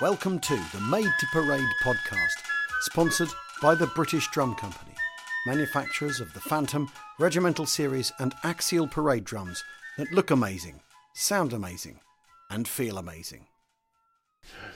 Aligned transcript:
Welcome 0.00 0.38
to 0.38 0.54
the 0.72 0.80
Made 0.80 1.12
to 1.20 1.26
Parade 1.30 1.68
podcast, 1.82 2.32
sponsored 2.80 3.28
by 3.60 3.74
the 3.74 3.88
British 3.88 4.26
Drum 4.28 4.54
Company, 4.54 4.94
manufacturers 5.46 6.20
of 6.20 6.32
the 6.32 6.40
Phantom, 6.40 6.90
Regimental 7.18 7.66
Series, 7.66 8.10
and 8.18 8.34
Axial 8.42 8.86
Parade 8.86 9.24
drums 9.24 9.62
that 9.98 10.10
look 10.10 10.30
amazing, 10.30 10.80
sound 11.12 11.52
amazing, 11.52 12.00
and 12.48 12.66
feel 12.66 12.96
amazing. 12.96 13.44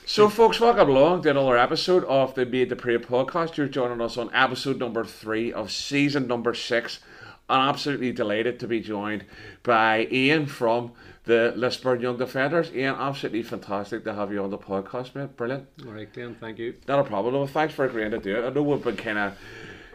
So, 0.04 0.28
folks, 0.28 0.60
welcome 0.60 0.90
along 0.90 1.22
to 1.22 1.30
another 1.30 1.56
episode 1.56 2.04
of 2.04 2.34
the 2.34 2.44
Made 2.44 2.68
to 2.68 2.76
Parade 2.76 3.04
podcast. 3.04 3.56
You're 3.56 3.66
joining 3.68 4.02
us 4.02 4.18
on 4.18 4.28
episode 4.34 4.78
number 4.78 5.06
three 5.06 5.50
of 5.54 5.72
season 5.72 6.26
number 6.26 6.52
six. 6.52 6.98
I'm 7.48 7.68
absolutely 7.68 8.12
delighted 8.12 8.58
to 8.60 8.66
be 8.66 8.80
joined 8.80 9.24
by 9.62 10.08
Ian 10.10 10.46
from 10.46 10.92
the 11.24 11.52
Lisburn 11.56 12.00
Young 12.00 12.16
Defenders. 12.16 12.72
Ian, 12.72 12.94
absolutely 12.94 13.42
fantastic 13.42 14.04
to 14.04 14.14
have 14.14 14.32
you 14.32 14.42
on 14.42 14.50
the 14.50 14.58
podcast, 14.58 15.14
mate. 15.14 15.36
Brilliant. 15.36 15.68
All 15.86 15.92
right, 15.92 16.10
Glenn, 16.12 16.34
thank 16.34 16.58
you. 16.58 16.74
Not 16.88 17.00
a 17.00 17.04
problem. 17.04 17.34
Well, 17.34 17.46
thanks 17.46 17.74
for 17.74 17.84
agreeing 17.84 18.12
to 18.12 18.18
do 18.18 18.36
it. 18.36 18.46
I 18.46 18.50
know 18.50 18.62
we've 18.62 18.82
been 18.82 18.96
kind 18.96 19.18
of 19.18 19.36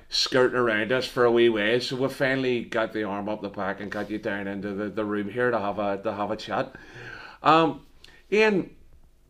skirting 0.09 0.58
around 0.58 0.91
us 0.91 1.05
for 1.05 1.25
a 1.25 1.31
wee 1.31 1.49
way, 1.49 1.80
so 1.80 1.95
we 1.95 2.08
finally 2.09 2.63
got 2.63 2.94
the 2.94 3.03
arm 3.03 3.30
up 3.30 3.41
the 3.41 3.50
back 3.50 3.80
and 3.80 3.91
got 3.91 4.09
you 4.09 4.17
down 4.17 4.47
into 4.47 4.73
the, 4.73 4.89
the 4.89 5.05
room 5.05 5.30
here 5.30 5.52
to 5.52 5.59
have 5.59 5.80
a 5.80 6.02
to 6.02 6.13
have 6.13 6.31
a 6.31 6.36
chat. 6.36 6.75
Um, 7.44 7.86
Ian, 8.31 8.72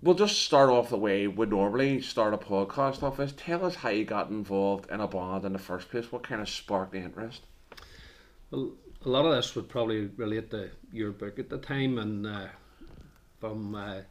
we'll 0.01 0.15
just 0.15 0.43
start 0.43 0.69
off 0.69 0.89
the 0.89 0.97
way 0.97 1.27
we 1.27 1.45
normally 1.45 2.01
start 2.01 2.33
a 2.33 2.37
podcast 2.37 3.03
off 3.03 3.19
is 3.19 3.33
tell 3.33 3.65
us 3.65 3.75
how 3.75 3.89
you 3.89 4.05
got 4.05 4.29
involved 4.29 4.89
in 4.89 5.01
a 5.01 5.07
band 5.07 5.45
in 5.45 5.53
the 5.53 5.59
first 5.59 5.89
place. 5.89 6.11
What 6.11 6.23
kind 6.23 6.41
of 6.41 6.49
sparked 6.49 6.93
the 6.93 6.99
interest? 6.99 7.43
Well, 8.51 8.71
a 9.05 9.09
lot 9.09 9.25
of 9.25 9.35
this 9.35 9.55
would 9.55 9.69
probably 9.69 10.07
relate 10.17 10.51
to 10.51 10.69
your 10.91 11.11
book 11.11 11.39
at 11.39 11.49
the 11.49 11.57
time, 11.57 11.97
and 11.97 12.25
uh, 12.25 12.47
from 13.39 13.75
uh, 13.75 14.01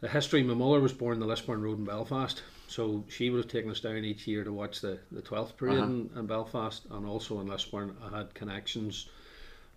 the 0.00 0.08
history, 0.08 0.42
my 0.42 0.54
mother 0.54 0.80
was 0.80 0.92
born 0.92 1.14
in 1.14 1.20
the 1.20 1.26
Lisburn 1.26 1.62
Road 1.62 1.78
in 1.78 1.84
Belfast, 1.84 2.42
so 2.66 3.04
she 3.08 3.30
would 3.30 3.42
have 3.44 3.50
taken 3.52 3.70
us 3.70 3.80
down 3.80 4.04
each 4.04 4.26
year 4.26 4.44
to 4.44 4.52
watch 4.52 4.80
the, 4.80 4.98
the 5.12 5.22
12th 5.22 5.56
parade 5.56 5.78
Uh-huh. 5.78 5.84
in, 5.84 6.10
in 6.16 6.26
Belfast, 6.26 6.86
and 6.90 7.06
also 7.06 7.40
in 7.40 7.46
Lisburn. 7.46 7.96
I 8.02 8.16
had 8.18 8.34
connections, 8.34 9.08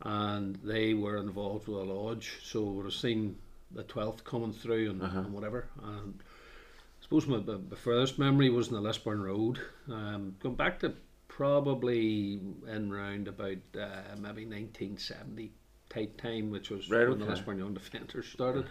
and 0.01 0.55
they 0.63 0.93
were 0.93 1.17
involved 1.17 1.67
with 1.67 1.77
a 1.79 1.83
lodge, 1.93 2.39
so 2.43 2.63
we 2.63 2.75
would 2.77 2.85
have 2.85 2.93
seen 2.93 3.38
the 3.71 3.83
12th 3.83 4.23
coming 4.23 4.53
through 4.53 4.91
and, 4.91 5.01
Uh-huh. 5.01 5.19
and 5.19 5.33
whatever. 5.33 5.67
And 5.83 6.19
I 6.21 7.03
suppose 7.03 7.27
my, 7.27 7.38
my 7.39 7.75
furthest 7.75 8.17
memory 8.17 8.49
was 8.49 8.69
in 8.69 8.75
the 8.75 8.81
Lisburn 8.81 9.21
Road. 9.21 9.59
Um, 9.89 10.35
going 10.39 10.55
back 10.55 10.79
to 10.79 10.93
probably 11.38 12.39
in 12.67 12.91
round 12.91 13.27
about 13.27 13.57
uh, 13.80 14.16
maybe 14.16 14.43
1970 14.43 15.52
type 15.88 16.19
time, 16.19 16.49
which 16.49 16.71
was 16.71 16.89
Right, 16.89 17.07
when 17.07 17.19
the 17.19 17.25
okay. 17.25 17.35
Lisburn 17.35 17.59
Young 17.59 17.75
Defenders 17.75 18.25
started. 18.25 18.66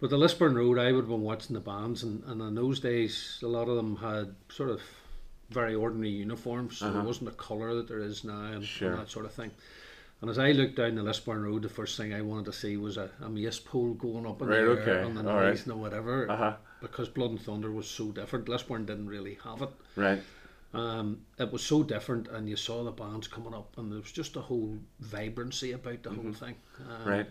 But 0.00 0.10
the 0.10 0.18
Lisburn 0.18 0.56
Road, 0.56 0.76
I 0.78 0.90
would 0.90 1.02
have 1.02 1.08
been 1.08 1.22
watching 1.22 1.54
the 1.54 1.60
bands, 1.60 2.02
and, 2.02 2.24
and 2.24 2.42
in 2.42 2.56
those 2.56 2.80
days, 2.80 3.38
a 3.44 3.46
lot 3.46 3.68
of 3.68 3.76
them 3.76 3.94
had 3.94 4.34
sort 4.48 4.70
of 4.70 4.82
very 5.50 5.76
ordinary 5.76 6.10
uniforms, 6.10 6.78
so 6.78 6.90
there 6.92 7.02
wasn't 7.02 7.30
the 7.30 7.36
colour 7.36 7.74
that 7.76 7.86
there 7.86 8.00
is 8.00 8.24
now 8.24 8.42
and, 8.46 8.68
and 8.80 8.98
that 8.98 9.08
sort 9.08 9.24
of 9.26 9.32
thing. 9.32 9.52
And 10.20 10.28
as 10.30 10.38
I 10.40 10.50
looked 10.50 10.74
down 10.76 10.96
the 10.96 11.02
Lisburn 11.04 11.44
Road, 11.44 11.62
the 11.62 11.68
first 11.68 11.96
thing 11.96 12.12
I 12.12 12.22
wanted 12.22 12.46
to 12.46 12.52
see 12.52 12.76
was 12.76 12.96
a, 12.96 13.08
a 13.20 13.28
mace 13.28 13.60
pole 13.60 13.94
going 13.94 14.26
up 14.26 14.42
in 14.42 14.48
Right, 14.48 14.56
the 14.56 14.62
air 14.62 14.70
okay, 14.70 15.02
on 15.04 15.14
the 15.14 15.28
all 15.30 15.36
right. 15.36 15.50
noise 15.50 15.66
and 15.66 15.80
whatever. 15.80 16.28
Uh-huh. 16.28 16.54
Because 16.80 17.08
Blood 17.08 17.30
and 17.30 17.40
Thunder 17.40 17.70
was 17.70 17.86
so 17.86 18.06
different. 18.06 18.48
Lisburn 18.48 18.84
didn't 18.86 19.08
really 19.08 19.38
have 19.44 19.62
it. 19.62 19.70
Right. 19.94 20.20
Um, 20.74 21.20
it 21.38 21.52
was 21.52 21.62
so 21.62 21.82
different, 21.82 22.28
and 22.28 22.48
you 22.48 22.56
saw 22.56 22.82
the 22.84 22.90
bands 22.92 23.28
coming 23.28 23.52
up, 23.54 23.76
and 23.76 23.92
there 23.92 24.00
was 24.00 24.12
just 24.12 24.36
a 24.36 24.40
whole 24.40 24.78
vibrancy 25.00 25.72
about 25.72 26.02
the 26.02 26.10
whole 26.10 26.32
thing. 26.32 26.54
Um, 26.80 26.86
Mm-hmm. 26.86 27.08
Right. 27.10 27.26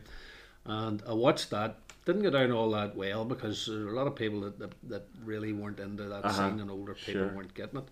And 0.65 1.01
I 1.07 1.13
watched 1.13 1.49
that. 1.49 1.77
Didn't 2.05 2.21
go 2.21 2.29
down 2.29 2.51
all 2.51 2.69
that 2.71 2.95
well 2.95 3.25
because 3.25 3.65
there 3.65 3.85
were 3.85 3.91
a 3.93 3.95
lot 3.95 4.05
of 4.05 4.15
people 4.15 4.41
that, 4.41 4.59
that, 4.59 4.73
that 4.89 5.07
really 5.25 5.53
weren't 5.53 5.79
into 5.79 6.03
that 6.03 6.23
Uh-huh. 6.25 6.49
scene, 6.49 6.59
and 6.59 6.69
older 6.69 6.93
people 6.93 7.13
Sure. 7.13 7.33
weren't 7.35 7.53
getting 7.55 7.79
it. 7.79 7.87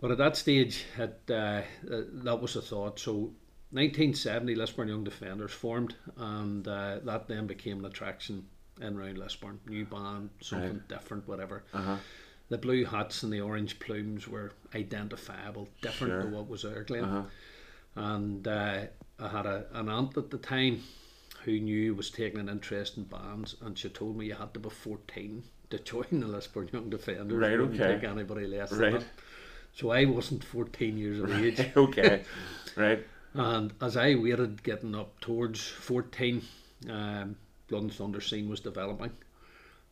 But 0.00 0.10
at 0.10 0.18
that 0.18 0.36
stage, 0.36 0.84
it, 0.98 1.20
uh, 1.30 1.34
uh, 1.34 1.62
that 2.24 2.40
was 2.40 2.54
the 2.54 2.62
thought. 2.62 2.98
So 2.98 3.32
1970, 3.70 4.54
Lisburn 4.54 4.88
Young 4.88 5.04
Defenders 5.04 5.52
formed, 5.52 5.94
and 6.16 6.66
uh, 6.66 7.00
that 7.04 7.28
then 7.28 7.46
became 7.46 7.80
an 7.80 7.84
attraction 7.84 8.46
in 8.80 8.96
round 8.96 9.18
Lisburn. 9.18 9.60
New 9.66 9.84
band, 9.84 10.30
something 10.40 10.82
different, 10.88 11.28
whatever. 11.28 11.64
Uh-huh. 11.74 11.96
The 12.50 12.58
blue 12.58 12.84
hats 12.84 13.22
and 13.22 13.32
the 13.32 13.40
orange 13.40 13.78
plumes 13.78 14.28
were 14.28 14.52
identifiable, 14.74 15.68
different 15.80 16.12
Sure. 16.12 16.22
to 16.22 16.28
what 16.28 16.48
was 16.48 16.62
there, 16.62 16.84
Glenn. 16.84 17.04
Uh-huh. 17.04 17.22
And 17.96 18.46
uh, 18.46 18.82
I 19.18 19.28
had 19.28 19.46
a, 19.46 19.66
an 19.72 19.88
aunt 19.88 20.16
at 20.16 20.30
the 20.30 20.38
time 20.38 20.82
who 21.44 21.58
knew 21.60 21.94
was 21.94 22.10
taking 22.10 22.40
an 22.40 22.48
interest 22.48 22.96
in 22.96 23.04
bands, 23.04 23.56
and 23.62 23.78
she 23.78 23.88
told 23.88 24.16
me 24.16 24.26
you 24.26 24.34
had 24.34 24.52
to 24.54 24.60
be 24.60 24.68
14 24.70 25.42
to 25.70 25.78
join 25.78 26.06
the 26.10 26.26
Lisburn 26.26 26.68
Young 26.72 26.90
Defenders. 26.90 27.38
Right, 27.38 27.58
Wouldn't 27.58 27.80
okay. 27.80 27.94
Take 27.94 28.04
anybody 28.04 28.46
less 28.46 28.70
than 28.70 28.78
Right. 28.80 28.92
that. 29.00 29.04
So 29.72 29.90
I 29.90 30.04
wasn't 30.04 30.44
14 30.44 30.96
years 30.98 31.18
of 31.20 31.32
age. 31.32 31.60
okay. 31.76 32.22
Right. 32.76 33.04
And 33.32 33.72
as 33.80 33.96
I 33.96 34.14
waited 34.14 34.62
getting 34.62 34.94
up 34.94 35.18
towards 35.20 35.66
14, 35.66 36.42
um, 36.88 37.36
Blood 37.68 37.82
and 37.82 37.92
Thunder 37.92 38.20
scene 38.20 38.48
was 38.48 38.60
developing. 38.60 39.10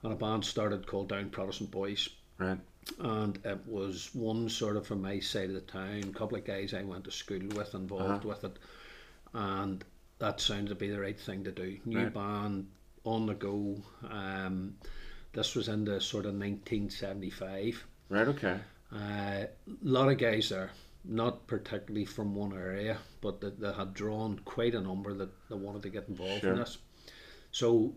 And 0.03 0.13
a 0.13 0.17
band 0.17 0.45
started 0.45 0.87
called 0.87 1.09
Down 1.09 1.31
Protestant 1.31 1.71
Boys. 1.71 2.09
Right. 2.43 2.59
And 2.99 3.39
it 3.45 3.61
was 3.67 4.11
one 4.15 4.49
sort 4.49 4.77
of 4.77 4.87
from 4.87 5.03
my 5.03 5.21
side 5.21 5.49
of 5.51 5.55
the 5.55 5.61
town, 5.61 6.03
a 6.09 6.19
couple 6.19 6.37
of 6.37 6.45
guys 6.45 6.75
I 6.75 6.83
went 6.83 7.05
to 7.05 7.11
school 7.13 7.41
with 7.55 7.75
involved 7.75 8.25
with 8.25 8.43
it. 8.45 8.59
And 9.33 9.85
that 10.19 10.41
sounded 10.41 10.69
to 10.71 10.75
be 10.75 10.91
the 10.91 11.01
right 11.01 11.19
thing 11.19 11.45
to 11.45 11.53
do. 11.53 11.79
New 11.85 11.99
Right. 12.05 12.13
band, 12.15 12.67
on 13.05 13.27
the 13.27 13.35
go. 13.35 13.77
Um, 14.09 14.77
this 15.33 15.55
was 15.55 15.69
in 15.69 15.85
the 15.85 16.01
sort 16.01 16.27
of 16.27 16.35
1975. 16.35 17.87
Right. 18.09 18.29
Okay. 18.29 18.59
A 18.93 18.97
Uh, 18.97 19.47
lot 19.83 20.11
of 20.11 20.19
guys 20.19 20.51
there, 20.51 20.71
not 21.05 21.47
particularly 21.47 22.05
from 22.05 22.35
one 22.35 22.53
area, 22.53 22.99
but 23.21 23.41
that 23.41 23.59
they 23.61 23.73
had 23.73 23.95
drawn 23.95 24.39
quite 24.45 24.75
a 24.75 24.81
number 24.81 25.15
that, 25.15 25.31
that 25.49 25.57
wanted 25.57 25.83
to 25.83 25.89
get 25.89 26.09
involved 26.09 26.43
Sure. 26.43 26.53
in 26.53 26.59
this. 26.59 26.79
So 27.53 27.95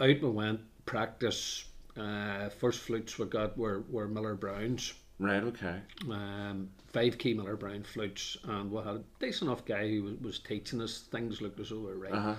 out 0.00 0.20
we 0.22 0.30
went, 0.30 0.60
practice. 0.86 1.64
Uh, 1.96 2.48
first 2.48 2.80
flutes 2.80 3.18
we 3.18 3.26
got 3.26 3.56
were, 3.56 3.84
were 3.88 4.08
Miller 4.08 4.34
Browns, 4.34 4.94
Right. 5.20 5.42
Okay. 5.44 5.76
um, 6.10 6.68
five 6.92 7.18
key 7.18 7.34
Miller 7.34 7.56
Brown 7.56 7.84
flutes, 7.84 8.36
and 8.44 8.70
we 8.72 8.78
had 8.78 8.96
a 8.96 9.02
decent 9.20 9.48
enough 9.48 9.64
guy 9.64 9.88
who 9.88 10.02
was, 10.02 10.14
was 10.20 10.38
teaching 10.40 10.80
us. 10.82 11.04
Things 11.12 11.40
looked 11.40 11.60
as 11.60 11.70
though 11.70 11.78
we 11.78 11.86
were 11.86 11.96
right. 11.96 12.12
Uh-huh. 12.12 12.34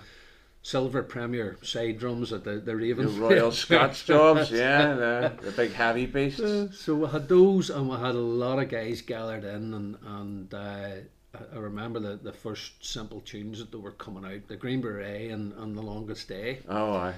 Silver 0.61 1.03
Premier 1.03 1.57
side 1.61 1.99
drums 1.99 2.33
at 2.33 2.43
the, 2.43 2.55
the 2.59 2.75
Raven. 2.75 3.05
The 3.05 3.21
Royal 3.21 3.51
Scots 3.63 4.03
jobs, 4.03 4.51
yeah, 4.51 4.93
the, 4.93 5.33
the 5.43 5.51
big 5.51 5.71
heavy 5.73 6.05
beasts. 6.07 6.41
Uh, 6.41 6.69
so 6.71 6.95
we 6.95 7.07
had 7.07 7.29
those, 7.29 7.69
and 7.69 7.87
we 7.87 7.95
had 7.97 8.15
a 8.15 8.19
lot 8.19 8.59
of 8.59 8.67
guys 8.69 9.01
gathered 9.01 9.43
in, 9.43 9.73
and 9.73 9.97
and 10.05 10.53
uh, 10.53 10.89
I- 11.35 11.57
remember 11.57 11.99
the, 11.99 12.15
the 12.21 12.33
first 12.33 12.83
simple 12.83 13.21
tunes 13.21 13.59
that 13.59 13.71
they 13.71 13.77
were 13.77 13.91
coming 13.91 14.25
out, 14.25 14.47
the 14.47 14.55
Green 14.57 14.81
Beret 14.81 15.29
and, 15.31 15.53
and 15.53 15.77
the 15.77 15.81
Longest 15.83 16.27
Day. 16.27 16.59
Oh, 16.67 16.93
I. 16.95 17.13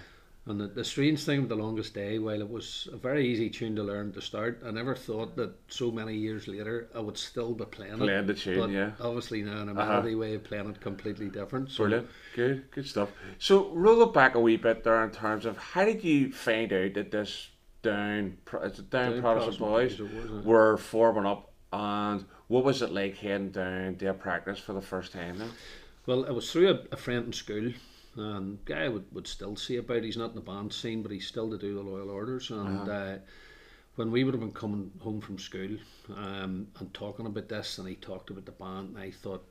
And 0.50 0.62
the, 0.62 0.68
the 0.68 0.84
strange 0.86 1.24
thing 1.26 1.42
with 1.42 1.50
the 1.50 1.56
Longest 1.56 1.94
Day, 1.94 2.20
while 2.20 2.40
it 2.40 2.50
was 2.50 2.88
a 2.94 2.96
very 2.98 3.28
easy 3.28 3.50
tune 3.50 3.76
to 3.76 3.84
learn 3.84 4.14
to 4.14 4.22
start, 4.22 4.62
I 4.66 4.72
never 4.72 4.96
thought 4.96 5.36
that 5.36 5.52
so 5.68 5.92
many 5.92 6.16
years 6.16 6.48
later 6.48 6.88
I 6.96 7.00
would 7.00 7.18
still 7.18 7.54
be 7.54 7.66
playing 7.66 7.98
Playing 7.98 8.20
it. 8.24 8.28
the 8.28 8.34
tune, 8.34 8.60
but 8.60 8.70
yeah. 8.70 8.92
Obviously 9.02 9.42
now 9.44 9.62
in 9.62 9.70
a 9.70 9.74
Uh-huh. 9.74 9.86
melody 9.92 10.16
way 10.16 10.36
of 10.36 10.46
playing 10.46 10.70
it 10.70 10.80
completely 10.80 11.28
different. 11.28 11.70
So 11.70 11.84
Brilliant. 11.84 12.08
Good, 12.36 12.72
good 12.72 12.88
stuff. 12.88 13.10
So, 13.40 13.70
roll 13.72 14.02
it 14.04 14.14
back 14.14 14.36
a 14.36 14.40
wee 14.40 14.56
bit 14.58 14.84
there 14.86 15.04
in 15.04 15.12
terms 15.12 15.46
of 15.46 15.58
how 15.58 15.84
did 15.84 16.04
you 16.04 16.32
find 16.32 16.72
out 16.72 16.94
that 16.94 17.12
this 17.12 17.50
down, 17.82 18.38
Pro- 18.46 18.62
is 18.64 18.80
it 18.80 18.90
down, 18.90 19.12
Down 19.14 19.22
Protestant 19.22 19.60
boys 19.60 20.00
were 20.46 20.78
forming 20.78 21.26
up, 21.26 21.52
and 21.74 22.24
what 22.48 22.64
was 22.64 22.82
it 22.82 22.92
like 22.92 23.18
heading 23.18 23.52
down 23.52 23.96
to 23.96 24.06
a 24.08 24.14
practice 24.14 24.60
for 24.60 24.72
the 24.74 24.82
first 24.82 25.12
time 25.12 25.38
then? 25.40 25.52
Well, 26.06 26.24
it 26.24 26.32
was 26.34 26.50
through 26.52 26.70
a, 26.70 26.80
a 26.94 26.98
friend 26.98 27.26
in 27.26 27.34
school, 27.34 27.74
and 28.18 28.64
guy 28.66 28.88
would, 28.90 29.06
would 29.14 29.28
still 29.28 29.56
see 29.56 29.78
about. 29.78 30.04
He's 30.04 30.18
not 30.18 30.30
in 30.32 30.36
the 30.36 30.42
band 30.42 30.74
scene, 30.74 31.02
but 31.02 31.12
he's 31.12 31.28
still 31.28 31.50
to 31.52 31.58
do 31.58 31.76
the 31.76 31.82
loyal 31.82 32.10
orders. 32.10 32.50
And 32.52 32.90
uh, 32.90 33.16
when 33.96 34.12
we 34.12 34.24
would 34.24 34.34
have 34.34 34.42
been 34.42 34.52
coming 34.52 34.92
home 35.00 35.22
from 35.22 35.38
school 35.40 35.78
um, 36.16 36.68
and 36.80 36.94
talking 36.94 37.26
about 37.26 37.48
this, 37.50 37.78
and 37.78 37.88
he 37.88 37.96
talked 37.96 38.30
about 38.30 38.46
the 38.46 38.52
band, 38.52 38.90
and 38.90 38.98
I 38.98 39.12
thought, 39.12 39.44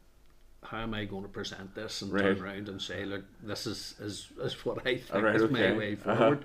how 0.63 0.79
am 0.79 0.95
I 0.95 1.05
going 1.05 1.23
to 1.23 1.29
present 1.29 1.75
this 1.75 2.03
and 2.03 2.11
turn 2.11 2.41
around 2.43 2.69
and 2.69 2.83
say, 2.83 3.05
look, 3.05 3.25
this 3.43 3.67
is 3.67 3.95
is, 4.01 4.29
is 4.43 4.53
what 4.65 4.87
I 4.87 4.97
think 4.97 5.25
Right, 5.25 5.37
is 5.37 5.43
okay. 5.43 5.53
my 5.73 5.79
way 5.79 5.93
Uh-huh. 6.05 6.17
forward. 6.17 6.45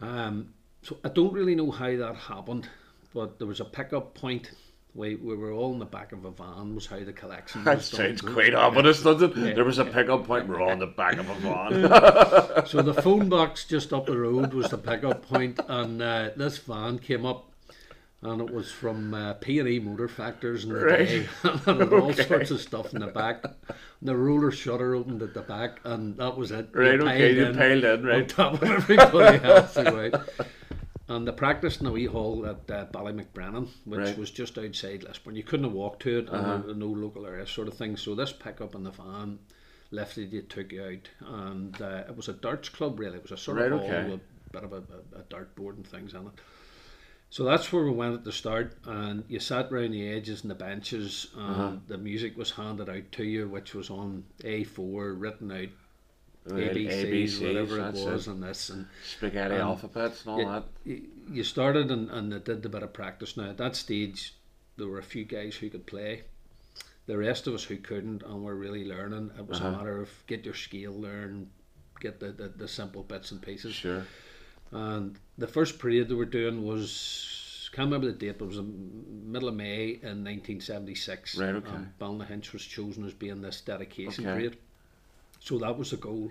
Um, 0.00 0.54
so 0.82 0.96
I 1.04 1.08
don't 1.10 1.32
really 1.32 1.54
know 1.54 1.70
how 1.70 1.94
that 1.96 2.16
happened, 2.16 2.68
but 3.14 3.38
there 3.38 3.46
was 3.46 3.60
a 3.60 3.64
pickup 3.64 4.14
point. 4.14 4.50
We, 4.94 5.14
we 5.14 5.36
were 5.36 5.52
all 5.52 5.72
in 5.72 5.78
the 5.78 5.84
back 5.84 6.10
of 6.12 6.24
a 6.24 6.30
van. 6.32 6.74
Was 6.74 6.86
how 6.86 6.98
the 6.98 7.12
collection. 7.12 7.62
That 7.64 7.80
sounds 7.82 8.20
quite 8.22 8.54
ominous, 8.54 9.02
doesn't 9.02 9.36
it? 9.36 9.48
Yeah. 9.48 9.54
There 9.54 9.64
was 9.64 9.78
a 9.78 9.84
pickup 9.84 10.26
point, 10.26 10.48
we're 10.48 10.60
all 10.60 10.72
in 10.72 10.80
the 10.80 10.86
back 10.88 11.16
of 11.16 11.28
a 11.30 11.34
van. 11.36 12.64
So 12.66 12.82
the 12.82 12.94
phone 13.00 13.28
box 13.28 13.64
just 13.64 13.92
up 13.92 14.06
the 14.06 14.18
road 14.18 14.52
was 14.52 14.70
the 14.70 14.78
pickup 14.78 15.28
point, 15.28 15.60
and 15.68 16.02
uh, 16.02 16.30
this 16.36 16.58
van 16.58 16.98
came 16.98 17.24
up, 17.24 17.52
and 18.22 18.40
it 18.40 18.52
was 18.52 18.72
from 18.72 19.14
uh, 19.14 19.34
P&E 19.34 19.78
Motor 19.78 20.08
Factors 20.08 20.64
in 20.64 20.70
the 20.70 20.84
Right. 20.84 21.06
day, 21.06 21.28
and 21.66 21.92
all 21.92 22.12
sorts 22.12 22.50
of 22.50 22.60
stuff 22.60 22.92
in 22.92 23.00
the 23.00 23.06
back. 23.06 23.44
The 24.02 24.16
roller 24.16 24.50
shutter 24.50 24.96
opened 24.96 25.22
at 25.22 25.34
the 25.34 25.42
back, 25.42 25.78
and 25.84 26.16
that 26.16 26.36
was 26.36 26.50
it. 26.50 26.68
Right, 26.72 27.00
okay, 27.00 27.32
you 27.34 27.46
in 27.46 27.54
piled 27.56 27.84
in, 27.84 27.90
On 28.00 28.04
right. 28.06 28.28
top 28.28 28.54
of 28.54 28.64
everybody 28.64 29.44
else, 29.44 29.76
right? 29.76 30.14
And 31.10 31.26
the 31.26 31.32
practice 31.32 31.80
in 31.80 31.86
a 31.86 31.90
wee 31.92 32.06
hall 32.06 32.46
at 32.46 32.70
uh, 32.70 32.86
Ballymacbrennan, 32.86 33.68
which 33.84 33.98
Right. 34.00 34.16
was 34.18 34.30
just 34.30 34.56
outside 34.56 35.02
Lisburn. 35.02 35.34
You 35.34 35.42
couldn't 35.42 35.64
have 35.64 35.72
walked 35.74 36.02
to 36.02 36.20
it, 36.20 36.28
and 36.28 36.46
there 36.46 36.68
was 36.68 36.76
no 36.76 36.86
local 36.86 37.26
area 37.26 37.46
sort 37.46 37.66
of 37.66 37.74
thing. 37.74 37.96
So 37.96 38.14
this 38.14 38.32
pickup 38.32 38.76
in 38.76 38.84
the 38.84 38.92
van 38.92 39.40
lifted 39.90 40.32
you, 40.32 40.42
took 40.42 40.70
you 40.70 40.84
out, 40.84 41.10
and 41.26 41.82
uh, 41.82 42.04
it 42.08 42.16
was 42.16 42.28
a 42.28 42.32
darts 42.32 42.68
club 42.68 43.00
really. 43.00 43.16
It 43.16 43.22
was 43.22 43.32
a 43.32 43.36
sort 43.36 43.58
Right, 43.58 43.72
of 43.72 43.80
hall 43.80 43.90
okay. 43.90 44.04
with 44.10 44.20
a 44.20 44.52
bit 44.52 44.62
of 44.64 44.72
a, 44.72 44.76
a, 45.16 45.18
a 45.18 45.22
dart 45.28 45.54
board 45.56 45.76
and 45.78 45.86
things 45.86 46.14
on 46.14 46.26
it. 46.28 46.32
So 47.28 47.44
that's 47.44 47.72
where 47.72 47.84
we 47.84 47.90
went 47.90 48.14
at 48.14 48.24
the 48.24 48.32
start, 48.32 48.76
and 48.84 49.24
you 49.28 49.40
sat 49.40 49.70
round 49.72 49.92
the 49.94 50.08
edges 50.08 50.42
and 50.42 50.50
the 50.50 50.54
benches, 50.54 51.26
and 51.36 51.80
the 51.88 51.98
music 51.98 52.36
was 52.36 52.52
handed 52.52 52.88
out 52.88 53.10
to 53.12 53.24
you, 53.24 53.48
which 53.48 53.74
was 53.74 53.90
on 53.90 54.24
A4, 54.44 55.14
written 55.20 55.50
out, 55.52 55.68
ABCs, 56.48 57.04
ABCs, 57.04 57.46
whatever 57.46 57.78
it 57.80 57.94
was, 57.94 58.26
it. 58.26 58.30
and 58.30 58.42
this, 58.42 58.70
and 58.70 58.86
Spaghetti 59.04 59.54
Um, 59.56 59.60
alphabets 59.60 60.22
and 60.24 60.30
all 60.30 60.38
you, 60.40 60.46
that. 60.46 61.34
you- 61.34 61.44
started 61.44 61.90
and, 61.90 62.10
and 62.10 62.32
it 62.32 62.44
did 62.44 62.64
a 62.64 62.68
bit 62.68 62.82
of 62.82 62.92
practice. 62.92 63.36
Now 63.36 63.50
at 63.50 63.58
that 63.58 63.76
stage, 63.76 64.34
there 64.76 64.88
were 64.88 64.98
a 64.98 65.02
few 65.02 65.24
guys 65.24 65.56
who 65.56 65.68
could 65.70 65.86
play. 65.86 66.22
The 67.06 67.18
rest 67.18 67.46
of 67.46 67.54
us 67.54 67.64
who 67.64 67.76
couldn't 67.76 68.22
and 68.22 68.42
were 68.44 68.54
really 68.56 68.84
learning. 68.84 69.30
It 69.38 69.46
was 69.46 69.58
Uh-huh. 69.60 69.68
a 69.68 69.72
matter 69.72 70.00
of 70.00 70.08
get 70.26 70.44
your 70.44 70.54
scale, 70.54 70.92
learn, 70.92 71.50
get 72.00 72.20
the, 72.20 72.32
the, 72.32 72.48
the 72.48 72.68
simple 72.68 73.02
bits 73.02 73.32
and 73.32 73.42
pieces. 73.42 73.74
Sure. 73.74 74.06
And 74.72 75.18
the 75.36 75.48
first 75.48 75.78
parade 75.78 76.08
they 76.08 76.14
were 76.14 76.24
doing 76.24 76.64
was 76.64 77.68
can't 77.72 77.86
remember 77.86 78.06
the 78.08 78.18
date, 78.18 78.38
but 78.38 78.46
it 78.46 78.48
was 78.48 78.56
the 78.56 78.62
middle 78.64 79.48
of 79.48 79.54
May 79.54 79.90
in 80.02 80.24
1976. 80.24 81.36
Right, 81.38 81.54
okay. 81.54 81.70
And 81.70 81.92
Ballynahinch 82.00 82.52
was 82.52 82.64
chosen 82.64 83.04
as 83.04 83.12
being 83.14 83.40
this 83.42 83.60
dedication 83.60 84.26
Okay. 84.26 84.34
parade. 84.34 84.56
So 85.40 85.58
that 85.58 85.76
was 85.78 85.90
the 85.90 85.96
goal. 85.96 86.30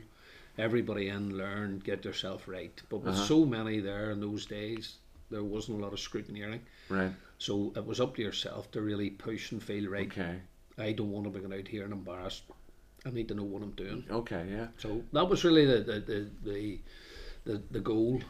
Everybody 0.57 1.09
in, 1.09 1.37
learn, 1.37 1.79
get 1.79 2.05
yourself 2.05 2.47
right. 2.47 2.81
But 2.89 2.97
Uh-huh. 2.97 3.09
with 3.11 3.17
so 3.27 3.45
many 3.45 3.79
there 3.79 4.11
in 4.11 4.19
those 4.19 4.45
days, 4.45 4.97
there 5.29 5.43
wasn't 5.43 5.79
a 5.79 5.81
lot 5.83 5.93
of 5.93 5.99
scrutineering. 5.99 6.61
Right. 6.89 7.11
So 7.37 7.71
it 7.75 7.85
was 7.85 7.99
up 7.99 8.15
to 8.15 8.21
yourself 8.21 8.69
to 8.71 8.81
really 8.81 9.09
push 9.09 9.51
and 9.51 9.61
feel 9.63 9.89
right. 9.89 10.07
Okay. 10.11 10.39
I 10.77 10.91
don't 10.93 11.11
want 11.11 11.25
to 11.25 11.31
be 11.31 11.39
going 11.39 11.59
out 11.59 11.67
here 11.67 11.83
and 11.83 11.93
embarrassed. 11.93 12.43
I 13.05 13.09
need 13.11 13.27
to 13.29 13.33
know 13.33 13.43
what 13.43 13.63
I'm 13.63 13.71
doing. 13.71 14.05
Okay. 14.09 14.45
Yeah. 14.49 14.67
So 14.77 15.03
that 15.13 15.29
was 15.29 15.43
really 15.45 15.65
the 15.65 15.79
the, 15.79 15.99
the, 15.99 16.29
the, 16.43 16.79
the, 17.45 17.63
the 17.71 17.79
goal. 17.79 18.21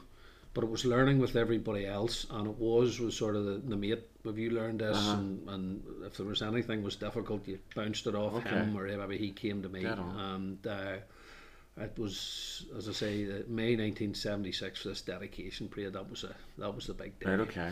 But 0.54 0.64
it 0.64 0.70
was 0.70 0.84
learning 0.86 1.20
with 1.20 1.36
everybody 1.36 1.86
else, 1.86 2.26
and 2.30 2.48
it 2.48 2.56
was 2.58 3.00
was 3.00 3.16
sort 3.16 3.36
of 3.36 3.46
the, 3.46 3.58
the 3.70 3.78
mate. 3.78 4.04
Have 4.26 4.38
you 4.38 4.50
learned 4.52 4.80
this? 4.82 4.98
Uh-huh. 4.98 5.18
And, 5.18 5.50
and 5.50 5.84
if 6.06 6.18
there 6.18 6.26
was 6.26 6.42
anything 6.42 6.84
was 6.84 6.96
difficult, 6.96 7.48
you 7.48 7.60
bounced 7.76 8.06
it 8.08 8.16
off 8.16 8.34
Okay. 8.36 8.50
him, 8.50 8.78
or 8.78 8.86
maybe 8.86 9.18
he 9.18 9.32
came 9.32 9.62
to 9.64 9.70
me. 9.70 9.86
And 9.86 10.66
uh, 10.68 10.98
it 11.78 11.98
was, 11.98 12.66
as 12.78 12.90
I 12.90 12.92
say, 12.92 13.24
May 13.48 13.76
1976 13.78 14.82
for 14.82 14.90
this 14.90 15.02
dedication 15.02 15.70
period. 15.70 15.94
That 15.94 16.10
was 16.10 16.26
a 16.26 16.36
that 16.58 16.76
was 16.76 16.88
the 16.88 16.94
big 16.94 17.18
day. 17.20 17.30
Right. 17.30 17.40
Okay. 17.40 17.72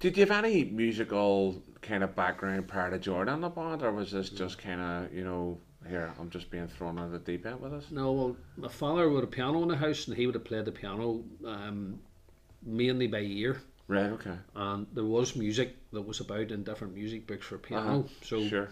Did 0.00 0.18
you 0.18 0.26
have 0.26 0.44
any 0.44 0.64
musical 0.64 1.62
kind 1.80 2.04
of 2.04 2.14
background 2.14 2.68
prior 2.68 2.90
to 2.90 2.98
Jordan 2.98 3.40
the 3.40 3.48
band, 3.48 3.82
or 3.82 3.92
was 3.92 4.12
this 4.12 4.28
just 4.28 4.58
kind 4.58 4.80
of 4.80 5.14
you 5.14 5.24
know 5.24 5.58
here 5.88 6.12
I'm 6.20 6.30
just 6.30 6.50
being 6.50 6.68
thrown 6.68 6.98
on 6.98 7.12
the 7.12 7.18
deep 7.18 7.46
end 7.46 7.60
with 7.60 7.72
this. 7.72 7.90
No, 7.90 8.12
well, 8.12 8.36
my 8.56 8.68
father 8.68 9.08
would 9.08 9.20
have 9.22 9.28
a 9.32 9.32
piano 9.32 9.62
in 9.62 9.68
the 9.68 9.76
house, 9.76 10.08
and 10.08 10.16
he 10.16 10.26
would 10.26 10.34
have 10.34 10.44
played 10.44 10.64
the 10.64 10.72
piano 10.72 11.22
um, 11.46 12.00
mainly 12.62 13.06
by 13.06 13.20
ear. 13.20 13.62
Right. 13.88 14.10
Okay. 14.10 14.36
and 14.56 14.86
there 14.92 15.04
was 15.04 15.36
music 15.36 15.76
that 15.92 16.02
was 16.02 16.18
about 16.20 16.50
in 16.50 16.64
different 16.64 16.94
music 16.94 17.26
books 17.26 17.46
for 17.46 17.58
piano. 17.58 18.00
Uh-huh. 18.00 18.08
So 18.22 18.40
Sure. 18.40 18.68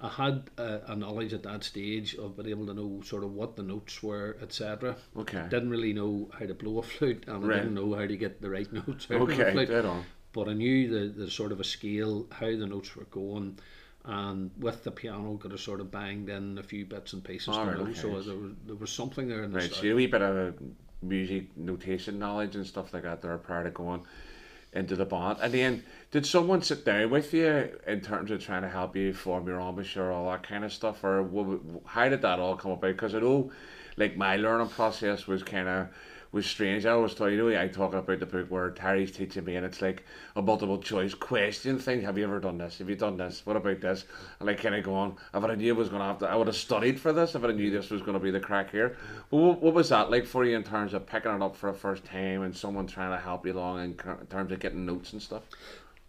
I 0.00 0.08
had 0.08 0.50
a, 0.58 0.92
a 0.92 0.96
knowledge 0.96 1.32
at 1.32 1.42
that 1.44 1.64
stage 1.64 2.16
of 2.16 2.36
being 2.36 2.50
able 2.50 2.66
to 2.66 2.74
know 2.74 3.00
sort 3.02 3.24
of 3.24 3.32
what 3.32 3.56
the 3.56 3.62
notes 3.62 4.02
were, 4.02 4.36
etc. 4.42 4.96
Okay. 5.16 5.44
Didn't 5.48 5.70
really 5.70 5.92
know 5.94 6.28
how 6.38 6.46
to 6.46 6.54
blow 6.54 6.78
a 6.78 6.82
flute, 6.92 7.24
and 7.28 7.44
I 7.50 7.56
didn't 7.58 7.74
know 7.74 7.94
how 7.94 8.06
to 8.06 8.16
get 8.16 8.42
the 8.42 8.50
right 8.50 8.70
notes 8.88 9.06
out 9.10 9.22
of 9.22 9.28
a 9.28 9.32
Okay. 9.32 9.52
flute. 9.52 9.68
Dead 9.68 9.84
on. 9.86 10.04
But 10.32 10.48
I 10.48 10.52
knew 10.52 10.88
the, 10.88 11.24
the 11.24 11.30
sort 11.30 11.52
of 11.52 11.60
a 11.60 11.64
scale, 11.64 12.26
how 12.30 12.46
the 12.46 12.66
notes 12.66 12.94
were 12.94 13.04
going, 13.04 13.58
and 14.04 14.50
with 14.58 14.84
the 14.84 14.90
piano, 14.90 15.34
got 15.34 15.52
a 15.52 15.58
sort 15.58 15.80
of 15.80 15.90
banged 15.90 16.28
in 16.28 16.58
a 16.58 16.62
few 16.62 16.84
bits 16.84 17.14
and 17.14 17.24
pieces 17.24 17.54
to 17.54 17.60
right, 17.62 17.76
know. 17.76 17.82
okay. 17.84 17.94
So 17.94 18.20
there 18.20 18.36
was 18.36 18.52
there 18.66 18.76
was 18.76 18.90
something 18.90 19.28
there 19.28 19.44
in 19.44 19.50
the 19.52 19.58
Right. 19.58 19.70
start. 19.70 19.82
So 19.82 19.88
a 19.88 19.94
wee 19.94 20.08
bit 20.08 20.20
of 20.22 20.54
music 21.02 21.56
notation 21.56 22.18
knowledge 22.18 22.54
and 22.56 22.66
stuff 22.66 22.92
like 22.92 23.04
that 23.04 23.22
there 23.22 23.38
prior 23.38 23.64
to 23.64 23.70
going 23.70 24.02
into 24.76 24.94
the 24.94 25.04
band. 25.04 25.38
And 25.40 25.52
then 25.52 25.82
did 26.10 26.26
someone 26.26 26.62
sit 26.62 26.84
down 26.84 27.10
with 27.10 27.32
you 27.34 27.70
in 27.86 28.00
terms 28.00 28.30
of 28.30 28.40
trying 28.44 28.62
to 28.62 28.68
help 28.68 28.94
you 28.94 29.12
form 29.12 29.46
your 29.48 29.60
embouchure, 29.60 30.12
all 30.12 30.30
that 30.30 30.42
kind 30.42 30.64
of 30.64 30.72
stuff, 30.72 31.02
or 31.02 31.28
how 31.84 32.08
did 32.08 32.22
that 32.22 32.38
all 32.38 32.56
come 32.56 32.72
about? 32.72 32.92
Because 32.92 33.14
I 33.14 33.20
know, 33.20 33.50
like 33.96 34.16
my 34.16 34.36
learning 34.36 34.68
process 34.68 35.26
was 35.26 35.42
kind 35.42 35.68
of 35.68 35.88
was 36.36 36.46
strange. 36.46 36.86
I 36.86 36.90
always 36.92 37.14
thought, 37.14 37.26
you 37.26 37.38
know, 37.38 37.60
I 37.60 37.66
talk 37.66 37.94
about 37.94 38.20
the 38.20 38.26
book 38.26 38.48
where 38.48 38.70
Terry's 38.70 39.10
teaching 39.10 39.44
me, 39.44 39.56
and 39.56 39.66
it's 39.66 39.82
like 39.82 40.04
a 40.36 40.42
multiple 40.42 40.78
choice 40.78 41.14
question 41.14 41.78
thing. 41.78 42.02
Have 42.02 42.16
you 42.16 42.24
ever 42.24 42.38
done 42.38 42.58
this? 42.58 42.78
Have 42.78 42.88
you 42.88 42.94
done 42.94 43.16
this? 43.16 43.44
What 43.44 43.56
about 43.56 43.80
this? 43.80 44.04
And 44.38 44.46
like 44.46 44.62
kind 44.62 44.74
of 44.74 44.84
going, 44.84 45.16
if 45.34 45.42
I 45.42 45.54
knew 45.54 45.74
I 45.74 45.76
was 45.76 45.88
going 45.88 46.00
to 46.02 46.06
have 46.06 46.18
to, 46.18 46.28
I 46.28 46.36
would 46.36 46.46
have 46.46 46.56
studied 46.56 47.00
for 47.00 47.12
this 47.12 47.34
if 47.34 47.42
I 47.42 47.50
knew 47.50 47.70
this 47.70 47.90
was 47.90 48.02
going 48.02 48.18
to 48.18 48.22
be 48.22 48.30
the 48.30 48.38
crack 48.38 48.70
here. 48.70 48.96
But 49.30 49.36
what, 49.38 49.62
what 49.62 49.74
was 49.74 49.88
that 49.88 50.10
like 50.10 50.26
for 50.26 50.44
you 50.44 50.54
in 50.54 50.62
terms 50.62 50.94
of 50.94 51.06
picking 51.06 51.32
it 51.32 51.42
up 51.42 51.56
for 51.56 51.72
the 51.72 51.78
first 51.78 52.04
time 52.04 52.42
and 52.42 52.56
someone 52.56 52.86
trying 52.86 53.10
to 53.10 53.22
help 53.22 53.44
you 53.44 53.54
along 53.54 53.82
in, 53.82 53.90
in 53.90 54.26
terms 54.26 54.52
of 54.52 54.60
getting 54.60 54.86
notes 54.86 55.12
and 55.12 55.20
stuff? 55.20 55.42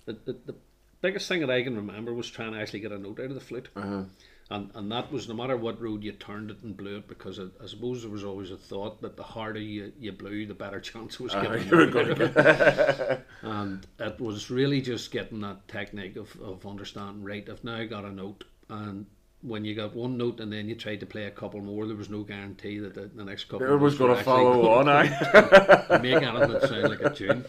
the, 0.08 0.18
the, 0.26 0.38
the 0.46 0.56
biggest 1.02 1.28
thing 1.28 1.42
that 1.42 1.52
I 1.52 1.62
can 1.62 1.76
remember 1.76 2.14
was 2.14 2.30
trying 2.30 2.54
to 2.54 2.60
actually 2.60 2.80
get 2.80 2.92
a 2.92 2.98
note 2.98 3.20
out 3.20 3.26
of 3.26 3.36
the 3.36 3.42
flute. 3.42 3.70
Uh-huh. 3.76 4.04
And, 4.50 4.72
and 4.76 4.92
that 4.94 5.12
was 5.12 5.28
no 5.28 5.34
matter 5.34 5.58
what 5.58 5.82
road 5.82 6.04
you 6.04 6.14
turned 6.14 6.52
it 6.52 6.64
and 6.64 6.76
blew 6.76 6.98
it, 6.98 7.08
because 7.08 7.38
I, 7.38 7.48
I 7.62 7.68
suppose 7.68 8.02
there 8.02 8.12
was 8.12 8.24
always 8.24 8.50
a 8.50 8.58
thought 8.58 9.02
that 9.02 9.18
the 9.18 9.24
harder 9.24 9.60
you, 9.60 9.92
you 10.00 10.14
blew, 10.14 10.46
the 10.46 10.54
better 10.54 10.80
chance 10.92 11.16
it 11.16 11.20
was 11.20 11.36
Uh, 11.36 11.42
getting 11.42 11.68
you 11.68 11.76
were 11.76 11.88
going 11.88 12.16
to. 12.16 13.24
And 13.42 13.86
it 14.00 14.20
was 14.20 14.50
really 14.50 14.82
just 14.82 15.12
getting 15.12 15.42
that 15.42 15.68
technique 15.68 16.16
of, 16.16 16.40
of 16.42 16.66
understanding, 16.66 17.24
right, 17.24 17.48
I've 17.50 17.64
now 17.64 17.84
got 17.86 18.06
a 18.06 18.12
note. 18.12 18.46
And 18.70 19.06
when 19.42 19.66
you 19.66 19.76
got 19.76 19.94
one 19.94 20.18
note 20.18 20.40
and 20.40 20.52
then 20.52 20.68
you 20.70 20.76
tried 20.76 21.02
to 21.02 21.06
play 21.06 21.26
a 21.26 21.32
couple 21.32 21.60
more, 21.62 21.86
there 21.86 21.96
was 21.96 22.10
no 22.10 22.24
guarantee 22.24 22.80
that 22.80 22.94
the, 22.94 23.10
the 23.14 23.26
next 23.26 23.46
couple 23.46 23.68
It 23.68 23.80
was 23.80 23.98
going 23.98 24.16
to 24.16 24.24
follow 24.24 24.70
on, 24.72 24.88
I. 24.88 25.04
make 26.02 26.24
anything 26.24 26.52
that 26.54 26.70
sound 26.70 26.90
like 26.90 27.02
a 27.02 27.10
tune. 27.10 27.46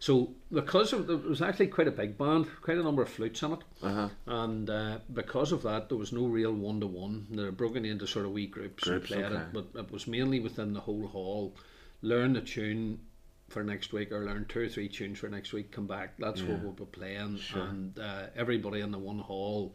So 0.00 0.34
because 0.50 0.94
of 0.94 1.06
there 1.06 1.18
was 1.18 1.42
actually 1.42 1.66
quite 1.68 1.86
a 1.86 1.90
big 1.92 2.16
band, 2.16 2.46
quite 2.62 2.78
a 2.78 2.82
number 2.82 3.02
of 3.02 3.10
flutes 3.10 3.42
in 3.42 3.52
it, 3.52 3.58
Uh-huh. 3.82 4.08
and 4.26 4.68
uh, 4.70 4.98
because 5.12 5.52
of 5.52 5.62
that, 5.64 5.90
there 5.90 5.98
was 5.98 6.10
no 6.10 6.26
real 6.26 6.54
one 6.54 6.80
to 6.80 6.86
one. 6.86 7.26
They're 7.30 7.52
broken 7.52 7.84
into 7.84 8.06
sort 8.06 8.24
of 8.24 8.32
wee 8.32 8.46
groups, 8.46 8.82
Groups, 8.84 9.08
who 9.10 9.14
played 9.14 9.26
okay. 9.26 9.42
it, 9.42 9.52
but 9.52 9.66
it 9.78 9.90
was 9.92 10.06
mainly 10.06 10.40
within 10.40 10.72
the 10.72 10.80
whole 10.80 11.06
hall. 11.06 11.54
Learn 12.00 12.32
the 12.32 12.40
tune 12.40 13.00
for 13.48 13.62
next 13.62 13.92
week, 13.92 14.10
or 14.10 14.24
learn 14.24 14.46
two 14.48 14.60
or 14.60 14.68
three 14.70 14.88
tunes 14.88 15.18
for 15.18 15.28
next 15.28 15.52
week. 15.52 15.70
Come 15.70 15.86
back. 15.86 16.14
That's 16.18 16.40
what 16.42 16.60
we'll 16.62 16.72
be 16.72 16.86
playing, 16.86 17.36
Sure. 17.36 17.62
and 17.62 17.98
uh, 17.98 18.26
everybody 18.34 18.80
in 18.80 18.92
the 18.92 18.98
one 18.98 19.18
hall, 19.18 19.74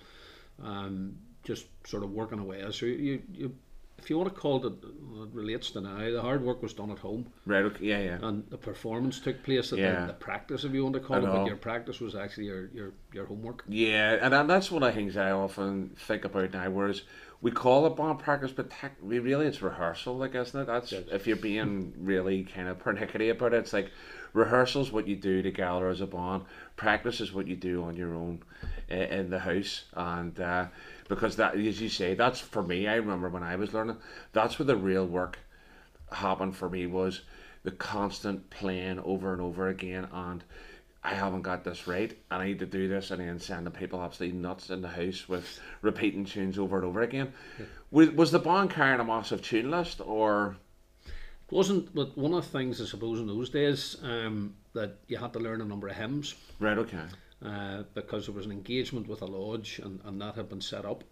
um, 0.63 1.17
just 1.43 1.65
sort 1.85 2.03
of 2.03 2.09
working 2.11 2.39
away. 2.39 2.65
So 2.71 2.87
you 2.87 3.21
you. 3.31 3.55
If 3.97 4.09
you 4.09 4.17
want 4.17 4.33
to 4.33 4.39
call 4.39 4.65
it, 4.65 4.73
it 4.73 5.29
relates 5.33 5.71
to 5.71 5.81
now. 5.81 5.97
The 5.97 6.21
hard 6.21 6.43
work 6.43 6.61
was 6.61 6.73
done 6.73 6.91
at 6.91 6.99
home 6.99 7.27
Right, 7.45 7.63
okay, 7.65 7.85
yeah, 7.85 7.99
yeah. 7.99 8.17
and 8.21 8.47
the 8.49 8.57
performance 8.57 9.19
took 9.19 9.41
place 9.43 9.71
at 9.73 9.79
Yeah. 9.79 10.01
the, 10.01 10.07
the 10.07 10.13
practice, 10.13 10.63
if 10.63 10.73
you 10.73 10.83
want 10.83 10.93
to 10.95 10.99
call 11.01 11.15
I 11.17 11.19
it, 11.19 11.23
know. 11.23 11.33
but 11.33 11.47
your 11.47 11.55
practice 11.55 11.99
was 11.99 12.13
actually 12.15 12.45
your, 12.47 12.67
your, 12.73 12.91
your 13.13 13.25
homework. 13.25 13.63
Yeah, 13.67 14.17
and 14.21 14.33
that- 14.33 14.47
that's 14.47 14.69
one 14.69 14.83
of 14.83 14.93
the 14.93 14.95
things 14.99 15.17
I 15.17 15.31
often 15.31 15.95
think 15.97 16.25
about 16.25 16.53
now. 16.53 16.69
Whereas 16.69 17.01
we 17.41 17.51
call 17.51 17.85
it 17.87 17.95
band 17.95 18.19
practice, 18.19 18.51
but 18.51 18.69
tech, 18.69 18.95
we 19.01 19.19
really 19.19 19.47
it's 19.47 19.61
rehearsal, 19.61 20.17
like 20.17 20.35
isn't 20.35 20.59
it? 20.59 20.65
That's 20.65 20.91
Yes. 20.91 21.03
if 21.11 21.25
you're 21.25 21.35
being 21.37 21.93
really 21.97 22.43
kind 22.43 22.67
of 22.67 22.77
pernickety 22.79 23.29
about 23.29 23.53
it. 23.53 23.57
It's 23.57 23.73
like 23.73 23.91
rehearsal's 24.35 24.91
what 24.91 25.07
you 25.07 25.15
do 25.15 25.41
together 25.41 25.89
as 25.89 26.01
a 26.01 26.07
band. 26.07 26.43
Practice 26.75 27.21
is 27.21 27.33
what 27.33 27.47
you 27.47 27.55
do 27.55 27.83
on 27.83 27.95
your 27.95 28.13
own 28.13 28.43
uh, 28.91 28.95
in 28.95 29.29
the 29.29 29.39
house, 29.39 29.85
and 29.93 30.39
uh, 30.39 30.65
because 31.07 31.37
that, 31.37 31.55
as 31.55 31.81
you 31.81 31.89
say, 31.89 32.13
that's 32.13 32.39
for 32.39 32.61
me. 32.61 32.87
I 32.87 32.95
remember 32.95 33.29
when 33.29 33.43
I 33.43 33.55
was 33.55 33.73
learning, 33.73 33.97
that's 34.33 34.59
where 34.59 34.65
the 34.65 34.75
real 34.75 35.07
work 35.07 35.39
happened 36.11 36.55
for 36.55 36.69
me 36.69 36.85
was 36.85 37.21
the 37.63 37.71
constant 37.71 38.49
playing 38.49 38.99
over 38.99 39.33
and 39.33 39.41
over 39.41 39.69
again 39.69 40.07
and 40.13 40.43
I 41.03 41.13
haven't 41.13 41.41
got 41.41 41.63
this 41.63 41.87
right 41.87 42.15
and 42.31 42.41
I 42.41 42.47
need 42.47 42.59
to 42.59 42.65
do 42.65 42.87
this 42.87 43.11
and 43.11 43.21
then 43.21 43.39
sending 43.39 43.73
people 43.73 44.01
absolutely 44.01 44.39
nuts 44.39 44.69
in 44.69 44.81
the 44.81 44.87
house 44.87 45.27
with 45.27 45.59
repeating 45.81 46.25
tunes 46.25 46.57
over 46.57 46.77
and 46.77 46.85
over 46.85 47.01
again. 47.01 47.33
Was, 47.91 48.09
was 48.11 48.31
the 48.31 48.39
band 48.39 48.69
carrying 48.69 48.99
a 48.99 49.03
massive 49.03 49.41
tune 49.41 49.71
list 49.71 50.01
or 50.03 50.57
wasn't, 51.55 51.93
but 51.95 52.17
one 52.17 52.33
of 52.33 52.43
the 52.43 52.57
things 52.57 52.81
I 52.81 52.85
suppose 52.85 53.19
in 53.19 53.27
those 53.27 53.49
days 53.49 53.97
um, 54.03 54.55
that 54.73 54.91
you 55.07 55.17
had 55.17 55.31
to 55.33 55.39
learn 55.39 55.61
a 55.61 55.65
number 55.65 55.87
of 55.87 55.95
hymns 55.95 56.35
right 56.59 56.77
okay. 56.77 57.05
uh, 57.43 57.83
because 57.93 58.25
there 58.25 58.35
was 58.35 58.45
an 58.45 58.51
engagement 58.51 59.07
with 59.07 59.21
a 59.21 59.25
lodge 59.25 59.79
and, 59.83 59.99
and 60.05 60.21
that 60.21 60.35
had 60.35 60.49
been 60.49 60.61
set 60.61 60.85
up. 60.85 61.03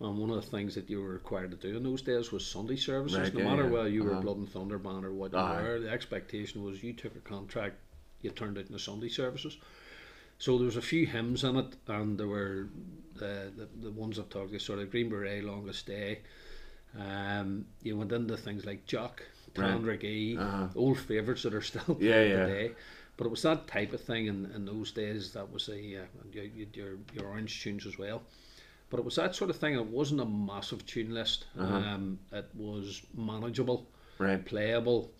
And 0.00 0.18
one 0.18 0.30
of 0.30 0.36
the 0.42 0.50
things 0.50 0.74
that 0.74 0.90
you 0.90 1.00
were 1.00 1.10
required 1.10 1.50
to 1.52 1.56
do 1.56 1.76
in 1.76 1.84
those 1.84 2.02
days 2.02 2.32
was 2.32 2.44
Sunday 2.44 2.76
services. 2.76 3.18
Right, 3.20 3.34
no 3.34 3.40
yeah, 3.40 3.50
matter 3.50 3.64
yeah. 3.64 3.70
whether 3.70 3.88
you 3.88 4.02
were 4.02 4.12
Uh-huh. 4.12 4.20
Blood 4.20 4.38
and 4.38 4.48
Thunder 4.50 4.78
band 4.78 5.04
or 5.04 5.12
what 5.12 5.32
you 5.32 5.38
were, 5.38 5.78
the 5.80 5.90
expectation 5.90 6.64
was 6.64 6.82
you 6.82 6.92
took 6.92 7.14
a 7.14 7.20
contract, 7.20 7.76
you 8.22 8.30
turned 8.30 8.56
it 8.58 8.66
into 8.66 8.78
Sunday 8.80 9.08
services. 9.08 9.58
So 10.38 10.58
there 10.58 10.66
was 10.66 10.76
a 10.76 10.82
few 10.82 11.06
hymns 11.06 11.44
in 11.44 11.56
it, 11.56 11.76
and 11.86 12.18
there 12.18 12.26
were 12.26 12.68
the 13.14 13.52
the, 13.58 13.68
the 13.80 13.90
ones 13.92 14.18
I've 14.18 14.28
talked 14.28 14.48
about, 14.48 14.60
sort 14.60 14.80
of 14.80 14.90
Green 14.90 15.08
Beret, 15.08 15.44
Longest 15.44 15.86
Day. 15.86 16.20
Um, 16.98 17.66
you 17.82 17.96
went 17.96 18.12
into 18.12 18.36
things 18.36 18.64
like 18.66 18.84
Jock, 18.86 19.22
Right. 19.56 19.70
Tandragee, 19.76 20.38
Uh-huh. 20.38 20.68
old 20.74 20.98
favourites 20.98 21.42
that 21.42 21.54
are 21.54 21.60
still 21.62 21.96
Yeah, 22.00 22.22
yeah. 22.22 22.46
today. 22.46 22.72
But 23.16 23.26
it 23.26 23.30
was 23.30 23.42
that 23.42 23.66
type 23.66 23.92
of 23.92 24.00
thing 24.00 24.26
in, 24.26 24.50
in 24.54 24.64
those 24.64 24.90
days. 24.90 25.32
That 25.32 25.52
was 25.52 25.68
a 25.68 25.72
uh, 25.74 26.04
and 26.24 26.34
you, 26.34 26.50
you, 26.54 26.66
your 26.74 26.92
your 27.14 27.26
orange 27.26 27.62
tunes 27.62 27.86
as 27.86 27.98
well. 27.98 28.22
But 28.90 28.98
it 29.00 29.04
was 29.04 29.16
that 29.16 29.34
sort 29.34 29.50
of 29.50 29.56
thing. 29.56 29.74
It 29.74 29.86
wasn't 29.86 30.20
a 30.20 30.24
massive 30.26 30.84
tune 30.86 31.12
list. 31.14 31.46
Uh-huh. 31.58 31.74
Um, 31.76 32.18
it 32.32 32.48
was 32.54 33.02
manageable, 33.16 33.86
Right. 34.18 34.44
playable. 34.44 35.10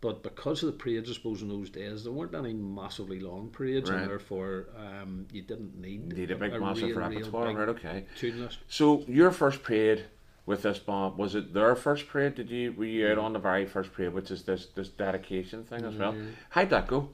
But 0.00 0.22
because 0.22 0.62
of 0.62 0.66
the 0.72 0.78
parades, 0.78 1.08
I 1.08 1.14
suppose 1.14 1.40
in 1.40 1.48
those 1.48 1.70
days 1.70 2.04
there 2.04 2.12
weren't 2.12 2.34
any 2.34 2.52
massively 2.52 3.20
long 3.20 3.48
parades, 3.50 3.88
Right. 3.90 4.00
and 4.00 4.10
therefore 4.10 4.66
um, 4.76 5.26
you 5.32 5.42
didn't 5.42 5.80
need 5.80 6.12
Need 6.12 6.30
a 6.30 6.36
big, 6.36 6.60
massive 6.60 6.88
real, 6.96 6.98
real 6.98 7.08
repertoire. 7.10 7.46
big 7.48 7.56
Right. 7.56 7.68
Okay. 7.70 8.06
tune 8.16 8.40
list. 8.42 8.58
So 8.68 9.02
your 9.08 9.30
first 9.30 9.62
parade 9.62 10.04
with 10.46 10.62
this 10.62 10.78
band 10.78 11.16
was 11.16 11.34
it 11.34 11.54
their 11.54 11.74
first 11.74 12.06
parade? 12.08 12.34
Did 12.34 12.50
you 12.50 12.72
were 12.72 12.84
you 12.84 13.08
out 13.08 13.18
on 13.18 13.32
the 13.32 13.38
very 13.38 13.66
first 13.66 13.92
parade, 13.92 14.12
which 14.12 14.30
is 14.30 14.42
this 14.44 14.66
this 14.66 14.88
dedication 14.88 15.64
thing 15.64 15.84
as 15.84 15.94
well? 15.96 16.14
How'd 16.50 16.70
that 16.70 16.86
go? 16.86 17.10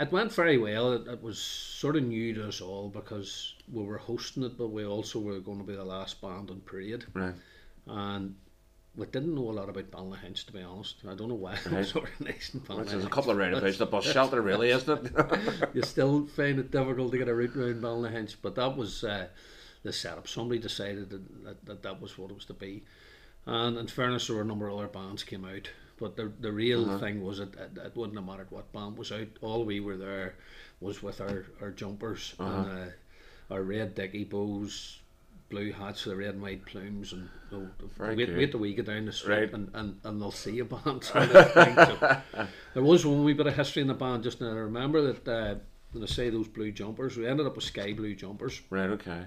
It 0.00 0.10
went 0.10 0.32
very 0.32 0.58
well. 0.58 0.92
It, 0.92 1.06
it 1.06 1.22
was 1.22 1.38
sort 1.38 1.94
of 1.94 2.02
new 2.02 2.34
to 2.34 2.48
us 2.48 2.60
all 2.60 2.88
because 2.88 3.54
we 3.72 3.84
were 3.84 3.98
hosting 3.98 4.42
it, 4.42 4.58
but 4.58 4.68
we 4.68 4.84
also 4.84 5.20
were 5.20 5.38
going 5.38 5.58
to 5.58 5.64
be 5.64 5.76
the 5.76 5.84
last 5.84 6.20
band 6.20 6.50
on 6.50 6.60
parade. 6.62 7.04
Right. 7.14 7.34
And 7.86 8.34
we 8.96 9.06
didn't 9.06 9.36
know 9.36 9.50
a 9.50 9.52
lot 9.52 9.68
about 9.68 9.92
Ballyhinch, 9.92 10.46
to 10.46 10.52
be 10.52 10.62
honest. 10.62 10.96
I 11.08 11.14
don't 11.14 11.28
know 11.28 11.34
why 11.34 11.52
it 11.64 11.66
Right. 11.66 11.78
was 11.78 11.94
organised 11.94 12.54
in 12.54 12.60
Which 12.60 12.92
is 12.92 13.04
a 13.04 13.08
couple 13.08 13.30
of 13.30 13.36
roundabouts, 13.36 13.78
the 13.78 13.86
bus 13.86 14.04
shelter, 14.10 14.42
really, 14.42 14.70
isn't 14.70 15.06
it? 15.16 15.68
you 15.74 15.82
still 15.82 16.26
find 16.26 16.58
it 16.58 16.72
difficult 16.72 17.12
to 17.12 17.18
get 17.18 17.28
a 17.28 17.34
route 17.34 17.54
round 17.54 17.80
Ballyhinch, 17.82 18.36
but 18.42 18.56
that 18.56 18.76
was 18.76 19.04
uh, 19.04 19.28
the 19.84 19.92
setup. 19.92 20.26
Somebody 20.26 20.58
decided 20.58 21.10
that, 21.10 21.44
that, 21.44 21.66
that 21.66 21.82
that 21.84 22.00
was 22.02 22.18
what 22.18 22.30
it 22.30 22.34
was 22.34 22.46
to 22.46 22.54
be. 22.54 22.82
And 23.46 23.76
in 23.78 23.86
fairness, 23.86 24.26
there 24.26 24.36
were 24.36 24.42
a 24.42 24.46
number 24.46 24.66
of 24.68 24.76
other 24.78 24.88
bands 24.88 25.22
came 25.22 25.44
out. 25.44 25.68
But 26.00 26.16
the, 26.16 26.32
the 26.40 26.50
real 26.50 26.98
thing 26.98 27.22
was 27.22 27.38
it, 27.38 27.54
it, 27.54 27.78
it 27.78 27.96
wouldn't 27.96 28.18
have 28.18 28.26
mattered 28.26 28.50
what 28.50 28.72
band 28.72 28.96
was 28.98 29.12
out. 29.12 29.28
All 29.42 29.64
we 29.64 29.78
were 29.78 29.96
there 29.96 30.34
was 30.80 31.02
with 31.02 31.20
our, 31.20 31.44
our 31.60 31.70
jumpers 31.70 32.34
and 32.40 32.66
uh, 32.66 32.86
our 33.54 33.62
red 33.62 33.94
dicky 33.94 34.24
bows, 34.24 34.98
blue 35.50 35.70
hats 35.72 36.04
with 36.04 36.14
the 36.14 36.20
red 36.24 36.34
and 36.34 36.42
white 36.42 36.64
plumes, 36.66 37.12
and 37.12 37.28
oh, 37.52 37.68
Very 37.96 38.16
wait, 38.16 38.26
good. 38.26 38.36
wait 38.36 38.50
till 38.50 38.60
we 38.60 38.74
get 38.74 38.86
down 38.86 39.04
the 39.04 39.12
street 39.12 39.34
Right. 39.36 39.52
and, 39.52 39.70
and, 39.74 40.00
and 40.02 40.20
they'll 40.20 40.32
see 40.32 40.58
a 40.58 40.64
band. 40.64 41.04
Sort 41.04 41.30
of 41.30 41.52
thing. 41.52 41.74
So, 41.76 42.16
there 42.74 42.82
was 42.82 43.06
one 43.06 43.22
wee 43.22 43.34
bit 43.34 43.46
of 43.46 43.54
history 43.54 43.82
in 43.82 43.88
the 43.88 43.94
band 43.94 44.24
just 44.24 44.40
now. 44.40 44.48
I 44.48 44.54
remember 44.54 45.12
that 45.12 45.28
uh, 45.28 45.54
when 45.92 46.02
I 46.02 46.06
say 46.06 46.28
those 46.28 46.48
blue 46.48 46.72
jumpers, 46.72 47.16
we 47.16 47.26
ended 47.28 47.46
up 47.46 47.54
with 47.54 47.64
sky 47.64 47.92
blue 47.92 48.16
jumpers, 48.16 48.60
right. 48.70 48.90
Okay. 48.90 49.22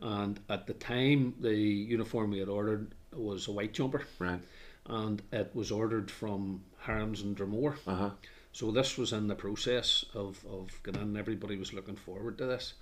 And 0.00 0.38
at 0.48 0.66
the 0.66 0.74
time 0.74 1.34
the 1.40 1.54
uniform 1.54 2.30
we 2.30 2.38
had 2.38 2.48
ordered 2.48 2.94
was 3.12 3.46
a 3.48 3.52
white 3.52 3.72
jumper, 3.72 4.02
Right. 4.18 4.40
and 4.86 5.22
it 5.32 5.50
was 5.54 5.70
ordered 5.70 6.10
from 6.10 6.62
Harms 6.78 7.22
and 7.22 7.36
Dromore. 7.36 7.76
Uh 7.86 7.94
huh. 7.94 8.10
So 8.52 8.70
this 8.70 8.96
was 8.96 9.12
in 9.12 9.26
the 9.26 9.34
process 9.34 10.04
of, 10.14 10.44
of 10.48 10.80
getting 10.84 11.02
in. 11.02 11.16
Everybody 11.16 11.56
was 11.56 11.72
looking 11.72 11.96
forward 11.96 12.38
to 12.38 12.46
this. 12.46 12.74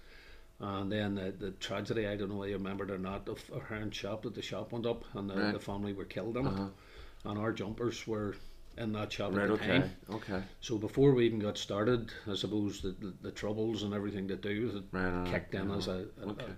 And 0.60 0.92
then 0.92 1.14
the, 1.14 1.32
the 1.32 1.50
tragedy, 1.52 2.06
I 2.06 2.14
don't 2.14 2.28
know 2.28 2.36
whether 2.36 2.50
you 2.50 2.58
remembered 2.58 2.90
or 2.90 2.98
not, 2.98 3.26
of 3.28 3.42
a 3.54 3.58
Hearn 3.58 3.90
shop, 3.90 4.22
that 4.22 4.34
the 4.34 4.42
shop 4.42 4.70
went 4.72 4.84
up 4.86 5.04
and 5.14 5.28
the, 5.30 5.34
Right. 5.34 5.52
the 5.52 5.58
family 5.58 5.92
were 5.94 6.04
killed 6.04 6.36
in 6.36 6.46
Uh-huh. 6.46 6.64
it. 6.64 7.28
And 7.28 7.38
our 7.38 7.52
jumpers 7.52 8.06
were 8.06 8.36
in 8.76 8.92
that 8.92 9.10
shop 9.12 9.32
Right. 9.34 9.42
at 9.44 9.48
the 9.48 9.54
Okay. 9.54 9.66
time. 9.80 9.90
Okay. 10.10 10.42
So 10.60 10.76
before 10.78 11.12
we 11.14 11.24
even 11.26 11.38
got 11.38 11.56
started, 11.58 12.10
I 12.30 12.34
suppose 12.34 12.80
the, 12.82 12.90
the, 12.90 13.14
the 13.22 13.30
troubles 13.32 13.82
and 13.82 13.94
everything 13.94 14.28
to 14.28 14.36
do 14.36 14.66
with 14.66 14.76
it 14.76 14.84
Right. 14.92 15.06
uh, 15.26 15.30
kicked 15.30 15.54
in 15.54 15.70
as 15.70 15.88
a, 15.88 16.06
a- 16.20 16.26
okay. 16.28 16.52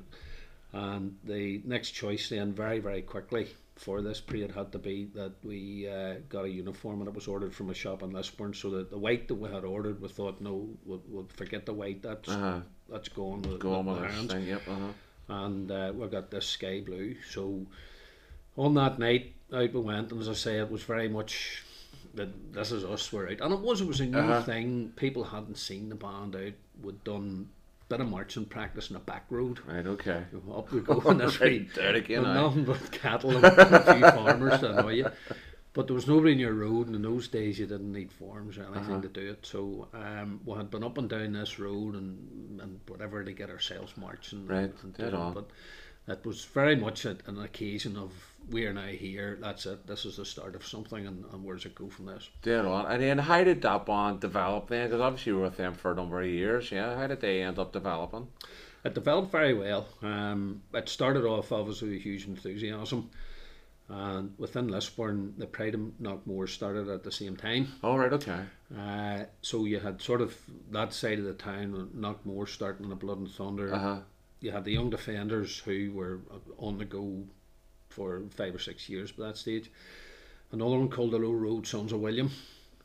And 0.74 1.16
the 1.24 1.62
next 1.64 1.90
choice 1.92 2.28
then 2.30 2.52
very 2.52 2.80
very 2.80 3.02
quickly 3.02 3.46
for 3.76 4.02
this 4.02 4.20
period 4.20 4.50
had 4.52 4.70
to 4.72 4.78
be 4.78 5.04
that 5.14 5.32
we 5.42 5.88
uh, 5.88 6.14
got 6.28 6.44
a 6.44 6.48
uniform 6.48 7.00
and 7.00 7.08
it 7.08 7.14
was 7.14 7.26
ordered 7.28 7.52
from 7.54 7.70
a 7.70 7.74
shop 7.74 8.02
in 8.02 8.10
Lisburn 8.12 8.54
so 8.54 8.70
that 8.70 8.88
the 8.90 8.98
white 8.98 9.26
that 9.28 9.34
we 9.34 9.48
had 9.50 9.64
ordered 9.64 10.00
we 10.00 10.08
thought 10.08 10.40
no 10.40 10.68
we'll, 10.84 11.02
we'll 11.08 11.28
forget 11.36 11.64
the 11.66 11.72
white 11.72 12.00
that's 12.02 12.28
Uh-huh. 12.28 12.60
that's 12.88 13.08
gone 13.08 13.42
with, 13.42 13.58
Go 13.60 13.74
on 13.74 13.86
with 13.86 14.00
with 14.02 14.10
hands 14.12 14.32
thing. 14.32 14.46
Yep. 14.46 14.62
Uh 14.68 14.74
huh. 14.74 14.92
and 15.44 15.70
uh, 15.70 15.92
we 15.94 16.06
got 16.08 16.30
this 16.30 16.46
sky 16.46 16.82
blue. 16.86 17.16
So 17.30 17.66
on 18.56 18.74
that 18.74 18.98
night, 18.98 19.32
out 19.52 19.72
we 19.74 19.80
went, 19.80 20.12
and 20.12 20.20
as 20.20 20.28
I 20.28 20.34
say, 20.34 20.58
it 20.58 20.70
was 20.70 20.82
very 20.84 21.08
much 21.08 21.64
that 22.14 22.52
this 22.52 22.70
is 22.70 22.84
us, 22.84 23.12
we're 23.12 23.28
out. 23.30 23.40
And 23.40 23.52
it 23.54 23.60
was, 23.60 23.80
it 23.80 23.88
was 23.88 24.00
a 24.00 24.06
new 24.06 24.18
Uh-huh. 24.18 24.42
thing. 24.42 24.92
People 24.94 25.24
hadn't 25.24 25.58
seen 25.58 25.88
the 25.88 25.96
band 25.96 26.36
out. 26.36 26.52
We'd 26.82 27.02
done 27.02 27.48
bit 27.88 28.00
of 28.00 28.08
marching 28.08 28.44
practice 28.46 28.90
in 28.90 28.96
a 28.96 29.00
back 29.00 29.24
road. 29.30 29.60
Right. 29.66 29.86
Okay. 29.86 30.24
Up 30.54 30.70
we 30.72 30.80
go 30.80 31.02
on 31.06 31.18
this 31.18 31.40
Right 31.40 31.66
there 31.74 31.94
again, 31.94 32.22
nothing 32.22 32.64
but 32.64 32.90
cattle 32.92 33.36
and 33.36 33.44
a 33.44 33.94
few 33.94 34.00
farmers 34.10 34.60
to 34.60 34.70
annoy 34.78 34.92
you. 34.94 35.10
But 35.74 35.88
there 35.88 35.94
was 35.94 36.06
nobody 36.06 36.32
in 36.32 36.38
your 36.38 36.54
road, 36.54 36.86
and 36.86 36.94
in 36.94 37.02
those 37.02 37.26
days 37.26 37.58
you 37.58 37.66
didn't 37.66 37.92
need 37.92 38.12
forms 38.12 38.56
or 38.58 38.62
anything 38.62 38.92
Uh-huh. 38.94 39.00
to 39.02 39.08
do 39.08 39.30
it. 39.32 39.44
So 39.44 39.88
um, 39.92 40.40
we 40.44 40.54
had 40.56 40.70
been 40.70 40.84
up 40.84 40.98
and 40.98 41.08
down 41.10 41.32
this 41.32 41.58
road 41.58 41.94
and, 41.96 42.60
and 42.60 42.80
whatever 42.86 43.24
to 43.24 43.32
get 43.32 43.50
ourselves 43.50 43.92
marching. 43.96 44.46
Right, 44.46 44.72
and 44.82 44.96
dead 44.96 45.14
on. 45.14 45.34
But 45.34 45.50
it 46.06 46.24
was 46.24 46.44
very 46.44 46.76
much 46.76 47.04
a, 47.04 47.16
an 47.26 47.40
occasion 47.40 47.96
of 47.96 48.12
we 48.50 48.66
are 48.66 48.72
now 48.72 48.86
here. 48.86 49.38
That's 49.40 49.66
it. 49.66 49.86
This 49.86 50.04
is 50.04 50.16
the 50.16 50.24
start 50.24 50.54
of 50.54 50.66
something, 50.66 51.06
and, 51.06 51.24
and 51.32 51.44
where 51.44 51.56
does 51.56 51.66
it 51.66 51.74
go 51.74 51.88
from 51.88 52.06
this? 52.06 52.28
Dead 52.42 52.64
on. 52.64 52.86
And 52.86 53.02
then 53.02 53.18
how 53.18 53.44
did 53.44 53.62
that 53.62 53.86
band 53.86 54.20
develop 54.20 54.68
then? 54.68 54.88
Because 54.88 55.00
obviously 55.00 55.32
you 55.32 55.36
were 55.38 55.44
with 55.44 55.56
them 55.56 55.74
for 55.74 55.92
a 55.92 55.94
number 55.94 56.20
of 56.20 56.28
years. 56.28 56.70
Yeah. 56.70 56.96
How 56.96 57.06
did 57.06 57.20
they 57.20 57.42
end 57.42 57.58
up 57.58 57.72
developing? 57.72 58.28
It 58.84 58.94
developed 58.94 59.32
very 59.32 59.54
well. 59.54 59.88
Um, 60.02 60.62
it 60.74 60.88
started 60.88 61.24
off 61.24 61.52
obviously 61.52 61.90
with 61.90 62.02
huge 62.02 62.26
enthusiasm. 62.26 63.10
And 63.88 64.32
within 64.38 64.68
Lisburn, 64.68 65.34
the 65.36 65.46
Pride 65.46 65.74
of 65.74 65.80
Knockmore 66.00 66.48
started 66.48 66.88
at 66.88 67.04
the 67.04 67.12
same 67.12 67.36
time. 67.36 67.68
All 67.82 67.98
right. 67.98 68.12
Okay. 68.12 68.40
Uh, 68.76 69.24
so 69.42 69.66
you 69.66 69.78
had 69.78 70.00
sort 70.00 70.22
of 70.22 70.36
that 70.70 70.92
side 70.94 71.18
of 71.18 71.24
the 71.24 71.34
town, 71.34 71.90
Knockmore 71.94 72.48
starting 72.48 72.88
the 72.88 72.94
Blood 72.94 73.18
and 73.18 73.30
Thunder. 73.30 73.74
Uh 73.74 73.78
huh. 73.78 73.98
You 74.40 74.50
had 74.52 74.64
the 74.64 74.72
young 74.72 74.90
defenders 74.90 75.58
who 75.58 75.92
were 75.92 76.20
on 76.58 76.78
the 76.78 76.84
go 76.84 77.24
for 77.94 78.22
five 78.36 78.54
or 78.54 78.58
six 78.58 78.88
years 78.88 79.12
by 79.12 79.26
that 79.28 79.36
stage. 79.36 79.70
Another 80.52 80.78
one 80.78 80.88
called 80.88 81.12
the 81.12 81.18
Low 81.18 81.32
Road 81.32 81.66
Sons 81.66 81.92
of 81.92 82.00
William. 82.00 82.30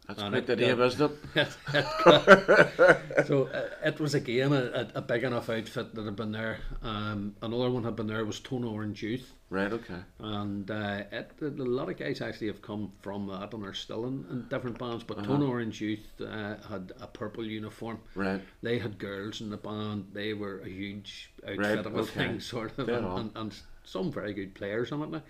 That's 0.08 0.24
And 0.24 0.32
quite 0.34 0.48
the 0.48 0.54
it 0.54 0.60
name, 0.60 0.82
isn't 0.82 1.12
it? 1.36 1.48
so 3.28 3.48
uh, 3.54 3.70
it 3.86 4.00
was 4.00 4.16
again 4.16 4.54
a, 4.54 4.64
a, 4.74 4.88
a 4.96 5.02
big 5.02 5.24
enough 5.24 5.50
outfit 5.50 5.94
that 5.94 6.06
had 6.06 6.16
been 6.16 6.32
there. 6.32 6.60
Um, 6.82 7.36
another 7.42 7.70
one 7.70 7.84
had 7.84 7.96
been 7.96 8.08
there 8.08 8.26
was 8.26 8.40
Tone 8.40 8.64
Orange 8.64 9.04
Youth. 9.04 9.34
Right. 9.52 9.72
Okay. 9.74 10.02
and 10.20 10.70
uh, 10.70 11.04
it, 11.12 11.32
a 11.42 11.46
lot 11.48 11.90
of 11.90 11.98
guys 11.98 12.22
actually 12.22 12.48
have 12.48 12.62
come 12.62 12.92
from 13.02 13.26
that 13.28 13.52
and 13.54 13.66
are 13.66 13.74
still 13.74 14.06
in, 14.06 14.26
in 14.30 14.48
different 14.48 14.78
bands. 14.78 15.04
But 15.04 15.18
Uh-huh. 15.20 15.28
Tone 15.28 15.44
Orange 15.44 15.82
Youth 15.82 16.06
uh, 16.22 16.56
had 16.70 16.92
a 17.02 17.08
purple 17.08 17.46
uniform. 17.46 18.00
Right. 18.16 18.42
They 18.62 18.78
had 18.80 18.98
girls 19.00 19.42
in 19.42 19.50
the 19.50 19.58
band. 19.58 20.08
They 20.14 20.34
were 20.34 20.60
a 20.62 20.70
huge 20.70 21.32
outfit 21.48 21.60
Right, 21.60 21.78
of 21.86 21.96
a 21.96 22.00
okay. 22.00 22.12
thing, 22.12 22.40
sort 22.56 22.78
of, 22.78 22.90
and, 22.90 23.06
and, 23.06 23.32
and 23.36 23.56
some 23.90 24.12
very 24.12 24.34
good 24.34 24.54
players 24.54 24.92
on 24.92 25.02
it 25.02 25.10
now. 25.10 25.24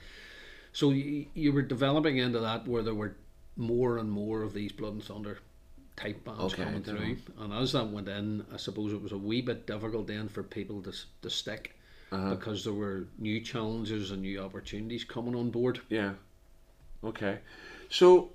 So 0.71 0.91
you, 0.91 1.25
you 1.33 1.51
were 1.51 1.61
developing 1.61 2.17
into 2.17 2.39
that 2.39 2.67
where 2.67 2.83
there 2.83 2.93
were 2.93 3.15
more 3.57 3.97
and 3.97 4.11
more 4.11 4.43
of 4.43 4.53
these 4.53 4.71
Blood 4.71 4.93
and 4.93 5.03
Thunder 5.03 5.39
type 5.95 6.23
bands 6.23 6.53
Okay, 6.53 6.63
coming 6.63 6.83
through. 6.83 7.17
And 7.39 7.53
as 7.53 7.73
that 7.73 7.89
went 7.89 8.07
in, 8.07 8.45
I 8.53 8.57
suppose 8.57 8.93
it 8.93 9.01
was 9.01 9.11
a 9.11 9.17
wee 9.17 9.41
bit 9.41 9.67
difficult 9.67 10.07
then 10.07 10.29
for 10.29 10.43
people 10.43 10.81
to, 10.83 10.93
to 11.21 11.29
stick. 11.29 11.75
Uh-huh. 12.11 12.35
Because 12.35 12.63
there 12.63 12.73
were 12.73 13.05
new 13.19 13.39
challenges 13.39 14.09
and 14.11 14.23
new 14.23 14.41
opportunities 14.41 15.03
coming 15.03 15.35
on 15.35 15.51
board. 15.51 15.79
Yeah. 15.89 16.13
Okay. 17.03 17.37
So, 17.89 18.31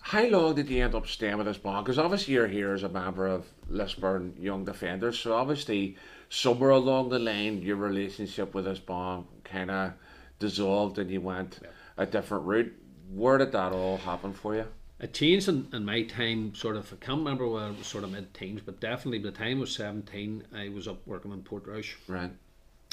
how 0.00 0.24
long 0.26 0.56
did 0.56 0.68
you 0.68 0.82
end 0.82 0.96
up 0.96 1.06
staying 1.06 1.36
with 1.38 1.46
this 1.46 1.58
band? 1.58 1.84
Because 1.84 1.98
obviously 1.98 2.34
you're 2.34 2.48
here 2.48 2.72
as 2.72 2.82
a 2.82 2.88
member 2.88 3.28
of 3.28 3.46
Lisburn 3.68 4.34
Young 4.36 4.64
Defenders. 4.64 5.20
So 5.20 5.32
obviously 5.32 5.96
somewhere 6.34 6.70
along 6.70 7.10
the 7.10 7.18
line 7.18 7.60
your 7.60 7.76
relationship 7.76 8.54
with 8.54 8.64
this 8.64 8.78
bomb 8.78 9.26
kind 9.44 9.70
of 9.70 9.92
dissolved 10.38 10.98
and 10.98 11.10
you 11.10 11.20
went 11.20 11.58
a 11.98 12.06
different 12.06 12.44
route. 12.46 12.72
Where 13.12 13.36
did 13.36 13.52
that 13.52 13.72
all 13.72 13.98
happen 13.98 14.32
for 14.32 14.54
you? 14.54 14.64
It 14.98 15.12
changed 15.12 15.48
in, 15.48 15.68
in 15.74 15.84
my 15.84 16.04
time, 16.04 16.54
sort 16.54 16.76
of. 16.76 16.90
I 16.90 16.96
can't 17.04 17.18
remember 17.18 17.46
whether 17.46 17.66
it 17.70 17.76
was 17.76 17.86
sort 17.86 18.04
of 18.04 18.12
mid 18.12 18.32
teens, 18.32 18.62
but 18.64 18.80
definitely 18.80 19.18
by 19.18 19.30
the 19.30 19.36
time 19.36 19.58
I 19.58 19.60
was 19.60 19.74
17, 19.74 20.44
I 20.56 20.68
was 20.70 20.88
up 20.88 21.06
working 21.06 21.32
in 21.32 21.42
Portrush 21.42 21.96
Right. 22.08 22.30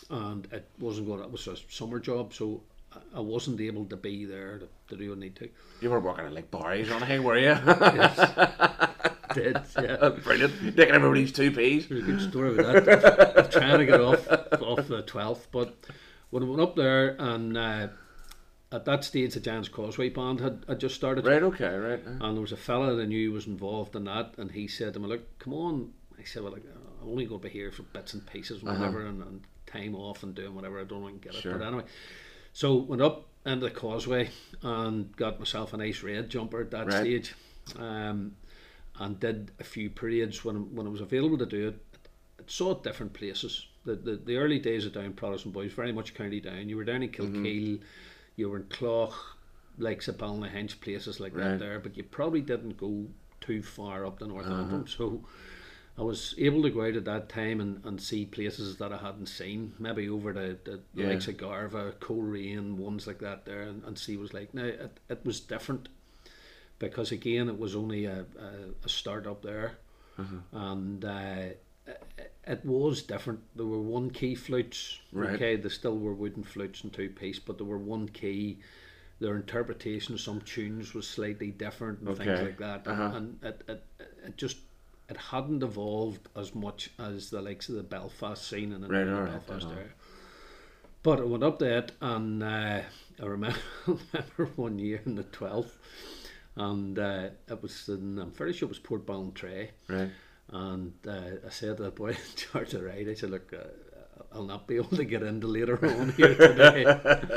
and 0.10 0.46
it 0.51 0.67
wasn't 0.79 1.08
going, 1.08 1.22
it 1.22 1.31
was 1.31 1.48
a 1.48 1.55
summer 1.69 2.00
job, 2.00 2.34
so 2.34 2.62
I- 2.91 3.17
I 3.17 3.19
wasn't 3.22 3.62
able 3.62 3.86
to 3.86 3.96
be 3.96 4.25
there 4.25 4.58
to, 4.60 4.67
to 4.89 4.98
do 4.98 5.10
what 5.10 5.17
I 5.17 5.22
need 5.22 5.36
to. 5.38 5.50
You 5.79 5.91
were 5.91 6.00
working 6.01 6.25
at 6.25 6.34
like 6.34 6.51
Barry's 6.51 6.89
or 6.89 6.96
anything, 6.96 7.24
were 7.24 7.38
you? 7.38 7.55
Did, 9.33 9.57
yeah. 9.81 10.09
Brilliant. 10.24 10.75
Taking 10.77 10.95
everybody's 10.95 11.31
two 11.31 11.51
peas. 11.51 11.88
There's 11.88 12.03
a 12.03 12.05
good 12.05 12.21
story 12.21 12.57
about 12.57 12.86
that. 12.86 13.38
I'm 13.45 13.51
trying 13.51 13.79
to 13.79 13.86
get 13.86 14.01
off 14.01 14.27
off 14.29 14.88
the 14.88 15.03
12th, 15.03 15.48
but 15.51 15.75
when 16.29 16.43
I 16.43 16.45
went 16.45 16.62
up 16.62 16.75
there 16.75 17.15
and 17.19 17.57
uh, 17.57 17.88
at 18.71 18.86
that 18.86 19.03
stage 19.03 19.33
the 19.33 19.39
Giants 19.39 19.69
Causeway 19.69 20.09
band 20.09 20.39
had, 20.39 20.63
had 20.67 20.79
just 20.79 20.95
started. 20.95 21.25
Right, 21.25 21.43
okay, 21.43 21.75
right. 21.75 22.03
And 22.05 22.21
there 22.36 22.41
was 22.41 22.51
a 22.51 22.57
fella 22.57 22.95
that 22.95 23.01
I 23.01 23.05
knew 23.05 23.31
was 23.31 23.48
involved 23.48 23.95
in 23.95 24.03
that, 24.05 24.33
and 24.38 24.51
he 24.51 24.67
said 24.67 24.93
to 24.93 25.00
me, 25.00 25.07
"Look, 25.07 25.39
come 25.39 25.53
on, 25.53 25.91
I 26.19 26.24
said, 26.24 26.43
well, 26.43 26.51
like, 26.51 26.63
I'm 27.01 27.09
only 27.09 27.25
going 27.25 27.41
to 27.41 27.48
be 27.48 27.53
here 27.53 27.71
for 27.71 27.83
bits 27.83 28.13
and 28.13 28.25
pieces, 28.27 28.62
whatever, 28.62 29.05
and, 29.05 29.21
and 29.24 29.41
time 29.65 29.95
off 29.95 30.24
and 30.24 30.36
doing 30.36 30.53
whatever. 30.55 30.79
I 30.79 30.83
don't 30.83 31.01
want 31.01 31.21
to 31.21 31.27
get 31.29 31.39
Sure. 31.41 31.53
it. 31.53 31.59
But 31.59 31.67
anyway, 31.67 31.83
so 32.53 32.75
went 32.75 33.01
up 33.01 33.27
into 33.45 33.65
the 33.67 33.71
causeway 33.71 34.29
and 34.62 35.15
got 35.15 35.39
myself 35.39 35.74
a 35.74 35.77
nice 35.77 36.03
red 36.03 36.29
jumper 36.29 36.62
at 36.62 36.71
that 36.71 36.88
Right. 36.88 36.93
stage, 37.01 37.33
um, 37.77 38.36
and 39.00 39.20
did 39.20 39.51
a 39.60 39.63
few 39.63 39.89
parades 39.89 40.44
when 40.46 40.75
when 40.75 40.86
I 40.86 40.89
was 40.89 41.01
available 41.01 41.38
to 41.39 41.46
do 41.46 41.70
it. 41.70 42.00
I 42.39 42.44
saw 42.48 42.72
it 42.72 42.84
different 42.84 43.13
places. 43.13 43.65
The, 43.86 43.96
the 43.96 44.15
the 44.18 44.38
early 44.38 44.60
days 44.60 44.86
of 44.86 44.94
Down 44.94 45.13
Protestant 45.13 45.53
Boys, 45.53 45.74
very 45.74 45.91
much 45.91 46.13
County 46.13 46.39
Down. 46.41 46.70
You 46.70 46.77
were 46.77 46.84
down 46.84 47.03
in 47.03 47.10
Mm-hmm. 47.12 47.84
You 48.36 48.50
were 48.50 48.58
in 48.58 48.63
Clough, 48.65 49.13
like 49.77 50.00
Ballynahinch, 50.01 50.79
places 50.82 51.20
like 51.20 51.36
Right. 51.36 51.44
that 51.51 51.60
there, 51.60 51.79
but 51.79 51.98
you 51.98 52.03
probably 52.03 52.41
didn't 52.41 52.77
go 52.77 53.08
too 53.41 53.62
far 53.63 54.06
up 54.06 54.20
the 54.20 54.27
North 54.27 54.46
Uh-huh. 54.48 54.62
Antrim. 54.62 54.88
So 54.88 55.25
I 55.98 56.03
was 56.03 56.34
able 56.38 56.62
to 56.63 56.70
go 56.70 56.84
out 56.86 56.96
at 56.96 57.03
that 57.06 57.27
time 57.27 57.60
and, 57.60 57.84
and 57.86 58.01
see 58.01 58.25
places 58.25 58.77
that 58.77 58.94
I 58.94 58.98
hadn't 58.98 59.25
seen, 59.27 59.74
maybe 59.79 60.08
over 60.10 60.32
the, 60.32 60.58
the 60.63 60.82
Yeah. 60.94 61.08
likes 61.10 61.27
of 61.27 61.36
Garvagh, 61.36 62.00
Coleraine, 62.00 62.77
ones 62.77 63.08
like 63.08 63.20
that 63.20 63.46
there, 63.46 63.63
and, 63.63 63.84
and 63.84 63.98
see 63.98 64.15
what 64.15 64.22
it 64.22 64.24
was 64.24 64.34
like. 64.34 64.53
Now, 64.53 64.63
it, 64.65 65.00
it 65.10 65.25
was 65.25 65.41
different 65.41 65.89
because, 66.79 67.12
again, 67.12 67.50
it 67.50 67.59
was 67.59 67.75
only 67.75 68.05
a, 68.05 68.25
a, 68.39 68.86
a 68.86 68.89
start 68.89 69.27
up 69.27 69.41
there, 69.41 69.77
and 70.51 71.05
uh, 71.05 71.43
it, 72.45 72.65
was 72.65 73.01
different. 73.03 73.39
There 73.55 73.65
were 73.65 73.81
one 73.81 74.09
key 74.09 74.36
flutes, 74.36 75.00
Right. 75.13 75.29
okay, 75.36 75.55
there 75.55 75.69
still 75.69 75.98
were 75.98 76.13
wooden 76.13 76.43
flutes 76.43 76.83
and 76.83 76.91
two 76.91 77.09
piece, 77.09 77.39
but 77.39 77.57
there 77.57 77.67
were 77.67 77.77
one 77.77 78.09
key. 78.09 78.59
Their 79.21 79.36
interpretation 79.36 80.13
of 80.13 80.21
some 80.21 80.41
tunes 80.41 80.93
was 80.93 81.07
slightly 81.07 81.51
different 81.51 82.00
and 82.00 82.17
things 82.17 82.39
like 82.41 82.57
that, 82.59 82.88
Uh-huh. 82.88 83.12
and 83.15 83.38
it, 83.43 83.62
it, 83.67 83.83
it 84.25 84.38
just 84.38 84.57
it 85.09 85.17
hadn't 85.17 85.63
evolved 85.63 86.27
as 86.36 86.53
much 86.53 86.91
as 87.00 87.29
the 87.29 87.41
likes 87.41 87.67
of 87.67 87.75
the 87.75 87.83
Belfast 87.83 88.48
scene 88.48 88.71
and 88.74 88.88
Right, 88.89 89.03
the 89.05 89.13
alright, 89.15 89.31
Belfast 89.48 89.65
uh-huh. 89.65 89.75
area. 89.75 89.89
But 91.01 91.19
I 91.19 91.24
went 91.24 91.43
up 91.43 91.59
to 91.59 91.77
it, 91.77 91.91
and 92.01 92.43
uh, 92.43 92.81
I 93.21 93.25
remember, 93.25 93.57
remember 93.88 94.51
one 94.55 94.79
year 94.79 95.01
in 95.05 95.15
the 95.15 95.24
twelfth, 95.24 95.77
and 96.60 97.00
uh, 97.00 97.30
it 97.48 97.62
was 97.62 97.88
in, 97.89 98.20
I'm 98.20 98.32
fairly 98.32 98.54
sure 98.54 98.68
it 98.68 98.70
was 98.70 98.80
Portballintrae, 98.80 99.70
Right. 99.88 100.10
and 100.51 100.94
uh, 101.08 101.48
I 101.48 101.50
said 101.50 101.78
to 101.78 101.84
the 101.84 101.92
boy 101.92 102.10
in 102.10 102.36
charge 102.36 102.74
of 102.74 102.82
the 102.82 102.88
ride, 102.88 103.08
I 103.10 103.13
said, 103.13 103.32
look, 103.32 103.51
uh, 103.54 103.68
I'll 104.34 104.44
not 104.44 104.68
be 104.68 104.75
able 104.75 104.96
to 104.98 105.06
get 105.06 105.24
into 105.24 105.48
later 105.48 105.80
on 106.00 106.10
here 106.10 106.36
today. 106.36 106.86
and 107.06 107.32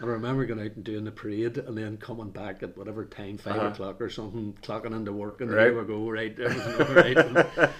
I 0.00 0.04
remember 0.04 0.44
going 0.44 0.60
out 0.60 0.74
and 0.76 0.84
doing 0.84 1.04
the 1.04 1.12
parade 1.12 1.56
and 1.58 1.78
then 1.78 1.96
coming 1.96 2.30
back 2.30 2.62
at 2.62 2.76
whatever 2.76 3.04
time, 3.06 3.38
5 3.38 3.56
Uh-huh. 3.56 3.66
o'clock 3.68 4.00
or 4.00 4.10
something, 4.10 4.58
clocking 4.62 4.94
into 4.94 5.12
work, 5.12 5.40
and 5.40 5.50
Right. 5.50 5.64
there 5.72 5.78
we 5.80 5.84
go, 5.86 6.10
right, 6.10 6.38
everything 6.38 6.74
all 6.88 6.94
right. 6.94 7.70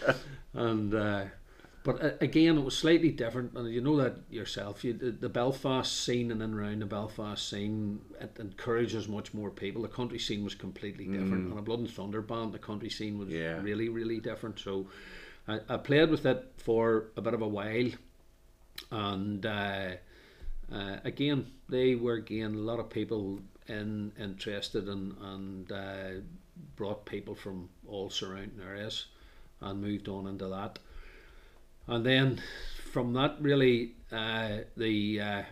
and, 0.55 0.95
uh, 0.95 1.25
but 1.87 2.03
uh, 2.05 2.11
again, 2.21 2.59
it 2.59 2.65
was 2.65 2.77
slightly 2.77 3.11
different, 3.11 3.55
and 3.55 3.73
you 3.73 3.81
know 3.81 3.97
that 3.97 4.17
yourself. 4.29 4.85
You, 4.85 4.93
the, 4.93 5.13
the 5.13 5.29
Belfast 5.29 6.05
scene 6.05 6.31
and 6.33 6.41
then 6.41 6.53
around 6.53 6.81
the 6.81 6.87
Belfast 6.87 7.49
scene, 7.49 8.01
it 8.21 8.37
encourages 8.41 9.09
much 9.09 9.33
more 9.33 9.51
people. 9.51 9.83
The 9.83 9.89
country 9.89 10.19
scene 10.19 10.43
was 10.45 10.55
completely 10.57 11.07
different, 11.07 11.49
and 11.49 11.59
a 11.59 11.63
Blood 11.63 11.79
and 11.79 11.91
Thunder 11.91 12.23
band, 12.23 12.53
the 12.53 12.59
country 12.59 12.91
scene 12.91 13.19
was 13.19 13.29
Mm. 13.29 13.33
Yeah. 13.41 13.63
really, 13.63 13.89
really 13.89 14.21
different. 14.21 14.59
So, 14.59 14.89
I, 15.49 15.61
I 15.69 15.77
played 15.77 16.11
with 16.11 16.27
it 16.27 16.53
for 16.57 17.13
a 17.17 17.23
bit 17.23 17.35
of 17.35 17.43
a 17.43 17.49
while, 17.49 17.91
and 18.91 19.45
uh, 19.47 19.91
uh, 20.73 20.97
again, 21.05 21.47
they 21.69 21.95
were 21.95 22.15
again 22.15 22.55
a 22.55 22.59
lot 22.59 22.81
of 22.81 22.91
people 22.91 23.41
in 23.69 24.13
interested 24.19 24.89
and 24.89 25.15
and 25.21 25.73
uh, 25.73 26.11
brought 26.77 27.05
people 27.07 27.35
from 27.35 27.69
all 27.89 28.11
surrounding 28.11 28.61
areas, 28.67 29.07
and 29.61 29.81
moved 29.81 30.09
on 30.09 30.27
into 30.27 30.49
that, 30.49 30.79
and 31.89 32.05
then 32.05 32.41
from 32.93 33.13
that 33.15 33.37
really 33.41 33.93
uh, 34.13 34.59
the 34.77 35.21
uh, 35.21 35.43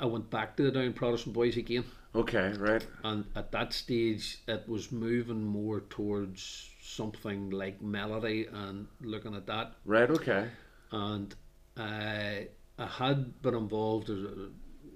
I- 0.00 0.06
went 0.06 0.30
back 0.30 0.56
to 0.56 0.62
the 0.64 0.70
Down 0.70 0.92
Protestant 0.92 1.34
Boys 1.34 1.56
again 1.56 1.84
Okay. 2.14 2.52
Right. 2.58 2.86
and 3.04 3.24
at 3.36 3.52
that 3.52 3.72
stage 3.72 4.38
it 4.48 4.68
was 4.68 4.90
moving 4.90 5.44
more 5.44 5.80
towards 5.80 6.70
something 6.82 7.50
like 7.50 7.82
melody 7.82 8.46
and 8.50 8.86
looking 9.02 9.34
at 9.34 9.46
that 9.46 9.74
Right. 9.84 10.10
Okay. 10.10 10.48
and 10.92 11.34
I 11.76 12.48
I 12.78 12.86
had 12.86 13.42
been 13.42 13.54
involved 13.54 14.08
as 14.10 14.18
a, 14.22 14.48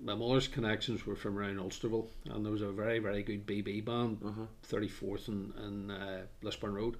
my 0.02 0.14
mother's 0.14 0.48
connections 0.48 1.04
were 1.06 1.14
from 1.16 1.38
around 1.38 1.58
Ulsterville 1.58 2.08
and 2.30 2.44
there 2.44 2.52
was 2.52 2.62
a 2.62 2.72
very 2.72 2.98
very 2.98 3.22
good 3.22 3.46
BB 3.46 3.84
band 3.84 4.18
34th 4.68 5.28
and, 5.28 5.52
in 5.58 5.90
uh, 5.90 6.22
Lisburn 6.42 6.74
Road 6.74 6.96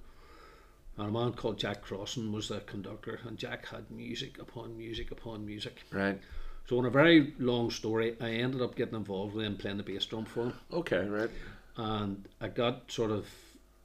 and 0.97 1.07
a 1.07 1.11
man 1.11 1.33
called 1.33 1.57
Jack 1.57 1.81
Crossan 1.81 2.31
was 2.31 2.49
the 2.49 2.59
conductor 2.61 3.19
and 3.27 3.37
Jack 3.37 3.67
had 3.67 3.89
music 3.91 4.39
upon 4.39 4.77
music 4.77 5.11
upon 5.11 5.45
music 5.45 5.83
Right. 5.91 6.19
so 6.67 6.79
in 6.79 6.85
a 6.85 6.89
very 6.89 7.33
long 7.39 7.71
story 7.71 8.15
I 8.21 8.29
ended 8.31 8.61
up 8.61 8.75
getting 8.75 8.95
involved 8.95 9.33
with 9.35 9.45
him 9.45 9.57
playing 9.57 9.77
the 9.77 9.83
bass 9.83 10.05
drum 10.05 10.25
for 10.25 10.45
him 10.45 10.53
Okay. 10.71 11.05
Right. 11.07 11.29
and 11.77 12.27
I 12.41 12.47
got 12.49 12.91
sort 12.91 13.11
of 13.11 13.27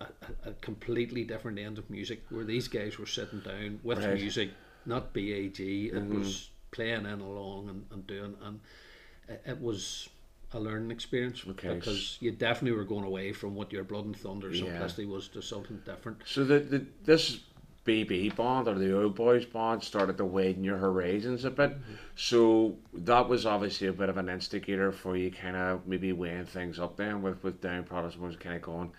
a, 0.01 0.07
a- 0.51 0.53
completely 0.61 1.25
different 1.25 1.59
end 1.59 1.79
of 1.79 1.89
music 1.91 2.23
where 2.31 2.45
these 2.45 2.69
guys 2.69 2.99
were 2.99 3.07
sitting 3.07 3.41
down 3.41 3.81
with 3.83 3.99
Right. 4.05 4.15
music, 4.15 4.51
not 4.87 5.13
BAG. 5.13 5.61
It 5.61 5.93
mm-hmm. 5.95 6.19
was 6.21 6.51
playing 6.71 7.05
in 7.07 7.21
along 7.21 7.69
and, 7.69 7.85
and 7.91 8.07
doing, 8.07 8.37
and 8.45 8.61
it, 9.29 9.43
it 9.47 9.61
was 9.61 10.09
a 10.53 10.61
learning 10.61 10.91
experience 10.91 11.45
Okay, 11.47 11.75
because 11.75 12.17
you 12.21 12.31
definitely 12.31 12.77
were 12.77 12.85
going 12.85 13.05
away 13.05 13.33
from 13.33 13.55
what 13.55 13.73
your 13.73 13.85
Blood 13.85 14.07
and 14.07 14.17
Thunder 14.17 14.51
Yeah. 14.51 14.65
simplicity 14.65 15.07
was 15.07 15.29
to 15.29 15.43
something 15.43 15.81
different. 15.85 16.23
So 16.25 16.45
the, 16.45 16.61
the 16.61 16.87
this 17.05 17.41
BB 17.85 18.37
band 18.37 18.69
or 18.69 18.75
the 18.75 18.99
old 18.99 19.15
boys 19.15 19.47
band 19.47 19.83
started 19.83 20.19
to 20.19 20.25
widen 20.25 20.63
your 20.63 20.77
horizons 20.77 21.45
a 21.45 21.51
bit. 21.51 21.71
Mm-hmm. 21.71 21.95
So 22.17 22.77
that 22.93 23.29
was 23.29 23.47
obviously 23.47 23.89
a 23.89 23.93
bit 23.93 24.09
of 24.09 24.17
an 24.19 24.29
instigator 24.29 24.93
for 24.93 25.17
you, 25.17 25.31
kind 25.31 25.57
of 25.57 25.87
maybe 25.87 26.13
weighing 26.13 26.45
things 26.45 26.79
up. 26.79 26.97
Then 26.97 27.23
with 27.23 27.43
with 27.43 27.61
Down 27.61 27.85
Protestant 27.85 28.25
was 28.25 28.37
kind 28.37 28.57
of 28.57 28.63
going, 28.63 28.93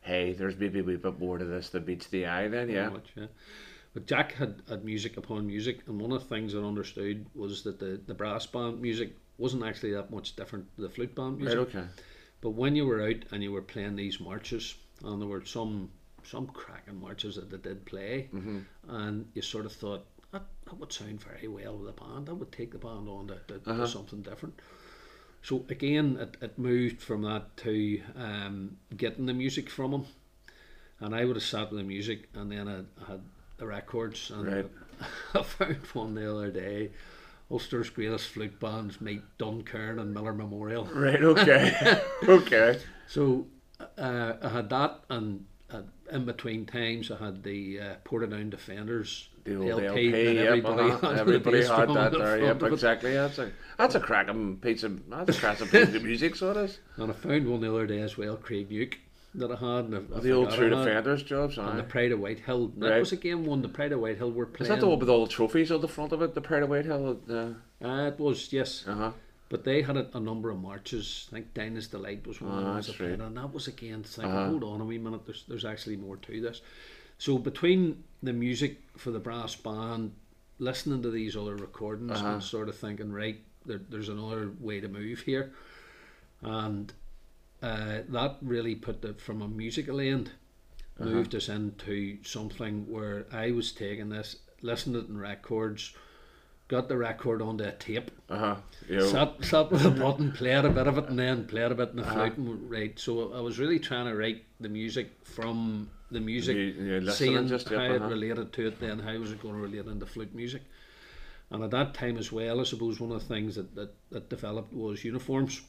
hey, 0.00 0.32
there's 0.32 0.56
maybe 0.56 0.80
a 0.80 0.84
wee 0.84 0.96
bit 0.96 1.18
more 1.18 1.38
to 1.38 1.44
this 1.44 1.70
that 1.70 1.86
beats 1.86 2.06
the 2.06 2.26
eye. 2.26 2.48
Then 2.48 2.68
yeah. 2.70 2.88
much, 2.88 3.10
yeah. 3.16 3.26
But 3.94 4.06
Jack 4.06 4.32
had, 4.32 4.62
had 4.68 4.84
music 4.84 5.16
upon 5.16 5.46
music, 5.46 5.80
and 5.86 5.98
one 6.00 6.12
of 6.12 6.22
the 6.22 6.28
things 6.28 6.54
I 6.54 6.58
understood 6.58 7.26
was 7.34 7.62
that 7.62 7.78
the, 7.78 7.98
the 8.06 8.12
brass 8.12 8.44
band 8.44 8.80
music 8.80 9.16
wasn't 9.38 9.64
actually 9.64 9.92
that 9.92 10.10
much 10.10 10.36
different 10.36 10.74
to 10.76 10.82
the 10.82 10.88
flute 10.88 11.14
band 11.14 11.38
music. 11.38 11.58
Right. 11.58 11.68
Okay. 11.68 11.84
But 12.40 12.50
when 12.50 12.76
you 12.76 12.86
were 12.86 13.02
out 13.02 13.24
and 13.32 13.42
you 13.42 13.52
were 13.52 13.62
playing 13.62 13.96
these 13.96 14.20
marches, 14.20 14.74
and 15.04 15.20
there 15.20 15.28
were 15.28 15.44
some 15.44 15.90
some 16.22 16.46
cracking 16.48 17.00
marches 17.00 17.36
that 17.36 17.50
they 17.50 17.56
did 17.58 17.84
play, 17.86 18.28
Mm-hmm. 18.34 18.58
and 18.88 19.26
you 19.34 19.42
sort 19.42 19.64
of 19.64 19.72
thought 19.72 20.04
that, 20.32 20.42
that 20.64 20.74
would 20.78 20.92
sound 20.92 21.22
very 21.22 21.46
well 21.48 21.76
with 21.78 21.88
a 21.88 21.92
band. 21.92 22.26
That 22.26 22.34
would 22.34 22.50
take 22.50 22.72
the 22.72 22.78
band 22.78 23.08
on 23.08 23.28
to, 23.28 23.38
to, 23.48 23.54
Uh-huh. 23.70 23.82
to 23.82 23.88
something 23.88 24.22
different. 24.22 24.58
So 25.42 25.64
again, 25.68 26.16
it, 26.20 26.36
it 26.42 26.58
moved 26.58 27.00
from 27.00 27.22
that 27.22 27.56
to 27.58 28.00
um, 28.16 28.76
getting 28.96 29.26
the 29.26 29.34
music 29.34 29.70
from 29.70 29.92
them, 29.92 30.06
and 30.98 31.14
I 31.14 31.24
would 31.24 31.36
have 31.36 31.44
sat 31.44 31.70
with 31.70 31.78
the 31.78 31.84
music, 31.86 32.28
and 32.34 32.50
then 32.50 32.66
I, 32.68 32.78
I 33.04 33.06
had 33.12 33.20
the 33.58 33.66
records, 33.66 34.30
and 34.30 34.46
Right. 34.46 34.70
I 35.34 35.42
found 35.44 35.76
one 35.92 36.14
the 36.14 36.28
other 36.30 36.50
day. 36.50 36.90
Ulster's 37.50 37.90
greatest 37.90 38.28
flute 38.28 38.58
bands 38.58 39.00
meet 39.00 39.22
Dunkern 39.38 40.00
and 40.00 40.12
Miller 40.12 40.32
Memorial. 40.32 40.84
Right. 40.86 41.22
Okay. 41.22 42.00
okay. 42.28 42.80
So 43.06 43.46
uh, 43.96 44.32
I 44.42 44.48
had 44.48 44.68
that, 44.70 45.00
and 45.10 45.44
uh, 45.70 45.82
in 46.10 46.24
between 46.24 46.66
times 46.66 47.10
I 47.10 47.16
had 47.16 47.42
the 47.42 47.80
uh, 47.80 47.94
Portadown 48.04 48.50
Defenders 48.50 49.28
The 49.44 49.56
old 49.56 49.82
LP, 49.82 49.86
LP, 49.86 50.26
and 50.28 50.38
everybody 50.38 50.90
uh-huh. 50.90 51.08
had, 51.08 51.18
everybody 51.18 51.64
had 51.64 51.88
that 51.90 52.12
there. 52.12 52.42
Yep, 52.42 52.62
exactly. 52.64 53.14
That's 53.14 53.38
a 53.38 53.52
that's 53.78 53.94
a 53.94 54.00
cracking 54.00 54.56
piece 54.56 54.82
of 54.82 55.08
that's 55.08 55.36
a 55.36 55.40
cracking 55.40 55.68
piece 55.68 55.94
of 55.94 56.02
music. 56.02 56.34
So 56.36 56.50
it 56.50 56.56
is. 56.56 56.80
And 56.96 57.10
I 57.10 57.14
found 57.14 57.48
one 57.48 57.60
the 57.60 57.70
other 57.70 57.86
day 57.86 58.00
as 58.00 58.16
well, 58.16 58.36
Craig 58.36 58.70
Nuke, 58.70 58.94
that 59.36 59.50
I 59.50 59.56
had. 59.56 59.84
And 59.86 59.94
I, 60.14 60.20
The 60.20 60.32
old 60.32 60.50
True 60.50 60.70
Defenders 60.70 61.22
jobs. 61.22 61.58
And 61.58 61.78
the. 61.78 61.82
Pride 61.82 62.12
of 62.12 62.20
Whitehill. 62.20 62.68
That 62.78 62.90
Right. 62.90 62.98
was 63.00 63.12
again 63.12 63.44
one. 63.44 63.62
The 63.62 63.68
Pride 63.68 63.92
of 63.92 64.00
Whitehill 64.00 64.32
were 64.32 64.46
playing. 64.46 64.70
Is 64.72 64.76
that 64.76 64.80
the 64.80 64.88
one 64.88 64.98
with 64.98 65.08
all 65.08 65.24
the 65.26 65.32
trophies 65.32 65.70
on 65.70 65.80
the 65.80 65.88
front 65.88 66.12
of 66.12 66.22
it? 66.22 66.34
The 66.34 66.40
Pride 66.40 66.62
of 66.62 66.68
Whitehill. 66.70 67.20
Uh 67.28 67.84
Uh, 67.86 68.08
it 68.08 68.18
was 68.18 68.52
yes, 68.52 68.84
Uh-huh. 68.86 69.12
but 69.50 69.64
they 69.64 69.82
had 69.82 69.96
a, 69.96 70.08
a 70.16 70.20
number 70.20 70.50
of 70.50 70.58
marches. 70.58 71.28
I 71.30 71.34
think 71.36 71.52
Dinah's 71.54 71.88
Delight 71.88 72.26
was 72.26 72.40
one 72.40 72.52
of 72.52 72.56
Ah, 72.58 72.60
the 72.60 72.70
ones 72.70 72.86
that's 72.86 73.00
right. 73.00 73.20
and 73.20 73.36
that 73.36 73.52
was 73.52 73.68
again 73.68 74.02
thinking, 74.02 74.32
Uh-huh. 74.32 74.48
hold 74.48 74.64
on 74.64 74.80
a 74.80 74.84
wee 74.84 74.98
minute. 74.98 75.26
There's 75.26 75.44
there's 75.48 75.64
actually 75.64 75.96
more 75.96 76.16
to 76.16 76.40
this. 76.40 76.62
So 77.18 77.38
between 77.38 78.02
the 78.22 78.32
music 78.32 78.80
for 78.96 79.10
the 79.10 79.18
brass 79.20 79.54
band, 79.54 80.12
listening 80.58 81.02
to 81.02 81.10
these 81.10 81.36
other 81.36 81.54
recordings, 81.56 82.12
Uh-huh. 82.12 82.26
and 82.28 82.42
sort 82.42 82.68
of 82.70 82.76
thinking, 82.76 83.12
right, 83.12 83.38
there, 83.66 83.80
there's 83.90 84.08
another 84.08 84.50
way 84.60 84.80
to 84.80 84.88
move 84.88 85.20
here, 85.20 85.52
and 86.42 86.92
uh, 87.62 87.98
that 88.08 88.36
really 88.42 88.74
put 88.74 89.02
the 89.02 89.14
from 89.14 89.42
a 89.42 89.48
musical 89.48 90.00
end 90.00 90.30
Uh-huh. 90.98 91.10
moved 91.10 91.34
us 91.34 91.48
into 91.48 92.16
something 92.22 92.86
where 92.90 93.26
I 93.32 93.50
was 93.50 93.72
taking 93.72 94.08
this, 94.10 94.36
listening 94.62 94.94
to 94.94 95.00
it 95.00 95.08
in 95.10 95.18
records, 95.18 95.94
got 96.68 96.88
the 96.88 96.96
record 96.96 97.42
onto 97.42 97.64
a 97.64 97.72
tape, 97.72 98.10
Uh 98.30 98.38
huh. 98.38 98.56
You 98.88 99.00
sat, 99.08 99.44
sat 99.44 99.70
with 99.70 99.84
a 99.84 99.90
button, 99.90 100.32
played 100.32 100.64
a 100.64 100.70
bit 100.70 100.86
of 100.86 100.96
it, 100.98 101.08
and 101.08 101.18
then 101.18 101.46
played 101.46 101.70
a 101.70 101.74
bit 101.74 101.90
in 101.90 101.96
the 101.96 102.02
Uh-huh. 102.02 102.14
flute 102.30 102.36
and 102.38 102.70
right. 102.70 102.98
So 102.98 103.32
I 103.34 103.40
was 103.40 103.58
really 103.58 103.78
trying 103.78 104.06
to 104.06 104.16
write 104.16 104.44
the 104.60 104.68
music 104.70 105.10
from 105.22 105.90
the 106.10 106.20
music, 106.20 106.56
You- 106.56 107.10
seeing 107.10 107.46
just, 107.48 107.68
how 107.68 107.82
yep, 107.82 107.90
it 107.92 108.00
uh-huh. 108.02 108.10
related 108.10 108.52
to 108.54 108.66
it, 108.68 108.80
then 108.80 108.98
how 109.00 109.16
was 109.18 109.32
it 109.32 109.40
going 109.42 109.54
to 109.54 109.60
relate 109.60 109.86
into 109.90 110.06
flute 110.06 110.34
music? 110.34 110.62
And 111.50 111.62
at 111.62 111.70
that 111.70 111.94
time 111.94 112.16
as 112.16 112.32
well, 112.32 112.60
I 112.60 112.64
suppose 112.64 112.98
one 113.00 113.12
of 113.12 113.20
the 113.20 113.34
things 113.34 113.54
that, 113.56 113.74
that, 113.74 113.92
that 114.10 114.28
developed 114.30 114.72
was 114.72 115.04
uniforms. 115.04 115.62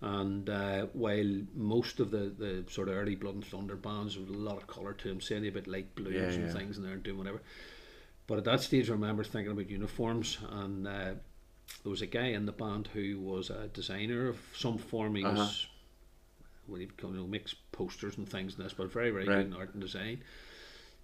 And 0.00 0.48
uh, 0.50 0.86
while 0.92 1.40
most 1.54 2.00
of 2.00 2.10
the, 2.10 2.32
the 2.38 2.64
sort 2.70 2.88
of 2.88 2.96
early 2.96 3.14
Blood 3.14 3.36
and 3.36 3.44
Thunder 3.44 3.76
bands 3.76 4.18
was 4.18 4.28
a 4.28 4.32
lot 4.32 4.58
of 4.58 4.66
colour 4.66 4.92
to 4.92 5.08
them, 5.08 5.20
saying 5.20 5.46
a 5.46 5.50
bit 5.50 5.66
light 5.66 5.94
blues 5.94 6.14
Yeah, 6.14 6.42
and 6.42 6.48
yeah. 6.48 6.52
things, 6.52 6.76
and 6.76 6.86
they're 6.86 6.96
doing 6.96 7.18
whatever. 7.18 7.40
But 8.26 8.38
at 8.38 8.44
that 8.44 8.60
stage, 8.60 8.90
I 8.90 8.92
remember 8.92 9.24
thinking 9.24 9.52
about 9.52 9.70
uniforms, 9.70 10.38
and 10.50 10.86
uh, 10.86 11.14
there 11.82 11.90
was 11.90 12.02
a 12.02 12.06
guy 12.06 12.26
in 12.28 12.46
the 12.46 12.52
band 12.52 12.88
who 12.92 13.20
was 13.20 13.50
a 13.50 13.68
designer 13.68 14.28
of 14.28 14.38
some 14.54 14.78
form. 14.78 15.14
He 15.16 15.24
Uh-huh. 15.24 15.36
was, 15.36 15.66
what 16.66 16.80
he 16.80 16.88
you 17.02 17.12
know, 17.12 17.26
makes 17.26 17.54
posters 17.72 18.16
and 18.18 18.28
things 18.28 18.56
and 18.56 18.64
this, 18.64 18.72
but 18.72 18.92
very, 18.92 19.10
very 19.10 19.26
Right. 19.26 19.38
good 19.38 19.46
in 19.46 19.52
art 19.54 19.72
and 19.74 19.80
design. 19.82 20.22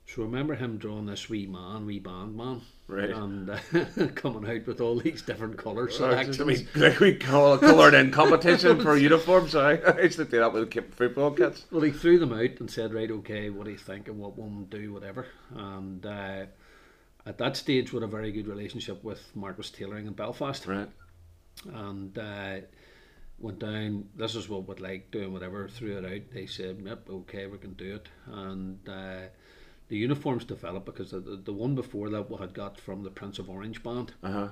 So 0.07 0.23
I 0.23 0.25
remember 0.27 0.55
him 0.55 0.77
drawing 0.77 1.07
this 1.07 1.31
wee 1.31 1.47
man, 1.47 1.87
wee 1.87 1.99
band 1.99 2.37
man, 2.37 2.61
Right. 2.87 3.09
and 3.11 3.49
uh, 3.49 3.59
coming 4.15 4.51
out 4.51 4.67
with 4.67 4.81
all 4.81 4.97
these 4.99 5.23
different 5.23 5.57
colour 5.57 5.89
selections. 5.89 6.39
we, 6.39 6.67
like 6.75 7.01
we 7.01 7.15
call 7.15 7.57
coloured 7.57 7.95
in 7.95 8.11
competition 8.11 8.81
for 8.83 8.97
uniforms. 8.97 9.55
I, 9.55 9.75
I 9.77 10.01
used 10.03 10.19
to 10.19 10.27
do 10.27 10.41
that 10.41 10.53
with 10.53 10.95
football 10.95 11.31
kids. 11.31 11.65
Well, 11.71 11.81
he 11.83 11.93
threw 11.93 12.19
them 12.19 12.33
out 12.35 12.61
and 12.61 12.71
said, 12.71 12.93
"Right, 12.93 13.11
okay, 13.11 13.49
what 13.49 13.65
do 13.65 13.71
you 13.71 13.79
think?" 13.79 14.09
And 14.09 14.19
what 14.19 14.37
one 14.37 14.67
do, 14.69 14.93
whatever. 14.93 15.29
And 15.55 16.05
uh, 16.05 16.45
at 17.25 17.39
that 17.39 17.57
stage, 17.57 17.93
we 17.93 17.97
had 18.01 18.09
a 18.09 18.13
very 18.13 18.33
good 18.33 18.49
relationship 18.49 19.03
with 19.03 19.35
Marcus 19.35 19.71
Tailoring 19.71 20.07
in 20.09 20.13
Belfast, 20.13 20.67
Right. 20.67 20.89
and 21.73 22.19
uh, 22.19 22.57
went 23.39 23.61
down. 23.61 24.09
This 24.15 24.35
is 24.35 24.47
what 24.49 24.69
we'd 24.69 24.81
like 24.81 25.11
doing, 25.11 25.33
whatever. 25.33 25.69
Threw 25.69 25.97
it 25.97 26.05
out. 26.05 26.35
They 26.35 26.45
said, 26.47 26.83
"Yep, 26.85 27.09
okay, 27.09 27.47
we 27.47 27.57
can 27.57 27.73
do 27.75 27.95
it." 27.95 28.09
And 28.27 28.87
uh, 28.87 29.29
the 29.93 29.99
uniforms 29.99 30.47
developed 30.47 30.87
because 30.87 31.11
the, 31.11 31.21
the, 31.21 31.37
the 31.37 31.53
one 31.53 31.75
before 31.75 32.09
that 32.09 32.31
we 32.31 32.39
had 32.39 32.55
got 32.55 32.81
from 32.81 33.03
the 33.03 33.11
Prince 33.11 33.39
of 33.39 33.51
Orange 33.51 33.83
band. 33.83 34.15
Uh 34.23 34.33
huh. 34.33 34.49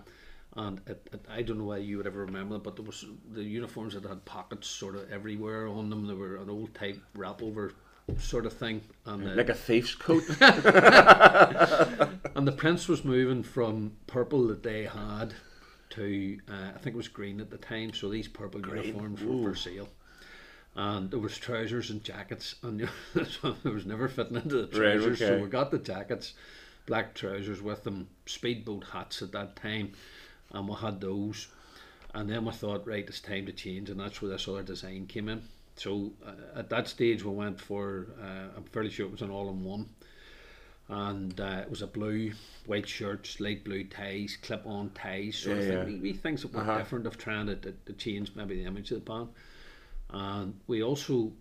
And 0.54 0.82
it, 0.86 1.08
it, 1.14 1.24
I 1.30 1.40
don't 1.40 1.56
know 1.56 1.64
whether 1.64 1.82
you 1.82 1.96
would 1.96 2.06
ever 2.06 2.26
remember 2.26 2.56
it, 2.56 2.62
but 2.62 2.76
there 2.76 2.84
was 2.84 3.06
the 3.32 3.42
uniforms 3.42 3.94
that 3.94 4.04
had 4.04 4.22
pockets 4.26 4.68
sort 4.68 4.96
of 4.96 5.10
everywhere 5.10 5.66
on 5.66 5.88
them. 5.88 6.06
They 6.06 6.12
were 6.12 6.36
an 6.36 6.50
old 6.50 6.74
type 6.74 6.98
wrap 7.14 7.40
over 7.42 7.72
sort 8.18 8.44
of 8.44 8.52
thing, 8.52 8.82
and 9.06 9.26
uh, 9.26 9.34
Like 9.34 9.48
a 9.48 9.54
thief's 9.54 9.94
coat. 9.94 10.24
and 12.34 12.46
the 12.46 12.52
prince 12.52 12.86
was 12.86 13.02
moving 13.02 13.42
from 13.42 13.92
purple 14.08 14.46
that 14.48 14.62
they 14.62 14.84
had 14.84 15.32
to 15.90 16.38
uh, 16.50 16.72
I 16.74 16.78
think 16.80 16.92
it 16.92 16.98
was 16.98 17.08
green 17.08 17.40
at 17.40 17.48
the 17.48 17.56
time. 17.56 17.94
So 17.94 18.10
these 18.10 18.28
purple 18.28 18.60
uniforms 18.60 19.24
were 19.24 19.52
for 19.52 19.56
sale. 19.56 19.88
And 20.76 21.10
there 21.10 21.18
was 21.18 21.36
trousers 21.36 21.90
and 21.90 22.02
jackets, 22.02 22.54
and 22.62 22.80
there 22.80 22.90
was 23.72 23.86
never 23.86 24.08
fitting 24.08 24.36
into 24.36 24.62
the 24.66 24.78
Right, 24.80 24.94
trousers. 24.94 25.18
So 25.18 25.38
we 25.42 25.48
got 25.48 25.70
the 25.70 25.78
jackets, 25.78 26.34
black 26.86 27.14
trousers 27.14 27.60
with 27.60 27.82
them, 27.84 28.08
speedboat 28.26 28.84
hats 28.92 29.20
at 29.22 29.32
that 29.32 29.56
time, 29.56 29.92
and 30.52 30.68
we 30.68 30.74
had 30.76 31.00
those. 31.00 31.48
And 32.14 32.28
then 32.30 32.44
we 32.44 32.52
thought, 32.52 32.86
right, 32.86 33.04
it's 33.06 33.20
time 33.20 33.46
to 33.46 33.52
change, 33.52 33.90
and 33.90 33.98
that's 34.00 34.20
where 34.22 34.30
this 34.30 34.46
other 34.48 34.62
design 34.62 35.06
came 35.06 35.28
in. 35.28 35.42
So 35.76 36.12
uh, 36.26 36.58
at 36.58 36.68
that 36.70 36.88
stage, 36.88 37.24
we 37.24 37.32
went 37.32 37.60
for, 37.60 38.06
uh, 38.20 38.56
I'm 38.56 38.64
fairly 38.64 38.90
sure 38.90 39.06
it 39.06 39.12
was 39.12 39.22
an 39.22 39.30
all-in-one, 39.30 39.88
and 40.88 41.40
uh, 41.40 41.60
it 41.62 41.70
was 41.70 41.82
a 41.82 41.86
blue, 41.86 42.32
white 42.66 42.88
shirts, 42.88 43.38
light 43.40 43.64
blue 43.64 43.84
ties, 43.84 44.36
clip-on 44.42 44.90
ties, 44.90 45.36
sort 45.36 45.58
of 45.58 45.64
thing. 45.64 45.72
yeah. 45.78 45.84
We, 45.84 45.94
we 45.96 46.12
things 46.12 46.42
that 46.42 46.52
were 46.52 46.60
Uh-huh. 46.62 46.78
different 46.78 47.06
of 47.06 47.16
trying 47.16 47.46
to, 47.46 47.54
to, 47.56 47.72
to 47.86 47.92
change 47.92 48.32
maybe 48.34 48.56
the 48.56 48.64
image 48.64 48.90
of 48.90 49.04
the 49.04 49.10
band. 49.10 49.28
And 50.12 50.58
we 50.66 50.82
also 50.82 51.32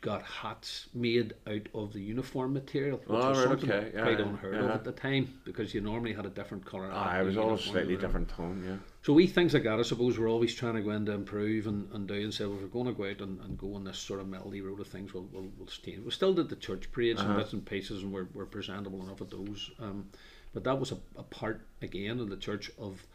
got 0.00 0.22
hats 0.22 0.88
made 0.92 1.32
out 1.46 1.66
of 1.74 1.94
the 1.94 2.00
uniform 2.00 2.52
material, 2.52 2.98
which 2.98 3.08
Oh, 3.08 3.30
was 3.30 3.38
right, 3.38 3.48
something 3.48 3.72
okay, 3.72 3.90
yeah, 3.94 4.02
quite 4.02 4.18
yeah, 4.18 4.26
unheard 4.26 4.54
yeah. 4.56 4.64
of 4.64 4.70
at 4.72 4.84
the 4.84 4.92
time 4.92 5.40
because 5.46 5.72
you 5.72 5.80
normally 5.80 6.12
had 6.12 6.26
a 6.26 6.30
different 6.30 6.66
colour. 6.66 6.90
Ah, 6.92 7.18
it 7.20 7.24
was 7.24 7.38
all 7.38 7.54
a 7.54 7.58
slightly 7.58 7.96
different 7.96 8.28
tone. 8.28 8.62
Yeah. 8.66 8.76
So 9.02 9.14
we 9.14 9.26
things 9.26 9.54
like 9.54 9.62
that, 9.62 9.78
I 9.78 9.82
suppose, 9.82 10.18
we're 10.18 10.28
always 10.28 10.54
trying 10.54 10.74
to 10.74 10.82
go 10.82 10.90
in 10.90 11.06
to 11.06 11.12
improve 11.12 11.66
and, 11.66 11.90
and 11.94 12.06
do 12.06 12.14
and 12.14 12.34
say, 12.34 12.44
well, 12.44 12.56
if 12.56 12.62
we're 12.62 12.68
going 12.68 12.86
to 12.86 12.92
go 12.92 13.08
out 13.08 13.20
and, 13.22 13.40
and 13.40 13.56
go 13.56 13.74
on 13.76 13.84
this 13.84 13.98
sort 13.98 14.20
of 14.20 14.28
melody 14.28 14.60
road 14.60 14.78
of 14.78 14.88
things, 14.88 15.14
we'll, 15.14 15.26
we'll, 15.32 15.48
we'll 15.56 15.68
stay. 15.68 15.96
We 15.96 16.10
still 16.10 16.34
did 16.34 16.50
the 16.50 16.56
church 16.56 16.92
parades 16.92 17.22
and 17.22 17.34
bits 17.36 17.54
and 17.54 17.64
pieces 17.64 18.02
and 18.02 18.12
we're, 18.12 18.28
we're 18.34 18.44
presentable 18.44 19.02
enough 19.02 19.22
at 19.22 19.30
those. 19.30 19.70
Um, 19.80 20.10
but 20.52 20.64
that 20.64 20.78
was 20.78 20.92
a, 20.92 20.98
a 21.16 21.22
part, 21.22 21.62
again, 21.80 22.20
of 22.20 22.28
the 22.28 22.36
church 22.36 22.70
of 22.78 23.06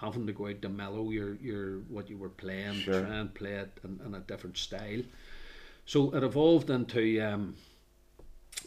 having 0.00 0.26
to 0.26 0.32
go 0.32 0.46
out 0.48 0.62
to 0.62 0.68
mellow 0.68 1.10
your, 1.10 1.34
your 1.36 1.78
what 1.88 2.08
you 2.08 2.16
were 2.16 2.28
playing, 2.28 2.74
Sure. 2.74 3.00
try 3.02 3.16
and 3.16 3.34
play 3.34 3.52
it 3.54 3.78
in, 3.84 4.00
in 4.06 4.14
a 4.14 4.20
different 4.20 4.56
style. 4.56 5.02
So 5.86 6.14
it 6.14 6.22
evolved 6.22 6.70
into 6.70 7.20
um, 7.20 7.54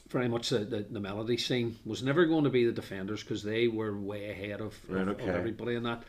very 0.10 0.28
much 0.28 0.50
the, 0.50 0.60
the, 0.60 0.86
the 0.90 1.00
melody 1.00 1.38
scene 1.38 1.78
was 1.86 2.02
never 2.04 2.26
going 2.26 2.44
to 2.46 2.50
be 2.50 2.66
the 2.66 2.72
defenders 2.72 3.22
because 3.24 3.44
they 3.44 3.68
were 3.68 3.98
way 3.98 4.30
ahead 4.32 4.60
of, 4.62 4.78
Right, 4.90 5.08
of, 5.08 5.20
of 5.20 5.28
everybody 5.30 5.76
in 5.76 5.84
that. 5.84 6.04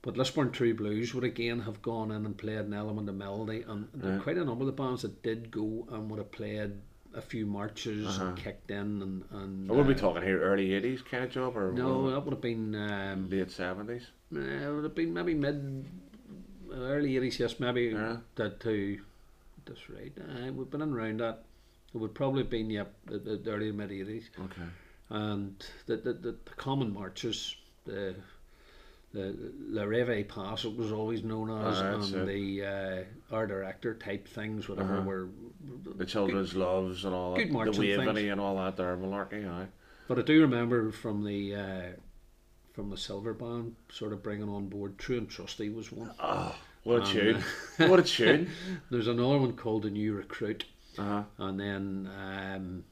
But 0.00 0.16
Lisburn 0.16 0.50
True 0.50 0.74
Blues 0.74 1.14
would 1.14 1.22
again 1.22 1.60
have 1.60 1.80
gone 1.80 2.10
in 2.10 2.26
and 2.26 2.36
played 2.36 2.58
an 2.58 2.74
element 2.74 3.08
of 3.08 3.14
melody, 3.14 3.62
and 3.68 3.86
there 3.94 4.14
were 4.14 4.18
quite 4.22 4.36
a 4.36 4.44
number 4.44 4.62
of 4.62 4.66
the 4.66 4.72
bands 4.72 5.02
that 5.02 5.22
did 5.22 5.50
go 5.52 5.86
and 5.92 6.10
would 6.10 6.18
have 6.18 6.32
played 6.32 6.72
a 7.14 7.20
few 7.20 7.46
marches 7.46 8.18
and 8.18 8.36
kicked 8.36 8.70
in 8.70 9.02
and. 9.02 9.24
and 9.30 9.68
What 9.68 9.78
were 9.78 9.84
we 9.84 9.94
uh, 9.94 9.98
talking 9.98 10.22
here? 10.22 10.40
Early 10.42 10.68
80s 10.70 11.04
kind 11.04 11.24
of 11.24 11.30
job 11.30 11.56
or 11.56 11.72
No, 11.72 12.10
that 12.10 12.20
would 12.24 12.32
have 12.32 12.40
been 12.40 12.74
um, 12.74 13.28
late 13.30 13.48
70s? 13.48 14.02
uh, 14.34 14.38
it 14.40 14.74
would 14.74 14.84
have 14.84 14.94
been 14.94 15.12
maybe 15.12 15.34
mid, 15.34 15.84
early 16.72 17.16
eighties. 17.16 17.38
Yes, 17.38 17.60
maybe 17.60 17.82
Yeah. 17.92 18.18
that 18.36 18.60
too. 18.60 19.00
That's 19.66 19.88
right. 19.90 20.12
Uh, 20.18 20.52
we've 20.52 20.70
been 20.70 20.82
in 20.82 20.92
around 20.92 21.20
that. 21.20 21.44
It 21.94 21.98
would 21.98 22.14
probably 22.14 22.42
have 22.42 22.50
been 22.50 22.70
yep 22.70 22.94
the, 23.04 23.18
the, 23.18 23.50
early 23.50 23.70
mid 23.72 23.92
eighties, 23.92 24.30
Okay. 24.40 24.62
and 25.10 25.62
the 25.86 25.96
the, 25.96 26.12
the 26.14 26.32
the 26.32 26.54
common 26.56 26.92
marches 26.92 27.54
the. 27.84 28.14
The 29.14 29.36
La 29.68 29.82
Reve 29.84 30.26
Pass, 30.26 30.64
it 30.64 30.74
was 30.74 30.90
always 30.90 31.22
known 31.22 31.50
as, 31.50 31.76
Ah, 31.82 31.92
and 31.96 32.14
it. 32.14 32.26
the 32.26 32.64
uh, 32.64 33.02
art 33.32 33.48
director 33.48 33.94
type 33.94 34.28
things, 34.28 34.68
whatever 34.68 34.98
Uh-huh. 34.98 35.02
were. 35.08 35.28
The 35.96 36.04
Children's 36.04 36.54
Loves 36.54 37.04
and 37.04 37.14
all 37.14 37.34
good 37.36 37.48
that. 37.48 37.52
marching 37.52 37.80
The. 37.80 37.96
Waveney 37.96 38.28
and 38.30 38.40
all 38.40 38.56
that 38.56 38.76
there, 38.76 38.96
malarkey, 38.96 39.48
aye. 39.48 39.68
But 40.08 40.18
I 40.18 40.22
do 40.22 40.40
remember 40.42 40.90
from 40.92 41.24
the 41.24 41.54
uh, 41.54 41.82
from 42.72 42.90
the 42.90 42.96
Silver 42.96 43.32
Band, 43.34 43.76
sort 43.90 44.12
of 44.12 44.22
bringing 44.22 44.48
on 44.48 44.68
board 44.68 44.98
True 44.98 45.18
and 45.18 45.28
Trusty 45.28 45.68
was 45.70 45.92
one. 45.92 46.10
Oh, 46.20 46.54
what 46.84 46.98
a 47.00 47.02
Um, 47.02 47.08
tune. 47.10 47.42
what 47.88 48.00
a 48.00 48.02
tune. 48.02 48.50
There's 48.90 49.08
another 49.08 49.38
one 49.38 49.52
called 49.54 49.82
The 49.84 49.90
New 49.90 50.14
Recruit, 50.14 50.64
Uh-huh. 50.98 51.22
and 51.38 51.60
then 51.60 52.10
um, 52.18 52.84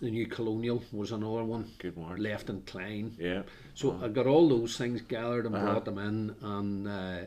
The 0.00 0.10
New 0.10 0.26
Colonial 0.26 0.82
was 0.92 1.10
another 1.12 1.44
one, 1.44 1.70
Good 1.78 1.96
one. 1.96 2.16
Left 2.16 2.48
and 2.50 2.64
Klein. 2.66 3.16
Yeah. 3.18 3.42
So 3.74 3.98
I 4.02 4.08
got 4.08 4.26
all 4.26 4.48
those 4.48 4.76
things 4.76 5.00
gathered 5.02 5.44
and 5.46 5.54
Uh-huh. 5.54 5.64
brought 5.66 5.84
them 5.84 5.98
in, 5.98 6.34
and 6.40 6.88
uh, 6.88 7.26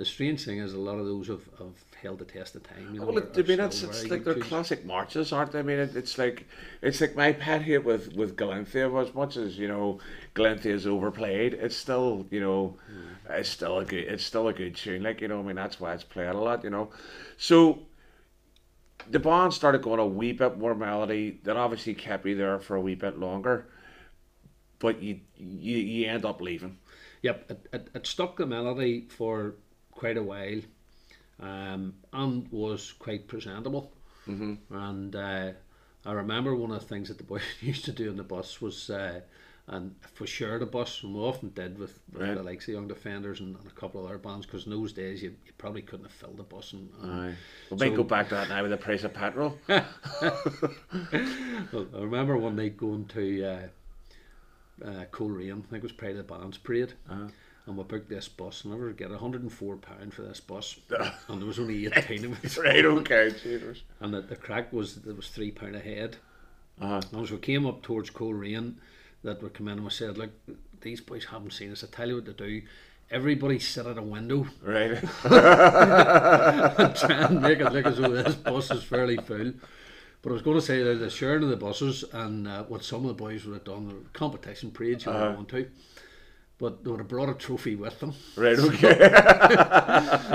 the 0.00 0.06
strange 0.06 0.46
thing 0.46 0.60
is 0.60 0.72
a 0.72 0.78
lot 0.78 0.98
of 0.98 1.04
those 1.04 1.28
have, 1.28 1.42
have 1.58 1.74
held 2.00 2.20
the 2.20 2.24
test 2.24 2.56
of 2.56 2.62
time. 2.62 2.94
You 2.94 3.00
know, 3.00 3.06
Well, 3.06 3.18
it, 3.18 3.32
I 3.36 3.42
mean, 3.42 3.60
it's, 3.60 3.82
it's 3.82 4.08
like 4.08 4.24
they're 4.24 4.32
classic 4.32 4.86
marches, 4.86 5.30
aren't 5.30 5.52
they? 5.52 5.58
I 5.58 5.62
mean, 5.62 5.78
it, 5.78 5.94
it's 5.94 6.16
like 6.16 6.46
it's 6.80 7.02
like 7.02 7.14
my 7.16 7.34
pet 7.34 7.60
hate 7.60 7.84
with 7.84 8.16
with 8.16 8.34
Galanthea. 8.34 8.88
As 9.06 9.14
much 9.14 9.36
as 9.36 9.58
you 9.58 9.68
know, 9.68 10.00
Galanthea 10.34 10.72
is 10.72 10.86
overplayed, 10.86 11.52
it's 11.52 11.76
still 11.76 12.26
you 12.30 12.40
know, 12.40 12.78
hmm. 12.86 13.32
it's 13.32 13.50
still 13.50 13.78
a 13.78 13.84
good 13.84 14.04
it's 14.04 14.24
still 14.24 14.48
a 14.48 14.54
good 14.54 14.74
tune. 14.74 15.02
Like 15.02 15.20
you 15.20 15.28
know, 15.28 15.40
I 15.40 15.42
mean, 15.42 15.56
that's 15.56 15.78
why 15.78 15.92
it's 15.92 16.02
played 16.02 16.28
a 16.28 16.38
lot. 16.38 16.64
You 16.64 16.70
know, 16.70 16.88
so 17.36 17.80
the 19.10 19.18
band 19.18 19.52
started 19.52 19.82
going 19.82 20.00
a 20.00 20.06
wee 20.06 20.32
bit 20.32 20.56
more 20.56 20.74
melody. 20.74 21.40
That 21.42 21.58
obviously 21.58 21.92
kept 21.92 22.24
you 22.24 22.36
there 22.36 22.58
for 22.58 22.74
a 22.74 22.80
wee 22.80 22.94
bit 22.94 23.18
longer, 23.18 23.66
but 24.78 25.02
you 25.02 25.20
you, 25.36 25.76
you 25.76 26.06
end 26.06 26.24
up 26.24 26.40
leaving. 26.40 26.78
Yep, 27.20 27.50
it, 27.50 27.66
it, 27.74 27.88
it 27.96 28.06
stuck 28.06 28.38
the 28.38 28.46
melody 28.46 29.06
for 29.10 29.56
quite 30.00 30.16
a 30.16 30.22
while, 30.22 30.60
um, 31.40 31.94
and 32.12 32.50
was 32.50 32.92
quite 32.98 33.28
presentable. 33.28 33.92
Mm-hmm. 34.26 34.54
And 34.74 35.14
uh, 35.14 35.50
I 36.06 36.12
remember 36.12 36.54
one 36.56 36.70
of 36.72 36.80
the 36.80 36.86
things 36.86 37.08
that 37.08 37.18
the 37.18 37.24
boys 37.32 37.42
used 37.60 37.84
to 37.84 37.92
do 37.92 38.08
on 38.10 38.16
the 38.16 38.22
bus 38.22 38.60
was, 38.62 38.88
uh, 38.88 39.20
and 39.68 39.94
for 40.14 40.26
sure 40.26 40.58
the 40.58 40.64
bus, 40.66 41.02
and 41.02 41.14
we 41.14 41.20
often 41.20 41.50
did 41.50 41.78
with, 41.78 42.00
with 42.12 42.22
Right. 42.22 42.34
the 42.34 42.42
likes 42.42 42.66
of 42.66 42.74
Young 42.74 42.88
Defenders 42.88 43.40
and, 43.40 43.56
and 43.56 43.66
a 43.66 43.70
couple 43.80 44.00
of 44.00 44.06
other 44.06 44.18
bands, 44.18 44.46
because 44.46 44.64
in 44.64 44.72
those 44.72 44.92
days 44.94 45.22
you, 45.22 45.30
you 45.46 45.52
probably 45.58 45.82
couldn't 45.82 46.06
have 46.06 46.14
filled 46.14 46.38
the 46.38 46.42
bus. 46.44 46.72
And, 46.72 46.88
and 47.02 47.12
Aye. 47.12 47.34
We 47.70 47.76
might 47.76 47.90
So- 47.90 47.96
go 47.98 48.04
back 48.04 48.28
to 48.30 48.34
that 48.36 48.48
now 48.48 48.62
with 48.62 48.70
the 48.72 48.78
price 48.78 49.04
of 49.04 49.12
petrol. 49.14 49.58
Well, 51.72 51.86
I 51.94 52.00
remember 52.00 52.36
one 52.36 52.56
night 52.56 52.76
going 52.76 53.04
to 53.08 53.44
uh, 53.44 54.88
uh, 54.88 55.04
Coleraine, 55.12 55.52
I 55.52 55.70
think 55.70 55.72
it 55.74 55.82
was 55.82 55.92
Pride 55.92 56.16
of 56.16 56.26
the 56.26 56.34
Bands 56.34 56.58
Parade, 56.58 56.94
and 57.70 57.78
we 57.78 57.84
booked 57.84 58.08
this 58.10 58.28
bus, 58.28 58.64
and 58.64 58.74
I 58.74 58.76
would 58.76 58.96
get 58.96 59.10
£104 59.10 60.12
for 60.12 60.22
this 60.22 60.40
bus, 60.40 60.76
and 61.28 61.40
there 61.40 61.46
was 61.46 61.58
only 61.60 61.86
18 61.86 62.24
of 62.24 62.44
us. 62.44 62.58
right, 62.58 62.84
okay, 62.84 63.30
cheaters. 63.30 63.84
And 64.00 64.12
the, 64.12 64.20
the 64.20 64.36
crack 64.36 64.72
was 64.72 64.96
there 64.96 65.14
was 65.14 65.26
£3 65.26 65.74
a 65.74 65.78
head. 65.78 66.16
Uh-huh. 66.80 67.00
And 67.12 67.22
as 67.22 67.30
we 67.30 67.38
came 67.38 67.66
up 67.66 67.82
towards 67.82 68.10
Coleraine, 68.10 68.74
that 69.22 69.42
we 69.42 69.48
come 69.50 69.68
in 69.68 69.74
and 69.74 69.84
we 69.84 69.90
said, 69.90 70.18
Look, 70.18 70.30
these 70.80 71.00
boys 71.00 71.26
haven't 71.26 71.52
seen 71.52 71.70
us, 71.70 71.84
I 71.84 71.86
tell 71.86 72.08
you 72.08 72.16
what 72.16 72.26
to 72.26 72.32
do. 72.32 72.62
Everybody 73.10 73.58
sit 73.58 73.86
at 73.86 73.98
a 73.98 74.02
window 74.02 74.46
Right. 74.62 74.92
and 74.92 75.00
try 76.96 77.10
and 77.10 77.42
make 77.42 77.58
it 77.60 77.72
look 77.72 77.86
as 77.86 77.98
though 77.98 78.08
this 78.08 78.34
bus 78.36 78.70
is 78.70 78.82
fairly 78.84 79.16
full. 79.16 79.52
But 80.22 80.30
I 80.30 80.32
was 80.34 80.42
going 80.42 80.58
to 80.58 80.62
say 80.64 80.82
that 80.82 80.94
the 80.96 81.10
sharing 81.10 81.42
of 81.44 81.48
the 81.50 81.56
buses 81.56 82.04
and 82.12 82.46
uh, 82.46 82.64
what 82.64 82.84
some 82.84 83.02
of 83.02 83.08
the 83.08 83.14
boys 83.14 83.44
would 83.44 83.54
have 83.54 83.64
done, 83.64 83.88
the 83.88 83.94
competition 84.12 84.70
parades 84.70 85.06
you 85.06 85.12
uh-huh. 85.12 85.34
went 85.36 85.48
to, 85.50 85.68
but 86.60 86.84
they 86.84 86.90
would 86.90 87.00
have 87.00 87.08
brought 87.08 87.30
a 87.30 87.34
trophy 87.34 87.74
with 87.74 87.98
them. 88.00 88.12
Right, 88.36 88.58
okay. 88.58 88.98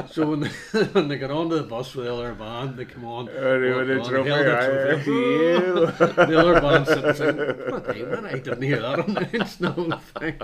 so 0.11 0.31
when 0.31 0.39
they, 0.39 0.49
when 0.91 1.07
they 1.07 1.17
got 1.19 1.29
onto 1.29 1.55
the 1.55 1.63
bus 1.63 1.93
with 1.93 2.05
the 2.05 2.13
other 2.13 2.33
band, 2.33 2.77
they 2.77 2.85
come 2.85 3.05
on. 3.05 3.29
Oh, 3.29 3.59
they 3.59 3.71
on, 3.71 3.87
the 3.87 4.03
trophy, 4.03 5.11
the 6.31 6.39
other 6.39 6.59
band 6.59 6.87
saying. 7.15 8.25
I 8.25 8.39
didn't 8.39 8.61
hear 8.63 8.81
that 8.81 9.07
announced. 9.07 9.61
No 9.61 9.99
thing. 10.19 10.41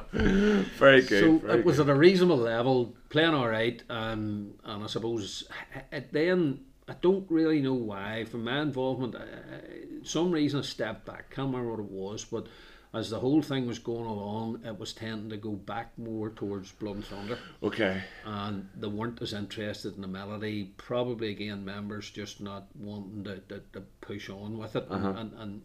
Very 0.77 1.01
good. 1.01 1.23
So 1.23 1.37
very 1.39 1.59
it 1.59 1.65
was 1.65 1.77
good. 1.77 1.89
at 1.89 1.95
a 1.95 1.97
reasonable 1.97 2.37
level, 2.37 2.95
playing 3.09 3.33
all 3.33 3.49
right, 3.49 3.81
and 3.89 4.53
and 4.63 4.83
I 4.83 4.87
suppose 4.87 5.49
it 5.91 6.13
then 6.13 6.59
I 6.87 6.93
don't 7.01 7.25
really 7.31 7.59
know 7.59 7.73
why. 7.73 8.25
For 8.25 8.37
my 8.37 8.61
involvement, 8.61 9.15
uh, 9.15 9.21
some 10.03 10.31
reason 10.31 10.59
I 10.59 10.63
stepped 10.63 11.05
back. 11.05 11.31
Can't 11.31 11.47
remember 11.47 11.71
what 11.71 11.79
it 11.79 11.91
was, 11.91 12.25
but 12.25 12.45
as 12.93 13.09
the 13.09 13.19
whole 13.19 13.41
thing 13.41 13.67
was 13.67 13.79
going 13.79 14.05
along, 14.05 14.61
it 14.65 14.77
was 14.77 14.91
tending 14.91 15.29
to 15.29 15.37
go 15.37 15.51
back 15.51 15.97
more 15.97 16.29
towards 16.29 16.71
Blood 16.73 16.95
and 16.95 17.05
Thunder. 17.05 17.37
Okay. 17.63 18.01
And 18.25 18.67
they 18.75 18.87
weren't 18.87 19.21
as 19.21 19.33
interested 19.33 19.95
in 19.95 20.01
the 20.01 20.07
melody. 20.09 20.73
Probably 20.75 21.29
again, 21.29 21.63
members 21.63 22.09
just 22.09 22.41
not 22.41 22.67
wanting 22.75 23.23
to, 23.23 23.39
to, 23.47 23.61
to 23.73 23.81
push 24.01 24.29
on 24.29 24.57
with 24.57 24.75
it. 24.75 24.87
Uh-huh. 24.89 25.13
And, 25.15 25.33
and, 25.37 25.61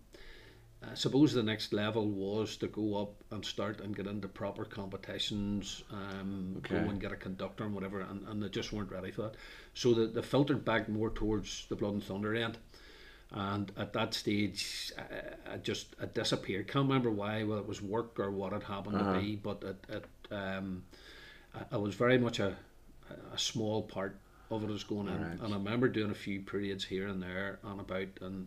I 0.88 0.94
suppose 0.94 1.32
the 1.32 1.42
next 1.42 1.72
level 1.72 2.06
was 2.06 2.56
to 2.58 2.68
go 2.68 3.00
up 3.00 3.24
and 3.32 3.44
start 3.44 3.80
and 3.80 3.96
get 3.96 4.06
into 4.06 4.28
proper 4.28 4.64
competitions, 4.64 5.82
um, 5.90 6.54
okay. 6.58 6.78
go 6.78 6.90
and 6.90 7.00
get 7.00 7.10
a 7.10 7.16
conductor 7.16 7.64
and 7.64 7.74
whatever, 7.74 8.00
and, 8.00 8.28
and 8.28 8.42
they 8.42 8.48
just 8.48 8.72
weren't 8.72 8.92
ready 8.92 9.10
for 9.10 9.22
that. 9.22 9.36
So 9.74 9.94
the, 9.94 10.06
they 10.06 10.22
filtered 10.22 10.64
back 10.64 10.88
more 10.88 11.10
towards 11.10 11.66
the 11.68 11.76
Blood 11.76 11.94
and 11.94 12.04
Thunder 12.04 12.34
end 12.34 12.58
and 13.32 13.72
at 13.76 13.92
that 13.92 14.14
stage 14.14 14.92
I, 14.96 15.54
I 15.54 15.56
just 15.56 15.96
I 16.00 16.06
disappeared 16.06 16.68
can't 16.68 16.86
remember 16.86 17.10
why 17.10 17.42
whether 17.42 17.60
it 17.60 17.66
was 17.66 17.82
work 17.82 18.18
or 18.18 18.30
what 18.30 18.52
had 18.52 18.62
happened 18.62 18.96
uh-huh. 18.96 19.14
to 19.14 19.20
be 19.20 19.36
but 19.36 19.62
it, 19.62 19.86
it 19.88 20.04
um 20.30 20.84
I, 21.54 21.74
I, 21.74 21.76
was 21.76 21.94
very 21.94 22.18
much 22.18 22.38
a, 22.38 22.56
a 23.32 23.38
small 23.38 23.82
part 23.82 24.18
of 24.50 24.62
it 24.62 24.68
was 24.68 24.84
going 24.84 25.08
in 25.08 25.20
right. 25.20 25.40
and 25.40 25.54
I 25.54 25.56
remember 25.56 25.88
doing 25.88 26.10
a 26.10 26.14
few 26.14 26.40
periods 26.40 26.84
here 26.84 27.08
and 27.08 27.22
there 27.22 27.58
and 27.64 27.80
about 27.80 28.08
and 28.20 28.46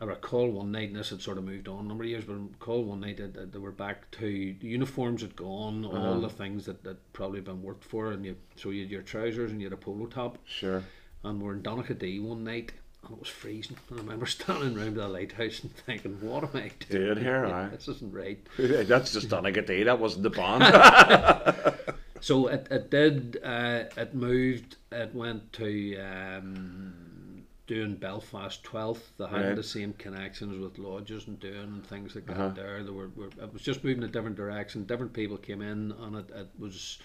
I 0.00 0.04
recall 0.06 0.50
one 0.50 0.72
night, 0.72 0.88
and 0.88 0.96
this 0.96 1.10
had 1.10 1.20
sort 1.20 1.36
of 1.36 1.44
moved 1.44 1.68
on 1.68 1.84
a 1.84 1.88
number 1.88 2.04
of 2.04 2.10
years, 2.10 2.24
but 2.24 2.32
I 2.32 2.36
recall 2.36 2.84
one 2.84 3.00
night 3.00 3.18
that, 3.18 3.52
they 3.52 3.58
were 3.58 3.70
back 3.70 4.10
to 4.12 4.26
uniforms 4.26 5.20
had 5.20 5.36
gone, 5.36 5.84
uh-huh. 5.84 5.94
all 5.94 6.20
the 6.20 6.30
things 6.30 6.64
that, 6.64 6.82
that 6.84 7.12
probably 7.12 7.40
been 7.40 7.62
worked 7.62 7.84
for, 7.84 8.12
and 8.12 8.24
you 8.24 8.36
so 8.56 8.70
you 8.70 8.82
had 8.82 8.90
your 8.90 9.02
trousers 9.02 9.50
and 9.50 9.60
you 9.60 9.66
had 9.66 9.74
a 9.74 9.76
polo 9.76 10.06
top. 10.06 10.38
Sure. 10.46 10.82
And 11.22 11.42
we're 11.42 11.52
in 11.52 11.62
Donaghadee 11.62 12.22
one 12.22 12.44
night, 12.44 12.72
and 13.04 13.12
it 13.12 13.18
was 13.18 13.28
freezing. 13.28 13.76
And 13.88 13.98
I 13.98 14.02
remember 14.02 14.26
standing 14.38 14.78
around 14.78 14.96
the 14.96 15.08
lighthouse 15.08 15.60
and 15.60 15.74
thinking, 15.74 16.18
"What 16.20 16.44
am 16.44 16.50
I 16.54 16.70
doing 16.88 17.18
here? 17.18 17.46
Yeah, 17.46 17.68
this 17.68 17.88
isn't 17.88 18.12
right." 18.12 18.38
That's 18.58 19.12
just 19.12 19.28
Donaghadee. 19.28 19.84
That 19.84 19.98
wasn't 19.98 20.24
the 20.24 20.30
band. 20.30 21.94
so 22.20 22.48
it, 22.48 22.68
it 22.70 22.90
did. 22.90 23.38
Uh, 23.42 23.84
it 23.96 24.14
moved. 24.14 24.76
It 24.92 25.14
went 25.14 25.52
to 25.54 25.98
um, 25.98 27.44
doing 27.66 27.94
Belfast 27.94 28.62
12th. 28.64 29.02
They 29.18 29.26
had 29.26 29.46
right. 29.46 29.56
the 29.56 29.62
same 29.62 29.92
connections 29.94 30.58
with 30.58 30.78
lodges 30.78 31.26
and 31.26 31.38
doing 31.38 31.56
and 31.56 31.86
things 31.86 32.14
like 32.14 32.28
uh-huh. 32.28 32.48
that. 32.48 32.56
There, 32.56 32.82
they 32.82 32.90
were, 32.90 33.10
were. 33.16 33.28
It 33.40 33.52
was 33.52 33.62
just 33.62 33.84
moving 33.84 34.02
a 34.02 34.08
different 34.08 34.36
direction. 34.36 34.84
Different 34.84 35.12
people 35.12 35.36
came 35.36 35.62
in, 35.62 35.92
and 36.00 36.16
it, 36.16 36.30
it 36.34 36.48
was, 36.58 36.98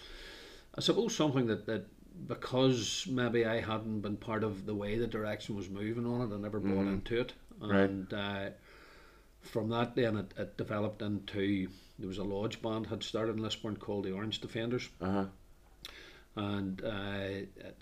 I 0.75 0.81
suppose, 0.81 1.15
something 1.15 1.47
that 1.47 1.65
that 1.67 1.85
because 2.27 3.07
maybe 3.09 3.45
I 3.45 3.59
hadn't 3.59 4.01
been 4.01 4.17
part 4.17 4.43
of 4.43 4.65
the 4.65 4.75
way 4.75 4.97
the 4.97 5.07
direction 5.07 5.55
was 5.55 5.69
moving 5.69 6.05
on 6.05 6.21
it, 6.21 6.33
I 6.33 6.37
never 6.37 6.59
bought 6.59 6.85
mm. 6.85 6.93
into 6.93 7.21
it. 7.21 7.33
And 7.61 8.11
right. 8.11 8.47
uh, 8.47 8.49
from 9.41 9.69
that, 9.69 9.95
then 9.95 10.17
it, 10.17 10.33
it, 10.37 10.57
developed 10.57 11.01
into 11.01 11.69
there 11.99 12.07
was 12.07 12.17
a 12.17 12.23
lodge 12.23 12.61
band 12.61 12.87
had 12.87 13.03
started 13.03 13.37
in 13.37 13.43
Lisburn 13.43 13.77
called 13.77 14.05
the 14.05 14.11
Orange 14.11 14.41
Defenders, 14.41 14.89
uh-huh. 15.01 15.25
and 16.35 16.83
uh, 16.83 17.45
it 17.57 17.77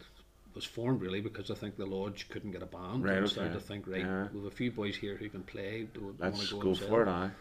was 0.53 0.65
formed 0.65 1.01
really 1.01 1.21
because 1.21 1.49
I 1.49 1.55
think 1.55 1.77
the 1.77 1.85
lodge 1.85 2.29
couldn't 2.29 2.51
get 2.51 2.61
a 2.61 2.67
band. 2.67 3.03
Right, 3.03 3.17
and 3.17 3.25
okay. 3.25 3.33
started 3.33 3.53
to 3.53 3.59
think, 3.59 3.87
right, 3.87 4.01
yeah. 4.01 4.23
have 4.23 4.45
a 4.45 4.51
few 4.51 4.71
boys 4.71 4.95
here 4.95 5.17
who 5.17 5.29
can 5.29 5.43
play. 5.43 5.87
Do 5.93 6.15
Let's 6.19 6.51
go, 6.51 6.59
go 6.59 6.75
for 6.75 7.03
it, 7.03 7.07
aye. 7.07 7.31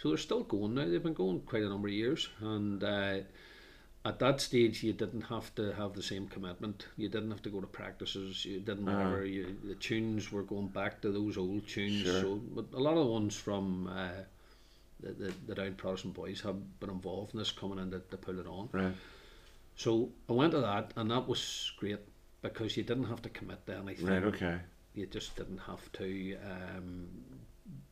So 0.00 0.08
they're 0.08 0.18
still 0.18 0.42
going 0.42 0.74
now. 0.74 0.86
They've 0.86 1.02
been 1.02 1.12
going 1.12 1.40
quite 1.40 1.62
a 1.62 1.68
number 1.68 1.88
of 1.88 1.94
years, 1.94 2.28
and. 2.40 2.82
Uh, 2.82 3.18
at 4.04 4.18
that 4.18 4.40
stage 4.40 4.82
you 4.82 4.92
didn't 4.92 5.22
have 5.22 5.54
to 5.54 5.72
have 5.72 5.92
the 5.94 6.02
same 6.02 6.26
commitment. 6.26 6.86
You 6.96 7.08
didn't 7.08 7.30
have 7.30 7.42
to 7.42 7.50
go 7.50 7.60
to 7.60 7.66
practices. 7.66 8.44
You 8.44 8.60
didn't 8.60 8.88
uh-huh. 8.88 8.98
whatever 8.98 9.24
you, 9.24 9.56
the 9.64 9.76
tunes 9.76 10.32
were 10.32 10.42
going 10.42 10.68
back 10.68 11.00
to 11.02 11.12
those 11.12 11.36
old 11.36 11.66
tunes. 11.68 12.02
Sure. 12.02 12.20
so 12.20 12.40
but 12.54 12.66
a 12.74 12.80
lot 12.80 12.96
of 12.96 13.04
the 13.06 13.12
ones 13.12 13.36
from 13.36 13.86
uh, 13.88 14.08
the, 15.00 15.12
the, 15.12 15.34
the 15.46 15.54
down 15.54 15.74
Protestant 15.74 16.14
boys 16.14 16.40
have 16.40 16.80
been 16.80 16.90
involved 16.90 17.32
in 17.32 17.38
this 17.38 17.52
coming 17.52 17.78
in 17.78 17.90
to, 17.92 18.00
to 18.10 18.16
put 18.16 18.38
it 18.38 18.46
on. 18.46 18.68
Right. 18.72 18.94
So 19.76 20.10
I 20.28 20.32
went 20.32 20.52
to 20.52 20.60
that 20.60 20.92
and 20.96 21.10
that 21.10 21.28
was 21.28 21.72
great 21.76 22.00
because 22.42 22.76
you 22.76 22.82
didn't 22.82 23.04
have 23.04 23.22
to 23.22 23.28
commit 23.28 23.64
to 23.66 23.76
anything. 23.76 24.06
Right 24.06 24.24
okay. 24.24 24.58
You 24.94 25.06
just 25.06 25.36
didn't 25.36 25.58
have 25.58 25.90
to 25.92 26.36
um, 26.44 27.06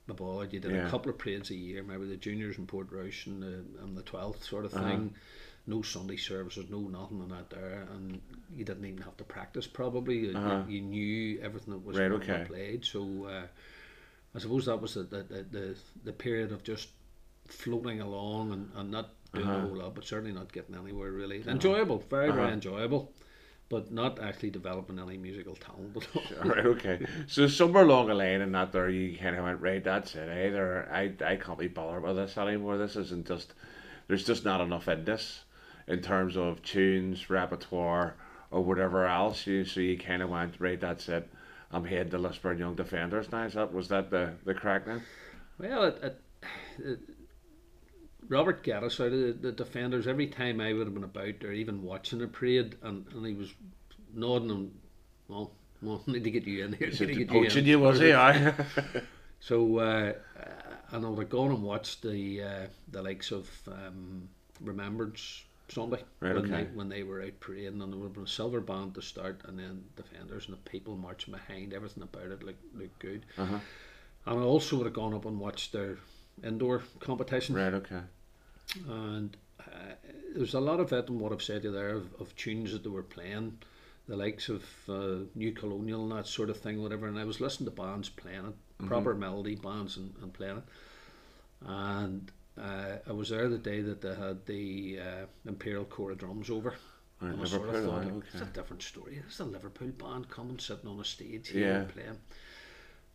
aboard 0.09 0.53
you 0.53 0.59
did 0.59 0.73
Yeah. 0.73 0.89
a 0.89 0.91
couple 0.91 1.11
of 1.11 1.19
parades 1.19 1.51
a 1.51 1.55
year 1.55 1.85
maybe 1.85 2.07
the 2.07 2.17
juniors 2.17 2.59
in 2.59 2.67
Port 2.67 2.91
Portrush 2.91 3.27
and 3.27 3.41
the, 3.41 3.65
and 3.83 3.97
the 3.97 4.03
12th 4.03 4.43
sort 4.43 4.65
of 4.65 4.75
Uh-huh. 4.75 4.85
thing 4.85 5.15
no 5.67 5.83
Sunday 5.83 6.17
services, 6.17 6.67
no 6.71 6.81
nothing 6.81 7.21
on 7.23 7.29
that 7.31 7.51
there, 7.51 7.87
and 7.95 8.21
you 8.57 8.65
didn't 8.65 8.85
even 8.85 9.03
have 9.03 9.17
to 9.19 9.25
practice. 9.25 9.67
Probably 9.67 10.19
you, 10.19 10.31
Uh-huh. 10.37 10.63
you 10.69 10.81
knew 10.81 11.41
everything 11.41 11.73
that 11.75 11.85
was 11.85 11.97
Right, 11.99 12.09
going 12.09 12.21
to 12.21 12.27
be 12.27 12.33
okay. 12.35 12.45
played. 12.45 12.85
So 12.85 13.25
uh, 13.27 13.43
I 14.35 14.39
suppose 14.39 14.67
that 14.67 14.81
was 14.81 14.95
the 14.95 15.05
the, 15.05 15.47
the 15.51 15.77
the 16.05 16.13
period 16.13 16.53
of 16.53 16.63
just 16.63 16.89
floating 17.49 18.01
along 18.01 18.53
and, 18.53 18.71
and 18.77 18.91
not 18.91 19.11
doing 19.35 19.49
Uh-huh. 19.49 19.59
a 19.59 19.61
whole 19.61 19.77
lot, 19.77 19.95
but 19.95 20.05
certainly 20.05 20.33
not 20.33 20.53
getting 20.53 20.75
anywhere 20.77 21.13
really. 21.13 21.43
Enjoyable, 21.47 21.99
very 22.11 22.31
very 22.31 22.45
Uh-huh. 22.45 22.53
enjoyable, 22.53 23.13
but 23.69 23.93
not 23.93 24.19
actually 24.21 24.51
developing 24.51 24.99
any 24.99 25.17
musical 25.17 25.57
talent 25.57 25.97
at 25.97 26.17
all. 26.17 26.51
right 26.51 26.67
okay 26.67 27.07
so 27.27 27.47
somewhere 27.47 27.85
along 27.85 28.09
the 28.09 28.15
line 28.15 28.41
and 28.41 28.55
that 28.55 28.73
there 28.73 28.89
you 28.89 29.17
kind 29.19 29.37
of 29.37 29.45
went 29.45 29.61
right 29.61 29.85
that's 29.85 30.15
it 30.17 30.29
either 30.47 30.89
I, 30.93 31.13
I 31.25 31.37
can't 31.37 31.59
be 31.59 31.69
bothered 31.69 32.03
with 32.03 32.17
this 32.17 32.37
anymore 32.39 32.79
this 32.79 32.97
isn't 32.97 33.27
just 33.29 33.55
there's 34.09 34.25
just 34.25 34.45
not 34.45 34.61
enough 34.61 34.89
in 34.89 35.05
this 35.05 35.45
in 35.91 36.01
terms 36.01 36.37
of 36.37 36.63
tunes 36.63 37.29
repertoire 37.29 38.15
or 38.51 38.63
whatever 38.63 39.07
else. 39.07 39.47
You 39.47 39.65
so 39.65 39.81
you 39.81 39.99
kind 39.99 40.23
of 40.23 40.31
went 40.31 40.55
right 40.59 40.81
that's 40.81 41.09
it. 41.09 41.29
I'm 41.73 41.85
heading 41.85 42.11
to 42.11 42.19
Lisburn 42.19 42.59
Young 42.59 42.75
Defenders 42.75 43.31
now. 43.31 43.45
Is 43.45 43.55
that 43.55 43.73
was 43.73 43.89
that 43.89 44.11
the 44.11 44.35
the 44.45 44.55
crack 44.55 44.87
then? 44.87 45.03
Well, 45.59 45.85
it, 45.85 45.99
it, 46.03 46.21
it, 46.79 46.99
Robert 48.29 48.67
us 48.69 49.01
out 49.01 49.09
of 49.09 49.13
the, 49.13 49.33
the 49.33 49.53
defenders 49.53 50.07
every 50.07 50.29
time 50.29 50.61
I 50.61 50.73
would 50.73 50.87
have 50.87 50.95
been 50.95 51.05
about 51.05 51.45
or 51.45 51.53
even 51.53 51.83
watching 51.83 52.23
a 52.23 52.29
parade, 52.29 52.77
and, 52.83 53.05
and 53.13 53.27
he 53.27 53.35
was 53.35 53.53
nodding 54.15 54.51
and 54.51 54.79
well, 55.29 55.53
well, 55.83 56.03
need 56.07 56.25
to 56.25 56.31
get 56.31 56.47
you 56.47 56.65
in 56.65 56.73
here. 56.73 56.89
need 56.89 56.99
to 56.99 57.25
get 57.25 57.57
in. 57.57 57.65
you 57.67 57.79
was 57.79 57.99
he? 57.99 58.13
Aye. 58.13 58.55
So, 59.43 59.79
uh, 59.79 60.13
and 60.91 61.07
I 61.07 61.09
would 61.09 61.19
have 61.19 61.31
gone 61.31 61.51
and 61.51 61.63
watched 61.63 62.03
the 62.03 62.43
uh, 62.43 62.67
the 62.91 63.03
likes 63.03 63.33
of 63.33 63.49
um, 63.67 64.29
Remembrance 64.61 65.45
Sunday 65.71 66.03
Right, 66.21 66.35
when 66.35 66.45
okay. 66.45 66.65
they 66.65 66.71
when 66.75 66.89
they 66.89 67.03
were 67.03 67.23
out 67.23 67.41
parading, 67.41 67.81
and 67.81 67.93
there 67.93 67.99
would 67.99 68.07
have 68.07 68.15
been 68.15 68.25
a 68.25 68.29
silver 68.29 68.61
band 68.61 68.95
to 68.95 69.03
start, 69.03 69.41
and 69.47 69.59
then 69.59 69.85
defenders 69.97 70.47
and 70.49 70.57
the 70.57 70.71
people 70.71 70.97
marching 70.97 71.33
behind. 71.35 71.73
Everything 71.73 72.03
about 72.03 72.25
it 72.31 72.43
looked 72.43 72.75
looked 72.77 72.99
good. 72.99 73.27
uh-huh. 73.39 73.59
And 74.27 74.39
I 74.41 74.43
also 74.43 74.77
would 74.77 74.87
have 74.87 74.95
gone 74.95 75.15
up 75.15 75.25
and 75.25 75.39
watched 75.41 75.73
their 75.73 75.97
indoor 76.45 76.83
competition. 77.01 77.55
right 77.55 77.73
okay 77.75 78.01
And 78.89 79.37
uh, 79.61 79.95
there's 80.35 80.55
a 80.55 80.61
lot 80.61 80.81
of 80.81 80.93
it 80.93 81.09
in 81.09 81.19
what 81.19 81.33
I've 81.33 81.43
said 81.43 81.63
to 81.63 81.69
you 81.69 81.75
there 81.75 81.91
of, 81.91 82.15
of 82.21 82.35
tunes 82.37 82.73
that 82.73 82.83
they 82.85 82.91
were 82.91 83.03
playing, 83.03 83.59
the 84.09 84.17
likes 84.17 84.49
of 84.49 84.65
uh, 84.89 85.25
New 85.35 85.53
Colonial 85.53 86.03
and 86.03 86.13
that 86.13 86.27
sort 86.27 86.51
of 86.51 86.59
thing, 86.59 86.83
whatever. 86.83 87.07
And 87.09 87.19
I 87.19 87.25
was 87.25 87.41
listening 87.41 87.71
to 87.71 87.77
bands 87.83 88.09
playing 88.09 88.47
it, 88.47 88.87
proper 88.87 89.15
melody 89.15 89.57
bands 89.57 89.97
and, 89.97 90.15
and 90.23 90.33
playing 90.33 90.59
it. 90.59 90.65
And 91.67 92.31
uh, 92.61 92.99
I 93.09 93.13
was 93.13 93.31
there 93.31 93.49
the 93.49 93.59
day 93.59 93.81
that 93.81 94.01
they 94.01 94.15
had 94.15 94.45
the 94.47 95.01
uh, 95.01 95.27
Imperial 95.49 95.85
Corps 95.85 96.13
of 96.13 96.19
Drums 96.19 96.51
over. 96.51 96.75
Right, 97.21 97.33
And 97.33 97.43
I 97.43 97.45
sort 97.47 97.69
of 97.69 97.85
thought, 97.85 98.05
like, 98.05 98.25
it's 98.33 98.41
a 98.43 98.47
different 98.47 98.83
story. 98.83 99.21
It's 99.27 99.41
a 99.41 99.45
Liverpool 99.45 99.89
band 99.89 100.31
coming, 100.31 100.59
sitting 100.59 100.89
on 100.89 101.01
a 101.01 101.05
stage 101.05 101.51
Yeah. 101.51 101.61
here 101.61 101.75
and 101.75 101.89
playing. 101.89 102.19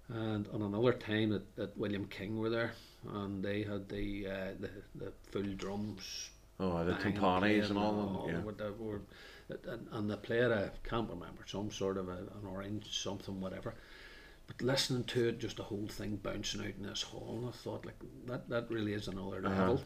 And 0.08 0.48
on 0.50 0.62
another 0.62 0.94
time 0.94 1.30
that, 1.30 1.56
that 1.56 1.78
William 1.78 2.06
King 2.06 2.38
were 2.38 2.50
there, 2.50 2.74
and 3.12 3.44
they 3.44 3.64
had 3.64 3.90
the 3.90 4.28
uh, 4.28 4.54
the, 4.60 4.70
the 4.96 5.12
full 5.32 5.54
drums, 5.56 6.30
oh 6.60 6.84
the 6.86 6.94
timpanis 6.94 7.70
and 7.70 7.78
all 7.78 8.24
them 8.24 8.30
yeah 8.30 8.42
were, 8.42 9.02
they 9.48 9.56
and, 9.72 9.88
and 9.92 10.10
they 10.10 10.16
played 10.16 10.52
a 10.52 10.72
can't 10.84 11.10
remember 11.10 11.44
some 11.48 11.72
sort 11.72 11.98
of 11.98 12.08
a, 12.10 12.18
an 12.18 12.46
orange 12.48 12.86
something 13.02 13.42
whatever. 13.42 13.74
But 14.48 14.62
listening 14.62 15.04
to 15.06 15.28
it, 15.30 15.40
just 15.40 15.58
the 15.58 15.64
whole 15.64 15.88
thing 15.88 16.18
bouncing 16.18 16.62
out 16.62 16.74
in 16.78 16.84
this 16.84 17.02
hall, 17.02 17.38
and 17.40 17.50
I 17.50 17.52
thought 17.52 17.86
like 17.86 18.00
that 18.28 18.50
that 18.50 18.70
really 18.70 18.94
is 18.94 19.08
another 19.08 19.38
Uh-huh. 19.46 19.50
level. 19.62 19.84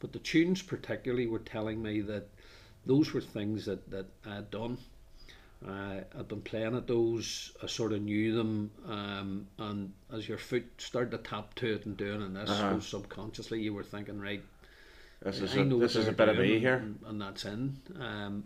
But 0.00 0.12
the 0.12 0.18
tunes 0.18 0.62
particularly 0.62 1.26
were 1.26 1.38
telling 1.38 1.82
me 1.82 2.00
that 2.02 2.28
those 2.84 3.12
were 3.12 3.20
things 3.20 3.64
that 3.66 3.90
that 3.90 4.06
I 4.26 4.34
had 4.36 4.50
done, 4.50 4.78
Uh, 5.64 6.00
I'd 6.18 6.26
been 6.26 6.42
playing 6.42 6.74
at 6.74 6.88
those, 6.88 7.52
I 7.62 7.68
sort 7.68 7.92
of 7.92 8.02
knew 8.02 8.34
them, 8.34 8.72
um, 8.84 9.46
and 9.58 9.92
as 10.10 10.28
your 10.28 10.36
foot 10.38 10.64
started 10.78 11.12
to 11.12 11.18
tap 11.18 11.54
to 11.54 11.74
it 11.74 11.86
and 11.86 11.96
doing 11.96 12.20
and 12.20 12.34
this, 12.34 12.50
Uh-huh. 12.50 12.80
so 12.80 12.80
subconsciously 12.80 13.62
you 13.62 13.72
were 13.72 13.84
thinking, 13.84 14.18
right, 14.18 14.42
This 15.20 15.40
is 15.40 15.56
I 15.56 15.60
a, 15.60 15.64
know 15.64 15.76
what 15.76 15.82
this 15.82 15.94
is 15.94 16.08
a 16.08 16.12
bit 16.12 16.28
of 16.28 16.36
me 16.36 16.58
here. 16.58 16.78
and, 16.78 16.98
and 17.06 17.22
that's 17.22 17.44
in. 17.44 17.80
Um, 18.00 18.42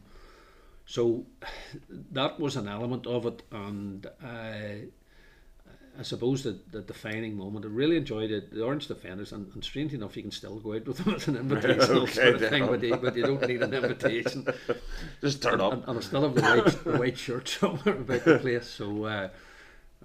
so 0.85 1.24
that 2.12 2.38
was 2.38 2.57
an 2.57 2.68
element 2.68 3.07
of 3.07 3.24
it, 3.24 3.42
and 3.50 4.07
I, 4.22 4.88
I 5.98 6.02
suppose 6.02 6.42
that 6.42 6.72
the 6.72 6.82
defining 6.82 7.37
moment. 7.37 7.64
I 7.64 7.68
really 7.68 7.96
enjoyed 7.96 8.30
it. 8.30 8.52
The 8.52 8.62
Orange 8.62 8.87
Defenders, 8.87 9.32
and, 9.32 9.52
and 9.54 9.64
strangely 9.64 9.96
enough, 9.96 10.16
you 10.16 10.22
can 10.22 10.30
still 10.30 10.59
go 10.59 10.74
out 10.74 10.87
with 10.87 10.98
them 10.98 11.14
as 11.14 11.28
an 11.28 11.37
invitational 11.37 12.02
Okay, 12.02 12.12
sort 12.12 12.42
of 12.42 12.48
thing, 12.48 12.66
but 12.66 12.82
you, 12.82 12.96
but 12.96 13.16
you 13.16 13.22
don't 13.22 13.46
need 13.46 13.62
an 13.62 13.72
invitation. 13.72 14.46
Just 15.20 15.42
turn 15.42 15.54
and, 15.54 15.62
up. 15.62 15.72
and, 15.72 15.85
and 15.88 15.98
I 15.98 16.00
still 16.02 16.22
have 16.22 16.35
the 16.35 16.42
white, 16.42 16.85
the 16.85 16.98
white 16.98 17.18
shirt 17.18 17.48
somewhere 17.61 17.96
about 17.96 18.24
the 18.24 18.38
place. 18.38 18.68
So 18.68 19.04
uh, 19.04 19.28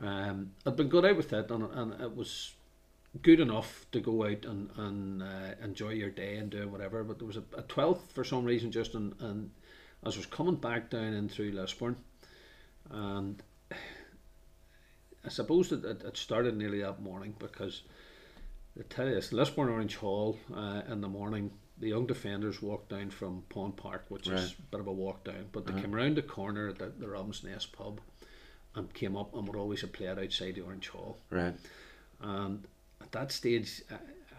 um, 0.01 0.51
I'd 0.65 0.75
been 0.75 0.88
good 0.88 1.06
out 1.06 1.17
with 1.17 1.34
it, 1.34 1.51
and, 1.51 1.63
and 1.73 2.01
it 2.01 2.15
was 2.15 2.54
good 3.21 3.39
enough 3.39 3.86
to 3.91 3.99
go 3.99 4.23
out 4.25 4.45
and, 4.45 4.69
and 4.77 5.23
uh, 5.23 5.56
enjoy 5.63 5.89
your 5.89 6.10
day 6.10 6.38
and 6.38 6.49
do 6.49 6.67
whatever. 6.69 7.04
But 7.04 7.19
there 7.19 7.27
was 7.27 7.38
a, 7.38 7.43
a 7.58 7.63
12th 7.63 8.12
for 8.13 8.23
some 8.23 8.45
reason, 8.45 8.71
just 8.71 8.95
and, 8.95 9.13
and 9.19 9.51
as 10.06 10.15
I 10.15 10.19
was 10.19 10.25
coming 10.25 10.56
back 10.56 10.89
down 10.89 11.13
in 11.13 11.27
through 11.27 11.51
Lisburn, 11.51 11.97
and 12.89 13.41
I 15.25 15.29
suppose 15.29 15.69
that 15.69 15.84
it, 15.86 16.03
it 16.03 16.17
started 16.17 16.57
nearly 16.57 16.81
that 16.81 17.01
morning 17.01 17.36
because 17.39 17.84
I 18.79 18.84
tell 18.89 19.07
you 19.07 19.15
this, 19.15 19.31
Lisburn 19.31 19.69
Orange 19.69 19.95
Hall 19.97 20.38
uh, 20.55 20.81
in 20.89 21.01
the 21.01 21.10
morning. 21.10 21.51
The 21.77 21.89
young 21.89 22.05
defenders 22.05 22.62
walked 22.62 22.89
down 22.89 23.10
from 23.10 23.43
Pond 23.49 23.75
Park, 23.75 24.05
which 24.10 24.27
is 24.27 24.53
a 24.57 24.62
bit 24.69 24.79
of 24.79 24.88
a 24.88 24.91
walk 24.91 25.23
down, 25.23 25.47
but 25.51 25.65
they 25.65 25.81
came 25.81 25.95
around 25.95 26.15
the 26.15 26.21
corner 26.21 26.69
at 26.69 26.77
the, 26.77 26.91
the 26.99 27.07
Robin's 27.07 27.43
Nest 27.43 27.71
pub 27.71 27.99
and 28.75 28.93
came 28.93 29.17
up 29.17 29.34
and 29.36 29.47
would 29.47 29.57
always 29.57 29.81
have 29.81 29.91
played 29.91 30.19
outside 30.19 30.55
the 30.55 30.62
Orange 30.62 30.89
Hall. 30.89 31.17
Right. 31.31 31.55
And 32.21 32.67
at 33.01 33.12
that 33.13 33.31
stage, 33.31 33.81